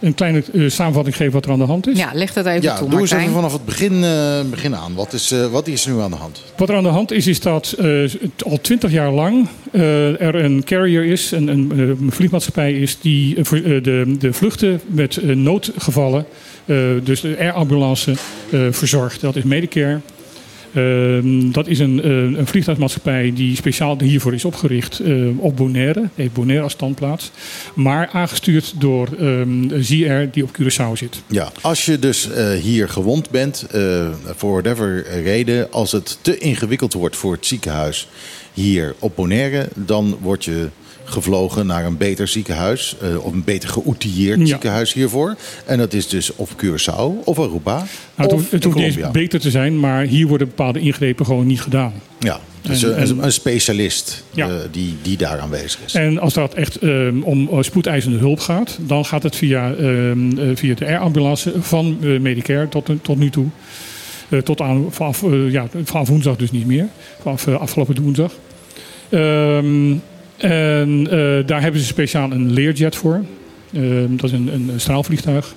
een 0.00 0.14
kleine 0.14 0.42
eh, 0.52 0.68
samenvatting 0.70 1.16
geven 1.16 1.32
wat 1.32 1.44
er 1.44 1.50
aan 1.50 1.58
de 1.58 1.64
hand 1.64 1.88
is. 1.88 1.98
Ja, 1.98 2.10
licht 2.14 2.34
het 2.34 2.46
even 2.46 2.62
Ja, 2.62 2.76
toe, 2.78 2.88
doe 2.88 3.00
eens 3.00 3.10
even 3.10 3.32
vanaf 3.32 3.52
het 3.52 3.64
begin, 3.64 4.04
eh, 4.04 4.40
begin 4.50 4.76
aan. 4.76 4.94
Wat 4.94 5.12
is, 5.12 5.30
eh, 5.30 5.46
wat 5.46 5.66
is 5.66 5.86
er 5.86 5.92
nu 5.92 6.00
aan 6.00 6.10
de 6.10 6.16
hand? 6.16 6.42
Wat 6.56 6.68
er 6.68 6.76
aan 6.76 6.82
de 6.82 6.88
hand 6.88 7.10
is, 7.12 7.26
is 7.26 7.40
dat 7.40 7.72
eh, 7.78 7.86
al 8.46 8.60
twintig 8.60 8.90
jaar 8.90 9.10
lang 9.12 9.48
eh, 9.72 10.20
er 10.20 10.34
een 10.34 10.64
carrier 10.64 11.04
is, 11.04 11.30
een, 11.30 11.48
een, 11.48 11.72
eh, 11.72 11.78
een 11.78 12.12
vliegmaatschappij 12.12 12.72
is, 12.72 12.98
die 13.00 13.34
de, 13.42 14.14
de 14.18 14.32
vluchten 14.32 14.80
met 14.86 15.18
noodgevallen, 15.36 16.26
dus 17.04 17.20
de 17.20 17.36
airambulance, 17.38 18.14
eh, 18.50 18.60
verzorgt. 18.70 19.20
Dat 19.20 19.36
is 19.36 19.42
Medicare. 19.42 20.00
Ehm, 20.76 21.50
dat 21.50 21.66
is 21.66 21.78
een, 21.78 22.02
eh, 22.02 22.10
een 22.10 22.46
vliegtuigmaatschappij 22.46 23.32
die 23.34 23.56
speciaal 23.56 24.00
hiervoor 24.00 24.34
is 24.34 24.44
opgericht 24.44 24.98
eh, 24.98 25.38
op 25.38 25.56
Bonaire. 25.56 26.08
Heeft 26.14 26.32
Bonaire 26.32 26.62
als 26.62 26.72
standplaats. 26.72 27.30
Maar 27.74 28.08
aangestuurd 28.12 28.74
door 28.80 29.08
ZR 29.78 30.24
die 30.32 30.42
op 30.42 30.50
Curaçao 30.60 30.92
zit. 30.92 31.22
Ja, 31.26 31.52
als 31.60 31.84
je 31.84 31.98
dus 31.98 32.30
eh, 32.30 32.50
hier 32.50 32.88
gewond 32.88 33.30
bent, 33.30 33.66
eh, 33.70 34.08
voor 34.36 34.52
whatever 34.62 35.20
reden, 35.22 35.72
als 35.72 35.92
het 35.92 36.18
te 36.20 36.38
ingewikkeld 36.38 36.92
wordt 36.92 37.16
voor 37.16 37.32
het 37.32 37.46
ziekenhuis 37.46 38.08
hier 38.52 38.94
op 38.98 39.16
Bonaire, 39.16 39.68
dan 39.74 40.18
word 40.20 40.44
je 40.44 40.68
gevlogen 41.08 41.66
naar 41.66 41.84
een 41.84 41.96
beter 41.96 42.28
ziekenhuis, 42.28 42.96
eh, 43.02 43.24
of 43.24 43.32
een 43.32 43.44
beter 43.44 43.68
geoutilleerd 43.68 44.38
Ja. 44.40 44.46
ziekenhuis 44.46 44.92
hiervoor. 44.92 45.36
En 45.66 45.78
dat 45.78 45.92
is 45.92 46.08
dus 46.08 46.30
op 46.36 46.48
Curaçao 46.64 47.24
of 47.24 47.38
Aruba. 47.38 47.74
Nou, 47.76 47.86
het 48.14 48.26
of 48.26 48.32
hoeft, 48.38 48.50
het 48.50 48.64
hoeft 48.64 48.76
niet 48.76 48.84
eens 48.86 48.94
Colombia. 48.94 49.20
beter 49.20 49.40
te 49.40 49.50
zijn, 49.50 49.80
maar 49.80 50.02
hier 50.04 50.26
worden 50.26 50.46
bepaalde 50.48 50.80
ingrepen 50.80 51.26
gewoon 51.26 51.46
niet 51.46 51.60
gedaan. 51.60 51.92
Ja, 52.18 52.40
dus 52.62 52.82
En- 52.82 52.90
een, 53.02 53.08
en- 53.18 53.24
een 53.24 53.32
specialist 53.32 54.24
Ja. 54.30 54.48
eh, 54.48 54.54
die, 54.70 54.94
die 55.02 55.16
daar 55.16 55.38
aanwezig 55.40 55.80
is. 55.84 55.94
En 55.94 56.18
als 56.18 56.34
dat 56.34 56.54
echt 56.54 56.76
ehm, 56.78 57.22
om 57.22 57.48
eh, 57.48 57.58
spoedeisende 57.62 58.18
hulp 58.18 58.40
gaat, 58.40 58.78
dan 58.80 59.04
gaat 59.04 59.22
het 59.22 59.36
via, 59.36 59.72
eh, 59.74 59.86
via 60.54 60.74
de 60.74 60.86
airambulance 60.86 61.52
van 61.60 61.98
Medicare 62.20 62.68
tot, 62.68 62.90
tot 63.02 63.18
nu 63.18 63.30
toe. 63.30 63.46
Tot 64.44 64.60
aan, 64.60 64.86
vanaf, 64.90 65.22
ja, 65.48 65.66
vanaf 65.84 66.08
woensdag 66.08 66.36
dus 66.36 66.50
niet 66.50 66.66
meer. 66.66 66.88
Vanaf 67.22 67.48
afgelopen 67.48 68.02
woensdag. 68.02 68.32
Ehm, 69.08 69.92
en 70.36 71.06
eh, 71.10 71.46
daar 71.46 71.62
hebben 71.62 71.80
ze 71.80 71.86
speciaal 71.86 72.32
een 72.32 72.52
Learjet 72.52 72.96
voor. 72.96 73.24
Ehm, 73.72 74.16
dat 74.16 74.24
is 74.24 74.32
een, 74.32 74.48
een, 74.52 74.80
straalvliegtuig. 74.80 75.54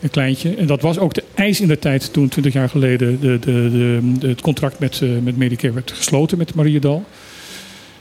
Een 0.00 0.10
kleintje. 0.10 0.54
En 0.54 0.66
dat 0.66 0.80
was 0.80 0.98
ook 0.98 1.14
de 1.14 1.24
eis 1.34 1.60
in 1.60 1.68
de 1.68 1.78
tijd 1.78 2.12
toen 2.12 2.28
20 2.28 2.52
jaar 2.52 2.68
geleden 2.68 3.20
de, 3.20 3.38
de, 3.38 3.70
de, 4.18 4.26
het 4.26 4.40
contract 4.40 4.78
met, 4.78 5.00
eh, 5.02 5.08
met 5.22 5.36
Medicare 5.36 5.74
werd 5.74 5.92
gesloten 5.92 6.38
met 6.38 6.54
Mariedal. 6.54 7.04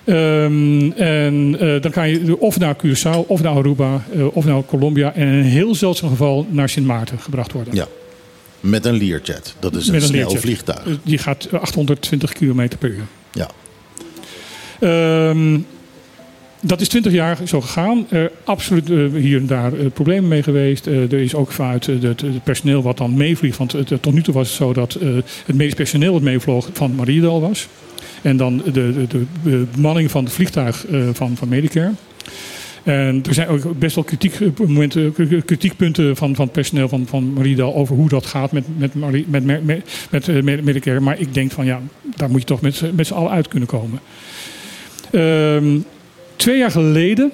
Ehm, 0.03 0.91
en 0.91 1.55
eh, 1.59 1.81
dan 1.81 1.91
kan 1.91 2.09
je 2.09 2.39
of 2.39 2.59
naar 2.59 2.75
Curaçao, 2.75 3.27
of 3.27 3.41
naar 3.41 3.53
Aruba, 3.55 4.03
of 4.33 4.45
naar 4.45 4.65
Colombia. 4.65 5.13
En 5.13 5.27
in 5.27 5.33
een 5.33 5.43
heel 5.43 5.75
zeldzaam 5.75 6.09
geval 6.09 6.47
naar 6.49 6.69
Sint 6.69 6.85
Maarten 6.85 7.19
gebracht 7.19 7.51
worden. 7.51 7.75
Ja, 7.75 7.87
met 8.59 8.85
een 8.85 8.97
Learjet. 8.97 9.55
Dat 9.59 9.75
is 9.75 9.87
een 9.87 9.93
Met 9.93 10.01
een 10.01 10.07
snel 10.07 10.19
Learjet. 10.19 10.41
vliegtuig. 10.41 10.99
Die 11.03 11.17
gaat 11.17 11.47
820 11.51 12.33
km 12.33 12.67
per 12.79 12.89
uur. 12.89 13.05
Ja. 13.31 13.49
Ehm, 14.79 15.59
dat 16.61 16.81
is 16.81 16.87
20 16.87 17.11
jaar 17.11 17.37
zo 17.45 17.61
gegaan. 17.61 18.05
Er 18.09 18.31
absoluut 18.43 18.89
eh, 18.89 18.97
hier 19.13 19.37
en 19.37 19.47
daar 19.47 19.73
eh, 19.73 19.85
problemen 19.93 20.29
mee 20.29 20.43
geweest. 20.43 20.85
Er 20.85 21.13
is 21.13 21.35
ook 21.35 21.51
vanuit 21.51 21.85
het, 21.85 22.43
personeel 22.43 22.81
wat 22.81 22.97
dan 22.97 23.13
meevliegt. 23.13 23.57
Want 23.57 23.75
tot 24.01 24.13
nu 24.13 24.21
toe 24.21 24.33
was 24.33 24.47
het 24.47 24.57
zo 24.57 24.73
dat 24.73 24.97
het 25.45 25.55
medisch 25.55 25.73
personeel 25.73 26.13
wat 26.13 26.21
meevloog 26.21 26.69
van 26.73 26.95
Mariedal 26.95 27.41
was. 27.41 27.67
En 28.21 28.37
dan 28.37 28.61
de, 28.71 29.05
de, 29.43 29.65
bemanning 29.75 30.11
van 30.11 30.23
het 30.23 30.33
vliegtuig 30.33 30.85
van, 31.13 31.37
van 31.37 31.47
Medicare. 31.47 31.91
En 32.83 33.23
er 33.27 33.33
zijn 33.33 33.47
ook 33.47 33.79
best 33.79 33.95
wel 33.95 34.03
kritiek, 34.03 34.57
momenten, 34.57 35.13
kritiekpunten 35.45 36.15
van, 36.15 36.35
van 36.35 36.45
het 36.45 36.53
personeel 36.53 36.89
van, 36.89 37.05
van 37.07 37.33
Mariedal 37.33 37.75
over 37.75 37.95
hoe 37.95 38.09
dat 38.09 38.25
gaat 38.25 38.51
met, 38.51 38.63
met, 38.77 38.93
met, 38.93 39.29
met, 39.29 39.63
met, 39.65 39.83
met 40.09 40.43
Med- 40.43 40.63
Medicare. 40.63 40.99
Maar 40.99 41.19
ik 41.19 41.33
denk 41.33 41.51
van 41.51 41.65
ja, 41.65 41.81
daar 42.15 42.29
moet 42.29 42.39
je 42.39 42.45
toch 42.45 42.61
met, 42.61 42.95
met 42.95 43.07
z'n 43.07 43.13
allen 43.13 43.31
uit 43.31 43.47
kunnen 43.47 43.69
komen. 43.69 43.99
Ehm, 45.11 45.79
twee 46.41 46.57
jaar 46.57 46.71
geleden 46.71 47.31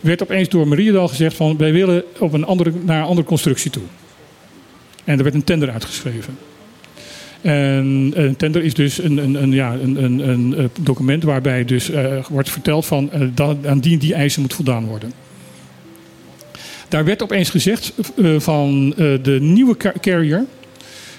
werd 0.00 0.22
opeens 0.22 0.48
door 0.48 0.68
Mariedal 0.68 1.08
gezegd 1.08 1.36
van 1.36 1.56
wij 1.56 1.72
willen 1.72 2.04
op 2.18 2.32
een 2.32 2.44
andere, 2.44 2.72
naar 2.84 3.00
een 3.00 3.06
andere 3.06 3.26
constructie 3.26 3.70
toe. 3.70 3.82
En 5.04 5.16
er 5.16 5.22
werd 5.22 5.34
een 5.34 5.44
tender 5.44 5.70
uitgeschreven. 5.70 6.38
En 7.40 8.12
een 8.14 8.36
tender 8.36 8.64
is 8.64 8.74
dus 8.74 8.98
een, 9.02 9.16
een, 9.16 9.42
een, 9.42 9.52
ja, 9.52 9.72
een, 9.72 10.28
een, 10.28 10.54
eh, 10.56 10.64
document 10.80 11.22
waarbij 11.22 11.64
dus 11.64 11.90
eh, 11.90 12.24
wordt 12.28 12.50
verteld 12.50 12.86
van 12.86 13.12
eh, 13.12 13.20
dat 13.34 13.66
aan 13.66 13.80
die 13.80 13.98
die 13.98 14.14
eisen 14.14 14.42
moet 14.42 14.54
voldaan 14.54 14.86
worden. 14.86 15.12
Daar 16.88 17.04
werd 17.04 17.22
opeens 17.22 17.50
gezegd 17.50 17.92
eh, 18.16 18.40
van 18.40 18.94
eh, 18.96 19.12
de 19.22 19.38
nieuwe 19.40 19.76
ca- 19.76 19.94
carrier 20.00 20.44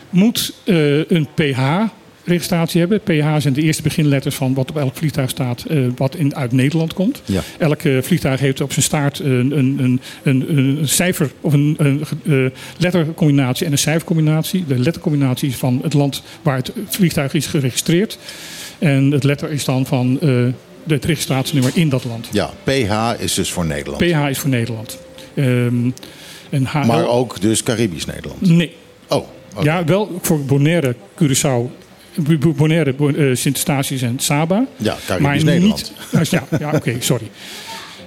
moet 0.09 0.53
eh, 0.63 1.09
een 1.09 1.27
PH-registratie 2.25 2.79
hebben. 2.79 3.01
PH 3.01 3.41
zijn 3.41 3.53
de 3.53 3.61
eerste 3.61 3.81
beginletters 3.81 4.35
van 4.35 4.53
wat 4.53 4.69
op 4.69 4.77
elk 4.77 4.95
vliegtuig 4.95 5.29
staat, 5.29 5.63
eh, 5.63 5.79
wat 5.95 6.15
in, 6.15 6.35
uit 6.35 6.51
Nederland 6.51 6.93
komt. 6.93 7.21
Ja. 7.25 7.41
Elk 7.57 7.81
eh, 7.81 8.01
vliegtuig 8.01 8.39
heeft 8.39 8.61
op 8.61 8.71
zijn 8.71 8.85
staart 8.85 9.19
een, 9.19 9.57
een, 9.57 9.77
een, 9.79 10.01
een, 10.23 10.57
een 10.57 10.87
cijfer 10.87 11.31
of 11.41 11.53
een, 11.53 11.75
een 11.77 12.03
eh, 12.25 12.57
lettercombinatie 12.77 13.65
en 13.65 13.71
een 13.71 13.77
cijfercombinatie. 13.77 14.65
De 14.67 14.79
lettercombinatie 14.79 15.49
is 15.49 15.55
van 15.55 15.79
het 15.83 15.93
land 15.93 16.23
waar 16.41 16.55
het 16.55 16.71
vliegtuig 16.87 17.33
is 17.33 17.45
geregistreerd. 17.45 18.17
En 18.79 19.11
het 19.11 19.23
letter 19.23 19.51
is 19.51 19.65
dan 19.65 19.85
van 19.85 20.19
het 20.87 21.05
registratienummer 21.05 21.71
in 21.77 21.89
dat 21.89 22.03
land. 22.03 22.27
Ja, 22.31 22.49
PH 22.63 23.21
is 23.21 23.33
dus 23.33 23.51
voor 23.51 23.65
Nederland. 23.65 24.03
PH 24.03 24.29
is 24.29 24.39
voor 24.39 24.49
Nederland. 24.49 24.97
Ehm, 25.35 25.89
en 26.49 26.65
HL 26.65 26.85
Maar 26.85 27.07
ook 27.07 27.41
dus 27.41 27.63
Caribisch 27.63 28.05
Nederland. 28.05 28.41
Nee. 28.41 28.75
Oh. 29.07 29.27
Ja, 29.63 29.83
wel 29.83 30.19
voor 30.21 30.45
Bonaire, 30.45 30.95
Curaçao, 31.21 31.84
Bonaire, 32.55 32.93
Bo- 32.93 33.09
eh, 33.09 33.35
Sint 33.35 33.55
Eustatius 33.55 34.01
en 34.01 34.19
Saba. 34.19 34.65
Ja, 34.75 34.95
Caribisch 35.05 35.27
maar 35.27 35.43
Nederland. 35.43 35.93
Niet, 36.11 36.29
ja, 36.31 36.43
ja 36.59 36.71
oké, 36.75 36.95
sorry. 36.99 37.29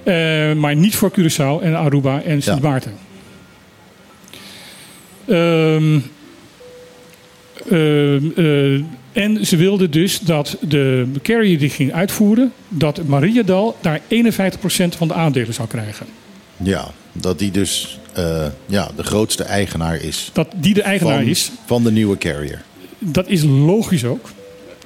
Eh, 0.03 0.53
maar 0.53 0.75
niet 0.75 0.95
voor 0.95 1.11
Curaçao 1.19 1.63
en 1.63 1.75
Aruba 1.75 2.21
en 2.21 2.41
Sint 2.41 2.61
Ja. 2.61 2.69
Maarten. 2.69 2.93
Ehm, 5.27 5.99
ehm, 7.69 8.25
eh, 8.35 8.81
en 9.23 9.45
ze 9.45 9.55
wilden 9.55 9.91
dus 9.91 10.19
dat 10.19 10.57
de 10.61 11.07
carrier 11.21 11.59
die 11.59 11.69
ging 11.69 11.93
uitvoeren, 11.93 12.51
dat 12.67 13.03
Mariadal 13.05 13.77
daar 13.81 13.99
51% 14.07 14.95
van 14.95 15.07
de 15.07 15.13
aandelen 15.13 15.53
zou 15.53 15.67
krijgen. 15.67 16.05
Ja, 16.57 16.87
dat 17.11 17.39
die 17.39 17.51
dus 17.51 17.99
ja, 18.65 18.91
de 18.95 19.03
grootste 19.03 19.43
eigenaar 19.43 19.95
is. 19.95 20.29
Dat 20.33 20.47
die 20.55 20.73
de 20.73 20.81
eigenaar 20.81 21.19
van, 21.19 21.27
is. 21.27 21.51
Van 21.65 21.83
de 21.83 21.91
nieuwe 21.91 22.17
carrier. 22.17 22.61
Dat 22.99 23.27
is 23.27 23.43
logisch 23.43 24.05
ook. 24.05 24.29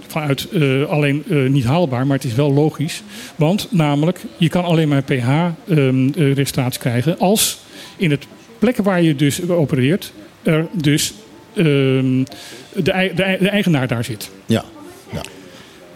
Vanuit 0.07 0.49
eh, 0.49 0.83
alleen 0.83 1.23
eh, 1.29 1.37
niet 1.49 1.63
haalbaar, 1.63 2.07
maar 2.07 2.17
het 2.17 2.25
is 2.25 2.35
wel 2.35 2.53
logisch. 2.53 3.03
Want 3.35 3.67
namelijk, 3.71 4.21
je 4.37 4.49
kan 4.49 4.63
alleen 4.63 4.87
maar 4.87 5.01
PH-registratie 5.01 6.79
krijgen 6.79 7.19
als 7.19 7.59
in 7.97 8.11
het 8.11 8.27
plekken 8.59 8.83
waar 8.83 9.01
je 9.01 9.15
dus 9.15 9.49
opereert, 9.49 10.13
er 10.41 10.67
dus 10.71 11.13
ehm, 11.53 12.23
de, 12.73 13.11
de, 13.15 13.37
de 13.39 13.49
eigenaar 13.49 13.87
daar 13.87 14.03
zit. 14.03 14.31
Ja. 14.45 14.63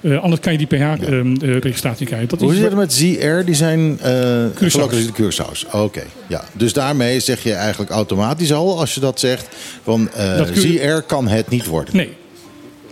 Ja. 0.02 0.10
Eh, 0.10 0.22
anders 0.22 0.41
kan 0.41 0.52
je 0.52 0.58
die 0.58 0.68
PH-registratie 0.68 2.06
krijgen. 2.06 2.28
Dat 2.28 2.39
Hoe 2.39 2.52
is 2.52 2.58
zit 2.58 2.66
het 2.66 2.76
met 2.76 2.93
ZR? 2.93 3.45
Die 3.45 3.56
zijn 3.56 4.00
eh 4.00 4.12
Curaçao's. 4.56 4.72
gelokaliseerd 4.72 5.18
in 5.18 5.26
Curaçao's. 5.26 5.66
Oké, 5.72 6.04
ja. 6.28 6.43
Dus 6.54 6.74
daarmee 6.74 7.20
zeg 7.20 7.43
je 7.43 7.54
eigenlijk 7.54 7.91
automatisch 7.91 8.54
al, 8.54 8.80
als 8.80 8.93
je 8.93 9.00
dat 9.00 9.20
zegt, 9.20 9.56
van 9.84 10.10
eh 10.14 10.38
Dat 10.38 10.50
ZR 10.54 11.02
kan 11.06 11.28
het 11.28 11.50
niet 11.50 11.66
worden. 11.66 11.95
Nee. 11.95 12.10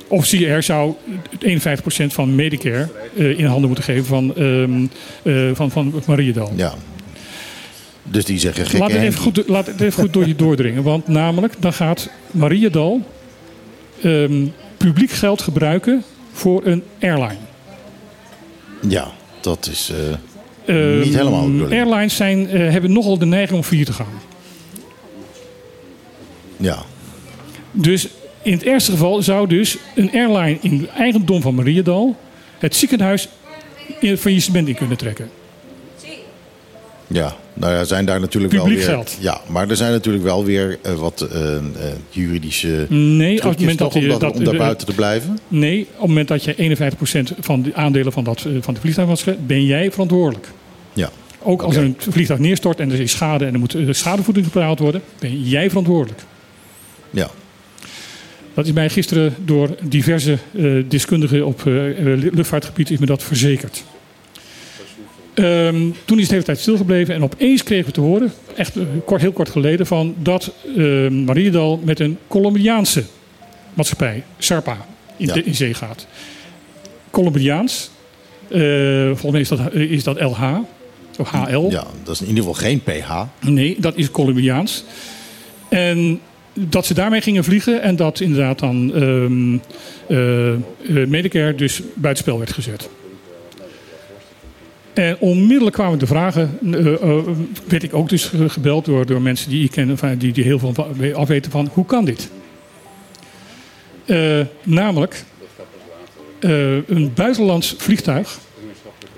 Of 0.08 0.28
CR 0.28 0.62
zou 0.62 0.94
51% 1.40 2.14
van 2.14 2.36
Medicare 2.36 2.88
eh, 3.18 3.40
in 3.40 3.46
handen 3.46 3.66
moeten 3.68 3.84
geven 3.84 4.06
van, 4.06 4.36
ehm 4.36 4.86
eh 5.24 5.56
van, 5.56 5.72
van 5.72 6.04
Mariedal. 6.06 6.54
Ja. 6.56 6.74
Dus 8.04 8.26
die 8.26 8.40
zeggen 8.40 8.66
gekke 8.66 8.80
Laat 8.80 8.92
het, 8.92 9.02
even 9.02 9.20
goed, 9.20 9.44
laat 9.48 9.68
het 9.68 9.82
even 9.82 10.04
goed 10.04 10.14
door 10.14 10.28
je 10.28 10.36
doordringen. 10.46 10.84
Want 10.84 11.08
namelijk, 11.08 11.54
dan 11.60 11.74
gaat 11.74 12.10
Mariedal 12.32 13.02
ehm 14.02 14.46
publiek 14.78 15.12
geld 15.12 15.42
gebruiken 15.42 16.04
voor 16.36 16.66
een 16.66 16.84
airline. 17.00 17.38
Ja, 18.88 19.12
dat 19.42 19.68
is 19.72 19.90
eh, 19.90 19.98
Ehm, 20.66 21.00
niet 21.00 21.16
helemaal 21.16 21.52
de. 21.52 21.68
Airlines 21.70 22.16
zijn, 22.16 22.50
eh, 22.50 22.72
hebben 22.72 22.92
nogal 22.92 23.18
de 23.18 23.26
neiging 23.26 23.58
om 23.58 23.64
failliet 23.64 23.86
te 23.86 23.94
gaan. 23.94 24.22
Ja, 26.58 26.84
Dus 27.72 28.08
in 28.42 28.52
het 28.52 28.64
ergste 28.64 28.92
geval 28.92 29.22
zou 29.22 29.48
dus 29.48 29.78
een 29.96 30.12
airline 30.14 30.58
in 30.62 30.90
eigendom 30.96 31.42
van 31.42 31.56
Mariedal 31.56 32.16
het 32.60 32.76
ziekenhuis 32.76 33.28
in 34.00 34.10
het 34.10 34.20
faillissement 34.20 34.68
in 34.68 34.76
kunnen 34.76 34.98
trekken. 34.98 35.30
Ja. 37.08 37.36
Nou 37.54 37.74
ja, 37.74 37.84
zijn 37.84 38.06
daar 38.06 38.20
natuurlijk 38.20 38.54
Publiek 38.54 38.78
wel 38.78 38.86
weer... 38.86 38.94
geld. 38.96 39.18
Ja, 39.20 39.42
maar 39.48 39.70
er 39.70 39.76
zijn 39.76 39.92
natuurlijk 39.92 40.24
wel 40.24 40.46
weer 40.46 40.78
eh, 40.82 40.94
wat 40.94 41.22
eh, 41.22 41.56
eh, 41.56 41.62
juridische 42.10 42.86
Nee, 42.90 43.38
op 43.44 43.50
het 43.50 43.60
moment 43.60 43.78
dat 43.78 43.96
om, 43.96 44.08
dat, 44.08 44.20
dat- 44.20 44.36
om 44.36 44.44
daar 44.44 44.56
buiten 44.56 44.88
te 44.88 44.94
blijven. 44.94 45.40
Nee, 45.48 45.82
op 45.82 46.00
het 46.00 46.08
moment 46.08 46.28
dat 46.28 46.44
je 46.44 46.56
51% 46.56 47.36
van 47.40 47.62
de 47.62 47.74
aandelen 47.76 48.12
van, 48.14 48.24
dat, 48.24 48.46
van 48.60 48.74
de 48.74 48.80
vliegtuigmaatschappij, 48.80 49.44
ben 49.46 49.66
jij 49.66 49.92
verantwoordelijk. 49.92 50.48
Ja. 50.94 51.10
Ook 51.42 51.62
als 51.62 51.76
er 51.76 51.84
een 51.84 51.96
vliegtuig 51.98 52.40
neerstort 52.40 52.80
en 52.80 52.92
er 52.92 53.00
is 53.00 53.12
schade 53.12 53.46
en 53.46 53.54
er 53.54 53.60
moet 53.60 53.78
schadevoeding 53.90 54.52
betaald 54.52 54.80
worden, 54.80 55.02
ben 55.20 55.42
jij 55.44 55.68
verantwoordelijk. 55.70 56.22
Ja. 57.10 57.30
Dat 58.54 58.66
is 58.66 58.72
mij 58.72 58.90
gisteren 58.90 59.36
door 59.46 59.76
diverse 59.84 60.38
deskundigen 60.88 61.46
op 61.46 61.62
luchtvaartgebied 62.34 62.90
is 62.92 62.98
me 63.00 63.06
dat 63.06 63.24
verzekerd. 63.24 63.84
Ehm, 65.36 65.76
toen 66.06 66.18
is 66.18 66.22
het 66.22 66.28
de 66.30 66.34
hele 66.34 66.44
tijd 66.44 66.60
stilgebleven 66.60 67.14
en 67.16 67.24
opeens 67.24 67.64
kregen 67.64 67.86
we 67.86 67.92
te 67.92 68.02
horen, 68.02 68.32
echt 68.56 68.76
eh, 68.76 68.84
kort, 69.06 69.22
heel 69.22 69.32
kort 69.32 69.50
geleden, 69.50 69.86
van 69.88 70.16
dat 70.20 70.52
eh 70.78 71.08
Mariedal 71.10 71.80
met 71.84 72.00
een 72.00 72.18
Colombiaanse 72.28 73.04
maatschappij, 73.74 74.24
SARPA, 74.38 74.86
in, 75.18 75.26
Ja. 75.28 75.34
de- 75.34 75.44
in 75.44 75.56
zee 75.56 75.74
gaat. 75.74 76.08
Colombiaans, 77.12 77.90
eh, 78.48 78.60
volgens 79.06 79.32
mij 79.32 79.42
is 79.42 79.48
dat, 79.48 79.74
is 79.74 80.04
dat 80.04 80.20
LH, 80.22 80.44
of 81.20 81.30
HL. 81.30 81.68
Ja, 81.70 81.84
dat 82.04 82.14
is 82.16 82.22
in 82.22 82.28
ieder 82.28 82.44
geval 82.44 82.60
geen 82.62 82.82
PH. 82.84 83.22
Nee, 83.50 83.76
dat 83.80 83.96
is 83.98 84.12
Colombiaans. 84.12 84.84
En 85.70 86.20
dat 86.54 86.86
ze 86.86 86.94
daarmee 86.94 87.22
gingen 87.22 87.44
vliegen 87.44 87.82
en 87.82 87.96
dat 87.96 88.20
inderdaad 88.20 88.60
dan 88.60 88.94
eh, 88.94 90.54
eh, 90.54 91.08
Medicare 91.08 91.56
dus 91.56 91.82
buitenspel 91.94 92.38
werd 92.38 92.54
gezet. 92.54 92.90
En 94.96 95.18
onmiddellijk 95.20 95.76
kwamen 95.76 96.00
de 96.00 96.08
vragen, 96.08 96.60
eh, 96.74 97.20
werd 97.68 97.84
ik 97.84 97.94
ook 97.94 98.10
dus 98.10 98.26
ge- 98.26 98.50
gebeld 98.50 98.86
door, 98.86 99.06
door 99.06 99.22
mensen 99.22 99.50
die 99.50 99.64
ik 99.64 99.72
ken, 99.72 99.98
die, 100.18 100.34
die 100.34 100.44
heel 100.44 100.60
veel 100.60 100.74
afweten 101.16 101.52
van 101.52 101.70
hoe 101.74 101.86
kan 101.86 102.06
dit? 102.06 102.30
Eh, 104.06 104.40
namelijk, 104.64 105.24
een 106.40 107.12
buitenlands 107.16 107.76
vliegtuig 107.78 108.40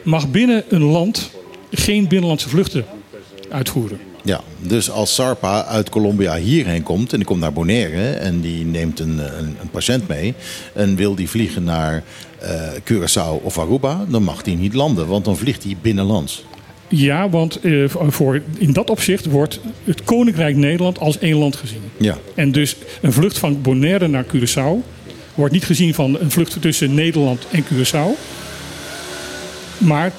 mag 0.03 0.31
binnen 0.31 0.63
een 0.69 0.83
land 0.83 1.29
geen 1.71 2.07
binnenlandse 2.07 2.49
vluchten 2.49 2.85
uitvoeren. 3.49 3.99
Ja, 4.23 4.41
dus 4.59 4.89
als 4.89 5.15
Sarpa 5.15 5.65
uit 5.65 5.89
Colombia 5.89 6.35
hierheen 6.35 6.83
komt 6.83 7.11
en 7.11 7.17
die 7.17 7.27
komt 7.27 7.39
naar 7.39 7.53
Bonaire 7.53 8.09
en 8.09 8.41
die 8.41 8.65
neemt 8.65 8.99
een, 8.99 9.19
een, 9.39 9.55
een 9.61 9.69
patiënt 9.71 10.07
mee 10.07 10.33
en 10.73 10.95
wil 10.95 11.15
die 11.15 11.29
vliegen 11.29 11.63
naar 11.63 12.03
eh, 12.39 12.59
Curaçao 12.83 13.43
of 13.43 13.57
Aruba, 13.59 14.05
dan 14.09 14.23
mag 14.23 14.41
die 14.43 14.55
niet 14.57 14.73
landen, 14.73 15.07
want 15.07 15.25
dan 15.25 15.37
vliegt 15.37 15.63
hij 15.63 15.77
binnenlands. 15.81 16.45
Ja, 16.89 17.29
want 17.29 17.59
eh, 17.59 17.83
voor, 17.87 18.41
in 18.57 18.73
dat 18.73 18.89
opzicht 18.89 19.25
wordt 19.25 19.59
het 19.83 20.03
Koninkrijk 20.03 20.55
Nederland 20.55 20.99
als 20.99 21.19
één 21.19 21.37
land 21.37 21.55
gezien. 21.55 21.81
Ja, 21.97 22.17
En 22.35 22.51
dus 22.51 22.75
een 23.01 23.13
vlucht 23.13 23.37
van 23.37 23.61
Bonaire 23.61 24.07
naar 24.07 24.25
Curaçao 24.25 24.75
wordt 25.35 25.53
niet 25.53 25.65
gezien 25.65 25.93
van 25.93 26.17
een 26.19 26.31
vlucht 26.31 26.61
tussen 26.61 26.93
Nederland 26.93 27.47
en 27.51 27.63
Curaçao. 27.63 28.19
Maar 29.77 30.11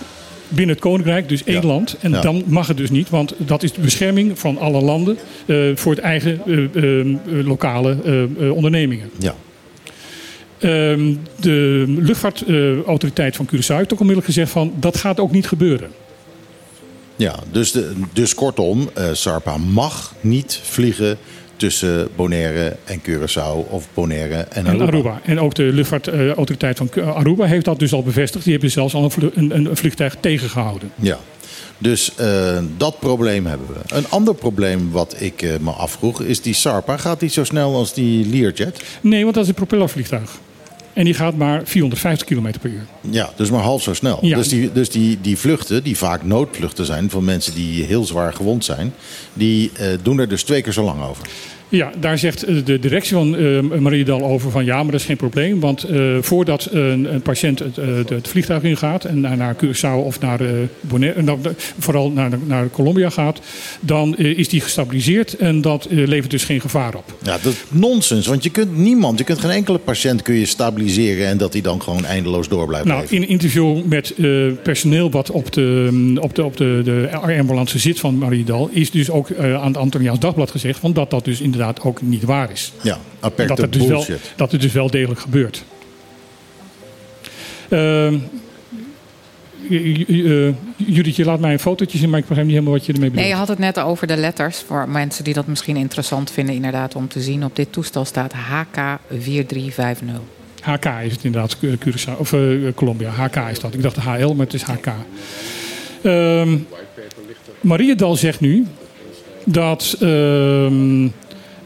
binnen 0.49 0.75
het 0.75 0.85
Koninkrijk 0.85 1.29
dus 1.29 1.45
één 1.45 1.61
Ja. 1.61 1.67
land. 1.67 1.97
En 2.01 2.11
Ja. 2.11 2.21
dan 2.21 2.43
mag 2.47 2.67
het 2.67 2.77
dus 2.77 2.91
niet, 2.91 3.11
want 3.11 3.35
dat 3.39 3.63
is 3.63 3.73
de 3.73 3.81
bescherming 3.81 4.39
van 4.39 4.59
alle 4.59 4.81
landen 4.83 5.17
eh, 5.47 5.57
voor 5.75 5.93
het 5.95 6.01
eigen 6.01 6.41
lokale 7.45 7.97
ondernemingen. 8.55 9.11
ja. 9.19 9.35
Ehm, 10.59 11.15
de 11.41 11.85
luchtvaartautoriteit 11.87 13.37
van 13.37 13.47
Curaçao 13.47 13.77
heeft 13.77 13.93
ook 13.93 14.01
onmiddellijk 14.01 14.27
gezegd 14.27 14.51
van 14.51 14.73
dat 14.81 14.97
gaat 14.97 15.21
ook 15.21 15.31
niet 15.31 15.47
gebeuren. 15.47 15.91
ja 17.17 17.35
dus, 17.53 17.73
de, 17.73 17.93
dus 18.13 18.35
kortom, 18.35 18.91
eh, 18.95 19.09
Sarpa 19.13 19.57
mag 19.57 20.15
niet 20.21 20.61
vliegen 20.63 21.19
tussen 21.57 22.09
Bonaire 22.17 22.77
en 22.85 23.01
Curaçao 23.01 23.71
of 23.71 23.89
Bonaire 23.95 24.35
en 24.35 24.67
En 24.67 24.67
Aruba. 24.67 24.85
Aruba. 24.87 25.21
En 25.25 25.41
ook 25.41 25.55
de 25.55 25.63
luchtvaartautoriteit 25.63 26.77
van 26.77 26.91
Aruba 27.15 27.45
heeft 27.45 27.65
dat 27.65 27.79
dus 27.79 27.93
al 27.93 28.03
bevestigd. 28.03 28.45
Die 28.45 28.53
hebben 28.53 28.71
zelfs 28.71 28.95
al 28.95 29.11
een, 29.35 29.57
een 29.57 29.77
vliegtuig 29.77 30.17
tegengehouden. 30.21 30.91
Ja, 30.95 31.19
dus 31.79 32.15
eh, 32.15 32.59
dat 32.77 32.99
probleem 32.99 33.47
hebben 33.47 33.67
we. 33.69 33.95
Een 33.97 34.09
ander 34.09 34.35
probleem 34.35 34.91
wat 34.91 35.15
ik 35.19 35.43
eh, 35.43 35.59
me 35.61 35.71
afvroeg 35.71 36.23
is 36.23 36.41
die 36.41 36.55
Sarpa. 36.55 36.97
Gaat 36.97 37.21
die 37.21 37.29
zo 37.29 37.45
snel 37.45 37.75
als 37.75 37.95
die 37.95 38.27
Learjet? 38.27 38.83
Nee, 39.01 39.23
want 39.23 39.35
dat 39.35 39.43
is 39.43 39.49
een 39.49 39.55
propellervliegtuig. 39.55 40.39
En 40.99 41.05
die 41.05 41.15
gaat 41.15 41.37
maar 41.37 41.63
450 41.65 42.27
km 42.27 42.59
per 42.61 42.71
uur. 42.71 42.87
Ja, 43.11 43.31
dus 43.37 43.51
maar 43.51 43.63
half 43.63 43.83
zo 43.83 43.95
snel. 43.95 44.19
Ja. 44.21 44.37
Dus, 44.37 44.49
die, 44.49 44.73
dus 44.73 44.91
die, 44.91 45.19
die 45.21 45.39
vluchten, 45.39 45.83
die 45.83 45.97
vaak 45.97 46.25
noodvluchten 46.25 46.87
zijn 46.87 47.11
van 47.11 47.25
mensen 47.25 47.55
die 47.55 47.85
heel 47.85 48.05
zwaar 48.05 48.33
gewond 48.33 48.65
zijn, 48.65 48.95
die 49.33 49.71
eh, 49.75 49.87
doen 50.03 50.19
er 50.19 50.29
dus 50.29 50.43
twee 50.43 50.63
keer 50.63 50.73
zo 50.73 50.85
lang 50.85 51.03
over. 51.03 51.27
Ja, 51.71 51.91
daar 52.01 52.19
zegt 52.19 52.43
eh, 52.43 52.57
de 52.65 52.79
directie 52.79 53.13
van 53.17 53.37
eh 53.37 53.79
Mariedal 53.79 54.23
over 54.25 54.51
van 54.51 54.65
ja, 54.65 54.83
maar 54.83 54.91
dat 54.93 55.01
is 55.01 55.07
geen 55.07 55.17
probleem. 55.17 55.61
Want 55.61 55.83
eh, 55.85 56.17
voordat 56.21 56.69
een, 56.71 57.15
een 57.15 57.23
patiënt 57.23 57.59
het, 57.59 57.79
eh, 57.79 57.87
het 58.09 58.29
vliegtuig 58.29 58.63
ingaat 58.63 59.05
en 59.05 59.21
naar, 59.21 59.37
naar 59.37 59.57
Curaçao 59.65 60.05
of 60.05 60.21
naar 60.21 60.41
Bonaire, 60.81 61.25
de- 61.25 61.51
vooral 61.79 62.11
naar, 62.11 62.31
naar 62.47 62.71
Colombia 62.71 63.11
gaat, 63.11 63.41
dan 63.81 64.17
is 64.17 64.49
die 64.49 64.61
gestabiliseerd 64.61 65.37
en 65.37 65.61
dat 65.61 65.87
levert 65.91 66.31
dus 66.31 66.45
geen 66.45 66.61
gevaar 66.61 66.95
op. 66.95 67.15
Ja, 67.23 67.39
dat 67.43 67.53
is 67.53 67.59
nonsens, 67.69 68.27
want 68.27 68.43
je 68.43 68.51
kunt 68.51 68.77
niemand, 68.77 69.19
je 69.19 69.25
kunt 69.25 69.39
geen 69.41 69.51
enkele 69.51 69.79
patiënt 69.79 70.23
kun 70.23 70.35
je 70.35 70.47
stabiliseren 70.47 71.27
en 71.27 71.39
dat 71.39 71.53
hij 71.53 71.63
dan 71.63 71.83
gewoon 71.83 72.05
eindeloos 72.05 72.49
door 72.49 72.67
blijft 72.67 72.87
Nou, 72.87 73.01
leven. 73.01 73.17
in 73.17 73.23
een 73.23 73.29
interview 73.29 73.85
met 73.85 74.15
personeel 74.63 75.11
wat 75.11 75.31
op 75.31 75.53
de, 75.53 76.17
op 76.21 76.35
de, 76.35 76.45
op 76.45 76.57
de, 76.57 76.81
de 76.85 77.09
ambulance 77.39 77.79
zit 77.79 78.01
van 78.01 78.19
Mariedal, 78.19 78.69
is 78.73 78.91
dus 78.91 79.11
ook 79.11 79.37
aan 79.39 79.67
het 79.67 79.77
Antoniaans 79.77 80.19
Dagblad 80.19 80.51
gezegd 80.51 80.79
van 80.81 80.93
dat 80.93 81.11
dat 81.11 81.25
dus 81.25 81.41
inderdaad 81.59 81.85
ook 81.85 82.03
niet 82.03 82.23
waar 82.23 82.51
is. 82.51 82.73
Ja, 82.83 82.99
aperte 83.21 83.47
dat 83.55 83.59
het, 83.59 83.73
dus 83.73 83.87
wel, 83.87 84.07
dat 84.37 84.53
het 84.53 84.61
dus 84.61 84.73
wel 84.73 84.91
degelijk 84.91 85.21
gebeurt. 85.21 85.65
Ehm, 87.69 88.15
eh, 89.71 90.55
Judith, 90.77 91.17
je 91.17 91.25
laat 91.25 91.41
mij 91.41 91.53
een 91.53 91.59
fotootje 91.59 91.99
zien, 91.99 92.11
maar 92.11 92.19
ik 92.19 92.27
begrijp 92.27 92.47
niet 92.47 92.57
helemaal 92.57 92.77
wat 92.77 92.87
je 92.87 92.93
ermee 92.93 93.09
bedoelt. 93.11 93.27
Nee, 93.27 93.35
je 93.35 93.39
had 93.41 93.49
het 93.49 93.59
net 93.59 93.79
over 93.79 94.07
de 94.07 94.17
letters. 94.17 94.59
Voor 94.67 94.89
mensen 94.89 95.25
die 95.25 95.35
dat 95.35 95.47
misschien 95.47 95.77
interessant 95.77 96.31
vinden, 96.31 96.55
inderdaad, 96.55 96.95
om 96.95 97.09
te 97.09 97.21
zien. 97.21 97.45
Op 97.45 97.57
dit 97.57 97.73
toestel 97.73 98.05
staat 98.05 98.33
HK4350. 98.33 98.37
HK 100.61 100.85
is 101.05 101.13
het 101.13 101.25
inderdaad, 101.25 101.57
Curaçao, 101.57 102.19
of 102.19 102.33
eh, 102.33 102.41
Colombia. 102.75 103.11
HK 103.11 103.37
is 103.51 103.61
dat. 103.61 103.75
Ik 103.75 103.83
dacht 103.83 103.97
HL, 103.97 104.33
maar 104.33 104.47
het 104.47 104.55
is 104.55 104.63
HK. 104.63 104.87
Ehm 106.03 106.57
Mariedal 107.61 108.17
zegt 108.17 108.41
nu 108.41 108.67
dat. 109.45 109.97
ehm, 110.01 111.09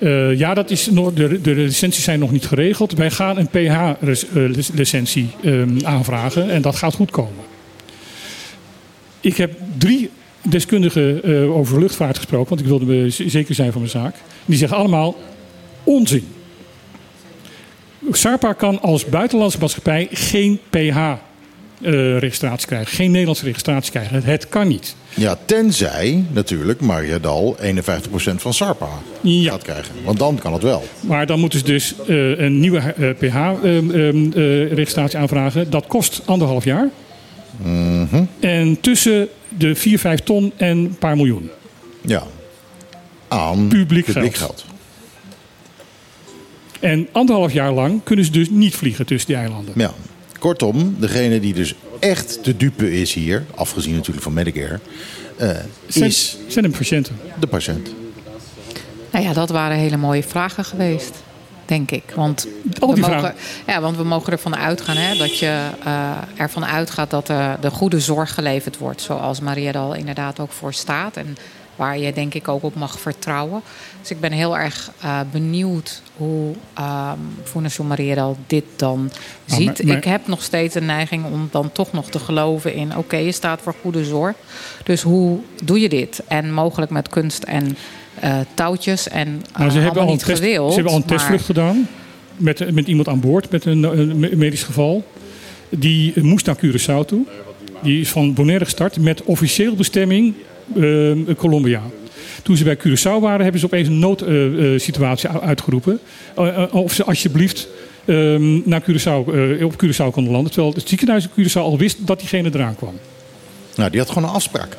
eh, 0.03 0.39
ja, 0.39 0.55
dat 0.55 0.71
is 0.71 0.91
nog, 0.91 1.13
de, 1.13 1.41
de 1.41 1.55
licenties 1.55 2.05
zijn 2.05 2.19
nog 2.19 2.31
niet 2.31 2.47
geregeld. 2.47 2.93
Wij 2.93 3.11
gaan 3.11 3.39
een 3.39 3.49
PH-licentie 3.49 5.31
ehm, 5.43 5.79
aanvragen 5.83 6.51
en 6.51 6.63
dat 6.63 6.77
gaat 6.77 6.95
goed 6.95 7.11
komen. 7.11 7.45
Ik 9.21 9.37
heb 9.37 9.53
drie 9.79 10.11
deskundigen 10.43 11.23
eh, 11.23 11.57
over 11.57 11.81
luchtvaart 11.81 12.17
gesproken, 12.17 12.49
want 12.49 12.61
ik 12.61 12.67
wilde 12.67 13.11
zeker 13.11 13.55
zijn 13.55 13.73
van 13.73 13.81
mijn 13.81 13.93
zaak. 13.93 14.15
Die 14.45 14.57
zeggen 14.57 14.77
allemaal 14.77 15.17
onzin. 15.85 16.29
SARPA 18.11 18.53
kan 18.53 18.81
als 18.81 19.05
buitenlandse 19.05 19.59
maatschappij 19.59 20.09
geen 20.11 20.59
PH-registratie 21.83 22.67
krijgen. 22.67 22.95
Geen 22.95 23.11
Nederlandse 23.11 23.45
registratie 23.45 23.91
krijgen. 23.91 24.15
Het, 24.15 24.25
het 24.25 24.49
kan 24.49 24.69
niet. 24.69 24.95
Ja, 25.15 25.39
tenzij 25.45 26.25
natuurlijk 26.31 26.81
Mariadal 26.81 27.57
51% 27.61 27.65
van 28.37 28.55
Sarpa 28.55 28.89
gaat 29.25 29.63
krijgen. 29.63 29.95
Want 30.05 30.19
dan 30.19 30.39
kan 30.39 30.53
het 30.53 30.63
wel. 30.63 30.85
Maar 31.01 31.27
dan 31.27 31.41
moeten 31.41 31.59
ze 31.59 31.65
dus 31.65 31.95
eh, 32.09 32.39
een 32.39 32.61
nieuwe 32.61 32.95
PH-registratie 33.19 35.19
aanvragen. 35.19 35.71
Dat 35.71 35.87
kost 35.87 36.23
anderhalf 36.25 36.65
jaar. 36.65 36.89
Mhm. 37.63 38.25
En 38.41 38.81
tussen 38.81 39.29
de 39.49 39.75
4, 39.75 39.99
5 39.99 40.21
ton 40.21 40.53
en 40.57 40.79
een 40.79 40.97
paar 40.99 41.17
miljoen. 41.17 41.51
Ja. 42.01 42.23
Aan 43.29 43.69
Publiek 43.69 44.05
publiek 44.05 44.35
geld. 44.35 44.37
geld. 44.37 44.65
En 46.81 47.09
anderhalf 47.13 47.53
jaar 47.53 47.73
lang 47.73 48.01
kunnen 48.05 48.25
ze 48.25 48.31
dus 48.31 48.51
niet 48.51 48.75
vliegen 48.75 49.07
tussen 49.07 49.29
die 49.29 49.37
eilanden. 49.37 49.75
Ja. 49.77 49.93
Kortom, 50.43 50.97
degene 50.99 51.41
die 51.41 51.55
dus 51.55 51.75
echt 51.99 52.43
te 52.43 52.57
dupe 52.57 53.01
is 53.01 53.15
hier, 53.15 53.45
afgezien 53.55 53.95
natuurlijk 53.95 54.23
van 54.23 54.33
Medicare, 54.33 54.81
eh, 55.37 55.49
Zijn, 55.87 56.05
is 56.05 56.37
zijn 56.49 56.65
de 56.65 56.71
patiënten. 56.71 57.17
de 57.41 57.47
patiënt. 57.47 57.95
Nou 59.11 59.25
ja, 59.25 59.33
dat 59.33 59.51
waren 59.51 59.77
hele 59.77 59.97
mooie 59.97 60.23
vragen 60.23 60.65
geweest, 60.65 61.23
denk 61.67 61.91
ik. 61.91 62.03
Want, 62.15 62.47
we 62.79 62.87
mogen, 62.87 63.35
ja, 63.67 63.81
want 63.81 63.97
we 63.97 64.05
mogen 64.05 64.33
ervan 64.33 64.57
uitgaan 64.57 64.97
hè, 64.97 65.17
dat 65.17 65.39
je 65.39 65.69
eh, 65.85 66.11
ervan 66.37 66.67
uitgaat 66.67 67.11
dat 67.11 67.31
eh, 67.31 67.53
de 67.61 67.71
goede 67.71 68.01
zorg 68.01 68.35
geleverd 68.35 68.79
wordt. 68.79 69.01
Zoals 69.01 69.41
Maria 69.41 69.69
er 69.69 69.79
al 69.79 69.95
inderdaad 69.95 70.41
ook 70.41 70.53
voor 70.53 70.75
staat. 70.75 71.17
En 71.17 71.37
waar 71.83 71.99
je 71.99 72.13
denk 72.13 72.35
ik 72.35 72.49
ook 72.49 72.63
op 72.63 72.75
mag 72.75 73.01
vertrouwen. 73.01 73.61
Dus 74.01 74.11
ik 74.11 74.21
ben 74.21 74.33
heel 74.33 74.59
erg 74.59 74.91
eh, 75.01 75.21
benieuwd 75.33 76.03
hoe 76.17 76.55
um, 77.59 77.87
Mariedal 77.87 78.37
dit 78.47 78.65
dan 78.77 79.03
Maar- 79.03 79.59
ziet. 79.59 79.85
maar- 79.85 79.97
Ik 79.97 80.05
heb 80.05 80.27
nog 80.27 80.43
steeds 80.43 80.75
een 80.75 80.87
neiging 80.87 81.25
om 81.25 81.49
dan 81.51 81.73
toch 81.73 81.93
nog 81.93 82.11
te 82.11 82.19
geloven 82.19 82.75
in... 82.75 82.97
oké, 82.97 83.17
je 83.17 83.33
staat 83.33 83.61
voor 83.63 83.75
goede 83.81 84.05
zorg. 84.05 84.37
Dus 84.85 85.03
hoe 85.03 85.39
doe 85.65 85.81
je 85.81 85.89
dit? 85.89 86.23
En 86.29 86.53
mogelijk 86.53 86.91
met 86.91 87.09
kunst 87.09 87.43
en 87.43 87.77
eh, 88.21 88.39
touwtjes 88.55 89.09
en 89.09 89.29
Nou, 89.29 89.43
ze 89.43 89.61
hebben, 89.61 89.81
allemaal 89.81 89.97
al 89.97 90.03
een 90.03 90.09
niet 90.09 90.25
test, 90.25 90.39
gewild. 90.43 90.69
ze 90.69 90.75
hebben 90.75 90.93
al 90.93 90.99
een 90.99 91.05
maar- 91.09 91.17
testvlucht 91.17 91.45
gedaan. 91.45 91.89
Met, 92.37 92.75
met 92.75 92.87
iemand 92.87 93.09
aan 93.09 93.21
boord, 93.21 93.51
met 93.51 93.65
een, 93.65 93.83
een 93.83 94.19
me- 94.19 94.37
medisch 94.37 94.63
geval. 94.63 95.05
Die 95.69 96.23
moest 96.23 96.47
naar 96.47 96.57
Curaçao 96.65 97.05
toe. 97.07 97.25
Die 97.83 98.01
is 98.01 98.09
van 98.11 98.35
Bonaire 98.35 98.65
gestart 98.65 99.01
met 99.01 99.23
officieel 99.23 99.75
bestemming 99.75 100.35
eh, 100.35 100.52
Colombia. 101.37 101.83
Toen 102.43 102.57
ze 102.57 102.65
bij 102.65 102.77
Curaçao 102.77 103.21
waren, 103.21 103.43
hebben 103.43 103.61
ze 103.61 103.67
opeens 103.67 103.89
een 103.89 103.99
noodsituatie 103.99 105.29
uitgeroepen. 105.29 105.99
Eh, 106.37 106.63
eh, 106.63 106.75
of 106.75 106.93
ze 106.93 107.05
alsjeblieft 107.05 107.69
ehm, 108.05 108.69
naar 108.69 108.83
Curaçao, 108.83 109.35
eh, 109.35 109.65
op 109.65 109.85
Curaçao 109.85 110.11
konden 110.11 110.33
landen. 110.33 110.53
Terwijl 110.53 110.75
het 110.75 110.89
ziekenhuis 110.89 111.29
in 111.35 111.45
Curaçao 111.45 111.55
al 111.55 111.79
wist 111.79 112.07
dat 112.07 112.19
diegene 112.19 112.51
eraan 112.55 112.77
kwam. 112.77 112.99
Nou, 113.77 113.91
die 113.91 114.01
had 114.01 114.09
gewoon 114.09 114.29
een 114.29 114.35
afspraak. 114.35 114.77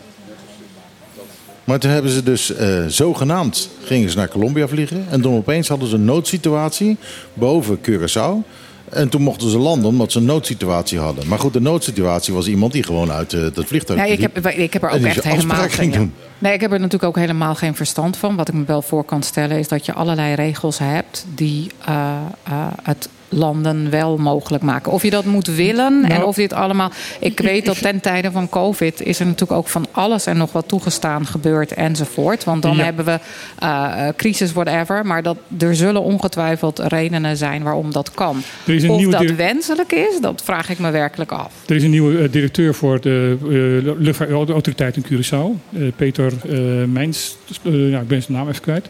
Maar 1.63 1.79
toen 1.79 1.91
hebben 1.91 2.11
ze 2.11 2.23
dus 2.23 2.53
eh, 2.53 2.85
zogenaamd 2.87 3.69
gingen 3.83 4.09
ze 4.09 4.17
naar 4.17 4.27
Colombia 4.27 4.67
vliegen. 4.67 5.05
En 5.09 5.21
toen 5.21 5.35
opeens 5.35 5.67
hadden 5.67 5.87
ze 5.87 5.95
een 5.95 6.05
noodsituatie 6.05 6.97
boven 7.33 7.79
Curaçao. 7.79 8.49
En 8.93 9.09
toen 9.09 9.21
mochten 9.21 9.49
ze 9.49 9.57
landen 9.57 9.89
omdat 9.89 10.11
ze 10.11 10.17
een 10.17 10.25
noodsituatie 10.25 10.99
hadden. 10.99 11.27
Maar 11.27 11.39
goed, 11.39 11.53
de 11.53 11.61
noodsituatie 11.61 12.33
was 12.33 12.47
iemand 12.47 12.71
die 12.71 12.83
gewoon 12.83 13.11
uit 13.11 13.33
eh, 13.33 13.41
dat 13.53 13.65
vliegtuig 13.65 13.99
Nee, 13.99 14.11
ik 14.11 14.21
heb, 14.21 14.47
ik 14.47 14.73
heb 14.73 14.83
er 14.83 14.89
ook 14.89 15.01
echt 15.01 15.23
helemaal 15.23 15.69
geen. 15.69 15.91
doen. 15.91 16.13
Nee, 16.37 16.53
ik 16.53 16.61
heb 16.61 16.71
er 16.71 16.79
natuurlijk 16.79 17.03
ook 17.03 17.15
helemaal 17.15 17.55
geen 17.55 17.75
verstand 17.75 18.17
van. 18.17 18.35
Wat 18.35 18.47
ik 18.47 18.53
me 18.53 18.63
wel 18.65 18.81
voor 18.81 19.03
kan 19.03 19.23
stellen 19.23 19.57
is 19.57 19.67
dat 19.67 19.85
je 19.85 19.93
allerlei 19.93 20.33
regels 20.33 20.79
hebt 20.79 21.25
die 21.35 21.71
eh, 21.85 22.15
eh, 22.43 22.67
het 22.83 23.09
landen 23.33 23.89
wel 23.89 24.17
mogelijk 24.17 24.63
maken. 24.63 24.91
Of 24.91 25.03
je 25.03 25.09
dat 25.09 25.25
moet 25.25 25.47
willen 25.47 26.03
en 26.03 26.09
Nou, 26.09 26.23
of 26.23 26.35
dit 26.35 26.53
allemaal. 26.53 26.91
Ik 27.19 27.39
weet 27.49 27.65
dat 27.65 27.81
ten 27.81 27.99
tijde 27.99 28.31
van 28.31 28.49
COVID 28.49 29.01
is 29.01 29.19
er 29.19 29.25
natuurlijk 29.25 29.59
ook 29.59 29.67
van 29.67 29.85
alles 29.91 30.25
en 30.25 30.37
nog 30.37 30.51
wat 30.51 30.67
toegestaan 30.67 31.25
gebeurd 31.25 31.73
enzovoort. 31.73 32.43
Want 32.43 32.61
dan 32.61 32.75
Ja. 32.77 32.83
hebben 32.83 33.05
we 33.05 33.19
eh, 33.59 34.07
crisis, 34.17 34.51
whatever. 34.53 35.05
Maar 35.05 35.23
dat, 35.23 35.37
er 35.59 35.75
zullen 35.75 36.01
ongetwijfeld 36.01 36.79
redenen 36.79 37.37
zijn 37.37 37.63
waarom 37.63 37.91
dat 37.91 38.11
kan. 38.11 38.41
Er 38.65 38.73
is 38.73 38.83
een 38.83 38.89
of 38.89 39.05
dat 39.05 39.31
wenselijk 39.35 39.91
is, 39.91 40.19
dat 40.21 40.41
vraag 40.43 40.69
ik 40.69 40.79
me 40.79 40.91
werkelijk 40.91 41.31
af. 41.31 41.51
Er 41.67 41.75
is 41.75 41.83
een 41.83 41.89
nieuwe 41.89 42.17
eh, 42.23 42.31
directeur 42.31 42.73
voor 42.75 43.01
de 43.01 43.37
uh, 43.43 43.93
luchtvaartautoriteit 43.99 44.95
in 44.95 45.05
Curaçao. 45.05 45.59
Peter 45.95 46.33
eh 46.49 46.59
Mijns. 46.87 47.37
eh, 47.63 47.89
ja, 47.89 47.99
ik 47.99 48.07
ben 48.07 48.21
zijn 48.21 48.37
naam 48.37 48.49
even 48.49 48.61
kwijt. 48.61 48.89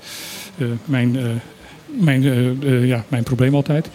Mijn, 0.86 1.18
mijn, 1.86 2.22
ja, 2.88 3.04
mijn 3.08 3.24
probleem 3.24 3.56
altijd. 3.56 3.90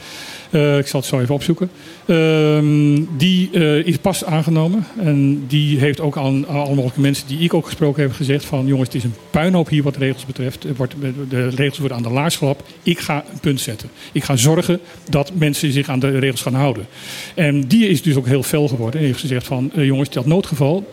Eh, 0.51 0.79
ik 0.79 0.87
zal 0.87 1.01
het 1.01 1.09
zo 1.09 1.21
even 1.21 1.35
opzoeken. 1.35 1.71
Ehm, 2.07 3.03
die 3.17 3.51
eh, 3.53 3.87
is 3.87 3.97
pas 3.97 4.25
aangenomen. 4.25 4.87
En 4.99 5.45
die 5.47 5.79
heeft 5.79 6.01
ook 6.01 6.17
aan 6.17 6.29
aan 6.29 6.47
alle 6.47 6.75
mogelijke 6.75 7.01
mensen 7.01 7.27
die 7.27 7.39
ik 7.39 7.55
ook 7.55 7.67
gesproken 7.67 8.03
heb 8.03 8.13
gezegd: 8.13 8.45
van 8.45 8.67
jongens, 8.67 8.89
het 8.89 8.97
is 8.97 9.05
een 9.05 9.15
puinhoop 9.31 9.69
hier 9.69 9.83
wat 9.83 9.97
regels 9.97 10.27
betreft. 10.27 10.67
Wordt, 10.77 10.95
de 11.29 11.49
regels 11.49 11.79
worden 11.79 11.97
aan 11.97 12.03
de 12.03 12.11
laars 12.11 12.37
gelapt. 12.37 12.71
Ik 12.83 12.99
ga 12.99 13.25
een 13.33 13.41
punt 13.41 13.61
zetten. 13.61 13.91
Ik 14.13 14.25
ga 14.25 14.37
zorgen 14.37 14.81
dat 15.11 15.31
mensen 15.35 15.73
zich 15.73 15.89
aan 15.89 15.99
de 15.99 16.19
regels 16.19 16.43
gaan 16.43 16.55
houden. 16.55 16.87
En 17.35 17.61
die 17.61 17.89
is 17.89 18.03
dus 18.03 18.17
ook 18.17 18.27
heel 18.27 18.43
fel 18.43 18.69
geworden. 18.69 19.01
En 19.01 19.07
heeft 19.07 19.21
gezegd 19.21 19.47
van 19.47 19.71
eh, 19.75 19.85
jongens, 19.85 20.11
dat 20.11 20.27
noodgeval, 20.27 20.93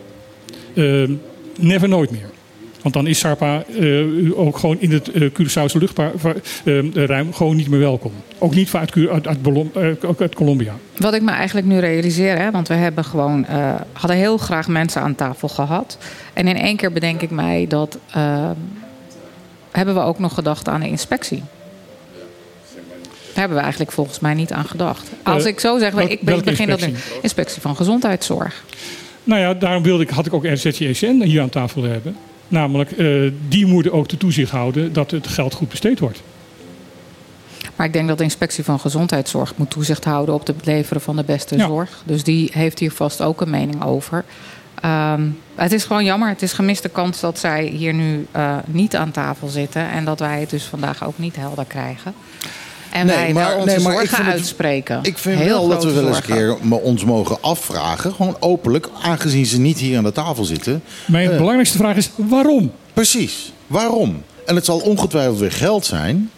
ehm, 0.74 1.12
never 1.58 1.88
nooit 1.88 2.10
meer. 2.10 2.30
Want 2.86 2.98
dan 2.98 3.06
is 3.06 3.18
Sarpa 3.18 3.64
eh, 3.80 4.38
ook 4.38 4.58
gewoon 4.58 4.80
in 4.80 4.92
het 4.92 5.14
uh, 5.14 5.30
Curaçaose 5.30 5.78
luchtruim 5.78 7.32
gewoon 7.32 7.56
niet 7.56 7.68
meer 7.68 7.80
welkom. 7.80 8.12
Ook 8.38 8.54
niet 8.54 8.70
vanuit, 8.70 8.92
uit, 9.10 9.26
uit, 10.04 10.20
eh, 10.20 10.28
Colombia. 10.28 10.74
Wat 10.96 11.14
ik 11.14 11.22
me 11.22 11.30
eigenlijk 11.30 11.66
nu 11.66 11.78
realiseer, 11.78 12.38
hè, 12.38 12.50
want 12.50 12.68
we 12.68 12.74
hebben 12.74 13.04
gewoon, 13.04 13.46
eh, 13.46 13.74
hadden 13.92 14.16
heel 14.16 14.36
graag 14.36 14.68
mensen 14.68 15.02
aan 15.02 15.14
tafel 15.14 15.48
gehad. 15.48 15.98
En 16.32 16.48
in 16.48 16.56
één 16.56 16.76
keer 16.76 16.92
bedenk 16.92 17.22
ik 17.22 17.30
mij 17.30 17.66
dat 17.68 17.98
eh, 18.12 18.50
hebben 19.70 19.94
we 19.94 20.00
ook 20.00 20.18
nog 20.18 20.34
gedacht 20.34 20.68
aan 20.68 20.80
de 20.80 20.88
inspectie. 20.88 21.42
Daar 23.26 23.34
hebben 23.34 23.56
we 23.56 23.62
eigenlijk 23.62 23.92
volgens 23.92 24.20
mij 24.20 24.34
niet 24.34 24.52
aan 24.52 24.64
gedacht. 24.64 25.10
Als 25.22 25.42
Eh, 25.42 25.48
ik 25.48 25.60
zo 25.60 25.78
zeg, 25.78 25.94
ik 25.94 26.20
begin 26.20 26.68
dat 26.68 26.88
inspectie 27.22 27.62
van 27.62 27.76
gezondheidszorg. 27.76 28.64
Nou 29.24 29.40
ja, 29.40 29.54
daarom 29.54 29.82
wilde 29.82 30.02
ik, 30.02 30.10
had 30.10 30.26
ik 30.26 30.32
ook 30.32 30.44
RZCSN 30.46 31.20
hier 31.22 31.40
aan 31.40 31.48
tafel 31.48 31.82
hebben. 31.82 32.16
Namelijk, 32.48 32.90
eh, 32.92 33.30
die 33.48 33.66
moeten 33.66 33.92
ook 33.92 34.08
de 34.08 34.16
toezicht 34.16 34.50
houden 34.50 34.92
dat 34.92 35.10
het 35.10 35.26
geld 35.26 35.54
goed 35.54 35.68
besteed 35.68 35.98
wordt. 35.98 36.22
Maar 37.76 37.86
ik 37.86 37.92
denk 37.92 38.08
dat 38.08 38.18
de 38.18 38.24
inspectie 38.24 38.64
van 38.64 38.80
gezondheidszorg 38.80 39.52
moet 39.56 39.70
toezicht 39.70 40.04
houden 40.04 40.34
op 40.34 40.46
het 40.46 40.66
leveren 40.66 41.00
van 41.02 41.16
de 41.16 41.24
beste 41.24 41.56
Ja. 41.56 41.66
zorg. 41.66 42.02
Dus 42.04 42.22
die 42.24 42.50
heeft 42.52 42.78
hier 42.78 42.92
vast 42.92 43.22
ook 43.22 43.40
een 43.40 43.50
mening 43.50 43.84
over. 43.84 44.24
Ehm, 44.80 45.22
het 45.54 45.72
is 45.72 45.84
gewoon 45.84 46.04
jammer. 46.04 46.28
Het 46.28 46.42
is 46.42 46.52
gemiste 46.52 46.88
kans 46.88 47.20
dat 47.20 47.38
zij 47.38 47.64
hier 47.64 47.94
nu 47.94 48.26
eh, 48.30 48.56
niet 48.66 48.96
aan 48.96 49.10
tafel 49.10 49.48
zitten. 49.48 49.90
En 49.90 50.04
dat 50.04 50.18
wij 50.18 50.40
het 50.40 50.50
dus 50.50 50.64
vandaag 50.64 51.04
ook 51.04 51.18
niet 51.18 51.36
helder 51.36 51.64
krijgen. 51.64 52.14
En 52.92 53.06
Nee, 53.06 53.16
wij 53.16 53.32
maar- 53.32 53.48
wel 53.48 53.56
onze 53.58 53.74
nee, 53.74 53.84
maar 53.84 54.02
ik 54.02 54.08
zorgen 54.08 54.24
het- 54.24 54.34
uitspreken. 54.34 54.98
Ik 55.02 55.18
vind 55.18 55.38
Heel 55.38 55.46
wel 55.48 55.68
dat 55.68 55.84
we 55.84 55.92
wel 55.92 56.06
eens 56.06 56.16
een 56.16 56.22
keer 56.22 56.56
me- 56.62 56.80
ons 56.80 57.04
mogen 57.04 57.38
afvragen. 57.42 58.12
Gewoon 58.14 58.36
openlijk, 58.40 58.88
aangezien 59.02 59.46
ze 59.46 59.58
niet 59.58 59.78
hier 59.78 59.96
aan 59.98 60.04
de 60.04 60.12
tafel 60.12 60.44
zitten. 60.44 60.82
Mijn 61.06 61.30
Eh, 61.30 61.36
belangrijkste 61.36 61.76
vraag 61.78 61.96
is, 61.96 62.10
waarom? 62.16 62.72
Precies, 62.92 63.52
waarom? 63.66 64.22
En 64.46 64.54
het 64.54 64.64
zal 64.64 64.78
ongetwijfeld 64.78 65.38
weer 65.38 65.52
geld 65.52 65.86
zijn. 65.86 66.30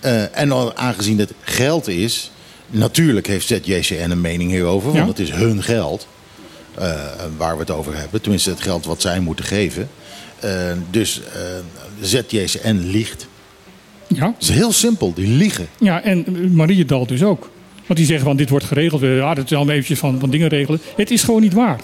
Eh, 0.00 0.38
en 0.38 0.76
aangezien 0.78 1.18
het 1.18 1.32
geld 1.40 1.88
is... 1.88 2.30
Natuurlijk 2.74 3.26
heeft 3.26 3.46
ZJCN 3.46 4.10
een 4.10 4.20
mening 4.20 4.50
hierover. 4.50 4.86
Want 4.92 4.98
Ja. 5.02 5.06
het 5.06 5.18
is 5.18 5.30
hun 5.30 5.62
geld. 5.62 6.06
eh, 6.74 6.90
waar 7.36 7.54
we 7.54 7.60
het 7.60 7.70
over 7.70 7.96
hebben. 7.96 8.20
Tenminste, 8.20 8.50
het 8.50 8.60
geld 8.60 8.84
wat 8.84 9.00
zij 9.00 9.20
moeten 9.20 9.44
geven. 9.44 9.88
Dus 10.90 11.20
eh 11.34 11.40
ZJCN 12.00 12.74
liegt. 12.84 13.26
Ja. 14.14 14.26
Het 14.26 14.42
is 14.42 14.48
heel 14.50 14.72
simpel, 14.72 15.12
die 15.14 15.28
liegen. 15.28 15.66
Ja, 15.78 16.02
en 16.02 16.24
Mariedal 16.54 17.06
dus 17.06 17.22
ook. 17.22 17.50
Want 17.86 17.98
die 17.98 18.06
zeggen 18.08 18.26
van 18.26 18.36
dit 18.36 18.48
wordt 18.50 18.64
geregeld. 18.64 19.00
Ja, 19.02 19.34
dat 19.34 19.44
is 19.44 19.52
allemaal 19.52 19.72
eventjes 19.74 19.98
van, 19.98 20.20
van 20.20 20.30
dingen 20.30 20.48
regelen. 20.48 20.80
Het 20.96 21.10
is 21.10 21.22
gewoon 21.22 21.40
niet 21.40 21.52
waar. 21.54 21.80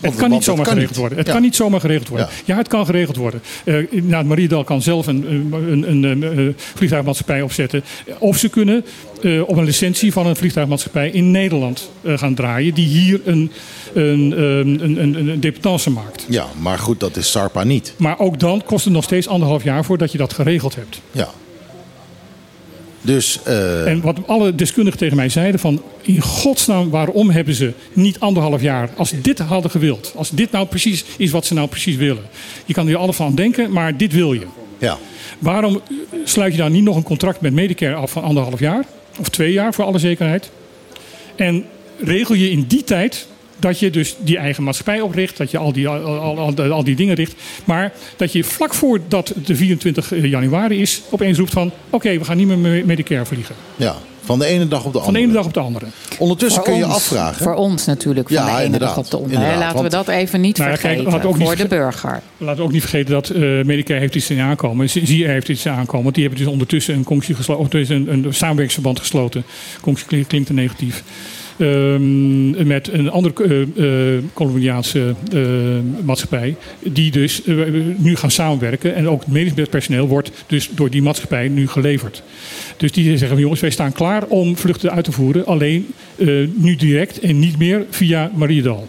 Het 0.00 0.16
kan 0.16 0.30
niet 0.30 0.44
zomaar 0.44 0.64
kan 0.64 0.72
geregeld 0.72 0.90
niet. 0.90 0.98
worden. 1.00 1.18
Het 1.18 1.26
Ja. 1.26 1.32
kan 1.32 1.42
niet 1.42 1.56
zomaar 1.56 1.80
geregeld 1.80 2.08
worden. 2.08 2.28
Ja. 2.28 2.52
Ja, 2.52 2.56
het 2.56 2.68
kan 2.68 2.86
geregeld 2.86 3.16
worden. 3.16 3.42
Eh 3.64 3.74
nou, 4.02 4.24
Mariedal 4.24 4.64
kan 4.64 4.82
zelf 4.82 5.06
een, 5.06 5.32
een, 5.52 5.90
een, 5.90 6.02
een, 6.02 6.22
eh, 6.22 6.54
vliegtuigmaatschappij 6.74 7.42
opzetten. 7.42 7.82
Of 8.18 8.36
ze 8.38 8.48
kunnen 8.48 8.84
eh, 9.22 9.48
op 9.48 9.56
een 9.56 9.64
licentie 9.64 10.12
van 10.12 10.26
een 10.26 10.36
vliegtuigmaatschappij 10.36 11.10
in 11.10 11.30
Nederland 11.30 11.90
gaan 12.04 12.34
draaien. 12.34 12.74
Die 12.74 12.86
hier 12.86 13.20
een, 13.24 13.50
een, 13.94 14.32
eh, 14.36 14.42
een, 14.58 15.02
een, 15.02 15.28
een 15.28 15.40
dependance 15.40 15.90
maakt. 15.90 16.26
Ja, 16.28 16.46
maar 16.60 16.78
goed, 16.78 17.00
dat 17.00 17.16
is 17.16 17.30
Sarpa 17.30 17.64
niet. 17.64 17.94
Maar 17.96 18.18
ook 18.18 18.38
dan 18.40 18.62
kost 18.64 18.84
het 18.84 18.94
nog 18.94 19.04
steeds 19.04 19.28
anderhalf 19.28 19.64
jaar 19.64 19.84
voordat 19.84 20.12
je 20.12 20.18
dat 20.18 20.32
geregeld 20.32 20.74
hebt. 20.74 21.00
Ja. 21.12 21.28
Dus... 23.02 23.40
eh, 23.44 23.86
En 23.86 24.00
wat 24.00 24.18
alle 24.26 24.54
deskundigen 24.54 24.98
tegen 24.98 25.16
mij 25.16 25.28
zeiden 25.28 25.60
van... 25.60 25.82
in 26.02 26.20
godsnaam, 26.20 26.90
waarom 26.90 27.30
hebben 27.30 27.54
ze 27.54 27.72
niet 27.92 28.20
anderhalf 28.20 28.62
jaar... 28.62 28.90
als 28.96 29.12
dit 29.22 29.38
hadden 29.38 29.70
gewild. 29.70 30.12
Als 30.16 30.30
dit 30.30 30.50
nou 30.50 30.66
precies 30.66 31.04
is 31.16 31.30
wat 31.30 31.46
ze 31.46 31.54
nou 31.54 31.68
precies 31.68 31.96
willen. 31.96 32.22
Je 32.64 32.72
kan 32.74 32.88
er 32.88 32.96
alles 32.96 33.16
van 33.16 33.34
denken, 33.34 33.72
maar 33.72 33.96
dit 33.96 34.12
wil 34.12 34.32
je. 34.32 34.46
ja. 34.78 34.98
Waarom 35.38 35.80
sluit 36.24 36.52
je 36.52 36.58
dan 36.58 36.72
niet 36.72 36.82
nog 36.82 36.96
een 36.96 37.02
contract 37.02 37.40
met 37.40 37.52
Medicare 37.52 37.94
af 37.94 38.10
van 38.10 38.22
anderhalf 38.22 38.60
jaar? 38.60 38.84
Of 39.20 39.28
twee 39.28 39.52
jaar, 39.52 39.74
voor 39.74 39.84
alle 39.84 39.98
zekerheid. 39.98 40.50
En 41.36 41.64
regel 41.98 42.34
je 42.34 42.50
in 42.50 42.64
die 42.68 42.84
tijd 42.84 43.26
dat 43.60 43.78
je 43.78 43.90
dus 43.90 44.16
die 44.18 44.38
eigen 44.38 44.62
maatschappij 44.62 45.00
opricht. 45.00 45.36
Dat 45.36 45.50
je 45.50 45.58
al 45.58 45.72
die, 45.72 45.88
al, 45.88 46.38
al, 46.38 46.54
al, 46.70 46.84
die 46.84 46.96
dingen 46.96 47.14
richt. 47.14 47.34
Maar 47.64 47.92
dat 48.16 48.32
je 48.32 48.44
vlak 48.44 48.74
voordat 48.74 49.32
de 49.44 49.56
24 49.56 50.12
januari 50.22 50.80
is... 50.80 51.02
opeens 51.10 51.38
roept 51.38 51.52
van... 51.52 51.70
oké, 51.90 52.18
we 52.18 52.24
gaan 52.24 52.36
niet 52.36 52.46
meer 52.46 52.58
met 52.58 52.86
Medicare 52.86 53.24
vliegen. 53.24 53.54
ja, 53.76 53.96
van 54.24 54.38
de 54.38 54.46
ene 54.46 54.68
dag 54.68 54.84
op 54.84 54.92
de 54.92 54.98
Van 54.98 55.12
de 55.12 55.18
andere. 55.18 55.24
ene 55.24 55.32
dag 55.32 55.44
op 55.44 55.54
de 55.54 55.60
andere. 55.60 55.86
Ondertussen 56.18 56.62
Voor 56.62 56.70
kun 56.70 56.78
je 56.78 56.84
ons, 56.84 56.94
afvragen. 56.94 57.42
Voor 57.42 57.54
ons 57.54 57.86
natuurlijk, 57.86 58.28
van 58.28 58.36
Ja, 58.36 58.44
de 58.44 58.50
ene 58.52 58.64
inderdaad, 58.64 58.88
dag 58.94 58.98
op 58.98 59.10
de 59.10 59.16
andere. 59.16 59.56
Laten 59.58 59.82
we 59.82 59.88
dat 59.88 60.08
even 60.08 60.40
niet 60.40 60.56
Nou 60.58 60.70
kijk, 60.70 60.80
vergeten. 60.80 61.22
ook 61.28 61.38
niet 61.38 61.46
voor 61.46 61.56
de 61.56 61.66
burger. 61.66 62.20
Laten 62.36 62.56
we 62.56 62.62
ook 62.62 62.72
niet 62.72 62.80
vergeten 62.80 63.12
dat 63.12 63.28
eh 63.30 63.40
Medicare 63.40 64.00
heeft 64.00 64.14
iets 64.14 64.30
in 64.30 64.40
aankomen. 64.40 64.90
ZIE 64.90 65.26
heeft 65.26 65.48
iets 65.48 65.64
in 65.64 65.72
aankomen. 65.72 66.02
Want 66.02 66.14
die 66.14 66.24
hebben 66.24 66.42
dus 66.44 66.52
ondertussen 66.52 66.94
een, 66.94 67.04
conctie 67.04 67.34
gesloten, 67.34 67.64
of 67.64 67.72
is 67.72 67.88
een, 67.88 68.12
een 68.12 68.34
samenwerkingsverband 68.34 68.98
gesloten. 68.98 69.44
Conctie 69.80 70.06
klinkt, 70.06 70.28
klinkt 70.28 70.46
te 70.46 70.52
negatief. 70.52 71.02
Ehm, 71.60 72.66
met 72.66 72.88
een 72.92 73.10
andere 73.10 73.44
eh, 73.44 74.14
eh, 74.16 74.22
Colombiaanse 74.32 75.14
eh, 75.32 75.40
maatschappij. 76.04 76.56
Die 76.82 77.10
dus 77.10 77.44
eh, 77.44 77.56
nu 77.96 78.16
gaan 78.16 78.30
samenwerken. 78.30 78.94
En 78.94 79.08
ook 79.08 79.20
het 79.20 79.28
medisch 79.32 79.68
personeel 79.68 80.08
wordt 80.08 80.30
dus 80.46 80.70
door 80.72 80.90
die 80.90 81.02
maatschappij 81.02 81.48
nu 81.48 81.68
geleverd. 81.68 82.22
Dus 82.76 82.92
die 82.92 83.18
zeggen: 83.18 83.38
jongens, 83.38 83.60
wij 83.60 83.70
staan 83.70 83.92
klaar 83.92 84.24
om 84.26 84.56
vluchten 84.56 84.90
uit 84.90 85.04
te 85.04 85.12
voeren. 85.12 85.46
Alleen 85.46 85.86
eh, 86.16 86.26
nu 86.54 86.76
direct 86.76 87.18
en 87.20 87.38
niet 87.38 87.58
meer 87.58 87.84
via 87.90 88.30
Mariedal. 88.34 88.88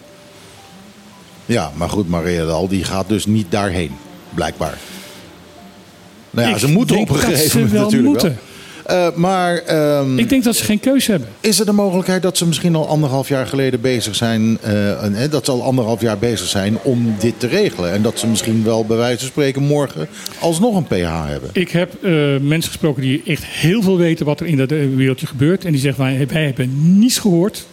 Ja, 1.46 1.72
maar 1.76 1.90
goed, 1.90 2.10
Maria 2.10 2.46
Dal 2.46 2.68
die 2.68 2.84
gaat 2.84 3.10
dus 3.10 3.26
niet 3.26 3.46
daarheen, 3.50 3.92
blijkbaar. 4.34 4.78
Nou 6.30 6.48
ja, 6.48 6.54
Ik 6.54 6.60
ze 6.60 6.68
moeten 6.68 6.96
denk 6.96 7.10
op 7.10 7.16
een 7.16 7.22
dat 7.22 7.30
gegeven 7.32 7.50
ze 7.52 7.56
moment 7.58 7.74
wel 7.74 7.84
natuurlijk 7.84 8.12
moeten. 8.12 8.30
wel. 8.30 8.50
Eh, 8.92 9.08
maar 9.16 9.58
ehm, 9.58 10.20
Ik 10.20 10.30
denk 10.30 10.44
dat 10.44 10.56
ze 10.56 10.64
geen 10.64 10.80
keuze 10.80 11.12
hebben. 11.12 11.30
is 11.40 11.60
er 11.60 11.66
de 11.66 11.72
mogelijkheid 11.72 12.22
dat 12.22 12.38
ze 12.38 12.48
misschien 12.48 12.76
al 12.76 12.88
anderhalf 12.88 13.28
jaar 13.28 13.48
geleden 13.48 13.82
bezig 13.82 14.16
zijn... 14.16 14.58
eh, 14.62 15.04
en, 15.04 15.30
dat 15.30 15.46
ze 15.46 15.52
al 15.52 15.64
anderhalf 15.64 16.02
jaar 16.02 16.18
bezig 16.18 16.48
zijn 16.48 16.78
om 16.82 17.16
dit 17.20 17.34
te 17.40 17.48
regelen? 17.48 17.92
En 17.92 18.02
dat 18.02 18.20
ze 18.20 18.28
misschien 18.28 18.64
wel 18.64 18.86
bij 18.86 18.98
wijze 18.98 19.20
van 19.20 19.28
spreken 19.28 19.64
morgen 19.64 20.08
alsnog 20.40 20.76
een 20.76 20.84
PH 20.84 21.28
hebben? 21.28 21.50
Ik 21.54 21.70
heb 21.70 22.04
eh, 22.04 22.12
mensen 22.42 22.72
gesproken 22.72 23.02
die 23.02 23.22
echt 23.26 23.46
heel 23.46 23.82
veel 23.82 23.98
weten 23.98 24.26
wat 24.26 24.40
er 24.40 24.46
in 24.46 24.58
dat 24.58 24.70
wereldje 24.70 25.28
gebeurt. 25.28 25.66
En 25.66 25.72
die 25.72 25.82
zeggen, 25.82 26.04
wij, 26.04 26.28
wij 26.28 26.46
hebben 26.46 27.00
niets 27.00 27.20
gehoord 27.20 27.66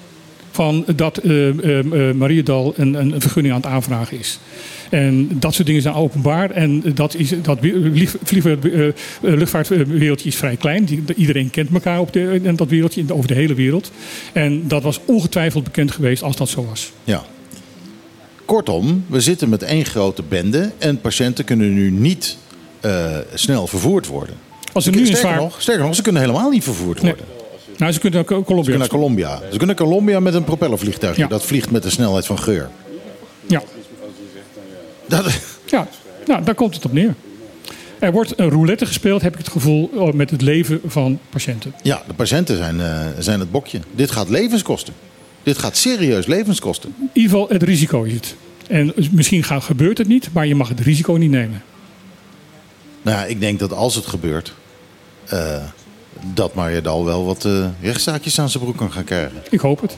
van 0.51 0.85
dat 0.97 1.21
Mariedal 2.15 2.73
een, 2.77 2.95
een 2.95 3.21
vergunning 3.21 3.55
aan 3.55 3.61
het 3.61 3.71
aanvragen 3.71 4.19
is. 4.19 4.39
En 4.91 5.29
dat 5.41 5.55
soort 5.55 5.67
dingen 5.67 5.83
zijn 5.83 5.95
openbaar. 5.95 6.51
En 6.51 6.83
dat, 6.95 7.15
is, 7.15 7.33
dat 7.43 7.59
eh, 7.61 7.73
eh, 8.89 8.93
luchtvaartwereldje 9.21 10.29
is 10.29 10.37
vrij 10.37 10.57
klein. 10.57 11.05
Iedereen 11.17 11.51
kent 11.51 11.71
elkaar 11.73 12.01
op 12.01 12.13
de, 12.13 12.41
in 12.43 12.57
dat 12.57 12.69
wereldje, 12.69 13.05
over 13.13 13.29
de 13.29 13.35
hele 13.35 13.55
wereld. 13.55 13.91
En 14.33 14.69
dat 14.69 14.83
was 14.83 15.01
ongetwijfeld 15.05 15.65
bekend 15.65 15.91
geweest 15.91 16.23
als 16.23 16.37
dat 16.37 16.49
zo 16.49 16.67
was. 16.69 16.93
Ja. 17.05 17.25
Kortom, 18.45 19.05
we 19.07 19.21
zitten 19.21 19.49
met 19.49 19.63
één 19.63 19.85
grote 19.85 20.23
bende 20.29 20.71
en 20.79 21.01
patiënten 21.01 21.45
kunnen 21.45 21.75
nu 21.75 21.91
niet 21.91 22.37
eh, 22.81 23.17
snel 23.35 23.67
vervoerd 23.67 24.07
worden. 24.07 24.35
Als 24.73 24.87
er 24.87 24.95
nu 24.97 25.07
sterker, 25.07 25.37
nog, 25.37 25.63
sterker 25.63 25.85
nog, 25.85 25.95
ze 25.95 26.03
kunnen 26.03 26.23
helemaal 26.23 26.51
niet 26.51 26.65
vervoerd 26.65 27.03
Nee. 27.03 27.13
worden. 27.13 27.37
Nou, 27.77 27.93
ze 27.93 27.99
kunnen 28.01 28.19
Ze 28.19 28.25
Colombia. 28.25 28.63
kunnen 28.63 28.79
naar 28.79 28.89
Colombia. 28.89 29.37
Ze 29.37 29.49
kunnen 29.49 29.67
naar 29.67 29.77
Colombia 29.87 30.21
met 30.21 30.35
een 30.35 30.45
propellervliegtuigje. 30.45 31.23
Ja. 31.23 31.29
Dat 31.29 31.45
vliegt 31.45 31.71
met 31.71 31.83
de 31.83 31.91
snelheid 31.91 32.27
van 32.27 32.39
geur. 32.39 32.69
Ja. 33.47 33.63
Dat, 35.09 35.41
Ja, 35.67 35.89
nou, 36.27 36.45
daar 36.45 36.55
komt 36.55 36.75
het 36.75 36.85
op 36.85 36.93
neer. 36.93 37.15
Er 37.99 38.13
wordt 38.13 38.39
een 38.39 38.49
roulette 38.49 38.87
gespeeld, 38.87 39.23
heb 39.23 39.33
ik 39.33 39.39
het 39.39 39.49
gevoel, 39.49 39.91
oh, 39.95 40.13
met 40.13 40.31
het 40.31 40.43
leven 40.43 40.81
van 40.87 41.19
patiënten. 41.31 41.75
ja, 41.83 42.03
de 42.07 42.15
patiënten 42.15 42.57
zijn, 42.57 42.81
eh, 42.81 43.07
zijn 43.19 43.41
het 43.41 43.51
bokje. 43.51 43.81
Dit 43.95 44.11
gaat 44.11 44.29
levens 44.29 44.63
kosten. 44.63 44.95
Dit 45.43 45.59
gaat 45.59 45.77
serieus 45.77 46.27
levens 46.27 46.61
kosten. 46.61 46.95
In 46.99 47.11
ieder 47.13 47.31
geval, 47.31 47.49
het 47.49 47.63
risico 47.63 48.03
is 48.03 48.13
het. 48.13 48.35
En 48.69 48.93
misschien 49.11 49.45
gaat, 49.45 49.63
gebeurt 49.63 49.99
het 49.99 50.09
niet, 50.09 50.29
maar 50.33 50.47
je 50.47 50.55
mag 50.55 50.69
het 50.69 50.81
risico 50.81 51.13
niet 51.13 51.31
nemen. 51.31 51.63
Nou 53.03 53.17
ja, 53.17 53.25
ik 53.25 53.41
denk 53.41 53.59
dat 53.59 53.73
als 53.73 53.95
het 53.95 54.07
gebeurt, 54.07 54.55
eh, 55.25 55.63
dat 56.35 56.55
Marjadal 56.55 57.05
wel 57.05 57.25
wat 57.25 57.45
eh, 57.45 57.67
rechtszaakjes 57.83 58.41
aan 58.41 58.51
zijn 58.51 58.63
broek 58.63 58.77
kan 58.77 58.93
gaan 58.93 59.05
krijgen. 59.05 59.43
Ik 59.51 59.61
hoop 59.61 59.81
het. 59.81 59.97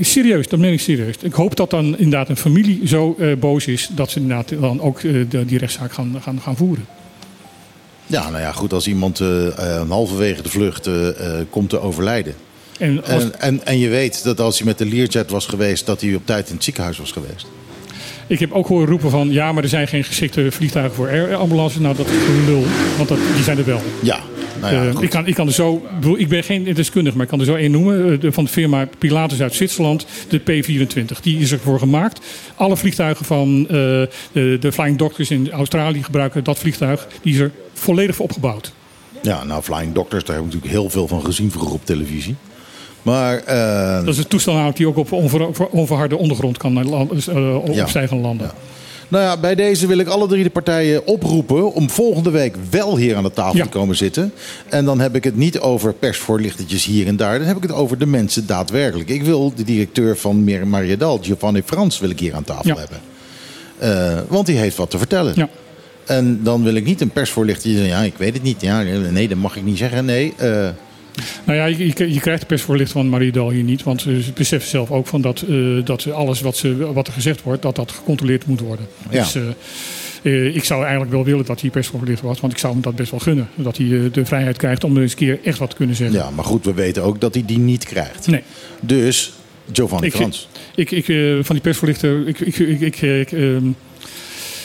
Serieus, 0.00 0.48
dat 0.48 0.58
meen 0.58 0.72
ik 0.72 0.80
serieus. 0.80 1.14
Ik 1.20 1.32
hoop 1.32 1.56
dat 1.56 1.70
dan 1.70 1.84
inderdaad 1.84 2.28
een 2.28 2.36
familie 2.36 2.80
zo 2.88 3.16
eh, 3.18 3.36
boos 3.38 3.66
is 3.66 3.88
dat 3.92 4.10
ze 4.10 4.20
inderdaad 4.20 4.48
dan 4.60 4.80
ook 4.80 4.98
eh, 5.02 5.12
de- 5.28 5.44
die 5.44 5.58
rechtszaak 5.58 5.92
gaan, 5.92 6.16
gaan, 6.22 6.40
gaan 6.40 6.56
voeren. 6.56 6.86
Ja, 8.06 8.30
nou 8.30 8.42
ja, 8.42 8.52
goed, 8.52 8.72
als 8.72 8.86
iemand 8.86 9.20
eh, 9.20 9.88
halverwege 9.88 10.42
de 10.42 10.48
vlucht 10.48 10.88
komt 11.50 11.70
te 11.70 11.80
overlijden. 11.80 12.34
En 12.78 13.04
als, 13.04 13.22
En, 13.22 13.40
en, 13.40 13.66
en 13.66 13.78
je 13.78 13.88
weet 13.88 14.24
dat 14.24 14.40
als 14.40 14.58
hij 14.58 14.66
met 14.66 14.78
de 14.78 14.86
Learjet 14.86 15.30
was 15.30 15.46
geweest, 15.46 15.86
dat 15.86 16.00
hij 16.00 16.14
op 16.14 16.26
tijd 16.26 16.48
in 16.48 16.54
het 16.54 16.64
ziekenhuis 16.64 16.98
was 16.98 17.12
geweest. 17.12 17.46
ik 18.26 18.38
heb 18.38 18.52
ook 18.52 18.66
horen 18.66 18.88
roepen 18.88 19.10
van 19.10 19.30
ja, 19.30 19.52
maar 19.52 19.62
er 19.62 19.68
zijn 19.68 19.88
geen 19.88 20.04
geschikte 20.04 20.50
vliegtuigen 20.50 20.94
voor 20.94 21.08
air 21.08 21.34
ambulance. 21.34 21.80
Nou, 21.80 21.96
dat 21.96 22.06
is 22.06 22.12
gelul, 22.26 22.64
want 22.96 23.08
dat, 23.08 23.18
die 23.34 23.44
zijn 23.44 23.58
er 23.58 23.64
wel. 23.64 23.80
Ja, 24.02 24.20
nou 24.62 24.74
ja, 24.74 24.82
Eh, 24.96 25.02
ik, 25.02 25.10
kan, 25.10 25.26
ik 25.26 25.34
kan 25.34 25.46
er 25.46 25.52
zo, 25.52 25.82
ik 26.16 26.28
ben 26.28 26.42
geen 26.44 26.64
deskundige, 26.74 27.16
maar 27.16 27.24
ik 27.24 27.30
kan 27.30 27.40
er 27.40 27.46
zo 27.46 27.54
één 27.54 27.70
noemen. 27.70 28.12
Eh, 28.12 28.20
de- 28.20 28.32
van 28.32 28.44
de 28.44 28.50
firma 28.50 28.88
Pilatus 28.98 29.40
uit 29.42 29.54
Zwitserland, 29.54 30.06
de 30.28 30.40
P24. 30.40 31.20
Die 31.22 31.38
is 31.38 31.52
ervoor 31.52 31.78
gemaakt. 31.78 32.20
Alle 32.54 32.76
vliegtuigen 32.76 33.24
van 33.24 33.60
eh, 33.62 33.68
de, 34.32 34.56
de 34.60 34.72
Flying 34.72 34.98
Doctors 34.98 35.30
in 35.30 35.50
Australië 35.50 36.02
gebruiken 36.02 36.44
dat 36.44 36.58
vliegtuig. 36.58 37.08
Die 37.22 37.32
is 37.34 37.38
er 37.40 37.50
volledig 37.72 38.14
voor 38.16 38.24
opgebouwd. 38.24 38.72
Ja, 39.22 39.44
nou, 39.44 39.62
Flying 39.62 39.92
Doctors, 39.94 40.24
daar 40.24 40.36
heb 40.36 40.44
ik 40.44 40.52
natuurlijk 40.52 40.80
heel 40.80 40.90
veel 40.90 41.08
van 41.08 41.24
gezien 41.24 41.50
vroeger 41.50 41.72
op 41.72 41.84
televisie. 41.86 42.34
Maar 43.02 43.38
eh, 43.38 43.94
Dat 44.04 44.14
is 44.14 44.18
een 44.18 44.26
toestel 44.28 44.72
die 44.76 44.86
ook 44.86 44.96
op 44.96 45.12
onver, 45.12 45.68
onverharde 45.70 46.16
ondergrond 46.16 46.56
kan 46.58 46.72
opstijgen 47.82 48.16
en 48.16 48.22
landen. 48.22 48.50
Nou 49.12 49.24
ja, 49.24 49.36
bij 49.36 49.54
deze 49.54 49.86
wil 49.86 49.98
ik 49.98 50.06
alle 50.08 50.26
drie 50.28 50.42
de 50.42 50.50
partijen 50.50 51.06
oproepen 51.06 51.72
om 51.72 51.90
volgende 51.90 52.30
week 52.30 52.56
wel 52.70 52.96
hier 52.96 53.16
aan 53.16 53.22
de 53.22 53.30
tafel 53.32 53.56
Ja. 53.56 53.62
te 53.62 53.68
komen 53.68 53.96
zitten. 53.96 54.32
En 54.68 54.84
dan 54.84 55.00
heb 55.00 55.14
ik 55.14 55.24
het 55.24 55.36
niet 55.36 55.58
over 55.58 55.92
persvoorlichtertjes 55.94 56.84
hier 56.84 57.06
en 57.06 57.16
daar. 57.16 57.38
Dan 57.38 57.46
heb 57.46 57.56
ik 57.56 57.62
het 57.62 57.72
over 57.72 57.98
de 57.98 58.06
mensen 58.06 58.46
daadwerkelijk. 58.46 59.08
Ik 59.08 59.22
wil 59.22 59.52
de 59.56 59.64
directeur 59.64 60.16
van 60.16 60.68
Mariadal, 60.68 61.18
Giovanni 61.22 61.62
Frans, 61.64 61.98
wil 61.98 62.10
ik 62.10 62.18
hier 62.20 62.34
aan 62.34 62.44
tafel 62.44 62.66
Ja. 62.70 62.76
hebben. 62.76 63.00
Eh, 63.78 64.20
want 64.28 64.46
die 64.46 64.56
heeft 64.56 64.76
wat 64.76 64.90
te 64.90 64.98
vertellen. 64.98 65.32
Ja. 65.36 65.48
En 66.06 66.40
dan 66.42 66.62
wil 66.62 66.74
ik 66.74 66.84
niet 66.84 67.00
een 67.00 67.10
persvoorlichter 67.10 67.68
die 67.68 67.78
zegt, 67.78 67.88
ja, 67.90 68.00
ik 68.00 68.14
weet 68.16 68.34
het 68.34 68.42
niet. 68.42 68.60
Ja, 68.60 68.82
nee, 68.82 69.28
dat 69.28 69.38
mag 69.38 69.56
ik 69.56 69.62
niet 69.64 69.78
zeggen. 69.78 70.04
Nee, 70.04 70.34
eh, 70.36 70.68
Nou 71.44 71.58
ja, 71.58 71.66
je, 71.66 72.20
krijgt 72.20 72.40
de 72.40 72.46
persvoorlichting 72.46 72.98
van 72.98 73.08
Mariedal 73.08 73.50
hier 73.50 73.62
niet. 73.62 73.82
Want 73.82 74.00
ze 74.00 74.22
beseffen 74.34 74.70
zelf 74.70 74.90
ook 74.90 75.06
van 75.06 75.20
dat, 75.20 75.44
eh, 75.48 75.84
dat 75.84 76.12
alles 76.12 76.40
wat, 76.40 76.56
ze, 76.56 76.92
wat 76.92 77.06
er 77.06 77.12
gezegd 77.12 77.42
wordt, 77.42 77.62
dat 77.62 77.76
dat 77.76 77.92
gecontroleerd 77.92 78.46
moet 78.46 78.60
worden. 78.60 78.86
Ja. 79.10 79.22
Dus 79.22 79.34
eh, 79.34 79.42
eh, 80.22 80.56
ik 80.56 80.64
zou 80.64 80.82
eigenlijk 80.82 81.12
wel 81.12 81.24
willen 81.24 81.44
dat 81.44 81.60
hij 81.60 81.70
persvoorlichter 81.70 82.26
was. 82.26 82.40
Want 82.40 82.52
ik 82.52 82.58
zou 82.58 82.72
hem 82.72 82.82
dat 82.82 82.96
best 82.96 83.10
wel 83.10 83.20
gunnen. 83.20 83.48
Dat 83.54 83.76
hij 83.76 84.10
de 84.12 84.24
vrijheid 84.24 84.56
krijgt 84.56 84.84
om 84.84 84.96
er 84.96 85.02
eens 85.02 85.10
een 85.10 85.18
keer 85.18 85.38
echt 85.44 85.58
wat 85.58 85.70
te 85.70 85.76
kunnen 85.76 85.96
zeggen. 85.96 86.16
ja, 86.16 86.30
maar 86.30 86.44
goed, 86.44 86.64
we 86.64 86.74
weten 86.74 87.02
ook 87.02 87.20
dat 87.20 87.34
hij 87.34 87.44
die 87.46 87.58
niet 87.58 87.84
krijgt. 87.84 88.26
Nee. 88.26 88.42
Dus 88.80 89.32
Giovanni 89.72 90.06
Ik, 90.06 90.12
Frans. 90.12 90.48
ik, 90.74 90.90
ik, 90.90 91.04
van 91.44 91.54
die 91.54 91.64
persvoorlichter, 91.64 92.28
ik, 92.28 92.40
ik, 92.40 92.58
ik, 92.58 93.00
ik, 93.00 93.30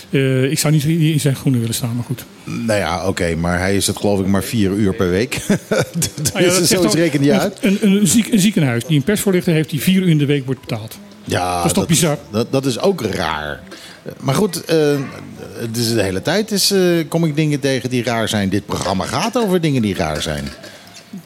ik, 0.09 0.19
eh, 0.19 0.51
ik 0.51 0.59
zou 0.59 0.73
niet 0.73 0.83
in 0.83 1.19
zijn 1.19 1.35
groene 1.35 1.57
willen 1.57 1.73
staan, 1.75 1.95
maar 1.95 2.05
goed. 2.05 2.25
Nou 2.43 2.79
ja, 2.79 3.07
oké, 3.07 3.35
maar 3.35 3.59
hij 3.59 3.75
is 3.75 3.87
het 3.87 3.97
geloof 3.97 4.19
ik 4.19 4.25
maar 4.25 4.43
vier 4.43 4.71
uur 4.71 4.93
per 4.93 5.09
week. 5.09 5.41
dus 5.47 6.09
Nou 6.33 6.45
ja, 6.45 6.51
dat 6.51 6.53
zegt 6.53 6.67
zoiets 6.67 6.95
reken 6.95 7.23
je 7.23 7.39
uit. 7.39 7.57
Een, 7.61 7.77
een, 7.81 8.07
ziek, 8.07 8.31
een 8.31 8.39
ziekenhuis 8.39 8.83
die 8.85 8.97
een 8.97 9.03
persvoorlichter 9.03 9.53
heeft 9.53 9.69
die 9.69 9.81
vier 9.81 10.01
uur 10.01 10.09
in 10.09 10.17
de 10.17 10.25
week 10.25 10.45
wordt 10.45 10.61
betaald. 10.61 10.97
Ja, 11.23 11.57
Dat 11.57 11.65
is 11.65 11.73
toch 11.73 11.87
bizar? 11.87 12.17
Dat, 12.31 12.51
dat 12.51 12.65
is 12.65 12.79
ook 12.79 13.01
raar. 13.01 13.61
Maar 14.19 14.35
goed, 14.35 14.65
eh, 14.65 14.99
het 15.53 15.77
is 15.77 15.93
de 15.93 16.01
hele 16.01 16.21
tijd 16.21 16.51
is, 16.51 16.71
eh, 16.71 16.81
kom 17.07 17.25
ik 17.25 17.35
dingen 17.35 17.59
tegen 17.59 17.89
die 17.89 18.03
raar 18.03 18.27
zijn. 18.29 18.49
Dit 18.49 18.65
programma 18.65 19.05
gaat 19.05 19.37
over 19.37 19.61
dingen 19.61 19.81
die 19.81 19.95
raar 19.95 20.21
zijn. 20.21 20.43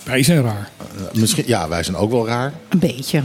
Wij 0.03 0.23
zijn 0.23 0.41
raar. 0.41 0.69
Misschien, 1.13 1.43
ja, 1.47 1.67
wij 1.67 1.83
zijn 1.83 1.95
ook 1.95 2.11
wel 2.11 2.27
raar. 2.27 2.53
Een 2.69 2.79
beetje. 2.79 3.21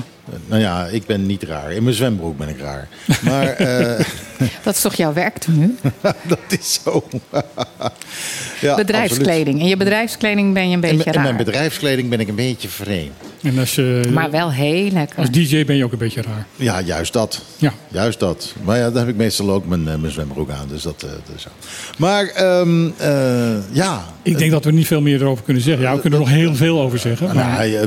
Nou 0.46 0.60
ja, 0.60 0.86
ik 0.86 1.06
ben 1.06 1.26
niet 1.26 1.42
raar. 1.42 1.72
In 1.72 1.82
mijn 1.82 1.94
zwembroek 1.94 2.38
ben 2.38 2.48
ik 2.48 2.58
raar. 2.60 2.88
Maar 3.22 3.46
eh, 3.48 4.04
Dat 4.62 4.74
is 4.74 4.80
toch 4.80 4.94
jouw 4.94 5.12
werk 5.12 5.38
toen 5.38 5.58
nu? 5.58 5.76
dat 6.28 6.38
is 6.48 6.80
zo. 6.84 7.04
ja, 8.60 8.74
Bedrijfskleding. 8.74 9.60
In 9.60 9.66
je 9.68 9.76
bedrijfskleding 9.76 10.54
ben 10.54 10.68
je 10.68 10.74
een 10.74 10.80
beetje 10.80 10.96
In, 10.98 11.04
in 11.04 11.12
raar. 11.12 11.22
mijn 11.22 11.36
bedrijfskleding 11.36 12.08
ben 12.08 12.20
ik 12.20 12.28
een 12.28 12.34
beetje 12.34 12.68
vreemd. 12.68 13.12
En 13.42 13.58
als, 13.58 13.74
je, 13.74 14.08
Maar 14.12 14.30
wel 14.30 14.52
heel 14.52 14.90
lekker. 14.90 15.18
als 15.18 15.30
DJ 15.30 15.64
ben 15.64 15.76
je 15.76 15.84
ook 15.84 15.92
een 15.92 15.98
beetje 15.98 16.22
raar. 16.22 16.46
Ja, 16.56 16.80
juist 16.80 17.12
dat. 17.12 17.42
Ja. 17.56 17.72
Juist 17.88 18.20
dat. 18.20 18.54
Maar 18.62 18.78
ja, 18.78 18.84
dan 18.90 18.98
heb 18.98 19.08
ik 19.08 19.16
meestal 19.16 19.50
ook 19.50 19.66
mijn, 19.66 19.88
eh, 19.88 19.96
mijn 19.96 20.12
zwembroek 20.12 20.50
aan. 20.50 20.68
Dus 20.68 20.82
dat, 20.82 21.02
eh, 21.02 21.10
dat 21.10 21.36
is 21.36 21.42
zo. 21.42 21.48
Maar 21.98 22.26
ehm, 22.26 22.88
eh, 22.96 23.72
ja. 23.72 24.04
Ik 24.22 24.38
denk 24.38 24.50
dat 24.50 24.64
we 24.64 24.72
niet 24.72 24.86
veel 24.86 25.00
meer 25.00 25.20
erover 25.20 25.44
kunnen 25.44 25.62
zeggen. 25.62 25.82
Ja, 25.84 25.94
we 25.94 26.00
kunnen 26.00 26.18
er 26.18 26.24
nog 26.26 26.34
heel 26.34 26.54
veel 26.54 26.80
over 26.80 26.98
zeggen. 26.98 27.26
Nou, 27.26 27.36
Maar 27.38 27.66
eh, 27.66 27.80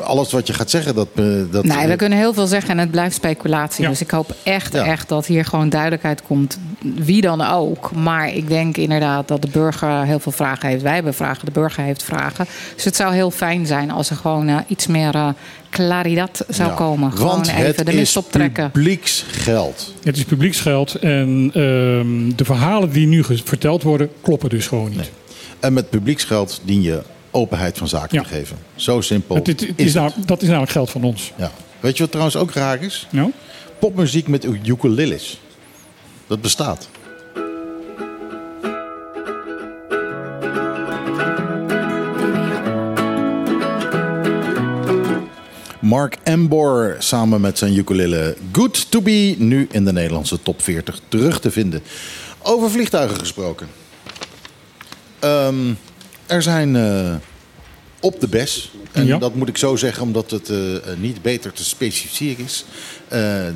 alles 0.00 0.32
wat 0.32 0.46
je 0.46 0.52
gaat 0.52 0.70
zeggen, 0.70 0.94
dat... 0.94 1.08
dat 1.50 1.64
Nee, 1.76 1.86
we 1.88 1.96
kunnen 1.96 2.18
heel 2.18 2.34
veel 2.34 2.46
zeggen 2.46 2.70
en 2.70 2.78
het 2.78 2.90
blijft 2.90 3.14
speculatie. 3.14 3.82
Ja. 3.84 3.88
Dus 3.90 4.00
ik 4.00 4.10
hoop 4.10 4.34
echt, 4.42 4.72
Ja. 4.72 4.84
echt 4.84 5.08
dat 5.08 5.26
hier 5.26 5.44
gewoon 5.44 5.68
duidelijkheid 5.68 6.22
komt. 6.22 6.58
Wie 6.80 7.20
dan 7.20 7.40
ook. 7.40 7.92
Maar 7.92 8.28
ik 8.34 8.48
denk 8.48 8.76
inderdaad 8.76 9.28
dat 9.28 9.42
de 9.42 9.48
burger 9.48 10.04
heel 10.04 10.18
veel 10.20 10.32
vragen 10.32 10.68
heeft. 10.68 10.82
Wij 10.82 10.94
hebben 10.94 11.14
vragen, 11.14 11.44
de 11.44 11.50
burger 11.50 11.82
heeft 11.84 12.02
vragen. 12.02 12.46
Dus 12.74 12.84
het 12.84 12.96
zou 12.96 13.14
heel 13.14 13.30
fijn 13.30 13.66
zijn 13.66 13.90
als 13.90 14.10
er 14.10 14.16
gewoon 14.16 14.48
eh, 14.48 14.56
iets 14.66 14.86
meer 14.86 15.14
eh 15.14 15.28
claridad 15.70 16.44
zou 16.48 16.68
Ja. 16.68 16.74
komen. 16.74 17.12
Gewoon 17.12 17.28
Want 17.28 17.48
even 17.48 17.64
het 17.64 17.76
de 17.76 17.84
mist 17.84 17.98
is 17.98 18.16
optrekken. 18.16 18.70
publieksgeld. 18.70 19.92
het 20.02 20.16
is 20.16 20.24
publieksgeld. 20.24 20.94
En 20.94 21.50
ehm, 21.54 22.36
de 22.36 22.44
verhalen 22.44 22.90
die 22.90 23.06
nu 23.06 23.24
verteld 23.44 23.82
worden, 23.82 24.08
kloppen 24.22 24.48
dus 24.48 24.66
gewoon 24.66 24.90
niet. 24.90 25.10
En 25.60 25.72
met 25.72 25.90
publieksgeld 25.90 26.60
dien 26.64 26.82
je 26.82 27.02
openheid 27.34 27.78
van 27.78 27.88
zaken 27.88 28.16
Ja. 28.18 28.22
te 28.22 28.28
geven. 28.28 28.56
Zo 28.74 29.00
simpel 29.00 29.34
Het, 29.36 29.46
het- 29.46 29.60
het 29.60 29.80
is 29.80 29.94
nou, 29.94 30.12
dat 30.26 30.42
is 30.42 30.48
namelijk 30.48 30.72
geld 30.72 30.90
van 30.90 31.04
ons. 31.04 31.32
Ja. 31.36 31.50
Weet 31.80 31.92
je 31.96 32.02
wat 32.02 32.10
trouwens 32.10 32.36
ook 32.36 32.52
raar 32.52 32.82
is? 32.82 33.06
Popmuziek 33.78 34.28
met 34.28 34.44
ukuleles. 34.44 35.40
Dat 36.26 36.40
bestaat. 36.40 36.88
Mark 45.80 46.16
Embor 46.22 46.96
samen 46.98 47.40
met 47.40 47.58
zijn 47.58 47.76
ukulele 47.76 48.36
Good 48.52 48.90
to 48.90 49.00
Be 49.00 49.34
nu 49.38 49.68
in 49.70 49.84
de 49.84 49.92
Nederlandse 49.92 50.42
top 50.42 50.62
40 50.62 51.00
terug 51.08 51.40
te 51.40 51.50
vinden. 51.50 51.82
Over 52.42 52.70
vliegtuigen 52.70 53.18
gesproken. 53.18 53.68
Ehm, 55.18 55.72
er 56.26 56.42
zijn 56.42 56.76
eh, 56.76 57.14
op 58.00 58.20
de 58.20 58.28
BES, 58.28 58.72
en 58.94 59.06
Ja. 59.06 59.18
dat 59.18 59.34
moet 59.34 59.48
ik 59.48 59.56
zo 59.56 59.76
zeggen 59.76 60.02
omdat 60.02 60.30
het 60.30 60.50
eh, 60.50 60.74
eh, 60.76 60.82
niet 60.98 61.22
beter 61.22 61.52
te 61.52 61.64
specificeren 61.64 62.44
is. 62.44 62.64
eh, 63.08 63.46
eh, 63.48 63.52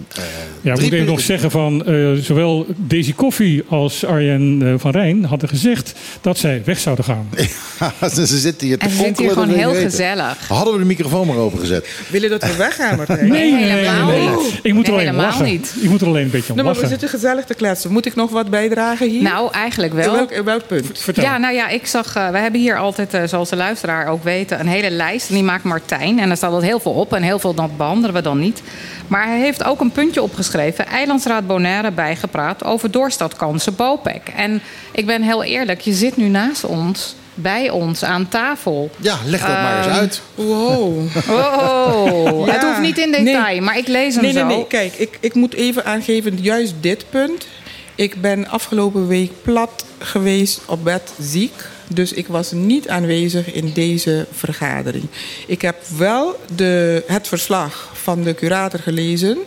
Ja, 0.61 0.75
even 0.77 0.89
pe- 0.89 0.97
nog 1.03 1.21
zeggen 1.21 1.51
van 1.51 1.85
eh, 1.87 2.13
zowel 2.13 2.67
Daisy 2.77 3.15
Koffie 3.15 3.65
als 3.69 4.05
Arjen 4.05 4.75
van 4.81 4.91
Rijn 4.91 5.25
hadden 5.25 5.49
gezegd 5.49 5.93
dat 6.21 6.39
zij 6.39 6.63
weg 6.65 6.79
zouden 6.79 7.05
gaan. 7.05 7.29
ze 8.15 8.27
zitten 8.27 8.67
hier 8.67 8.79
te 8.79 8.85
En 8.85 8.91
ze 8.91 8.97
zitten 8.97 9.25
hier 9.25 9.33
gewoon 9.33 9.49
heel 9.49 9.71
weten. 9.73 9.91
gezellig. 9.91 10.49
Hadden 10.49 10.73
we 10.73 10.79
de 10.79 10.85
microfoon 10.85 11.27
maar 11.27 11.37
opengezet. 11.37 11.89
Wil 12.09 12.23
je 12.23 12.29
dat 12.29 12.43
we 12.43 12.57
weggaan, 12.57 12.97
Martijn? 12.97 13.29
Nee, 13.29 13.53
nee, 13.53 13.65
nee, 13.65 13.71
helemaal 13.73 14.07
nee, 14.07 14.27
nee. 14.29 14.37
niet. 14.37 14.61
Ik 14.63 14.73
moet 14.75 14.87
er 14.87 14.93
Nee, 14.93 15.01
alleen 15.01 15.15
helemaal 15.15 15.25
lachen. 15.27 15.45
niet. 15.45 15.75
Ik 15.81 15.89
moet 15.91 16.01
er 16.01 16.07
alleen 16.07 16.25
een 16.25 16.31
beetje 16.31 16.51
om 16.51 16.57
Nee, 16.57 16.65
maar 16.65 16.75
we 16.75 16.87
zitten 16.87 17.09
gezellig 17.09 17.45
te 17.45 17.55
kletsen. 17.55 17.93
Moet 17.93 18.07
ik 18.07 18.15
nog 18.15 18.31
wat 18.31 18.51
bijdragen 18.51 19.11
hier? 19.11 19.23
Nou, 19.23 19.53
eigenlijk 19.53 19.93
wel. 19.93 20.13
welk, 20.13 20.31
in 20.31 20.45
welk 20.45 20.67
punt? 20.67 20.87
Vertel. 20.99 21.23
Ja, 21.25 21.39
nou 21.39 21.55
ja, 21.55 21.69
ik 21.69 21.87
zag. 21.87 22.15
eh, 22.17 22.31
we 22.31 22.39
hebben 22.39 22.61
hier 22.61 22.79
altijd, 22.79 23.31
zoals 23.31 23.49
de 23.51 23.57
luisteraar 23.57 24.07
ook 24.07 24.23
weten, 24.25 24.61
een 24.61 24.67
hele 24.69 24.91
lijst. 24.91 25.28
En 25.29 25.35
die 25.35 25.43
maakt 25.43 25.65
Martijn. 25.65 26.19
En 26.19 26.29
daar 26.29 26.37
staat 26.37 26.51
altijd 26.53 26.71
heel 26.71 26.81
veel 26.81 26.93
op. 26.93 27.13
En 27.15 27.23
heel 27.23 27.39
veel 27.39 27.55
dat 27.55 27.77
behandelen 27.77 28.15
we 28.15 28.23
dan 28.23 28.39
niet. 28.39 28.63
Maar 29.07 29.27
hij 29.27 29.39
heeft 29.39 29.65
ook 29.65 29.81
een 29.81 29.93
puntje 29.93 30.23
opgeschreven. 30.23 30.87
Eilandsraad 30.87 31.47
Bonaire 31.47 31.91
bijgepraat 31.91 32.65
over 32.65 32.91
doorstadkansen 32.91 33.75
BOPEC. 33.77 34.29
En 34.37 34.63
ik 34.93 35.07
ben 35.07 35.23
heel 35.23 35.43
eerlijk, 35.45 35.81
je 35.81 35.93
zit 35.93 36.17
nu 36.17 36.29
naast 36.29 36.65
ons. 36.65 37.15
bij 37.41 37.71
ons 37.71 38.05
aan 38.05 38.29
tafel. 38.29 38.91
Ja, 39.01 39.17
leg 39.25 39.41
dat 39.41 39.49
maar 39.49 39.77
eens 39.79 39.87
Ehm, 39.87 39.97
uit. 39.97 40.23
Wow. 40.35 40.99
Oh, 41.31 42.47
Ja. 42.47 42.53
het 42.53 42.63
hoeft 42.63 42.81
niet 42.81 42.99
in 42.99 43.11
detail, 43.11 43.43
Nee. 43.43 43.61
maar 43.61 43.79
ik 43.79 43.87
lees 43.89 44.15
hem 44.15 44.23
Nee, 44.25 44.33
nee, 44.33 44.43
zo. 44.43 44.49
nee. 44.49 44.67
Kijk, 44.67 44.95
ik, 44.95 45.19
ik 45.21 45.35
moet 45.35 45.55
even 45.55 45.85
aangeven, 45.85 46.37
juist 46.41 46.75
dit 46.81 47.05
punt. 47.11 47.47
Ik 47.95 48.21
ben 48.21 48.49
afgelopen 48.49 49.07
week 49.07 49.31
plat 49.43 49.85
geweest 49.99 50.61
op 50.67 50.85
bed 50.85 51.13
ziek. 51.21 51.53
Dus 51.91 52.13
ik 52.13 52.27
was 52.27 52.53
niet 52.53 52.89
aanwezig 52.89 53.53
in 53.53 53.73
deze 53.73 54.27
vergadering. 54.33 55.05
Ik 55.47 55.63
heb 55.63 55.77
wel 55.97 56.41
de, 56.55 57.05
het 57.07 57.29
verslag 57.29 57.91
van 57.95 58.23
de 58.23 58.35
curator 58.35 58.81
gelezen. 58.81 59.39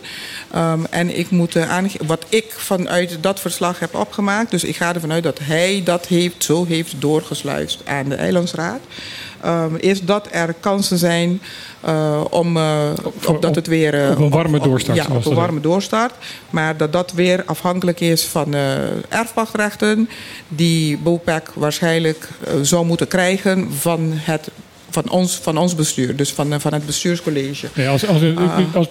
Ehm, 0.50 0.84
en 0.90 1.18
ik 1.18 1.30
moet 1.30 1.56
eh, 1.56 1.70
aange- 1.70 1.98
wat 2.06 2.24
ik 2.28 2.52
vanuit 2.56 3.18
dat 3.20 3.40
verslag 3.40 3.78
heb 3.78 3.94
opgemaakt. 3.94 4.50
Dus 4.50 4.64
ik 4.64 4.76
ga 4.76 4.94
ervan 4.94 5.12
uit 5.12 5.22
dat 5.22 5.38
hij 5.42 5.80
dat 5.84 6.06
heeft, 6.06 6.44
zo 6.44 6.66
heeft 6.66 6.94
doorgesluist 6.98 7.80
aan 7.84 8.08
de 8.08 8.14
Eilandsraad. 8.14 8.80
Ehm, 9.42 9.74
is 9.76 10.00
dat 10.02 10.28
er 10.30 10.54
kansen 10.60 10.98
zijn 10.98 11.40
eh, 11.80 12.20
om 12.30 12.56
eh, 12.56 12.78
voor- 13.18 13.34
op 13.34 13.42
dat 13.42 13.54
het 13.54 13.66
weer 13.66 13.94
eh, 14.04 14.10
op 14.10 14.18
een 14.18 14.30
warme 14.30 14.60
doorstart, 14.60 14.96
Ja, 14.96 15.04
op 15.04 15.14
een 15.16 15.22
dat 15.22 15.32
warme 15.32 15.60
doorstart. 15.60 16.12
Maar 16.50 16.76
dat 16.76 16.92
dat 16.92 17.12
weer 17.12 17.42
afhankelijk 17.46 18.00
is 18.00 18.22
van 18.24 18.54
erfpachtrechten 19.08 20.08
die 20.48 20.98
BOPEC 20.98 21.50
waarschijnlijk 21.54 22.28
zou 22.62 22.86
moeten 22.86 23.08
krijgen 23.08 23.68
van 23.72 24.10
het 24.14 24.48
van 24.90 25.10
ons, 25.10 25.36
van 25.42 25.56
ons 25.58 25.74
bestuur, 25.74 26.16
dus 26.16 26.32
van, 26.32 26.60
van 26.60 26.72
het 26.72 26.86
bestuurscollege. 26.86 27.66
Nee, 27.74 27.88
als, 27.88 28.06
als, 28.06 28.20
ik- 28.22 28.38
Ah. 28.38 28.58
als, 28.74 28.88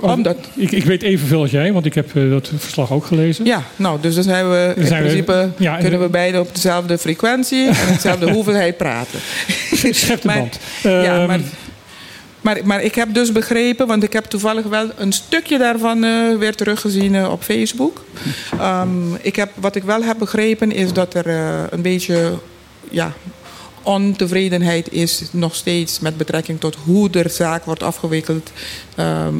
Omdat- 0.00 0.36
ik, 0.54 0.70
ik 0.72 0.84
weet 0.84 1.02
evenveel 1.02 1.40
als 1.40 1.50
jij, 1.50 1.72
want 1.72 1.86
ik 1.86 1.94
heb 1.94 2.10
dat 2.30 2.50
verslag 2.56 2.92
ook 2.92 3.04
gelezen. 3.04 3.44
Ja, 3.44 3.62
nou, 3.76 4.00
dus 4.00 4.14
dan 4.14 4.22
zijn 4.24 4.50
we 4.50 4.72
in 4.76 4.86
zijn 4.86 5.02
we- 5.02 5.08
principe 5.08 5.48
ja, 5.56 5.74
en- 5.76 5.80
kunnen 5.82 6.00
we 6.00 6.08
beide 6.08 6.40
op 6.40 6.54
dezelfde 6.54 6.98
frequentie 6.98 7.66
en 7.68 7.92
dezelfde 7.94 8.30
hoeveelheid 8.36 8.76
praten. 8.76 9.18
Schep 9.90 10.20
de 10.20 10.26
Maar- 10.26 10.36
band. 10.38 10.58
ja, 10.82 10.90
Ehm, 11.18 11.26
maar, 11.26 11.40
maar, 12.40 12.58
maar 12.64 12.82
ik 12.82 12.94
heb 12.94 13.14
dus 13.14 13.32
begrepen, 13.32 13.86
want 13.86 14.02
ik 14.02 14.12
heb 14.12 14.24
toevallig 14.24 14.64
wel 14.66 14.90
een 14.96 15.12
stukje 15.12 15.58
daarvan 15.58 16.04
eh, 16.04 16.36
weer 16.38 16.54
teruggezien 16.54 17.14
eh, 17.14 17.30
op 17.32 17.42
Facebook. 17.42 18.04
Ehm, 18.58 19.14
ik 19.20 19.36
heb, 19.36 19.50
wat 19.54 19.76
ik 19.76 19.82
wel 19.82 20.02
heb 20.02 20.18
begrepen 20.18 20.72
is 20.72 20.92
dat 20.92 21.14
er 21.14 21.26
eh, 21.26 21.62
een 21.70 21.82
beetje 21.82 22.32
ja, 22.90 23.12
ontevredenheid 23.82 24.92
is 24.92 25.22
nog 25.30 25.54
steeds 25.54 26.00
met 26.00 26.16
betrekking 26.16 26.60
tot 26.60 26.76
hoe 26.84 27.10
de 27.10 27.28
zaak 27.28 27.64
wordt 27.64 27.82
afgewikkeld. 27.82 28.50
ehm, 28.96 29.34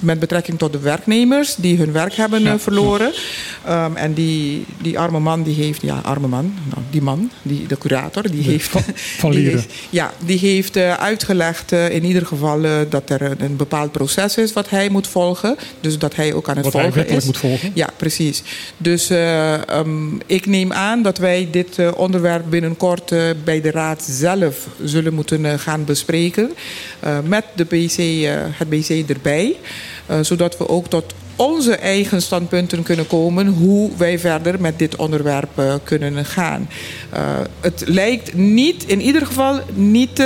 met 0.00 0.18
betrekking 0.18 0.58
tot 0.58 0.72
de 0.72 0.78
werknemers 0.78 1.54
die 1.54 1.76
hun 1.78 1.92
werk 1.92 2.14
hebben 2.14 2.46
eh, 2.46 2.54
verloren. 2.58 3.12
Ehm, 3.64 3.96
en 3.96 4.12
die, 4.14 4.64
die 4.82 4.98
arme 4.98 5.18
man, 5.20 5.42
die 5.42 5.54
heeft, 5.54 5.82
ja, 5.82 6.00
arme 6.02 6.26
man, 6.28 6.54
nou, 6.70 6.82
die 6.90 7.02
man, 7.02 7.30
die, 7.42 7.66
de 7.66 7.78
curator, 7.78 8.30
die 8.30 8.42
heeft. 8.42 8.68
Van, 9.18 9.30
die 9.30 9.48
heeft- 9.48 9.72
ja, 9.90 10.12
die 10.24 10.38
heeft 10.38 10.76
eh, 10.76 10.92
uitgelegd 10.94 11.72
eh, 11.72 11.90
in 11.90 12.04
ieder 12.04 12.26
geval 12.26 12.60
dat 12.88 13.10
er 13.10 13.22
een, 13.22 13.42
een 13.44 13.56
bepaald 13.56 13.92
proces 13.92 14.36
is 14.36 14.52
wat 14.52 14.70
hij 14.70 14.88
moet 14.88 15.06
volgen. 15.06 15.56
Dus 15.80 15.98
dat 15.98 16.14
hij 16.16 16.32
ook 16.32 16.48
aan 16.48 16.56
het 16.56 16.64
Wat 16.72 16.82
volgen 16.82 17.08
is. 17.08 17.24
moet 17.24 17.38
volgen. 17.38 17.70
Ja, 17.74 17.88
precies. 17.96 18.42
Dus 18.76 19.10
eh, 19.10 19.68
ehm, 19.68 20.14
ik 20.26 20.46
neem 20.46 20.72
aan 20.72 21.02
dat 21.02 21.18
wij 21.18 21.48
dit 21.50 21.94
onderwerp 21.96 22.44
binnenkort 22.48 23.12
bij 23.44 23.60
de 23.60 23.69
Raad 23.70 24.02
zelf 24.02 24.66
zullen 24.84 25.14
moeten 25.14 25.44
eh, 25.44 25.58
gaan 25.58 25.84
bespreken. 25.84 26.50
eh, 27.00 27.18
met 27.24 27.44
de 27.54 27.64
BC, 27.64 27.98
eh, 27.98 28.32
het 28.50 28.68
BC 28.68 29.10
erbij. 29.10 29.56
Zodat 30.20 30.58
we 30.58 30.68
ook 30.68 30.86
tot 30.86 31.14
onze 31.36 31.76
eigen 31.76 32.22
standpunten 32.22 32.82
kunnen 32.82 33.06
komen 33.06 33.46
hoe 33.46 33.90
wij 33.96 34.18
verder 34.18 34.60
met 34.60 34.78
dit 34.78 34.96
onderwerp 34.96 35.62
kunnen 35.84 36.24
gaan. 36.24 36.68
Het 37.60 37.82
lijkt 37.86 38.34
niet, 38.34 38.84
in 38.84 39.00
ieder 39.00 39.26
geval 39.26 39.60
niet 39.74 40.24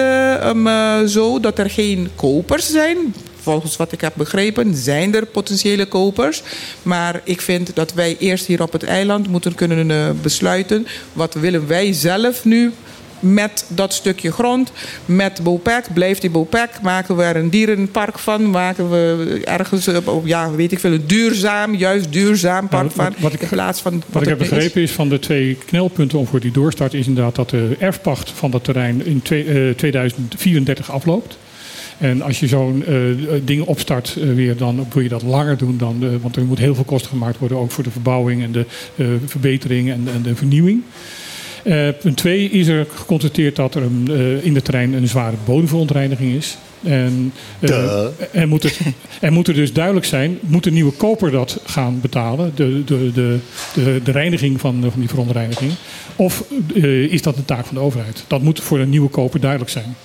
zo 1.07 1.41
dat 1.41 1.59
er 1.59 1.71
geen 1.71 2.09
kopers 2.15 2.71
zijn. 2.71 3.15
Volgens 3.41 3.77
wat 3.77 3.93
ik 3.93 4.01
heb 4.01 4.13
begrepen 4.17 4.75
zijn 4.75 5.15
er 5.15 5.27
potentiële 5.27 5.87
kopers. 5.87 6.43
Maar 6.83 7.21
ik 7.25 7.41
vind 7.41 7.71
dat 7.75 7.93
wij 7.93 8.17
eerst 8.19 8.47
hier 8.47 8.63
op 8.63 8.73
het 8.73 8.85
eiland 8.85 9.29
moeten 9.29 9.55
kunnen 9.55 10.19
besluiten... 10.23 10.87
wat 11.13 11.35
willen 11.35 11.67
wij 11.67 11.93
zelf 11.93 12.45
nu 12.45 12.73
met 13.25 13.65
dat 13.69 13.93
stukje 13.93 14.33
grond, 14.33 14.73
met 15.05 15.41
Bopec. 15.43 15.85
Blijft 15.95 16.21
die 16.21 16.31
Bopec? 16.31 16.69
Maken 16.83 17.17
we 17.17 17.23
er 17.23 17.37
een 17.37 17.51
dierenpark 17.51 18.19
van? 18.19 18.51
Maken 18.51 18.91
we 18.91 19.41
ergens, 19.45 19.87
eh, 19.87 19.97
op, 20.05 20.27
ja, 20.27 20.51
weet 20.51 20.73
ik 20.73 20.79
veel, 20.81 20.93
een 20.93 21.07
duurzaam, 21.07 21.75
juist 21.75 22.13
duurzaam 22.13 22.69
park 22.69 22.83
Nou, 22.83 22.95
wat- 22.97 23.05
van... 23.07 23.23
wat 23.23 23.33
ik- 23.33 23.41
in 23.41 23.49
plaats 23.49 23.81
van 23.81 24.03
Wat 24.09 24.23
ik 24.23 24.29
heb 24.29 24.41
is. 24.41 24.49
begrepen 24.49 24.83
is 24.83 24.91
van 24.91 25.09
de 25.09 25.19
twee 25.19 25.59
knelpunten 25.67 26.19
om 26.19 26.27
voor 26.27 26.41
die 26.41 26.53
doorstart 26.53 26.95
is 26.95 27.07
inderdaad 27.07 27.35
dat 27.35 27.51
de 27.51 27.77
erfpacht 27.79 28.31
van 28.31 28.51
dat 28.51 28.65
terrein 28.65 29.07
in 29.07 29.23
twee- 29.23 29.45
eh, 29.69 29.75
2034 29.75 30.91
afloopt. 30.91 31.39
En 31.99 32.23
als 32.23 32.41
je 32.41 32.47
zo'n 32.47 32.85
eh, 32.87 32.95
ding 33.45 33.63
opstart 33.63 34.15
weer, 34.35 34.57
dan 34.57 34.87
wil 34.93 35.03
je 35.03 35.09
dat 35.09 35.23
langer 35.23 35.57
doen. 35.57 35.77
Dan, 35.79 36.21
want 36.21 36.37
er 36.37 36.45
moet 36.45 36.59
heel 36.59 36.75
veel 36.75 36.85
kosten 36.85 37.11
gemaakt 37.11 37.39
worden, 37.39 37.59
ook 37.59 37.71
voor 37.71 37.85
de 37.85 37.91
verbouwing 37.91 38.43
en 38.43 38.53
de 38.53 38.65
verbetering 39.27 39.91
en, 39.91 40.09
en 40.15 40.23
de 40.23 40.35
vernieuwing. 40.37 40.83
Eh, 41.65 41.89
punt 42.01 42.17
2 42.17 42.51
is 42.51 42.67
er 42.67 42.87
geconstateerd 42.95 43.57
dat 43.57 43.75
er 43.75 43.83
een, 43.83 44.09
eh, 44.11 44.45
in 44.45 44.55
het 44.55 44.65
terrein 44.65 44.93
een 44.93 45.09
zware 45.09 45.37
bodemverontreiniging 45.45 46.35
is. 46.35 46.57
En, 46.83 47.33
en, 48.33 48.49
moet 48.49 48.63
het, 48.63 48.81
en 49.21 49.33
moet 49.33 49.49
er 49.49 49.55
dus 49.55 49.73
duidelijk 49.73 50.07
zijn, 50.07 50.39
moet 50.41 50.65
de 50.65 50.71
nieuwe 50.71 50.93
koper 50.93 51.31
dat 51.31 51.61
gaan 51.65 52.01
betalen, 52.01 52.53
de, 52.55 52.85
de, 52.85 53.13
de, 53.13 53.39
de, 53.75 54.01
de 54.05 54.11
reiniging 54.11 54.61
van, 54.61 54.81
van 54.81 55.01
die 55.01 55.09
verontreiniging? 55.09 55.73
Of 56.17 56.45
is 57.09 57.23
dat 57.23 57.37
een 57.37 57.45
taak 57.45 57.67
van 57.67 57.75
de 57.75 57.83
overheid? 57.83 58.25
Dat 58.27 58.43
moet 58.43 58.61
voor 58.61 58.79
een 58.79 58.91
nieuwe 58.91 59.09
koper 59.09 59.41
duidelijk 59.41 59.71
zijn. 59.71 59.97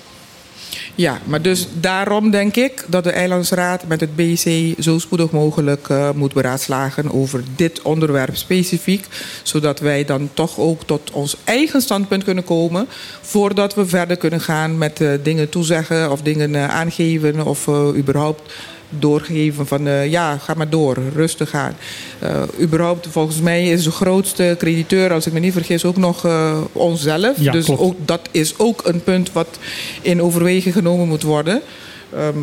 Ja, 1.00 1.20
maar 1.26 1.42
dus 1.42 1.68
daarom 1.74 2.32
denk 2.32 2.56
ik 2.56 2.86
dat 2.88 3.04
de 3.04 3.12
Eilandsraad 3.12 3.88
met 3.88 4.00
het 4.00 4.16
BC 4.16 4.74
zo 4.80 4.98
spoedig 4.98 5.32
mogelijk 5.32 5.90
eh, 5.90 6.12
moet 6.12 6.34
beraadslagen 6.34 7.12
over 7.12 7.44
dit 7.56 7.82
onderwerp 7.82 8.36
specifiek. 8.36 9.06
Zodat 9.44 9.80
wij 9.80 10.06
dan 10.06 10.30
toch 10.34 10.58
ook 10.58 10.84
tot 10.84 11.12
ons 11.12 11.36
eigen 11.44 11.82
standpunt 11.82 12.24
kunnen 12.24 12.44
komen. 12.44 12.88
Voordat 13.22 13.76
we 13.76 13.86
verder 13.86 14.18
kunnen 14.18 14.42
gaan 14.42 14.78
met 14.78 15.02
eh, 15.02 15.12
dingen 15.24 15.50
toezeggen 15.50 16.12
of 16.12 16.22
dingen 16.22 16.56
eh, 16.56 16.70
aangeven 16.70 17.46
of 17.46 17.68
überhaupt 17.96 18.54
doorgeven 18.90 19.68
van 19.68 19.88
eh, 19.88 20.12
ja, 20.12 20.38
ga 20.38 20.54
maar 20.54 20.70
door, 20.70 20.98
rustig 21.16 21.54
aan. 21.54 21.78
Eh, 22.20 22.42
überhaupt, 22.60 23.08
volgens 23.10 23.42
mij 23.42 23.70
is 23.70 23.84
de 23.84 23.92
grootste 23.92 24.56
crediteur, 24.58 25.14
als 25.14 25.26
ik 25.26 25.34
me 25.34 25.40
niet 25.40 25.54
vergis, 25.54 25.86
ook 25.86 25.98
nog 25.98 26.26
eh, 26.26 26.58
onszelf. 26.72 27.38
Ja, 27.40 27.52
dus 27.52 27.66
klopt. 27.66 27.82
ook, 27.82 27.96
dat 28.06 28.30
is 28.32 28.54
ook 28.58 28.82
een 28.86 29.04
punt 29.04 29.32
wat 29.32 29.60
in 30.02 30.22
overweging 30.22 30.74
genomen 30.74 31.08
moet 31.08 31.24
worden. 31.24 31.62
Ehm, 32.16 32.38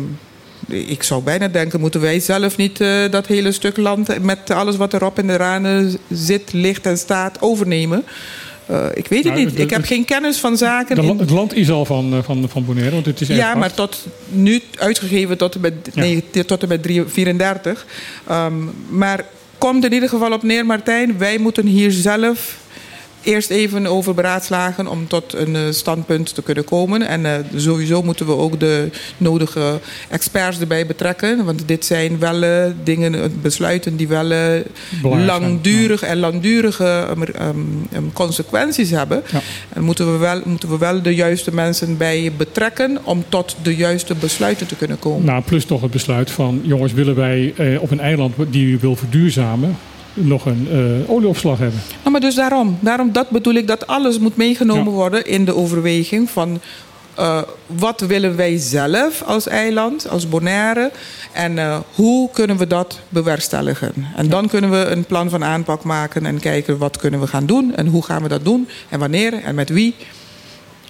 ik 0.67 1.03
zou 1.03 1.23
bijna 1.23 1.47
denken, 1.47 1.79
moeten 1.79 2.01
wij 2.01 2.19
zelf 2.19 2.57
niet 2.57 2.77
dat 3.11 3.27
hele 3.27 3.51
stuk 3.51 3.77
land 3.77 4.23
met 4.23 4.51
alles 4.51 4.75
wat 4.75 4.93
erop 4.93 5.19
in 5.19 5.27
de 5.27 5.35
ranen 5.35 5.97
zit, 6.09 6.53
ligt 6.53 6.85
en 6.85 6.97
staat 6.97 7.41
overnemen? 7.41 8.03
Eh, 8.67 8.85
ik 8.93 9.07
weet 9.07 9.23
het 9.23 9.33
Nou, 9.33 9.45
niet. 9.45 9.59
ik 9.59 9.69
heb 9.69 9.85
geen 9.85 10.05
kennis 10.05 10.37
van 10.37 10.57
zaken. 10.57 10.95
De 10.95 11.01
in- 11.01 11.07
la- 11.07 11.15
het 11.19 11.29
land 11.29 11.53
is 11.55 11.69
al 11.71 11.85
van, 11.85 12.13
eh, 12.13 12.19
van, 12.23 12.45
van 12.49 12.65
Bonaire, 12.65 12.91
want 12.93 13.05
het 13.05 13.21
is 13.21 13.27
ja, 13.27 13.55
maar 13.55 13.73
tot 13.73 14.05
nu 14.29 14.61
uitgegeven 14.79 15.37
tot 15.37 15.55
en 15.55 15.61
met, 15.61 15.73
Ja. 15.93 16.01
nee, 16.01 16.23
tot 16.45 16.61
en 16.63 16.67
met 16.67 16.83
3 16.83 17.03
34. 17.07 17.85
Ehm, 18.27 18.53
maar 18.89 19.25
komt 19.57 19.85
in 19.85 19.93
ieder 19.93 20.09
geval 20.09 20.31
op 20.31 20.43
neer, 20.43 20.65
Martijn. 20.65 21.17
Wij 21.17 21.37
moeten 21.37 21.65
hier 21.65 21.91
zelf 21.91 22.57
eerst 23.27 23.49
even 23.49 23.87
over 23.87 24.13
beraadslagen 24.13 24.87
om 24.87 25.07
tot 25.07 25.33
een 25.33 25.55
eh, 25.55 25.61
standpunt 25.69 26.35
te 26.35 26.41
kunnen 26.41 26.63
komen. 26.63 27.07
En 27.07 27.25
eh, 27.25 27.33
sowieso 27.55 28.01
moeten 28.01 28.25
we 28.25 28.35
ook 28.35 28.59
de 28.59 28.89
nodige 29.17 29.79
experts 30.09 30.59
erbij 30.59 30.85
betrekken. 30.85 31.45
Want 31.45 31.67
dit 31.67 31.85
zijn 31.85 32.19
wel 32.19 32.43
eh, 32.43 32.65
dingen, 32.83 33.39
besluiten 33.41 33.95
die 33.95 34.07
wel 34.07 34.61
langdurig 35.01 36.01
en 36.01 36.19
langdurige 36.19 37.05
ehm, 37.09 37.21
ehm, 37.21 37.57
ehm, 37.91 38.03
consequenties 38.13 38.89
hebben. 38.89 39.23
Ja. 39.31 39.41
En 39.73 39.83
moeten 39.83 40.11
we, 40.11 40.17
wel, 40.17 40.41
moeten 40.45 40.69
we 40.69 40.77
wel 40.77 41.01
de 41.01 41.15
juiste 41.15 41.53
mensen 41.53 41.97
bij 41.97 42.31
betrekken 42.37 42.97
om 43.03 43.23
tot 43.29 43.55
de 43.61 43.75
juiste 43.75 44.15
besluiten 44.15 44.67
te 44.67 44.75
kunnen 44.75 44.99
komen. 44.99 45.25
Nou, 45.25 45.43
plus 45.43 45.65
nog 45.65 45.81
het 45.81 45.91
besluit 45.91 46.31
van, 46.31 46.61
jongens, 46.63 46.93
willen 46.93 47.15
wij 47.15 47.53
op 47.79 47.91
een 47.91 47.99
eiland 47.99 48.33
die 48.49 48.65
u 48.65 48.77
wil 48.81 48.95
verduurzamen, 48.95 49.77
nog 50.25 50.45
een 50.45 50.67
eh, 50.71 51.11
olieopslag 51.11 51.57
hebben? 51.59 51.79
Nou, 51.99 52.11
maar 52.11 52.21
dus 52.21 52.35
daarom, 52.35 52.77
daarom, 52.79 53.11
dat 53.11 53.29
bedoel 53.29 53.53
ik, 53.53 53.67
dat 53.67 53.87
alles 53.87 54.19
moet 54.19 54.35
meegenomen 54.37 54.85
Ja. 54.85 54.97
worden 54.97 55.25
in 55.25 55.45
de 55.45 55.55
overweging 55.55 56.29
van 56.29 56.59
eh, 57.15 57.41
wat 57.65 58.01
willen 58.01 58.35
wij 58.35 58.57
zelf 58.57 59.23
als 59.23 59.47
eiland, 59.47 60.09
als 60.09 60.29
Bonaire 60.29 60.91
en 61.31 61.57
eh, 61.57 61.77
hoe 61.95 62.29
kunnen 62.31 62.57
we 62.57 62.67
dat 62.67 62.99
bewerkstelligen. 63.09 63.93
En 64.15 64.29
dan 64.29 64.47
kunnen 64.47 64.69
we 64.71 64.77
een 64.77 65.05
plan 65.05 65.29
van 65.29 65.43
aanpak 65.43 65.83
maken 65.83 66.25
en 66.25 66.39
kijken 66.39 66.77
wat 66.77 66.97
kunnen 66.97 67.19
we 67.19 67.27
gaan 67.27 67.45
doen 67.45 67.75
en 67.75 67.87
hoe 67.87 68.03
gaan 68.03 68.21
we 68.21 68.27
dat 68.27 68.43
doen 68.45 68.67
en 68.89 68.99
wanneer 68.99 69.33
en 69.33 69.55
met 69.55 69.69
wie. 69.69 69.95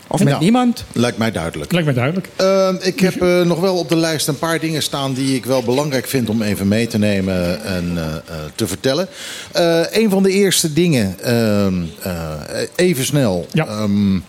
Of 0.10 0.20
met 0.20 0.28
Nou, 0.30 0.42
niemand. 0.44 0.84
Lijkt 0.92 1.18
mij 1.18 1.32
duidelijk. 1.32 1.72
Lijkt 1.72 1.86
mij 1.88 1.96
duidelijk. 1.96 2.30
Eh, 2.36 2.70
ik 2.80 3.00
heb 3.00 3.22
eh, 3.22 3.42
nog 3.42 3.60
wel 3.60 3.78
op 3.78 3.90
de 3.90 3.96
lijst 3.96 4.28
een 4.28 4.40
paar 4.40 4.60
dingen 4.60 4.84
staan 4.84 5.14
die 5.14 5.36
ik 5.36 5.46
wel 5.46 5.64
belangrijk 5.64 6.08
vind 6.08 6.30
om 6.30 6.42
even 6.42 6.68
mee 6.68 6.88
te 6.88 6.98
nemen 6.98 7.64
en 7.64 7.92
eh, 7.98 8.16
eh, 8.16 8.22
te 8.56 8.68
vertellen. 8.68 9.08
Eh, 9.52 9.82
een 9.92 10.10
van 10.10 10.24
de 10.24 10.32
eerste 10.32 10.74
dingen, 10.74 11.16
ehm, 11.20 11.74
eh, 12.02 12.32
even 12.76 13.06
snel. 13.06 13.48
Ehm, 13.54 14.20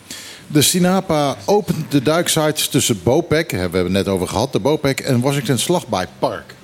de 0.47 0.63
Sinapa 0.63 1.37
opent 1.45 1.91
de 1.91 2.03
duiksites 2.03 2.69
tussen 2.69 3.01
Bopec, 3.03 3.51
hebben 3.51 3.71
we 3.71 3.77
hebben 3.77 3.95
het 3.95 4.05
net 4.07 4.15
over 4.15 4.29
gehad, 4.29 4.53
de 4.53 4.59
Bopec 4.61 5.01
en 5.01 5.21
Washington 5.21 5.59
Slagbaai 5.59 6.07
Park. 6.19 6.55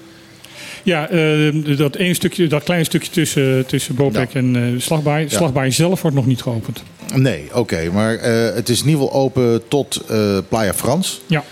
Ja, 0.85 1.09
eh, 1.09 1.77
dat, 1.77 1.97
één 1.97 2.15
stukje, 2.15 2.47
dat 2.47 2.62
kleine 2.62 2.85
stukje 2.85 3.11
tussen, 3.11 3.66
tussen 3.66 3.94
Bopek 3.94 4.35
en 4.35 4.56
eh 4.56 4.81
Slagbaai. 4.81 5.23
Ja. 5.28 5.36
Slagbaai 5.36 5.73
zelf 5.73 6.02
wordt 6.02 6.16
nog 6.16 6.27
niet 6.27 6.43
geopend. 6.43 6.82
Nee, 7.15 7.48
oké, 7.52 7.90
maar 7.93 8.15
eh, 8.16 8.55
het 8.55 8.69
is 8.69 8.81
in 8.82 8.89
ieder 8.89 9.02
geval 9.02 9.20
open 9.20 9.69
tot 9.69 10.05
Playa 10.48 10.74
Frans. 10.74 11.20
Ja. 11.27 11.44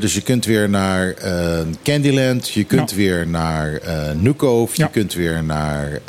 Dus 0.00 0.14
je 0.14 0.20
kunt 0.20 0.44
weer 0.44 0.68
naar 0.68 1.14
Candyland, 1.82 2.48
je 2.48 2.64
kunt 2.64 2.90
Ja. 2.90 2.96
weer 2.96 3.26
naar 3.26 3.80
Nukov, 4.16 4.74
je 4.76 4.90
kunt 4.90 5.14
weer 5.14 5.44
naar, 5.44 6.00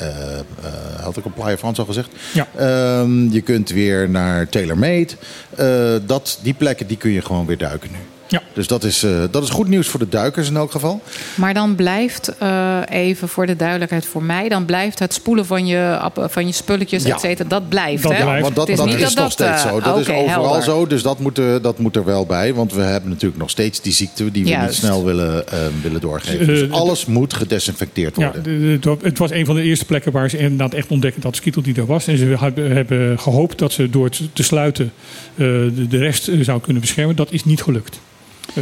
had 1.02 1.18
ik 1.18 1.26
op 1.26 1.36
Playa 1.36 1.58
Frans 1.58 1.80
al 1.80 1.86
gezegd? 1.86 2.10
Ja. 2.34 2.48
Ehm, 2.56 3.30
je 3.32 3.42
kunt 3.42 3.70
weer 3.70 4.10
naar 4.10 4.50
TaylorMade. 4.50 5.08
Eh, 5.56 5.94
dat, 6.06 6.40
die 6.42 6.54
plekken 6.54 6.88
die 6.88 6.98
kun 6.98 7.12
je 7.12 7.22
gewoon 7.22 7.46
weer 7.46 7.58
duiken 7.58 7.90
nu. 7.92 7.98
Ja. 8.30 8.42
Dus 8.54 8.68
dat 8.68 8.84
is, 8.84 9.04
eh, 9.04 9.12
dat 9.32 9.44
is 9.44 9.50
goed 9.50 9.68
nieuws 9.68 9.88
voor 9.88 10.00
de 10.00 10.10
duikers 10.10 10.50
in 10.50 10.56
elk 10.56 10.72
geval. 10.72 11.02
Maar 11.36 11.54
dan 11.54 11.76
blijft, 11.76 12.38
eh, 12.38 12.80
even 12.90 13.28
voor 13.30 13.46
de 13.46 13.56
duidelijkheid 13.56 14.06
voor 14.06 14.24
mij, 14.24 14.50
dan 14.50 14.66
blijft 14.66 15.00
het 15.00 15.14
spoelen 15.14 15.46
van 15.46 15.66
je, 15.68 16.10
van 16.16 16.46
je 16.48 16.54
spulletjes, 16.54 17.04
Ja. 17.04 17.14
et 17.14 17.20
cetera, 17.20 17.50
dat 17.50 17.70
blijft. 17.70 18.04
Dat 18.04 18.12
hè? 18.12 18.22
blijft. 18.24 18.42
Want 18.42 18.56
dat, 18.56 18.68
Het 18.68 18.78
dat 18.78 18.86
niet 18.86 18.96
is 19.02 19.14
nog 19.14 19.32
steeds 19.32 19.64
eh, 19.64 19.70
zo. 19.70 19.80
Dat 19.80 20.00
is 20.00 20.10
overal 20.10 20.28
helder. 20.44 20.64
zo. 20.64 20.88
Dus 20.88 21.02
dat 21.02 21.20
moet, 21.20 21.38
er, 21.38 21.62
dat 21.62 21.80
moet 21.80 21.96
er 21.96 22.06
wel 22.06 22.26
bij. 22.26 22.54
Want 22.54 22.74
we 22.74 22.82
hebben 22.82 23.10
natuurlijk 23.10 23.40
nog 23.42 23.50
steeds 23.50 23.82
die 23.82 23.94
ziekte 23.94 24.32
die 24.32 24.44
we 24.44 24.50
niet 24.56 24.74
snel 24.74 25.06
willen, 25.06 25.44
willen 25.82 26.02
doorgeven. 26.02 26.46
Dus 26.46 26.72
alles 26.72 27.06
moet 27.06 27.34
gedesinfecteerd 27.34 28.16
Ja, 28.18 28.24
worden. 28.24 28.44
de- 28.44 28.60
de- 28.60 28.68
het 28.68 28.86
wa- 28.86 28.96
het 29.02 29.18
was 29.18 29.32
een 29.32 29.46
van 29.46 29.56
de 29.56 29.62
eerste 29.62 29.86
plekken 29.86 30.12
waar 30.12 30.30
ze 30.30 30.38
inderdaad 30.38 30.74
echt 30.74 30.88
ontdekken 30.90 31.22
dat 31.22 31.36
Skitel 31.36 31.62
niet 31.66 31.78
er 31.78 31.86
was. 31.86 32.08
En 32.08 32.18
ze 32.18 32.26
hebben, 32.56 33.20
gehoopt 33.20 33.58
dat 33.60 33.72
ze 33.72 33.90
door 33.90 34.06
het 34.06 34.22
te 34.34 34.44
sluiten 34.44 34.92
eh, 35.36 35.46
de, 35.46 35.88
de 35.90 35.98
rest 35.98 36.30
zou 36.42 36.62
kunnen 36.62 36.82
beschermen. 36.82 37.16
Dat 37.16 37.32
is 37.32 37.46
niet 37.46 37.62
gelukt. 37.62 38.00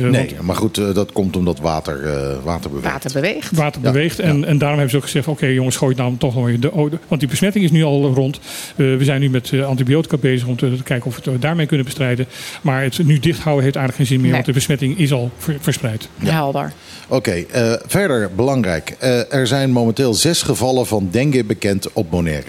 Eh, 0.03 0.09
Nee, 0.09 0.29
want 0.35 0.41
maar 0.41 0.55
goed, 0.55 0.77
eh, 0.77 0.93
dat 0.93 1.11
komt 1.11 1.35
omdat 1.35 1.59
water, 1.59 2.03
eh, 2.05 2.35
water 2.43 2.69
beweegt. 2.69 2.91
Water 2.91 3.11
beweegt. 3.13 3.51
Water 3.55 3.81
Ja, 3.83 3.91
beweegt. 3.91 4.19
En, 4.19 4.45
en 4.45 4.57
daarom 4.57 4.77
hebben 4.79 4.89
ze 4.89 4.97
ook 4.97 5.03
gezegd: 5.03 5.27
oké, 5.27 5.45
jongens, 5.45 5.75
gooi 5.75 5.91
het 5.93 6.01
nou 6.01 6.17
toch 6.17 6.35
nog 6.35 6.45
weer 6.45 6.59
de. 6.59 6.71
oh, 6.71 6.91
de- 6.91 6.97
Want 7.07 7.21
die 7.21 7.29
besmetting 7.29 7.63
is 7.65 7.71
nu 7.71 7.83
al 7.83 8.11
rond. 8.13 8.39
Eh, 8.75 8.75
we 8.75 9.03
zijn 9.03 9.21
nu 9.21 9.29
met 9.29 9.49
eh, 9.53 9.65
antibiotica 9.65 10.17
bezig 10.17 10.47
om 10.47 10.55
te, 10.55 10.75
te 10.77 10.83
kijken 10.83 11.07
of 11.07 11.19
we 11.23 11.31
het 11.31 11.41
daarmee 11.41 11.65
kunnen 11.65 11.85
bestrijden. 11.85 12.25
Maar 12.61 12.83
het 12.83 12.97
nu 13.03 13.19
dicht 13.19 13.39
houden 13.39 13.63
heeft 13.63 13.75
eigenlijk 13.75 13.95
geen 13.95 14.05
zin 14.05 14.15
meer, 14.15 14.25
Nee. 14.25 14.33
want 14.33 14.45
de 14.45 14.51
besmetting 14.53 14.97
is 14.99 15.11
al 15.11 15.31
ver- 15.37 15.57
verspreid. 15.59 16.09
Helder. 16.23 16.73
Oké, 17.07 17.31
eh, 17.31 17.73
verder 17.85 18.29
belangrijk. 18.35 18.95
Eh, 18.99 19.33
er 19.33 19.47
zijn 19.47 19.71
momenteel 19.71 20.13
zes 20.13 20.41
gevallen 20.41 20.87
van 20.87 21.07
dengue 21.11 21.43
bekend 21.43 21.93
op 21.93 22.09
Bonaire. 22.09 22.43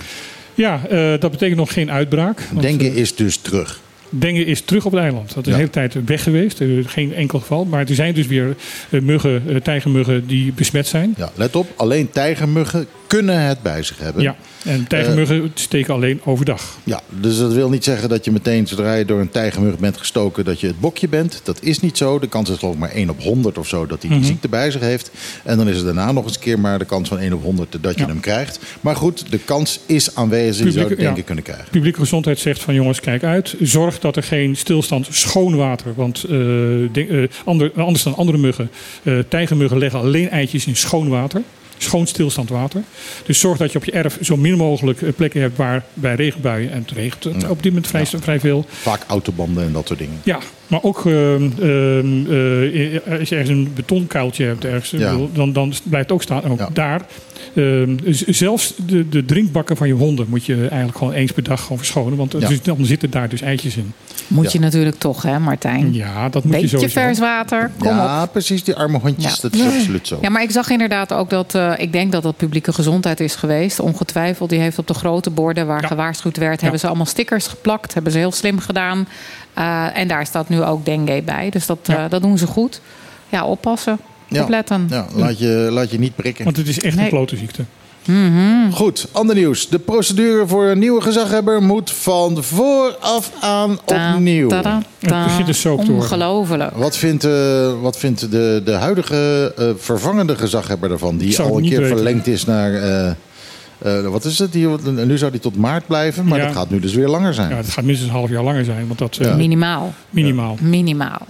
Ja, 0.54 0.80
eh, 0.88 1.20
dat 1.20 1.30
betekent 1.30 1.56
nog 1.58 1.72
geen 1.72 1.90
uitbraak. 1.90 2.40
want, 2.50 2.62
Dengue 2.62 2.94
is 2.94 3.14
dus 3.14 3.36
terug. 3.36 3.80
Dengue 4.10 4.44
is 4.44 4.60
terug 4.60 4.84
op 4.84 4.92
het 4.92 5.00
eiland. 5.00 5.34
Dat 5.34 5.38
is 5.38 5.44
Ja. 5.44 5.50
de 5.50 5.56
hele 5.58 5.70
tijd 5.70 6.04
weg 6.06 6.22
geweest. 6.22 6.60
Eh, 6.60 6.68
geen 6.86 7.14
enkel 7.14 7.38
geval. 7.38 7.64
Maar 7.64 7.80
er 7.88 7.94
zijn 7.94 8.14
dus 8.14 8.26
weer 8.26 8.56
eh, 8.90 9.00
muggen, 9.00 9.42
eh, 9.48 9.56
tijgermuggen 9.56 10.26
die 10.26 10.52
besmet 10.52 10.86
zijn. 10.86 11.14
Ja, 11.16 11.30
let 11.34 11.56
op, 11.56 11.66
alleen 11.76 12.10
tijgermuggen 12.10 12.86
kunnen 13.08 13.40
het 13.40 13.62
bij 13.62 13.82
zich 13.82 13.98
hebben. 13.98 14.22
Ja, 14.22 14.36
en 14.64 14.86
tijgermuggen 14.88 15.50
steken 15.54 15.94
alleen 15.94 16.20
overdag. 16.24 16.78
Ja, 16.84 17.00
dus 17.20 17.38
dat 17.38 17.52
wil 17.52 17.68
niet 17.68 17.84
zeggen 17.84 18.08
dat 18.08 18.24
je 18.24 18.30
meteen 18.32 18.66
zodra 18.66 18.94
je 18.94 19.04
door 19.04 19.20
een 19.20 19.30
tijgermug 19.30 19.78
bent 19.78 19.96
gestoken 19.96 20.44
dat 20.44 20.60
je 20.60 20.66
het 20.66 20.80
bokje 20.80 21.08
bent. 21.08 21.40
Dat 21.44 21.62
is 21.62 21.80
niet 21.80 21.96
zo. 21.96 22.18
De 22.18 22.26
kans 22.28 22.50
is 22.50 22.58
geloof 22.58 22.74
ik 22.74 22.80
maar 22.80 22.90
1 22.90 23.10
op 23.10 23.20
100 23.22 23.58
of 23.58 23.68
zo 23.68 23.86
dat 23.86 24.00
hij 24.00 24.10
die 24.10 24.18
Mhm. 24.18 24.28
ziekte 24.28 24.48
bij 24.48 24.70
zich 24.70 24.80
heeft. 24.80 25.10
En 25.44 25.56
dan 25.56 25.68
is 25.68 25.76
het 25.76 25.84
daarna 25.84 26.12
nog 26.12 26.24
eens 26.24 26.34
een 26.34 26.40
keer 26.40 26.58
maar 26.58 26.78
de 26.78 26.84
kans 26.84 27.08
van 27.08 27.18
1 27.18 27.32
op 27.32 27.42
100 27.42 27.76
dat 27.80 27.94
je 27.94 28.00
Ja. 28.00 28.06
hem 28.06 28.20
krijgt. 28.20 28.58
Maar 28.80 28.96
goed, 28.96 29.30
de 29.30 29.38
kans 29.38 29.80
is 29.86 30.14
aanwezig. 30.14 30.46
Je 30.46 30.54
zou 30.56 30.64
het 30.64 30.74
Publieke- 30.74 30.96
denken 31.02 31.16
ja. 31.20 31.26
kunnen 31.26 31.44
krijgen. 31.44 31.66
Publieke 31.70 31.98
gezondheid 32.00 32.38
zegt 32.38 32.60
van 32.60 32.74
jongens, 32.74 33.00
kijk 33.00 33.22
uit. 33.24 33.54
Zorg 33.60 33.98
dat 33.98 34.16
er 34.16 34.22
geen 34.22 34.56
stilstand 34.56 35.06
schoon 35.10 35.56
water. 35.56 35.92
Want 35.94 36.24
eh, 36.24 36.36
denk- 36.92 37.10
eh, 37.10 37.22
ander- 37.44 37.72
anders 37.76 38.02
dan 38.02 38.16
andere 38.16 38.38
muggen. 38.38 38.70
eh, 39.02 39.18
tijgermuggen 39.28 39.78
leggen 39.78 40.00
alleen 40.00 40.28
eitjes 40.30 40.66
in 40.66 40.76
schoon 40.76 41.08
water. 41.08 41.42
Schoon 41.78 42.06
stilstand 42.06 42.48
water. 42.48 42.82
Dus 43.26 43.40
zorg 43.40 43.58
dat 43.58 43.72
je 43.72 43.78
op 43.78 43.84
je 43.84 43.92
erf 43.92 44.18
zo 44.22 44.36
min 44.36 44.56
mogelijk 44.56 45.02
eh, 45.02 45.12
plekken 45.16 45.40
hebt 45.40 45.56
waar 45.56 45.84
bij 45.94 46.14
regenbuien. 46.14 46.70
En 46.72 46.78
het 46.78 46.90
regent 46.90 47.42
Ja. 47.42 47.48
op 47.50 47.62
dit 47.62 47.72
moment 47.72 47.86
vrij, 47.86 48.06
vrij 48.06 48.40
veel. 48.40 48.64
Vaak 48.68 49.02
autobanden 49.06 49.64
en 49.64 49.72
dat 49.72 49.86
soort 49.86 49.98
dingen. 49.98 50.20
Ja, 50.24 50.38
maar 50.68 50.82
ook 50.82 51.06
ehm, 51.06 51.42
ehm, 51.60 52.32
eh, 52.32 53.18
als 53.18 53.28
je 53.28 53.34
ergens 53.36 53.48
een 53.48 53.70
betonkuiltje 53.74 54.44
hebt, 54.44 54.64
ergens, 54.64 54.90
Ja. 54.90 55.16
dan, 55.32 55.52
dan 55.52 55.72
blijft 55.84 56.06
het 56.08 56.12
ook 56.12 56.22
staan. 56.22 56.44
Ook 56.44 56.58
Ja. 56.58 56.68
daar. 56.72 57.02
ehm, 57.54 57.96
zelfs 58.26 58.74
de, 58.86 59.08
de 59.08 59.24
drinkbakken 59.24 59.76
van 59.76 59.86
je 59.88 59.94
honden 59.94 60.26
moet 60.28 60.44
je 60.44 60.56
eigenlijk 60.56 60.98
gewoon 60.98 61.12
eens 61.12 61.32
per 61.32 61.42
dag 61.42 61.62
gewoon 61.62 61.78
verschonen. 61.78 62.16
Want 62.18 62.32
Ja. 62.32 62.48
dus, 62.48 62.62
dan 62.62 62.84
zitten 62.84 63.10
daar 63.10 63.28
dus 63.28 63.40
eitjes 63.40 63.76
in. 63.76 63.92
Moet 64.26 64.44
Ja. 64.44 64.50
je 64.52 64.58
natuurlijk 64.60 64.96
toch, 64.98 65.22
hè, 65.22 65.38
Martijn? 65.38 65.94
Ja, 65.94 66.28
dat 66.28 66.44
moet 66.44 66.54
je 66.54 66.60
Beetje 66.60 66.76
sowieso. 66.76 67.00
vers 67.00 67.18
water. 67.18 67.70
Kom 67.78 67.88
op. 67.88 67.94
ja, 67.94 68.26
precies. 68.26 68.64
Die 68.64 68.74
arme 68.74 68.98
hondjes, 68.98 69.34
Ja. 69.34 69.38
dat 69.42 69.54
is 69.54 69.62
absoluut 69.62 70.06
zo. 70.06 70.18
Ja, 70.20 70.28
maar 70.30 70.42
ik 70.42 70.50
zag 70.50 70.70
inderdaad 70.70 71.12
ook 71.12 71.30
dat, 71.30 71.54
eh, 71.54 71.72
ik 71.76 71.92
denk 71.92 72.12
dat 72.12 72.22
dat 72.22 72.36
publieke 72.36 72.72
gezondheid 72.72 73.20
is 73.20 73.34
geweest. 73.34 73.80
Ongetwijfeld, 73.80 74.50
die 74.50 74.58
heeft 74.58 74.78
op 74.78 74.86
de 74.86 74.94
grote 74.94 75.30
borden 75.30 75.66
waar 75.66 75.82
Ja. 75.82 75.86
gewaarschuwd 75.88 76.36
werd, 76.36 76.60
hebben 76.60 76.80
ze 76.80 76.86
allemaal 76.86 77.06
stickers 77.06 77.46
geplakt. 77.46 77.94
Hebben 77.94 78.12
ze 78.12 78.18
heel 78.18 78.32
slim 78.32 78.58
gedaan. 78.58 79.08
Eh, 79.58 79.86
en 79.98 80.08
daar 80.08 80.26
staat 80.26 80.48
nu 80.48 80.62
ook 80.62 80.84
dengue 80.84 81.22
bij. 81.22 81.50
Dus 81.50 81.66
dat, 81.66 81.78
Ja. 81.82 82.04
eh, 82.04 82.10
dat 82.10 82.22
doen 82.22 82.38
ze 82.38 82.46
goed. 82.46 82.80
Ja, 83.28 83.44
oppassen. 83.44 83.98
Ja. 84.28 84.42
Opletten. 84.42 84.86
Ja, 84.90 85.06
laat, 85.14 85.38
je, 85.38 85.68
laat 85.70 85.90
je 85.90 85.98
niet 85.98 86.16
prikken. 86.16 86.44
Want 86.44 86.56
het 86.56 86.68
is 86.68 86.80
echt 86.80 86.94
Nee. 86.96 87.04
een 87.04 87.10
klote 87.10 87.36
ziekte. 87.36 87.64
Goed, 88.72 89.06
ander 89.12 89.34
nieuws. 89.34 89.68
De 89.68 89.78
procedure 89.78 90.46
voor 90.46 90.64
een 90.66 90.78
nieuwe 90.78 91.00
gezaghebber 91.00 91.62
moet 91.62 91.90
van 91.90 92.42
vooraf 92.42 93.32
aan 93.40 93.78
Ta- 93.84 94.12
opnieuw. 94.14 94.48
tada, 94.48 94.82
Het 94.98 95.10
begint 95.24 95.46
te. 95.46 95.92
Ongelooflijk. 95.92 96.76
Wat 96.76 96.96
vindt, 96.96 97.24
eh, 97.24 97.80
wat 97.80 97.96
vindt 97.98 98.30
de, 98.30 98.62
de 98.64 98.72
huidige 98.72 99.52
eh, 99.56 99.66
vervangende 99.76 100.36
gezaghebber 100.36 100.90
ervan? 100.90 101.16
Die 101.16 101.28
al 101.40 101.56
een 101.56 101.62
keer 101.68 101.80
weten. 101.80 101.96
verlengd 101.96 102.26
is 102.26 102.44
naar. 102.44 102.74
eh, 102.74 103.10
eh, 103.78 104.06
wat 104.08 104.24
is 104.24 104.38
het? 104.38 104.52
Die, 104.52 104.66
nu 105.06 105.18
zou 105.18 105.30
die 105.30 105.40
tot 105.40 105.56
maart 105.56 105.86
blijven, 105.86 106.24
maar 106.26 106.38
Ja. 106.38 106.44
dat 106.46 106.54
gaat 106.54 106.70
nu 106.70 106.80
dus 106.80 106.94
weer 106.94 107.08
langer 107.08 107.34
zijn. 107.34 107.50
Ja, 107.50 107.56
het 107.56 107.70
gaat 107.70 107.84
minstens 107.84 108.10
een 108.10 108.16
half 108.16 108.30
jaar 108.30 108.42
langer 108.42 108.64
zijn. 108.64 108.86
Want 108.86 108.98
dat, 108.98 109.16
eh, 109.16 109.26
Ja. 109.26 109.34
Minimaal. 109.36 109.94
minimaal. 110.10 110.56
Minimaal. 110.60 111.26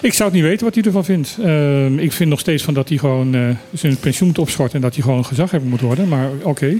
Ik 0.00 0.12
zou 0.14 0.28
het 0.28 0.38
niet 0.38 0.48
weten 0.48 0.64
wat 0.64 0.74
hij 0.74 0.84
ervan 0.84 1.04
vindt. 1.04 1.36
Ehm, 1.42 1.98
ik 1.98 2.12
vind 2.12 2.30
nog 2.30 2.40
steeds 2.40 2.62
van 2.62 2.74
dat 2.74 2.88
hij 2.88 2.98
gewoon 2.98 3.34
eh, 3.34 3.40
zijn 3.72 3.96
pensioen 3.96 4.28
moet 4.28 4.38
opschorten 4.38 4.74
en 4.76 4.80
dat 4.80 4.94
hij 4.94 5.02
gewoon 5.02 5.24
gezaghebber 5.24 5.70
moet 5.70 5.80
worden. 5.80 6.08
Maar 6.08 6.28
oké. 6.42 6.78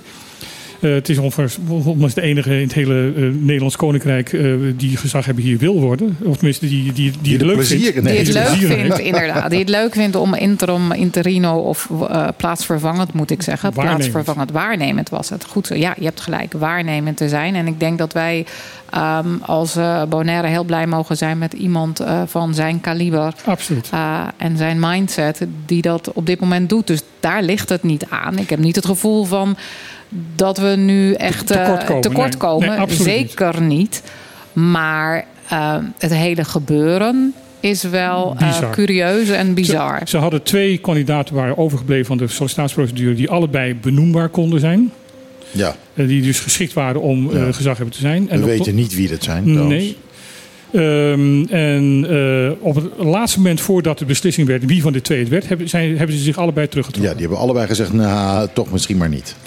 Eh, 0.80 0.92
het 0.92 1.08
is 1.08 1.18
ongeveer 1.18 1.50
ongeveer 1.68 2.14
de 2.14 2.20
enige 2.20 2.54
in 2.54 2.62
het 2.62 2.72
hele 2.72 3.12
eh, 3.16 3.22
Nederlands 3.22 3.76
Koninkrijk 3.76 4.32
eh, 4.32 4.52
die 4.76 4.96
gezaghebber 4.96 5.44
hier 5.44 5.58
wil 5.58 5.80
worden. 5.80 6.16
Of 6.22 6.36
tenminste, 6.36 6.68
die, 6.68 6.82
die, 6.82 6.92
die, 6.92 7.12
Die 7.22 7.32
het 7.32 7.40
er 7.40 7.46
leuk 7.46 7.56
plezier 7.56 7.92
vindt. 7.92 7.96
in 7.96 8.04
Die 8.04 8.18
het 8.18 8.32
leuk 8.32 8.44
plezier 8.46 8.66
vindt, 8.68 8.82
heeft. 8.96 9.06
inderdaad. 9.14 9.50
Die 9.50 9.58
het 9.58 9.68
leuk 9.68 9.94
vindt 9.94 10.16
om 10.16 10.34
interim, 10.34 10.92
interino 10.92 11.58
of 11.58 11.90
eh, 12.10 12.28
plaatsvervangend, 12.36 13.12
moet 13.12 13.30
ik 13.30 13.42
zeggen. 13.42 13.74
Waarnemend. 13.74 14.10
Plaatsvervangend, 14.10 14.50
waarnemend 14.50 15.08
was 15.08 15.28
het. 15.28 15.44
Goed 15.44 15.66
zo. 15.66 15.74
Ja, 15.74 15.94
je 15.98 16.04
hebt 16.04 16.20
gelijk, 16.20 16.52
waarnemend 16.52 17.16
te 17.16 17.28
zijn. 17.28 17.54
En 17.54 17.66
ik 17.66 17.80
denk 17.80 17.98
dat 17.98 18.12
wij 18.12 18.46
ehm, 18.90 19.28
als 19.40 19.76
eh, 19.76 20.02
Bonaire 20.08 20.48
heel 20.48 20.64
blij 20.64 20.86
mogen 20.86 21.16
zijn 21.16 21.38
met 21.38 21.52
iemand 21.52 22.00
eh, 22.00 22.22
van 22.26 22.54
zijn 22.54 22.80
kaliber. 22.80 23.34
Absoluut. 23.44 23.88
eh, 23.92 24.20
en 24.36 24.56
zijn 24.56 24.80
mindset 24.80 25.46
die 25.66 25.82
dat 25.82 26.12
op 26.12 26.26
dit 26.26 26.40
moment 26.40 26.68
doet. 26.68 26.86
Dus 26.86 27.02
daar 27.20 27.42
ligt 27.42 27.68
het 27.68 27.82
niet 27.82 28.06
aan. 28.08 28.38
Ik 28.38 28.50
heb 28.50 28.58
niet 28.58 28.76
het 28.76 28.86
gevoel 28.86 29.24
van 29.24 29.56
dat 30.34 30.58
we 30.58 30.68
nu 30.76 31.12
echt 31.12 31.50
eh, 31.50 31.62
tekort 31.64 31.84
komen. 31.84 32.02
tekort 32.02 32.28
Nee. 32.28 32.36
komen. 32.38 32.68
Nee, 32.68 32.78
absoluut 32.78 33.16
niet. 33.18 33.28
Zeker 33.30 33.62
niet. 33.62 34.02
Maar 34.52 35.24
eh, 35.48 35.76
het 35.98 36.14
hele 36.14 36.44
gebeuren 36.44 37.34
is 37.60 37.82
wel 37.82 38.34
eh, 38.38 38.70
curieus 38.70 39.28
en 39.28 39.54
bizar. 39.54 39.98
Ze, 39.98 40.06
ze 40.08 40.16
hadden 40.16 40.42
twee 40.42 40.78
kandidaten 40.78 41.34
waren 41.34 41.58
overgebleven 41.58 42.06
van 42.06 42.16
de 42.16 42.28
sollicitatieprocedure 42.28 43.14
die 43.14 43.30
allebei 43.30 43.74
benoembaar 43.74 44.28
konden 44.28 44.60
zijn. 44.60 44.92
Ja, 45.50 45.76
die 45.94 46.22
dus 46.22 46.40
geschikt 46.40 46.72
waren 46.72 47.00
om 47.00 47.30
eh 47.30 47.36
Ja. 47.46 47.52
gezaghebber 47.52 47.94
te 47.94 48.00
zijn. 48.00 48.26
we 48.28 48.36
op- 48.38 48.44
weten 48.44 48.74
niet 48.74 48.94
wie 48.94 49.08
dat 49.08 49.22
zijn. 49.22 49.44
trouwens. 49.44 49.68
Nee. 49.84 49.96
Ehm, 50.72 51.44
en 51.44 52.06
eh, 52.08 52.50
op 52.66 52.74
het 52.74 52.84
laatste 52.98 53.38
moment 53.38 53.60
voordat 53.60 53.98
de 53.98 54.04
beslissing 54.04 54.46
werd 54.46 54.64
wie 54.64 54.82
van 54.82 54.92
de 54.92 55.00
twee 55.00 55.18
het 55.18 55.28
werd, 55.28 55.48
hebben, 55.48 55.68
zijn, 55.68 55.96
hebben 55.98 56.16
ze 56.16 56.22
zich 56.22 56.36
allebei 56.38 56.64
Ja, 56.64 56.70
teruggetrokken. 56.70 57.12
die 57.16 57.26
hebben 57.26 57.44
allebei 57.44 57.66
gezegd, 57.66 57.92
nou, 57.92 58.48
toch 58.52 58.70
misschien 58.72 58.96
maar 58.96 59.08
niet. 59.08 59.36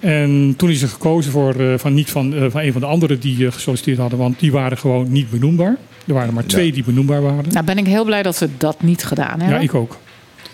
En 0.00 0.54
toen 0.56 0.70
is 0.70 0.82
er 0.82 0.88
gekozen 0.88 1.32
voor 1.32 1.54
eh, 1.54 1.74
van 1.76 1.94
niet 1.94 2.10
van, 2.10 2.34
eh, 2.34 2.44
van 2.48 2.60
een 2.60 2.72
van 2.72 2.80
de 2.80 2.86
anderen 2.86 3.20
die 3.20 3.50
gesolliciteerd 3.52 3.98
hadden, 3.98 4.18
want 4.18 4.38
die 4.40 4.52
waren 4.52 4.78
gewoon 4.78 5.12
niet 5.12 5.30
benoembaar. 5.30 5.76
Er 6.06 6.14
waren 6.14 6.28
er 6.28 6.34
maar 6.34 6.46
twee 6.46 6.66
Ja. 6.66 6.72
die 6.72 6.84
benoembaar 6.84 7.22
waren. 7.22 7.44
Nou 7.50 7.64
ben 7.64 7.78
ik 7.78 7.86
heel 7.86 8.04
blij 8.04 8.22
dat 8.22 8.36
ze 8.36 8.48
dat 8.58 8.82
niet 8.82 9.04
gedaan 9.04 9.40
hebben. 9.40 9.56
ja, 9.58 9.62
ik 9.64 9.74
ook. 9.74 9.96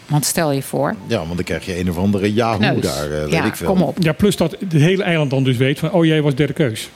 Want 0.07 0.25
stel 0.25 0.53
je 0.53 0.63
voor. 0.63 0.95
Ja, 1.07 1.17
want 1.19 1.35
dan 1.35 1.45
krijg 1.45 1.67
je 1.67 1.79
een 1.81 1.91
of 1.91 1.97
andere 1.99 2.33
Yahoo 2.33 2.81
daar, 2.81 3.11
eh, 3.13 3.21
weet 3.23 3.31
ja, 3.33 3.45
ik 3.45 3.57
veel. 3.57 3.67
kom 3.67 3.83
op. 3.83 3.97
Ja, 4.01 4.13
plus 4.13 4.37
dat 4.37 4.57
het 4.61 4.73
hele 4.73 5.03
eiland 5.03 5.31
dan 5.31 5.45
dus 5.45 5.57
weet 5.57 5.79
van, 5.79 5.93
oh 5.93 6.05
jij 6.05 6.23
was 6.23 6.35
derde 6.35 6.53
keus. 6.53 6.91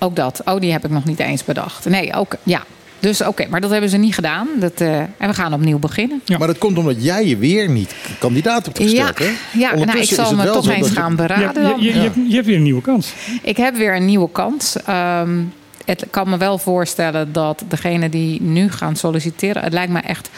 Ook 0.00 0.16
dat. 0.16 0.40
Oh, 0.44 0.60
die 0.60 0.72
heb 0.72 0.84
ik 0.84 0.90
nog 0.90 1.04
niet 1.04 1.18
eens 1.18 1.44
bedacht. 1.44 1.84
Nee, 1.84 2.14
ook, 2.14 2.34
ja. 2.42 2.62
Dus 3.00 3.20
oké, 3.20 3.46
maar 3.48 3.60
dat 3.60 3.70
hebben 3.70 3.90
ze 3.90 3.96
niet 3.96 4.14
gedaan. 4.14 4.48
Dat, 4.58 4.80
eh, 4.80 4.98
en 4.98 5.08
we 5.18 5.34
gaan 5.34 5.54
opnieuw 5.54 5.78
beginnen. 5.78 6.22
Maar 6.38 6.46
dat 6.46 6.58
komt 6.58 6.78
omdat 6.78 7.04
jij 7.04 7.26
je 7.26 7.36
weer 7.36 7.68
niet 7.68 7.94
kandidaat 8.18 8.64
hebt 8.64 8.78
gesteld, 8.78 9.18
Ja, 9.18 9.24
hè? 9.24 9.30
ja 9.58 9.74
nou, 9.84 9.98
ik 9.98 10.04
zal 10.08 10.34
me 10.34 10.44
toch 10.44 10.68
eens 10.70 10.90
gaan 10.90 11.10
Je, 11.10 11.16
beraden. 11.16 11.62
je, 11.62 11.84
je, 11.84 11.94
je, 11.94 12.00
hebt, 12.00 12.16
je 12.28 12.34
hebt 12.34 12.46
weer 12.46 12.56
een 12.56 12.62
nieuwe 12.62 12.82
kans. 12.82 13.12
Ik 13.42 13.56
heb 13.56 13.76
weer 13.76 13.96
een 13.96 14.04
nieuwe 14.04 14.30
kans. 14.32 14.76
Ehm, 14.82 15.38
het 15.84 16.06
kan 16.10 16.28
me 16.30 16.36
wel 16.36 16.58
voorstellen 16.58 17.32
dat 17.32 17.64
degene 17.68 18.08
die 18.08 18.42
nu 18.42 18.70
gaan 18.70 18.96
solliciteren... 18.96 19.62
het 19.62 19.72
lijkt 19.72 19.92
me 19.92 20.00
echt 20.00 20.30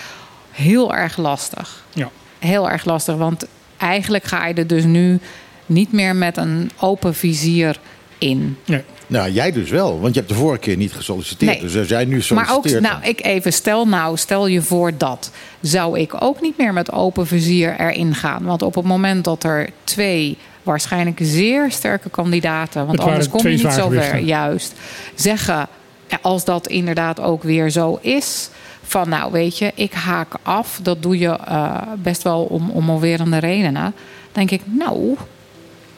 heel 0.51 0.95
erg 0.95 1.17
lastig. 1.17 1.85
Ja. 1.93 2.11
Heel 2.39 2.71
erg 2.71 2.85
lastig, 2.85 3.17
want 3.17 3.47
eigenlijk 3.77 4.25
ga 4.25 4.47
je 4.47 4.55
er 4.55 4.67
dus 4.67 4.85
nu 4.85 5.19
niet 5.67 5.93
meer 5.93 6.17
met 6.17 6.37
een 6.37 6.71
open 6.81 7.15
vizier 7.15 7.79
in. 8.19 8.57
Nee. 8.65 8.83
Nou, 9.07 9.31
jij 9.31 9.53
dus 9.53 9.71
wel, 9.71 10.01
want 10.01 10.15
je 10.15 10.21
hebt 10.21 10.33
de 10.33 10.39
vorige 10.39 10.61
keer 10.61 10.77
niet 10.77 10.93
gesolliciteerd. 10.93 11.53
Nee. 11.53 11.61
Dus 11.61 11.77
als 11.77 11.89
jij 11.89 12.05
nu 12.05 12.15
Maar 12.15 12.23
solliciteert... 12.23 12.75
ook, 12.75 12.81
nou, 12.81 13.03
ik 13.05 13.25
even 13.25 13.53
stel 13.53 13.87
nou, 13.87 14.17
stel 14.17 14.47
je 14.47 14.63
voor 14.63 14.93
dat. 14.97 15.31
Zou 15.61 15.99
ik 15.99 16.23
ook 16.23 16.41
niet 16.41 16.59
meer 16.59 16.73
met 16.73 16.93
open 16.93 17.27
vizier 17.27 17.81
erin 17.81 18.15
gaan? 18.15 18.45
Want 18.45 18.63
op 18.63 18.75
het 18.75 18.85
moment 18.85 19.25
dat 19.25 19.45
er 19.45 19.69
twee 19.85 20.39
waarschijnlijk 20.63 21.19
zeer 21.23 21.71
sterke 21.71 22.11
kandidaten, 22.11 22.87
want 22.87 23.01
anders 23.01 23.29
kom 23.29 23.43
je 23.43 23.49
niet 23.49 23.61
zo 23.61 23.67
ver, 23.69 23.77
zwaargewichten. 23.77 24.25
juist, 24.25 24.73
zeggen, 25.15 25.69
als 26.21 26.45
dat 26.45 26.67
inderdaad 26.67 27.21
ook 27.21 27.43
weer 27.43 27.71
zo 27.71 27.99
is, 28.01 28.51
van 28.83 29.09
nou 29.09 29.33
weet 29.33 29.59
je, 29.59 29.73
ik 29.75 29.93
haak 29.93 30.35
af, 30.43 30.81
dat 30.83 31.03
doe 31.03 31.19
je 31.19 31.39
eh, 31.47 31.77
best 31.99 32.23
wel 32.23 32.43
om, 32.43 32.71
om 32.71 32.91
alwerende 32.91 33.39
redenen. 33.39 33.95
denk 34.33 34.51
ik, 34.51 34.61
nou, 34.65 35.17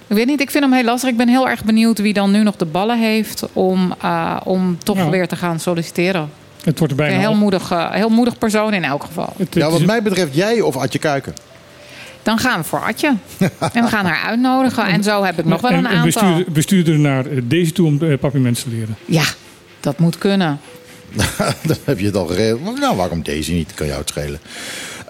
ik 0.07 0.17
weet 0.17 0.27
niet, 0.27 0.41
ik 0.41 0.51
vind 0.51 0.65
hem 0.65 0.73
heel 0.73 0.85
lastig. 0.85 1.11
Ik 1.11 1.17
ben 1.17 1.29
heel 1.29 1.49
erg 1.49 1.65
benieuwd 1.65 1.99
wie 1.99 2.13
dan 2.13 2.31
nu 2.31 2.43
nog 2.43 2.57
de 2.57 2.65
ballen 2.65 2.99
heeft 3.01 3.43
om, 3.53 3.95
eh, 4.03 4.37
om 4.45 4.79
toch 4.83 4.97
Ja. 4.97 5.09
weer 5.11 5.29
te 5.29 5.37
gaan 5.37 5.61
solliciteren. 5.61 6.31
Het 6.65 6.79
wordt 6.79 6.95
er 6.95 7.01
Een 7.01 7.07
bijna 7.07 7.21
heel 7.21 7.31
op. 7.31 7.37
moedig, 7.37 7.71
eh, 7.71 7.91
heel 7.91 8.09
moedig 8.09 8.39
persoon 8.39 8.73
in 8.75 8.85
elk 8.85 9.05
geval. 9.05 9.33
Het- 9.37 9.55
ja, 9.55 9.71
wat 9.71 9.85
mij 9.85 10.03
betreft 10.03 10.35
jij 10.35 10.61
of 10.61 10.77
Adje 10.77 10.99
Kuiken. 10.99 11.35
Dan 12.23 12.39
gaan 12.39 12.61
we 12.61 12.65
voor 12.67 12.81
Atje. 12.85 13.09
en 13.73 13.83
we 13.83 13.89
gaan 13.89 14.07
haar 14.07 14.29
uitnodigen. 14.29 14.87
En 14.87 15.03
zo 15.03 15.23
heb 15.25 15.39
ik 15.39 15.45
nog 15.45 15.61
wel 15.61 15.71
en, 15.71 15.79
een 15.79 15.87
en 15.87 15.97
aantal. 15.99 16.23
bestuur, 16.35 16.53
bestuurder 16.53 16.99
naar 16.99 17.27
eh, 17.27 17.39
deze 17.45 17.73
toe 17.73 17.87
om 17.87 18.19
papiermens 18.19 18.63
te 18.63 18.69
leren. 18.69 18.97
Ja, 19.05 19.25
dat 19.81 19.99
moet 19.99 20.19
kunnen. 20.19 20.61
Dan 21.67 21.77
heb 21.85 21.99
je 21.99 22.07
het 22.07 22.17
al 22.17 22.27
geregeld. 22.27 22.79
Nou, 22.81 22.97
waarom 22.97 23.23
deze 23.23 23.53
niet? 23.53 23.75
Kan 23.75 23.87
jou 23.87 23.99
het 24.01 24.09
schelen. 24.09 24.41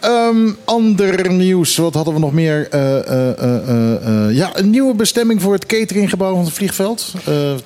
Ehm, 0.00 0.50
ander 0.64 1.32
nieuws, 1.32 1.76
wat 1.76 1.94
hadden 1.94 2.14
we 2.14 2.20
nog 2.20 2.32
meer? 2.32 2.68
Eh, 2.70 3.08
eh, 3.08 4.28
eh, 4.28 4.36
ja, 4.36 4.50
een 4.54 4.70
nieuwe 4.70 4.94
bestemming 4.94 5.42
voor 5.42 5.52
het 5.52 5.66
cateringgebouw 5.66 6.34
van 6.34 6.44
het 6.44 6.52
vliegveld. 6.52 7.14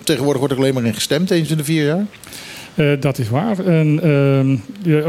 Tegenwoordig 0.03 0.39
wordt 0.39 0.55
er 0.55 0.61
alleen 0.61 0.75
maar 0.75 0.85
in 0.85 0.95
gestemd, 0.95 1.31
eens 1.31 1.51
in 1.51 1.57
de 1.57 1.65
vier 1.65 1.85
jaar. 1.85 2.07
Dat 3.01 3.19
is 3.19 3.29
waar. 3.29 3.59
Ehm, 3.59 4.57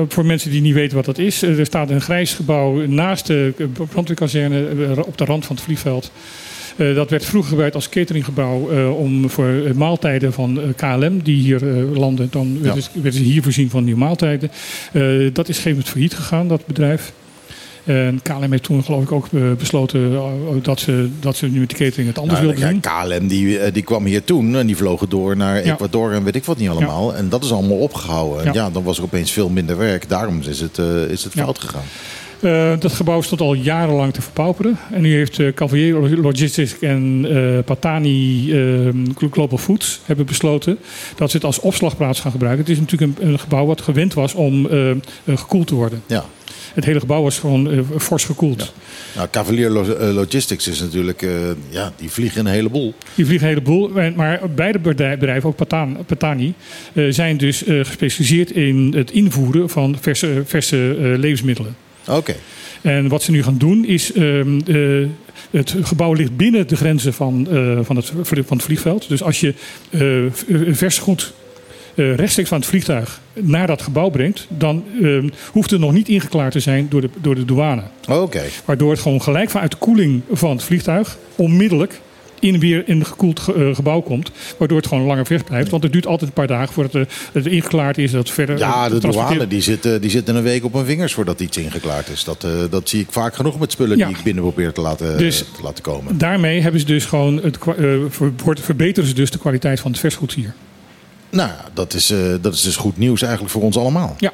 voor 0.07 0.25
mensen 0.25 0.51
die 0.51 0.61
niet 0.61 0.73
weten 0.73 0.95
wat 0.95 1.05
dat 1.05 1.17
is. 1.17 1.41
er 1.41 1.65
staat 1.65 1.89
een 1.89 2.01
grijs 2.01 2.33
gebouw 2.33 2.85
naast 2.87 3.27
de 3.27 3.53
brandweerkazerne 3.91 5.05
op 5.05 5.17
de 5.17 5.25
rand 5.25 5.45
van 5.45 5.55
het 5.55 5.65
vliegveld. 5.65 6.11
Eh, 6.79 6.95
dat 6.95 7.09
werd 7.09 7.25
vroeger 7.25 7.49
gebruikt 7.49 7.75
als 7.75 7.89
cateringgebouw 7.89 8.69
eh, 8.69 8.97
om 8.99 9.29
voor 9.29 9.47
eh, 9.65 9.73
maaltijden 9.73 10.33
van 10.33 10.59
KLM 10.75 11.19
die 11.23 11.41
hier 11.41 11.59
landen. 11.93 12.27
Dan 12.31 12.57
werden, 12.61 12.83
ze- 12.83 12.89
werden 12.93 13.13
ze 13.13 13.25
hier 13.25 13.43
voorzien 13.43 13.69
van 13.69 13.83
nieuwe 13.83 13.99
maaltijden. 13.99 14.49
Dat 15.33 15.49
is 15.49 15.55
gegeven 15.55 15.69
moment 15.69 15.87
failliet 15.89 16.13
gegaan, 16.13 16.47
dat 16.47 16.65
bedrijf. 16.65 17.11
En 17.83 18.19
KLM 18.23 18.51
heeft 18.51 18.63
toen 18.63 18.83
geloof 18.83 19.03
ik 19.03 19.11
ook 19.11 19.27
besloten 19.57 20.13
eh, 20.13 20.23
dat, 20.61 20.79
ze, 20.79 21.09
dat 21.19 21.35
ze 21.35 21.47
nu 21.47 21.59
met 21.59 21.69
de 21.69 21.75
catering 21.75 22.07
het 22.07 22.17
anders 22.19 22.39
Nou, 22.39 22.51
wilden 22.53 22.71
doen. 22.73 22.79
ja, 22.83 23.03
KLM 23.17 23.27
die, 23.27 23.71
die 23.71 23.83
kwam 23.83 24.05
hier 24.05 24.23
toen 24.23 24.55
en 24.55 24.65
die 24.67 24.75
vlogen 24.77 25.09
door 25.09 25.37
naar 25.37 25.65
Ja. 25.65 25.73
Ecuador 25.73 26.11
en 26.13 26.23
weet 26.23 26.35
ik 26.35 26.45
wat 26.45 26.57
niet 26.57 26.69
allemaal. 26.69 27.15
En 27.15 27.29
dat 27.29 27.43
is 27.43 27.51
allemaal 27.51 27.77
opgehouden. 27.77 28.45
Ja. 28.45 28.51
Ja. 28.53 28.69
dan 28.69 28.83
was 28.83 28.97
er 28.97 29.03
opeens 29.03 29.31
veel 29.31 29.49
minder 29.49 29.77
werk. 29.77 30.09
Daarom 30.09 30.41
is 30.49 30.59
het, 30.59 30.77
is 31.09 31.23
het 31.23 31.33
Ja. 31.33 31.43
fout 31.43 31.59
gegaan. 31.59 31.83
Eh, 32.41 32.73
dat 32.79 32.93
gebouw 32.93 33.21
stond 33.21 33.41
al 33.41 33.53
jarenlang 33.53 34.13
te 34.13 34.21
verpauperen. 34.21 34.77
En 34.91 35.01
nu 35.01 35.13
heeft 35.13 35.37
uh, 35.39 35.53
Cavalier 35.53 35.95
Logistics 36.17 36.79
en 36.79 37.25
eh, 37.29 37.63
Patani 37.65 38.51
eh, 38.53 38.89
Global 39.31 39.57
Foods 39.57 39.99
hebben 40.05 40.25
besloten 40.25 40.77
dat 41.15 41.29
ze 41.31 41.35
het 41.37 41.45
als 41.45 41.59
opslagplaats 41.59 42.19
gaan 42.19 42.31
gebruiken. 42.31 42.63
Het 42.65 42.73
is 42.73 42.79
natuurlijk 42.79 43.19
een, 43.19 43.27
een 43.27 43.39
gebouw 43.39 43.65
wat 43.65 43.81
gewend 43.81 44.13
was 44.13 44.33
om 44.33 44.65
eh, 44.67 44.89
eh, 44.89 44.97
gekoeld 45.25 45.67
te 45.67 45.75
worden. 45.75 46.01
Ja. 46.07 46.25
Het 46.73 46.85
hele 46.85 46.99
gebouw 46.99 47.21
was 47.23 47.39
gewoon 47.39 47.71
eh, 47.71 47.79
fors 47.97 48.23
gekoeld. 48.23 48.73
Nou, 49.15 49.27
Cavalier 49.31 49.69
Lo- 49.69 49.93
eh, 49.95 50.13
Logistics 50.13 50.67
is 50.67 50.79
natuurlijk, 50.79 51.21
eh, 51.21 51.29
ja, 51.69 51.93
die 51.97 52.09
vliegen 52.09 52.45
een 52.45 52.51
heleboel. 52.51 52.93
Die 53.15 53.25
vliegen 53.25 53.47
een 53.47 53.53
heleboel. 53.53 53.89
Maar 54.15 54.39
beide 54.55 54.79
bedrijven, 54.79 55.49
ook 55.49 55.55
Patan- 55.55 55.97
Patani, 56.05 56.53
eh, 56.93 57.03
zijn 57.09 57.37
dus 57.37 57.63
eh, 57.63 57.79
gespecialiseerd 57.85 58.51
in 58.51 58.93
het 58.97 59.11
invoeren 59.11 59.69
van 59.69 59.97
verse, 60.01 60.41
verse 60.45 60.95
eh, 60.99 61.17
levensmiddelen. 61.19 61.75
Oké. 62.09 62.35
En 62.81 63.07
wat 63.07 63.23
ze 63.23 63.31
nu 63.31 63.43
gaan 63.43 63.57
doen 63.57 63.85
is. 63.85 64.11
ehm, 64.13 64.59
eh, 64.67 65.07
het 65.51 65.75
gebouw 65.81 66.13
ligt 66.13 66.37
binnen 66.37 66.67
de 66.67 66.75
grenzen 66.75 67.13
van, 67.13 67.47
eh, 67.51 67.79
van, 67.81 67.95
het, 67.95 68.11
van 68.23 68.57
het 68.57 68.63
vliegveld. 68.65 69.09
Dus 69.09 69.23
als 69.23 69.39
je 69.39 69.53
v- 70.31 70.43
vers 70.77 70.97
goed 70.97 71.33
rechtstreeks 71.95 72.49
van 72.49 72.57
het 72.57 72.67
vliegtuig 72.67 73.21
naar 73.33 73.67
dat 73.67 73.81
gebouw 73.81 74.09
brengt, 74.09 74.47
dan 74.49 74.83
ehm, 75.01 75.29
hoeft 75.51 75.71
het 75.71 75.79
nog 75.79 75.91
niet 75.93 76.09
ingeklaard 76.09 76.51
te 76.51 76.59
zijn 76.59 76.87
door 76.89 77.01
de, 77.01 77.09
door 77.21 77.35
de 77.35 77.45
douane. 77.45 77.83
Oké. 78.09 78.41
Waardoor 78.65 78.91
het 78.91 78.99
gewoon 78.99 79.21
gelijk 79.21 79.49
vanuit 79.49 79.71
de 79.71 79.77
koeling 79.77 80.21
van 80.31 80.49
het 80.51 80.63
vliegtuig 80.63 81.17
onmiddellijk 81.35 81.99
in 82.39 82.59
weer 82.59 82.83
in 82.87 82.99
een 82.99 83.05
gekoeld 83.05 83.39
ge- 83.39 83.53
eh, 83.53 83.75
gebouw 83.75 84.01
komt. 84.01 84.31
Waardoor 84.57 84.77
het 84.77 84.87
gewoon 84.87 85.05
langer 85.05 85.25
vers 85.25 85.43
blijft. 85.43 85.69
Want 85.69 85.83
het 85.83 85.91
duurt 85.91 86.07
altijd 86.07 86.29
een 86.29 86.35
paar 86.35 86.47
dagen 86.47 86.73
voordat 86.73 87.07
het, 87.33 87.45
ingeklaard 87.45 87.97
is. 87.97 88.11
Dat 88.11 88.29
verder 88.29 88.57
Ja, 88.57 88.85
eh, 88.85 88.91
de 88.91 88.99
douane 88.99 89.47
die 89.47 89.61
zitten, 89.61 90.01
die 90.01 90.09
zitten 90.09 90.35
een 90.35 90.43
week 90.43 90.65
op 90.65 90.73
hun 90.73 90.85
vingers 90.85 91.13
voordat 91.13 91.39
iets 91.39 91.57
ingeklaard 91.57 92.09
is. 92.09 92.23
Dat, 92.23 92.43
eh, 92.43 92.51
dat 92.69 92.89
zie 92.89 93.01
ik 93.01 93.07
vaak 93.11 93.35
genoeg 93.35 93.59
met 93.59 93.71
spullen 93.71 93.97
Ja. 93.97 94.07
die 94.07 94.17
ik 94.17 94.23
binnen 94.23 94.43
probeer 94.43 94.71
te 94.71 94.81
laten, 94.81 95.17
Dus- 95.17 95.37
te 95.55 95.63
laten 95.63 95.83
komen. 95.83 96.17
Daarmee 96.17 96.61
hebben 96.61 96.79
ze 96.79 96.85
dus 96.87 97.05
gewoon 97.05 97.37
het, 97.43 97.57
eh, 97.77 97.93
verbeteren 98.61 99.09
ze 99.09 99.15
dus 99.15 99.31
de 99.31 99.37
kwaliteit 99.39 99.79
van 99.79 99.91
het 99.91 99.99
versgoed 99.99 100.33
hier. 100.33 100.53
Nou, 101.29 101.49
ja, 101.49 101.65
dat 101.73 101.93
is, 101.93 102.09
eh, 102.09 102.17
dat 102.41 102.53
is 102.53 102.61
dus 102.61 102.75
goed 102.75 102.97
nieuws 102.97 103.21
eigenlijk 103.21 103.51
voor 103.53 103.61
ons 103.61 103.77
allemaal. 103.77 104.15
Ja, 104.17 104.33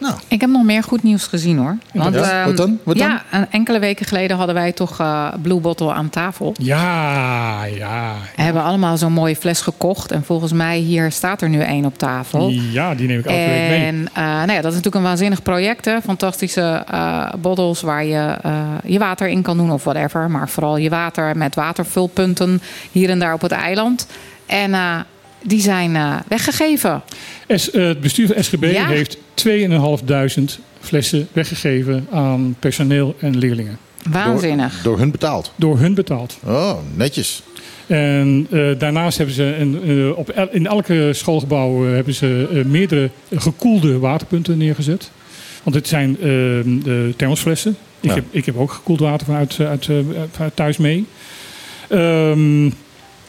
ja. 0.00 0.14
Ik 0.28 0.40
heb 0.40 0.50
nog 0.50 0.62
meer 0.64 0.82
goed 0.82 1.02
nieuws 1.02 1.26
gezien 1.26 1.58
hoor. 1.58 1.76
Want, 1.92 2.14
Ja? 2.14 2.20
ehm, 2.30 2.46
Wat 2.46 2.56
dan? 2.56 2.78
Wat 2.82 2.96
ja, 2.98 3.22
een 3.30 3.46
enkele 3.50 3.78
weken 3.78 4.06
geleden 4.06 4.36
hadden 4.36 4.54
wij 4.54 4.72
toch 4.72 5.00
eh, 5.00 5.28
Blue 5.42 5.60
Bottle 5.60 5.92
aan 5.92 6.10
tafel. 6.10 6.54
Ja, 6.60 7.64
ja. 7.64 8.12
We 8.36 8.42
hebben 8.42 8.62
allemaal 8.62 8.96
zo'n 8.96 9.12
mooie 9.12 9.36
fles 9.36 9.60
gekocht. 9.60 10.10
En 10.12 10.24
volgens 10.24 10.52
mij 10.52 10.78
hier 10.78 11.12
staat 11.12 11.42
er 11.42 11.48
nu 11.48 11.60
één 11.60 11.84
op 11.84 11.98
tafel. 11.98 12.48
Ja, 12.48 12.94
die 12.94 13.06
neem 13.08 13.18
ik 13.18 13.24
elke 13.26 13.38
week 13.38 13.68
mee. 13.68 13.84
En 13.86 14.08
eh, 14.12 14.22
nou 14.24 14.52
ja, 14.52 14.60
dat 14.60 14.64
is 14.64 14.76
natuurlijk 14.76 14.94
een 14.94 15.02
waanzinnig 15.02 15.42
project. 15.42 15.84
Hè? 15.84 16.00
Fantastische 16.00 16.84
eh 16.90 17.32
bottles 17.40 17.80
waar 17.80 18.04
je 18.04 18.36
je 18.84 18.98
water 18.98 19.28
in 19.28 19.42
kan 19.42 19.56
doen 19.56 19.70
of 19.72 19.84
whatever. 19.84 20.30
Maar 20.30 20.48
vooral 20.48 20.76
je 20.76 20.88
water 20.90 21.36
met 21.36 21.54
watervulpunten 21.54 22.62
hier 22.92 23.10
en 23.10 23.18
daar 23.18 23.32
op 23.34 23.40
het 23.40 23.52
eiland. 23.52 24.06
En 24.46 24.74
die 25.42 25.60
zijn 25.60 25.96
eh, 25.96 26.16
weggegeven. 26.28 27.02
S- 27.48 27.70
eh, 27.70 27.86
het 27.86 28.00
bestuur 28.00 28.26
van 28.26 28.44
SGB 28.44 28.64
Ja. 28.72 28.86
heeft 28.86 29.18
2.500 29.34 30.58
flessen 30.80 31.28
weggegeven 31.32 32.06
aan 32.10 32.56
personeel 32.58 33.16
en 33.20 33.38
leerlingen. 33.38 33.78
Waanzinnig. 34.10 34.72
Door, 34.74 34.82
door 34.82 34.98
hun 34.98 35.10
betaald. 35.10 35.52
Door 35.56 35.78
hun 35.78 35.94
betaald. 35.94 36.38
Oh, 36.46 36.72
netjes. 36.94 37.42
En 37.86 38.46
eh, 38.50 38.68
daarnaast 38.78 39.16
hebben 39.16 39.34
ze 39.34 39.56
een, 39.58 40.14
op 40.14 40.28
el- 40.28 40.48
in 40.52 40.66
elke 40.66 41.10
schoolgebouw 41.12 41.84
hebben 41.84 42.14
ze 42.14 42.62
meerdere 42.66 43.10
gekoelde 43.34 43.98
waterpunten 43.98 44.58
neergezet. 44.58 45.10
Want 45.62 45.76
het 45.76 45.88
zijn 45.88 46.16
eh, 46.16 46.24
de 46.84 47.12
thermosflessen. 47.16 47.76
Ik, 48.00 48.08
Ja. 48.08 48.14
heb, 48.14 48.24
ik 48.30 48.46
heb 48.46 48.56
ook 48.58 48.72
gekoeld 48.72 49.00
water 49.00 49.26
vanuit, 49.26 49.56
uit, 49.60 49.88
eh, 49.88 49.96
vanuit 50.32 50.56
thuis 50.56 50.76
mee. 50.76 51.06
Ehm, 51.88 52.70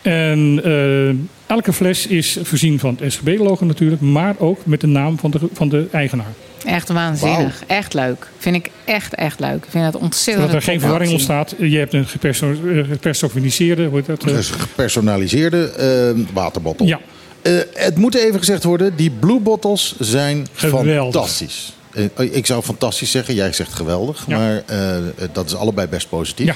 en 0.01 0.61
eh, 0.63 1.53
elke 1.55 1.73
fles 1.73 2.07
is 2.07 2.38
voorzien 2.43 2.80
van 2.80 2.97
het 2.99 3.13
SGB-logo 3.13 3.65
natuurlijk, 3.65 4.01
maar 4.01 4.35
ook 4.38 4.65
met 4.65 4.81
de 4.81 4.88
naam 4.88 5.19
van 5.19 5.31
de, 5.31 5.39
van 5.53 5.69
de 5.69 5.88
eigenaar. 5.91 6.34
Echt 6.65 6.89
waanzinnig. 6.89 7.63
Echt 7.67 7.93
leuk. 7.93 8.27
Vind 8.38 8.55
ik 8.55 8.69
echt, 8.85 9.13
echt 9.15 9.39
leuk. 9.39 9.55
Ik 9.65 9.69
vind 9.69 9.85
het 9.85 9.95
ontzettend 9.95 10.47
Zodat 10.47 10.61
er 10.63 10.69
geen 10.69 10.80
verwarring 10.80 11.11
ontstaat. 11.11 11.55
Je 11.59 11.77
hebt 11.77 11.93
een 11.93 12.05
eh, 12.21 12.89
gepersonaliseerde... 12.89 13.85
hoe 13.85 14.01
dat, 14.01 14.23
eh, 14.23 14.34
Dus 14.34 14.49
gepersonaliseerde 14.49 15.71
eh, 15.71 16.34
waterbottel. 16.34 16.85
Ja. 16.85 16.99
Eh, 17.41 17.53
het 17.73 17.97
moet 17.97 18.15
even 18.15 18.39
gezegd 18.39 18.63
worden, 18.63 18.95
die 18.95 19.09
Blue 19.19 19.39
Bottles 19.39 19.95
zijn 19.99 20.47
Geweldig. 20.53 21.13
fantastisch. 21.13 21.73
Ik 22.15 22.45
zou 22.45 22.63
fantastisch 22.63 23.11
zeggen, 23.11 23.34
jij 23.35 23.53
zegt 23.53 23.73
geweldig. 23.73 24.23
Ja. 24.27 24.38
Maar 24.38 24.63
eh, 24.65 24.95
dat 25.31 25.45
is 25.45 25.55
allebei 25.55 25.88
best 25.88 26.09
positief. 26.09 26.45
Ja. 26.45 26.55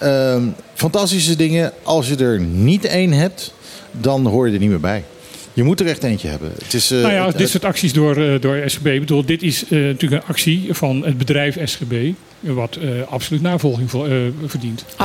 Ehm, 0.00 0.42
fantastische 0.74 1.36
dingen. 1.36 1.72
Als 1.82 2.08
je 2.08 2.16
er 2.16 2.40
niet 2.40 2.84
één 2.84 3.12
hebt, 3.12 3.52
dan 3.90 4.26
hoor 4.26 4.46
je 4.48 4.52
er 4.54 4.60
niet 4.60 4.68
meer 4.68 4.80
bij. 4.80 5.04
Je 5.52 5.62
moet 5.64 5.80
er 5.80 5.86
echt 5.86 6.02
eentje 6.02 6.28
hebben. 6.28 6.52
Het 6.62 6.74
is, 6.74 6.90
eh, 6.90 7.00
nou 7.00 7.12
ja, 7.12 7.26
het- 7.26 7.38
dit 7.38 7.48
soort 7.48 7.64
acties 7.64 7.92
door, 7.92 8.16
eh, 8.16 8.40
door 8.40 8.62
SGB. 8.66 8.86
Ik 8.86 9.00
bedoel, 9.00 9.24
dit 9.24 9.42
is 9.42 9.64
eh, 9.64 9.70
natuurlijk 9.70 10.22
een 10.22 10.28
actie 10.28 10.66
van 10.70 11.04
het 11.04 11.18
bedrijf 11.18 11.56
SGB. 11.64 11.92
Wat 12.40 12.76
eh, 12.76 12.88
absoluut 13.10 13.42
navolging 13.42 13.90
vo- 13.90 14.04
eh, 14.06 14.12
verdient. 14.46 14.84
Ja. 14.98 15.04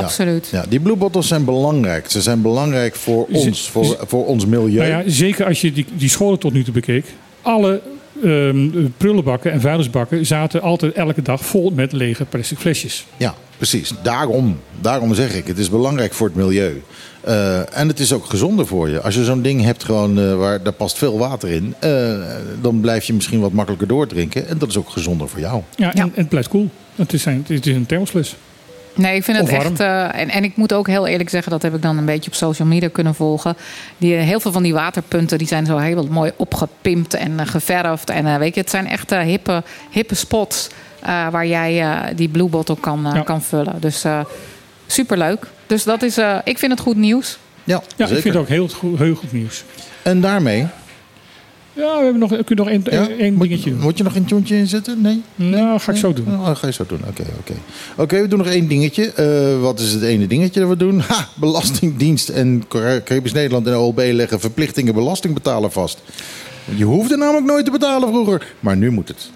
Ja, 0.52 0.65
die 0.70 0.80
Blue 0.80 0.95
Bottles 0.95 1.28
zijn 1.28 1.45
belangrijk. 1.45 2.10
Ze 2.11 2.22
zijn 2.22 2.41
belangrijk 2.41 2.95
voor 2.95 3.26
ons, 3.32 3.70
voor, 3.70 3.98
voor 4.07 4.26
ons 4.26 4.45
milieu. 4.45 4.76
Nou 4.78 4.90
ja, 4.90 5.03
zeker 5.06 5.45
als 5.45 5.61
je 5.61 5.72
die, 5.72 5.86
die 5.94 6.10
scholen 6.10 6.40
tot 6.40 6.53
nu 6.53 6.64
toe 6.64 6.74
bekeek. 6.74 7.06
Alle 7.41 7.82
ehm, 8.24 8.70
prullenbakken 8.98 9.52
en 9.52 9.61
vuilnisbakken 9.61 10.26
zaten 10.26 10.61
altijd 10.61 10.94
elke 10.94 11.22
dag 11.22 11.45
vol 11.45 11.72
met 11.76 11.91
lege 11.91 12.26
plastic 12.26 12.57
flesjes. 12.57 13.06
Ja, 13.18 13.36
precies. 13.69 13.94
Daarom, 14.02 14.60
daarom 14.81 15.14
zeg 15.14 15.34
ik, 15.34 15.48
het 15.48 15.57
is 15.57 15.69
belangrijk 15.69 16.14
voor 16.14 16.27
het 16.27 16.35
milieu. 16.35 16.84
Eh, 17.22 17.77
en 17.77 17.88
het 17.88 17.99
is 17.99 18.14
ook 18.14 18.26
gezonder 18.26 18.68
voor 18.68 18.90
je. 18.90 19.02
Als 19.02 19.15
je 19.15 19.23
zo'n 19.23 19.41
ding 19.41 19.64
hebt 19.64 19.84
gewoon, 19.84 20.19
eh, 20.19 20.35
waar 20.35 20.64
daar 20.64 20.73
past 20.73 20.98
veel 20.98 21.18
water 21.18 21.49
in, 21.49 21.76
eh, 21.80 22.14
dan 22.61 22.80
blijf 22.80 23.03
je 23.03 23.14
misschien 23.14 23.40
wat 23.40 23.52
makkelijker 23.52 23.88
doordrinken. 23.88 24.48
En 24.48 24.57
dat 24.57 24.69
is 24.69 24.77
ook 24.77 24.90
gezonder 24.90 25.30
voor 25.30 25.40
jou. 25.40 25.61
Ja, 25.76 25.94
en, 25.94 26.02
en 26.02 26.11
het 26.14 26.30
blijft 26.30 26.48
koel. 26.48 26.69
Het 26.95 27.14
is, 27.14 27.26
een, 27.26 27.45
het 27.48 27.65
is 27.65 27.76
een 27.76 27.85
thermosfles. 27.85 28.35
Nee, 28.95 29.15
ik 29.15 29.23
vind 29.23 29.38
het 29.38 29.49
echt. 29.49 29.80
eh, 29.80 30.19
en, 30.19 30.30
en 30.30 30.44
ik 30.44 30.56
moet 30.56 30.73
ook 30.73 30.88
heel 30.88 31.07
eerlijk 31.07 31.30
zeggen, 31.30 31.52
dat 31.52 31.61
heb 31.61 31.76
ik 31.76 31.81
dan 31.81 31.98
een 31.98 32.06
beetje 32.06 32.31
op 32.31 32.35
social 32.35 32.68
media 32.68 32.90
kunnen 32.91 33.15
volgen. 33.15 33.56
Die, 33.98 34.14
heel 34.14 34.40
veel 34.40 34.52
van 34.52 34.64
die 34.64 34.73
waterpunten 34.73 35.38
die 35.38 35.48
zijn 35.48 35.65
zo 35.65 35.77
heel 35.77 36.07
mooi 36.10 36.31
opgepimpt 36.35 37.14
en 37.14 37.48
geverfd. 37.48 38.10
En 38.10 38.40
weet 38.40 38.56
je, 38.56 38.61
het 38.61 38.69
zijn 38.69 38.88
echt 38.88 39.10
hippe, 39.10 39.64
hippe 39.91 40.15
spots 40.15 40.69
waar 41.06 41.48
jij 41.48 41.82
eh, 41.82 42.16
die 42.16 42.30
Blue 42.30 42.48
Bottle 42.48 42.78
kan, 42.80 43.06
eh, 43.08 43.14
Ja. 43.16 43.22
kan 43.22 43.42
vullen. 43.42 43.76
Dus 43.80 44.04
eh 44.04 44.20
superleuk. 44.88 45.48
Dus 45.68 45.84
dat 45.84 46.02
is, 46.02 46.18
eh, 46.18 46.38
ik 46.44 46.58
vind 46.58 46.72
het 46.72 46.82
goed 46.82 46.96
nieuws. 46.98 47.38
Ja, 47.64 47.74
Ja, 47.76 47.84
zeker. 48.06 48.16
ik 48.16 48.22
vind 48.22 48.34
het 48.34 48.44
ook 48.44 48.50
heel, 48.50 48.68
goed- 48.68 49.00
heel 49.00 49.16
goed 49.16 49.32
nieuws. 49.32 49.64
En 50.02 50.22
daarmee, 50.22 50.68
Ja, 51.76 51.98
we 51.98 52.04
hebben 52.04 52.20
nog, 52.20 52.30
we 52.30 52.44
kunnen 52.44 52.66
nog 52.66 52.74
één, 52.74 52.84
Ja? 52.90 53.08
één 53.18 53.40
dingetje 53.40 53.70
doen. 53.70 53.80
moet 53.80 53.98
je 53.98 54.04
nog 54.04 54.16
een 54.16 54.26
tjoentje 54.26 54.56
inzetten? 54.56 55.02
Nee? 55.02 55.22
Nou, 55.36 55.80
ga 55.80 55.92
ik 55.92 55.98
zo 55.98 56.14
doen. 56.14 56.28
Oh, 56.28 56.56
ga 56.56 56.68
je 56.68 56.74
zo 56.74 56.86
doen. 56.88 57.00
Oké, 57.08 57.24
oké. 57.40 57.54
Oké, 57.98 58.22
we 58.22 58.28
doen 58.28 58.38
nog 58.38 58.48
één 58.48 58.68
dingetje. 58.68 59.12
Eh, 59.14 59.62
wat 59.62 59.80
is 59.80 59.92
het 59.92 60.02
ene 60.02 60.28
dingetje 60.28 60.60
dat 60.60 60.70
we 60.70 60.78
doen? 60.78 61.00
Ha, 61.00 61.28
Belastingdienst 61.36 62.30
en 62.30 62.64
Caribisch 63.04 63.32
Nederland 63.34 63.68
en 63.68 63.76
OLB 63.76 63.98
leggen 64.12 64.40
verplichtingen 64.40 64.94
belastingbetaler 64.94 65.72
vast. 65.72 66.02
Je 66.76 66.84
hoefde 66.86 67.18
namelijk 67.18 67.46
nooit 67.46 67.66
te 67.66 67.72
betalen 67.72 68.10
vroeger, 68.10 68.54
maar 68.60 68.78
nu 68.78 68.92
moet 68.92 69.08
het. 69.08 69.30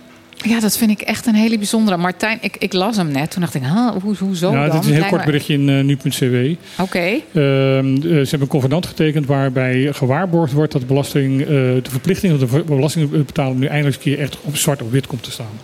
Ja, 0.47 0.59
dat 0.59 0.77
vind 0.77 0.91
ik 0.91 1.01
echt 1.01 1.25
een 1.25 1.35
hele 1.35 1.57
bijzondere. 1.57 1.97
Martijn, 1.97 2.37
ik, 2.41 2.55
ik 2.57 2.73
las 2.73 2.95
hem 2.97 3.11
net. 3.11 3.31
Toen 3.31 3.41
dacht 3.41 3.53
ik, 3.53 3.61
huh, 3.61 3.89
hoe, 4.03 4.15
hoezo 4.17 4.51
Ja, 4.51 4.65
dan? 4.67 4.75
dit 4.75 4.79
is 4.79 4.85
een 4.85 4.91
heel 4.91 4.93
Lijkt 4.99 5.09
kort 5.09 5.19
me- 5.25 5.31
berichtje 5.31 5.53
in 5.53 5.69
eh, 5.69 5.83
nu.cw. 5.83 6.55
Oké. 6.81 6.99
Ehm, 6.99 7.95
eh, 7.95 8.01
ze 8.01 8.07
hebben 8.09 8.41
een 8.41 8.47
convenant 8.47 8.85
getekend 8.85 9.25
waarbij 9.25 9.93
gewaarborgd 9.93 10.53
wordt 10.53 10.71
dat 10.71 10.81
de, 10.81 10.87
belasting, 10.87 11.41
eh, 11.41 11.47
de 11.47 11.81
verplichting 11.89 12.39
van 12.39 12.47
de 12.59 12.63
belastingbetaler 12.63 13.55
nu 13.55 13.65
eindelijk 13.65 13.95
eens 13.95 14.05
een 14.05 14.11
keer 14.15 14.19
echt 14.23 14.37
op 14.41 14.55
zwart 14.57 14.81
op 14.81 14.91
wit 14.91 15.07
komt 15.07 15.23
te 15.23 15.31
staan. 15.31 15.59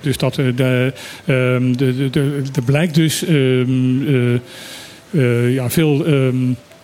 Dus 0.00 0.16
dat 0.16 0.38
eh, 0.38 0.46
de, 0.56 0.92
ehm, 1.24 1.72
de, 1.72 1.96
de, 1.96 2.10
de, 2.10 2.42
er 2.54 2.62
blijkt 2.62 2.94
dus 2.94 3.24
ehm, 3.24 4.06
eh, 4.08 4.34
eh, 5.10 5.54
ja, 5.54 5.70
veel 5.70 6.04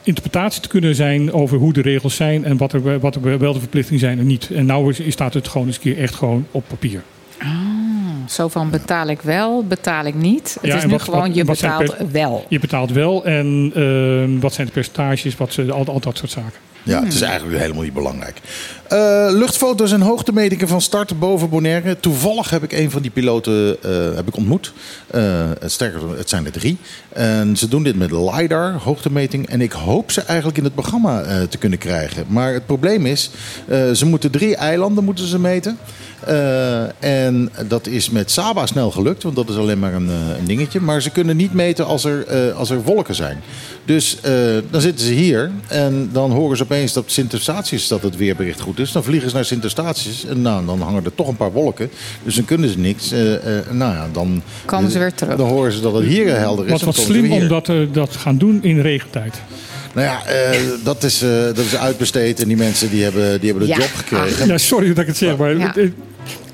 interpretatie 0.02 0.62
te 0.62 0.68
kunnen 0.68 0.94
zijn 0.94 1.32
over 1.32 1.58
hoe 1.58 1.72
de 1.72 1.82
regels 1.82 2.16
zijn 2.16 2.44
en 2.44 2.56
wat 2.56 2.72
er, 2.72 3.00
wat 3.00 3.14
er 3.14 3.38
wel 3.38 3.52
de 3.52 3.58
verplichtingen 3.60 4.00
zijn 4.00 4.18
en 4.18 4.26
niet. 4.26 4.50
En 4.54 4.66
nou 4.66 4.90
is- 4.96 5.12
staat 5.12 5.34
het 5.34 5.48
gewoon 5.48 5.66
eens 5.66 5.76
een 5.76 5.82
keer 5.82 5.98
echt 5.98 6.14
gewoon 6.14 6.46
op 6.50 6.64
papier. 6.68 7.02
Ah, 7.42 7.48
zo 8.28 8.48
van 8.48 8.70
betaal 8.70 9.06
ik 9.08 9.22
wel, 9.22 9.64
betaal 9.64 10.04
ik 10.04 10.14
niet. 10.14 10.56
Het 10.60 10.70
Ja, 10.70 10.76
is 10.76 10.84
nu 10.84 10.90
wat- 10.90 11.02
gewoon, 11.02 11.34
je 11.34 11.44
betaalt 11.44 11.96
per- 11.96 12.10
wel. 12.10 12.46
Je 12.48 12.58
betaalt 12.58 12.92
wel 12.92 13.24
en 13.24 13.72
ehm, 13.74 14.38
wat 14.40 14.52
zijn 14.52 14.66
de 14.66 14.72
percentages, 14.72 15.36
wat 15.36 15.52
ze, 15.52 15.72
al, 15.72 15.84
al 15.86 16.00
dat 16.00 16.16
soort 16.18 16.30
zaken. 16.30 16.58
Ja, 16.82 17.04
het 17.04 17.12
is 17.12 17.20
eigenlijk 17.20 17.60
helemaal 17.60 17.82
niet 17.82 17.92
belangrijk. 17.94 18.40
Eh, 18.88 19.26
luchtfoto's 19.30 19.92
en 19.92 20.00
hoogtemetingen 20.00 20.68
van 20.68 20.80
start 20.80 21.18
boven 21.18 21.48
Bonaire. 21.48 22.00
Toevallig 22.00 22.50
heb 22.50 22.62
ik 22.62 22.72
een 22.72 22.90
van 22.90 23.02
die 23.02 23.10
piloten 23.10 23.82
eh, 23.82 24.14
heb 24.16 24.28
ik 24.28 24.36
ontmoet. 24.36 24.72
Eh, 25.06 25.50
sterker, 25.64 26.16
het 26.16 26.28
zijn 26.28 26.44
er 26.46 26.52
drie. 26.52 26.76
En 27.08 27.56
ze 27.56 27.68
doen 27.68 27.82
dit 27.82 27.96
met 27.96 28.10
LiDAR, 28.10 28.72
hoogtemeting. 28.72 29.48
En 29.48 29.60
ik 29.60 29.72
hoop 29.72 30.10
ze 30.10 30.20
eigenlijk 30.22 30.58
in 30.58 30.64
het 30.64 30.74
programma 30.74 31.22
eh, 31.22 31.42
te 31.42 31.58
kunnen 31.58 31.78
krijgen. 31.78 32.24
Maar 32.28 32.52
het 32.52 32.66
probleem 32.66 33.06
is, 33.06 33.30
eh, 33.68 33.90
ze 33.90 34.06
moeten 34.06 34.30
drie 34.30 34.56
eilanden 34.56 35.04
moeten 35.04 35.26
ze 35.26 35.38
meten. 35.38 35.78
Eh, 36.26 36.82
en 37.24 37.50
dat 37.68 37.86
is 37.86 38.10
met 38.10 38.30
Saba 38.30 38.66
snel 38.66 38.90
gelukt, 38.90 39.22
want 39.22 39.36
dat 39.36 39.48
is 39.48 39.56
alleen 39.56 39.78
maar 39.78 39.94
een, 39.94 40.08
eh, 40.08 40.38
een 40.38 40.44
dingetje. 40.46 40.80
Maar 40.80 41.02
ze 41.02 41.10
kunnen 41.10 41.36
niet 41.36 41.52
meten 41.52 41.86
als 41.86 42.04
er, 42.04 42.26
eh, 42.26 42.56
als 42.56 42.70
er 42.70 42.82
wolken 42.82 43.14
zijn. 43.14 43.38
Dus 43.84 44.16
eh, 44.22 44.32
dan 44.70 44.80
zitten 44.80 45.06
ze 45.06 45.12
hier 45.12 45.50
en 45.66 46.08
dan 46.12 46.30
horen 46.30 46.56
ze 46.56 46.62
opeens 46.62 46.92
dat 46.92 47.04
Sint 47.06 47.32
Eustatius 47.32 47.88
dat 47.88 48.02
het 48.02 48.16
weerbericht 48.16 48.60
goed 48.60 48.78
is. 48.78 48.92
Dan 48.92 49.04
vliegen 49.04 49.28
ze 49.28 49.34
naar 49.34 49.44
Sint 49.44 49.62
Eustatius 49.62 50.24
en 50.26 50.42
nou, 50.42 50.66
dan 50.66 50.80
hangen 50.80 51.04
er 51.04 51.14
toch 51.14 51.28
een 51.28 51.36
paar 51.36 51.52
wolken. 51.52 51.90
Dus 52.22 52.34
dan 52.34 52.44
kunnen 52.44 52.70
ze 52.70 52.78
niks. 52.78 53.12
Eh, 53.12 53.34
eh, 53.58 53.64
nou 53.70 53.94
ja, 53.94 54.08
dan 54.12 54.42
Komen 54.64 54.90
ze 54.90 54.98
weer 54.98 55.14
terug. 55.14 55.36
Dan 55.36 55.48
horen 55.48 55.72
ze 55.72 55.80
dat 55.80 55.94
het 55.94 56.04
hier 56.04 56.36
helder 56.38 56.64
is. 56.64 56.70
Wat 56.70 56.80
wat 56.80 56.96
slim 56.96 57.32
om 57.32 57.48
dat, 57.48 57.66
dat 57.92 58.12
te 58.12 58.18
gaan 58.18 58.38
doen 58.38 58.58
in 58.62 58.80
regentijd. 58.80 59.40
Nou 59.94 60.06
ja, 60.06 60.24
eh, 60.26 60.60
dat, 60.84 61.02
is, 61.02 61.22
eh, 61.22 61.28
dat 61.30 61.58
is 61.58 61.76
uitbesteed 61.76 62.40
en 62.40 62.48
die 62.48 62.56
mensen 62.56 62.90
die 62.90 63.02
hebben, 63.02 63.40
die 63.40 63.50
hebben 63.50 63.68
de 63.68 63.74
Ja. 63.74 63.78
job 63.78 63.90
gekregen. 63.94 64.46
Ja, 64.46 64.58
sorry 64.58 64.88
dat 64.88 64.98
ik 64.98 65.06
het 65.06 65.16
zeg, 65.16 65.36
maar 65.36 65.56
Ja. 65.56 65.74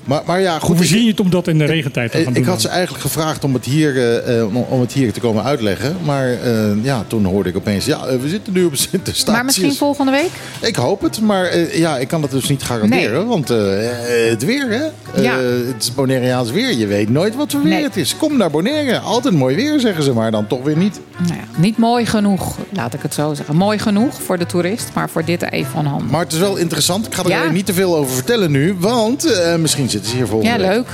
Maar, 0.07 0.21
maar 0.25 0.41
ja, 0.41 0.51
hoe 0.51 0.59
goed. 0.59 0.69
ik- 0.69 0.75
voorzien 0.77 1.03
je 1.03 1.09
het 1.09 1.19
om 1.19 1.29
dat 1.29 1.47
in 1.47 1.57
de 1.57 1.65
regentijd 1.65 2.11
te 2.11 2.17
gaan 2.17 2.27
Ik 2.27 2.35
doen? 2.35 2.45
had 2.45 2.61
ze 2.61 2.67
eigenlijk 2.67 3.01
gevraagd 3.03 3.43
om 3.43 3.53
het 3.53 3.65
hier, 3.65 3.97
eh, 3.97 4.39
eh, 4.39 4.55
om- 4.71 4.81
het 4.81 4.93
hier 4.93 5.13
te 5.13 5.19
komen 5.19 5.43
uitleggen. 5.43 5.97
Maar 6.05 6.31
eh, 6.31 6.83
ja, 6.83 7.03
toen 7.07 7.25
hoorde 7.25 7.49
ik 7.49 7.55
opeens, 7.57 7.85
ja, 7.85 8.17
we 8.17 8.29
zitten 8.29 8.53
nu 8.53 8.63
op 8.65 8.75
Sint 8.75 8.91
Eustatius. 9.07 9.25
Maar 9.35 9.45
misschien 9.45 9.73
volgende 9.75 10.11
week? 10.11 10.29
Ik 10.61 10.75
hoop 10.75 11.01
het, 11.01 11.21
maar 11.21 11.45
eh, 11.45 11.77
ja, 11.77 11.97
ik 11.97 12.07
kan 12.07 12.21
het 12.21 12.31
dus 12.31 12.49
niet 12.49 12.63
garanderen. 12.63 13.11
Nee. 13.13 13.25
Want 13.25 13.47
het 13.47 14.45
weer, 14.45 14.69
hè? 14.69 14.83
Eh, 15.15 15.23
Ja. 15.23 15.37
het 15.73 15.83
is 15.83 15.93
Bonaireaans 15.93 16.51
weer. 16.51 16.73
Je 16.77 16.87
weet 16.87 17.09
nooit 17.09 17.35
wat 17.35 17.51
voor 17.51 17.61
weer 17.63 17.73
Nee. 17.73 17.83
het 17.83 17.97
is. 17.97 18.17
Kom 18.17 18.37
naar 18.37 18.51
Bonaire. 18.51 18.99
Altijd 18.99 19.33
mooi 19.33 19.55
weer, 19.55 19.79
zeggen 19.79 20.03
ze, 20.03 20.13
maar 20.13 20.31
dan 20.31 20.47
toch 20.47 20.63
weer 20.63 20.77
niet. 20.77 20.99
Nou 21.17 21.33
ja, 21.33 21.61
niet 21.61 21.77
mooi 21.77 22.05
genoeg, 22.05 22.57
laat 22.73 22.93
ik 22.93 23.01
het 23.01 23.13
zo 23.13 23.33
zeggen. 23.33 23.55
Mooi 23.55 23.77
genoeg 23.79 24.21
voor 24.21 24.37
de 24.37 24.45
toerist, 24.45 24.87
maar 24.93 25.09
voor 25.09 25.25
dit 25.25 25.51
even 25.51 25.71
van 25.71 25.85
hand. 25.85 26.11
Maar 26.11 26.19
het 26.23 26.33
is 26.33 26.39
wel 26.39 26.55
interessant. 26.55 27.05
Ik 27.05 27.13
ga 27.15 27.23
er 27.23 27.29
Ja. 27.29 27.51
niet 27.51 27.65
te 27.65 27.73
veel 27.73 27.95
over 27.97 28.13
vertellen 28.15 28.51
nu. 28.51 28.75
Want 28.79 29.25
eh, 29.31 29.55
misschien 29.55 29.89
zitten 29.97 30.09
ze 30.11 30.15
hier 30.17 30.27
volgende 30.27 30.51
Ja, 30.63 30.67
week. 30.67 30.75
leuk. 30.75 30.87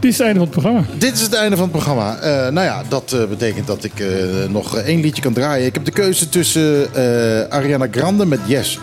Dit 0.00 0.12
is 0.12 0.18
het 0.18 0.26
einde 0.26 0.38
van 0.38 0.48
het 0.48 0.50
programma. 0.60 0.84
Dit 0.98 1.14
is 1.14 1.20
het 1.20 1.32
einde 1.34 1.56
van 1.56 1.64
het 1.64 1.72
programma. 1.72 2.16
Eh, 2.16 2.30
nou 2.52 2.66
ja, 2.66 2.82
dat 2.88 3.12
eh, 3.12 3.24
betekent 3.24 3.66
dat 3.66 3.84
ik 3.84 4.00
eh, 4.00 4.06
nog 4.48 4.76
één 4.76 5.00
liedje 5.00 5.22
kan 5.22 5.32
draaien. 5.32 5.66
Ik 5.66 5.74
heb 5.74 5.84
de 5.84 5.90
keuze 5.90 6.28
tussen 6.28 6.94
eh, 6.94 7.48
Ariana 7.56 7.86
Grande 7.90 8.26
met 8.26 8.40
Yes 8.46 8.78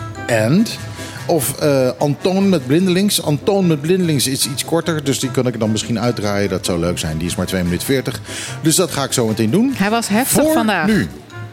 and... 0.46 0.78
Of 1.26 1.58
eh 1.60 1.88
Antoon 1.98 2.48
met 2.48 2.66
Blindelings. 2.66 3.22
Antoon 3.22 3.66
met 3.66 3.80
Blindelings 3.80 4.26
is 4.26 4.48
iets 4.48 4.64
korter, 4.64 5.04
dus 5.04 5.20
die 5.20 5.30
kan 5.30 5.46
ik 5.46 5.60
dan 5.60 5.70
misschien 5.70 6.00
uitdraaien. 6.00 6.48
Dat 6.50 6.64
zou 6.66 6.78
leuk 6.80 6.98
zijn. 6.98 7.18
Die 7.18 7.26
is 7.26 7.36
maar 7.36 7.46
2 7.46 7.62
minuten 7.62 7.86
40. 7.86 8.20
Dus 8.62 8.76
dat 8.76 8.90
ga 8.90 9.04
ik 9.04 9.12
zo 9.12 9.26
meteen 9.26 9.50
doen. 9.50 9.72
Hij 9.76 9.90
was 9.90 10.08
heftig 10.08 10.42
Voor 10.42 10.52
vandaag. 10.52 10.86
nu. 10.86 11.08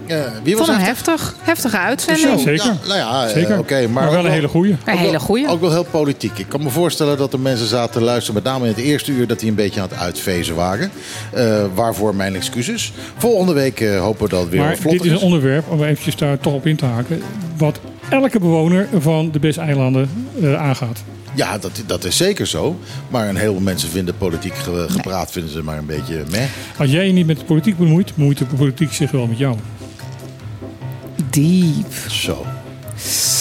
Eh, 0.09 0.21
wie 0.43 0.57
was 0.57 0.65
vond 0.65 0.77
hem 0.77 0.87
heftig? 0.87 1.21
heftig. 1.21 1.45
Heftige 1.45 1.77
uitzending. 1.77 2.39
zeker. 2.39 2.65
Ja, 2.65 2.77
nou 2.87 2.97
ja, 2.99 3.25
eh, 3.27 3.33
Zeker. 3.33 3.59
oké. 3.59 3.87
maar, 3.87 4.11
wel 4.11 4.25
een 4.25 4.31
hele 4.31 4.47
goeie. 4.47 4.75
Een 4.85 4.97
hele 4.97 5.19
goeie. 5.19 5.47
Ook 5.47 5.61
wel 5.61 5.71
heel 5.71 5.83
politiek. 5.83 6.37
Ik 6.37 6.45
kan 6.49 6.63
me 6.63 6.69
voorstellen 6.69 7.17
dat 7.17 7.33
er 7.33 7.39
mensen 7.39 7.67
zaten 7.67 7.91
te 7.93 8.01
luisteren, 8.01 8.33
met 8.33 8.43
name 8.43 8.63
in 8.65 8.71
het 8.71 8.79
eerste 8.83 9.11
uur, 9.11 9.27
dat 9.27 9.39
die 9.39 9.49
een 9.49 9.55
beetje 9.55 9.81
aan 9.81 9.87
het 9.89 9.97
uitvezen 9.97 10.55
waren. 10.55 10.91
Eh, 11.33 11.63
waarvoor 11.73 12.15
mijn 12.15 12.35
excuses. 12.35 12.93
Volgende 13.17 13.53
week 13.53 13.79
eh, 13.79 13.99
hopen 13.99 14.23
we 14.23 14.29
dat 14.29 14.39
het 14.41 14.49
weer 14.49 14.59
Maar 14.59 14.69
wat 14.69 14.79
vlotter 14.79 15.01
dit 15.03 15.11
is 15.11 15.17
een 15.17 15.25
onderwerp, 15.25 15.69
om 15.69 15.83
eventjes 15.83 16.15
daar 16.15 16.39
toch 16.39 16.53
op 16.53 16.65
in 16.65 16.75
te 16.75 16.85
haken, 16.85 17.21
wat 17.57 17.79
elke 18.09 18.39
bewoner 18.39 18.87
van 18.99 19.31
de 19.31 19.39
Bes-eilanden 19.39 20.09
eh, 20.41 20.53
aangaat. 20.61 21.03
Ja, 21.33 21.57
dat, 21.57 21.71
dat 21.85 22.03
is 22.03 22.17
zeker 22.17 22.47
zo. 22.47 22.79
Maar 23.09 23.29
een 23.29 23.35
heleboel 23.37 23.61
mensen 23.61 23.89
vinden 23.89 24.17
politiek 24.17 24.55
ge- 24.55 24.85
gepraat 24.89 25.31
vinden 25.31 25.51
ze 25.51 25.63
maar 25.63 25.77
een 25.77 25.85
beetje 25.85 26.23
meh. 26.31 26.41
Als 26.77 26.91
jij 26.91 27.05
je 27.07 27.11
niet 27.13 27.25
met 27.27 27.39
de 27.39 27.45
politiek 27.45 27.77
bemoeit, 27.77 28.15
bemoeit 28.15 28.37
de 28.37 28.45
politiek 28.45 28.93
zich 28.93 29.11
wel 29.11 29.27
met 29.27 29.37
jou. 29.37 29.55
Diep. 31.31 31.93
Zo. 32.09 32.58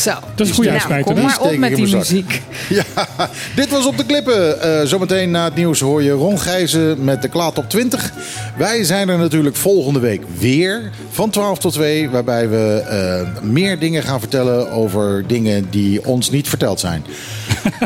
Zo. 0.03 0.11
Dat 0.11 0.47
is 0.47 0.49
een 0.49 0.55
goede 0.55 0.71
Nou, 0.71 0.81
uitsmijter. 0.81 1.15
kom 1.15 1.23
maar 1.23 1.41
op 1.41 1.57
met 1.57 1.77
die 1.77 1.97
muziek. 1.97 2.43
Ja, 2.69 3.09
dit 3.55 3.69
was 3.71 3.87
op 3.87 3.97
de 3.97 4.05
klippen. 4.07 4.61
Eh, 4.63 4.87
zometeen 4.87 5.31
na 5.31 5.45
het 5.45 5.55
nieuws 5.55 5.81
hoor 5.81 6.03
je 6.03 6.11
Ron 6.11 6.39
Gijzen 6.41 7.05
met 7.05 7.23
de 7.23 7.29
Klaat 7.29 7.59
op 7.59 7.69
20. 7.69 8.13
Wij 8.57 8.85
zijn 8.85 9.09
er 9.09 9.19
natuurlijk 9.19 9.57
volgende 9.57 9.99
week 10.01 10.23
weer 10.39 10.91
van 11.11 11.31
12 11.31 11.59
tot 11.59 11.73
2. 11.73 12.11
Waarbij 12.11 12.49
we 12.49 12.85
eh, 12.89 13.43
meer 13.43 13.79
dingen 13.79 14.03
gaan 14.03 14.21
vertellen 14.21 14.71
over 14.71 15.27
dingen 15.27 15.67
die 15.71 16.07
ons 16.07 16.31
niet 16.31 16.49
verteld 16.49 16.81
zijn. 16.81 17.05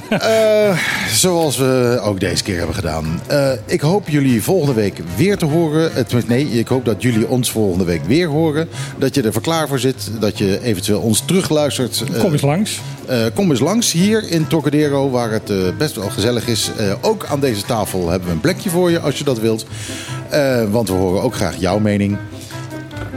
Eh, 0.08 0.78
zoals 1.12 1.56
we 1.56 2.00
ook 2.02 2.20
deze 2.20 2.42
keer 2.42 2.56
hebben 2.56 2.74
gedaan. 2.74 3.20
Eh, 3.26 3.50
ik 3.66 3.80
hoop 3.80 4.08
jullie 4.08 4.42
volgende 4.42 4.74
week 4.74 5.00
weer 5.16 5.36
te 5.36 5.44
horen. 5.44 5.90
Nee, 6.26 6.46
ik 6.46 6.68
hoop 6.68 6.84
dat 6.84 7.02
jullie 7.02 7.28
ons 7.28 7.50
volgende 7.50 7.84
week 7.84 8.04
weer 8.04 8.28
horen. 8.28 8.68
Dat 8.98 9.14
je 9.14 9.22
er 9.22 9.32
voor 9.32 9.42
klaar 9.42 9.68
voor 9.68 9.78
zit. 9.78 10.10
Dat 10.20 10.38
je 10.38 10.62
eventueel 10.62 11.00
ons 11.00 11.22
terugluistert. 11.26 11.61
Eh, 12.14 12.20
Kom 12.20 12.32
eens 12.32 12.42
langs. 12.42 12.80
eh, 13.06 13.18
kom 13.34 13.50
eens 13.50 13.60
langs 13.60 13.92
hier 13.92 14.30
in 14.30 14.46
Trocadero, 14.46 15.10
waar 15.10 15.30
het 15.30 15.50
eh, 15.50 15.56
best 15.78 15.96
wel 15.96 16.08
gezellig 16.10 16.46
is. 16.46 16.70
Ook 17.00 17.26
aan 17.26 17.40
deze 17.40 17.62
tafel 17.62 18.08
hebben 18.10 18.28
we 18.28 18.34
een 18.34 18.40
plekje 18.40 18.70
voor 18.70 18.90
je 18.90 19.00
als 19.00 19.18
je 19.18 19.24
dat 19.24 19.38
wilt. 19.40 19.66
Want 20.70 20.88
we 20.88 20.94
horen 20.94 21.22
ook 21.22 21.34
graag 21.34 21.56
jouw 21.58 21.78
mening. 21.78 22.16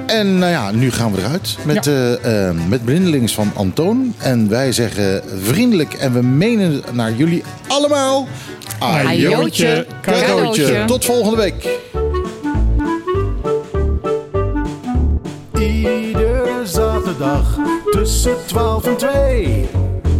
En 0.05 0.38
nou 0.38 0.51
ja, 0.51 0.72
nu 0.72 0.91
gaan 0.91 1.11
we 1.13 1.22
eruit 1.22 1.57
met, 1.65 1.88
eh, 1.88 2.51
met 2.69 2.85
blindelings 2.85 3.34
van 3.34 3.51
Antoon. 3.55 4.13
En 4.17 4.49
wij 4.49 4.72
zeggen 4.72 5.22
vriendelijk 5.43 5.93
en 5.93 6.13
we 6.13 6.22
menen 6.22 6.81
naar 6.91 7.13
jullie 7.13 7.43
allemaal. 7.67 8.27
Ajootje, 8.80 9.85
cadeautje. 10.01 10.84
Tot 10.85 11.05
volgende 11.05 11.38
week. 11.38 11.67
dag 17.18 17.58
tussen 17.92 18.36
12 18.46 18.86
en 18.86 18.98
2. 18.98 19.70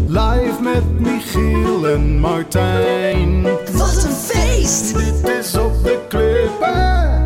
Live 0.08 0.62
met 0.62 1.00
Michiel 1.00 1.88
en 1.88 2.20
Martijn. 2.20 3.44
Wat 3.74 4.04
een 4.04 4.12
feest! 4.12 4.96
Dit 4.98 5.30
is 5.30 5.58
op 5.58 5.84
de 5.84 6.00
klippen. 6.08 7.25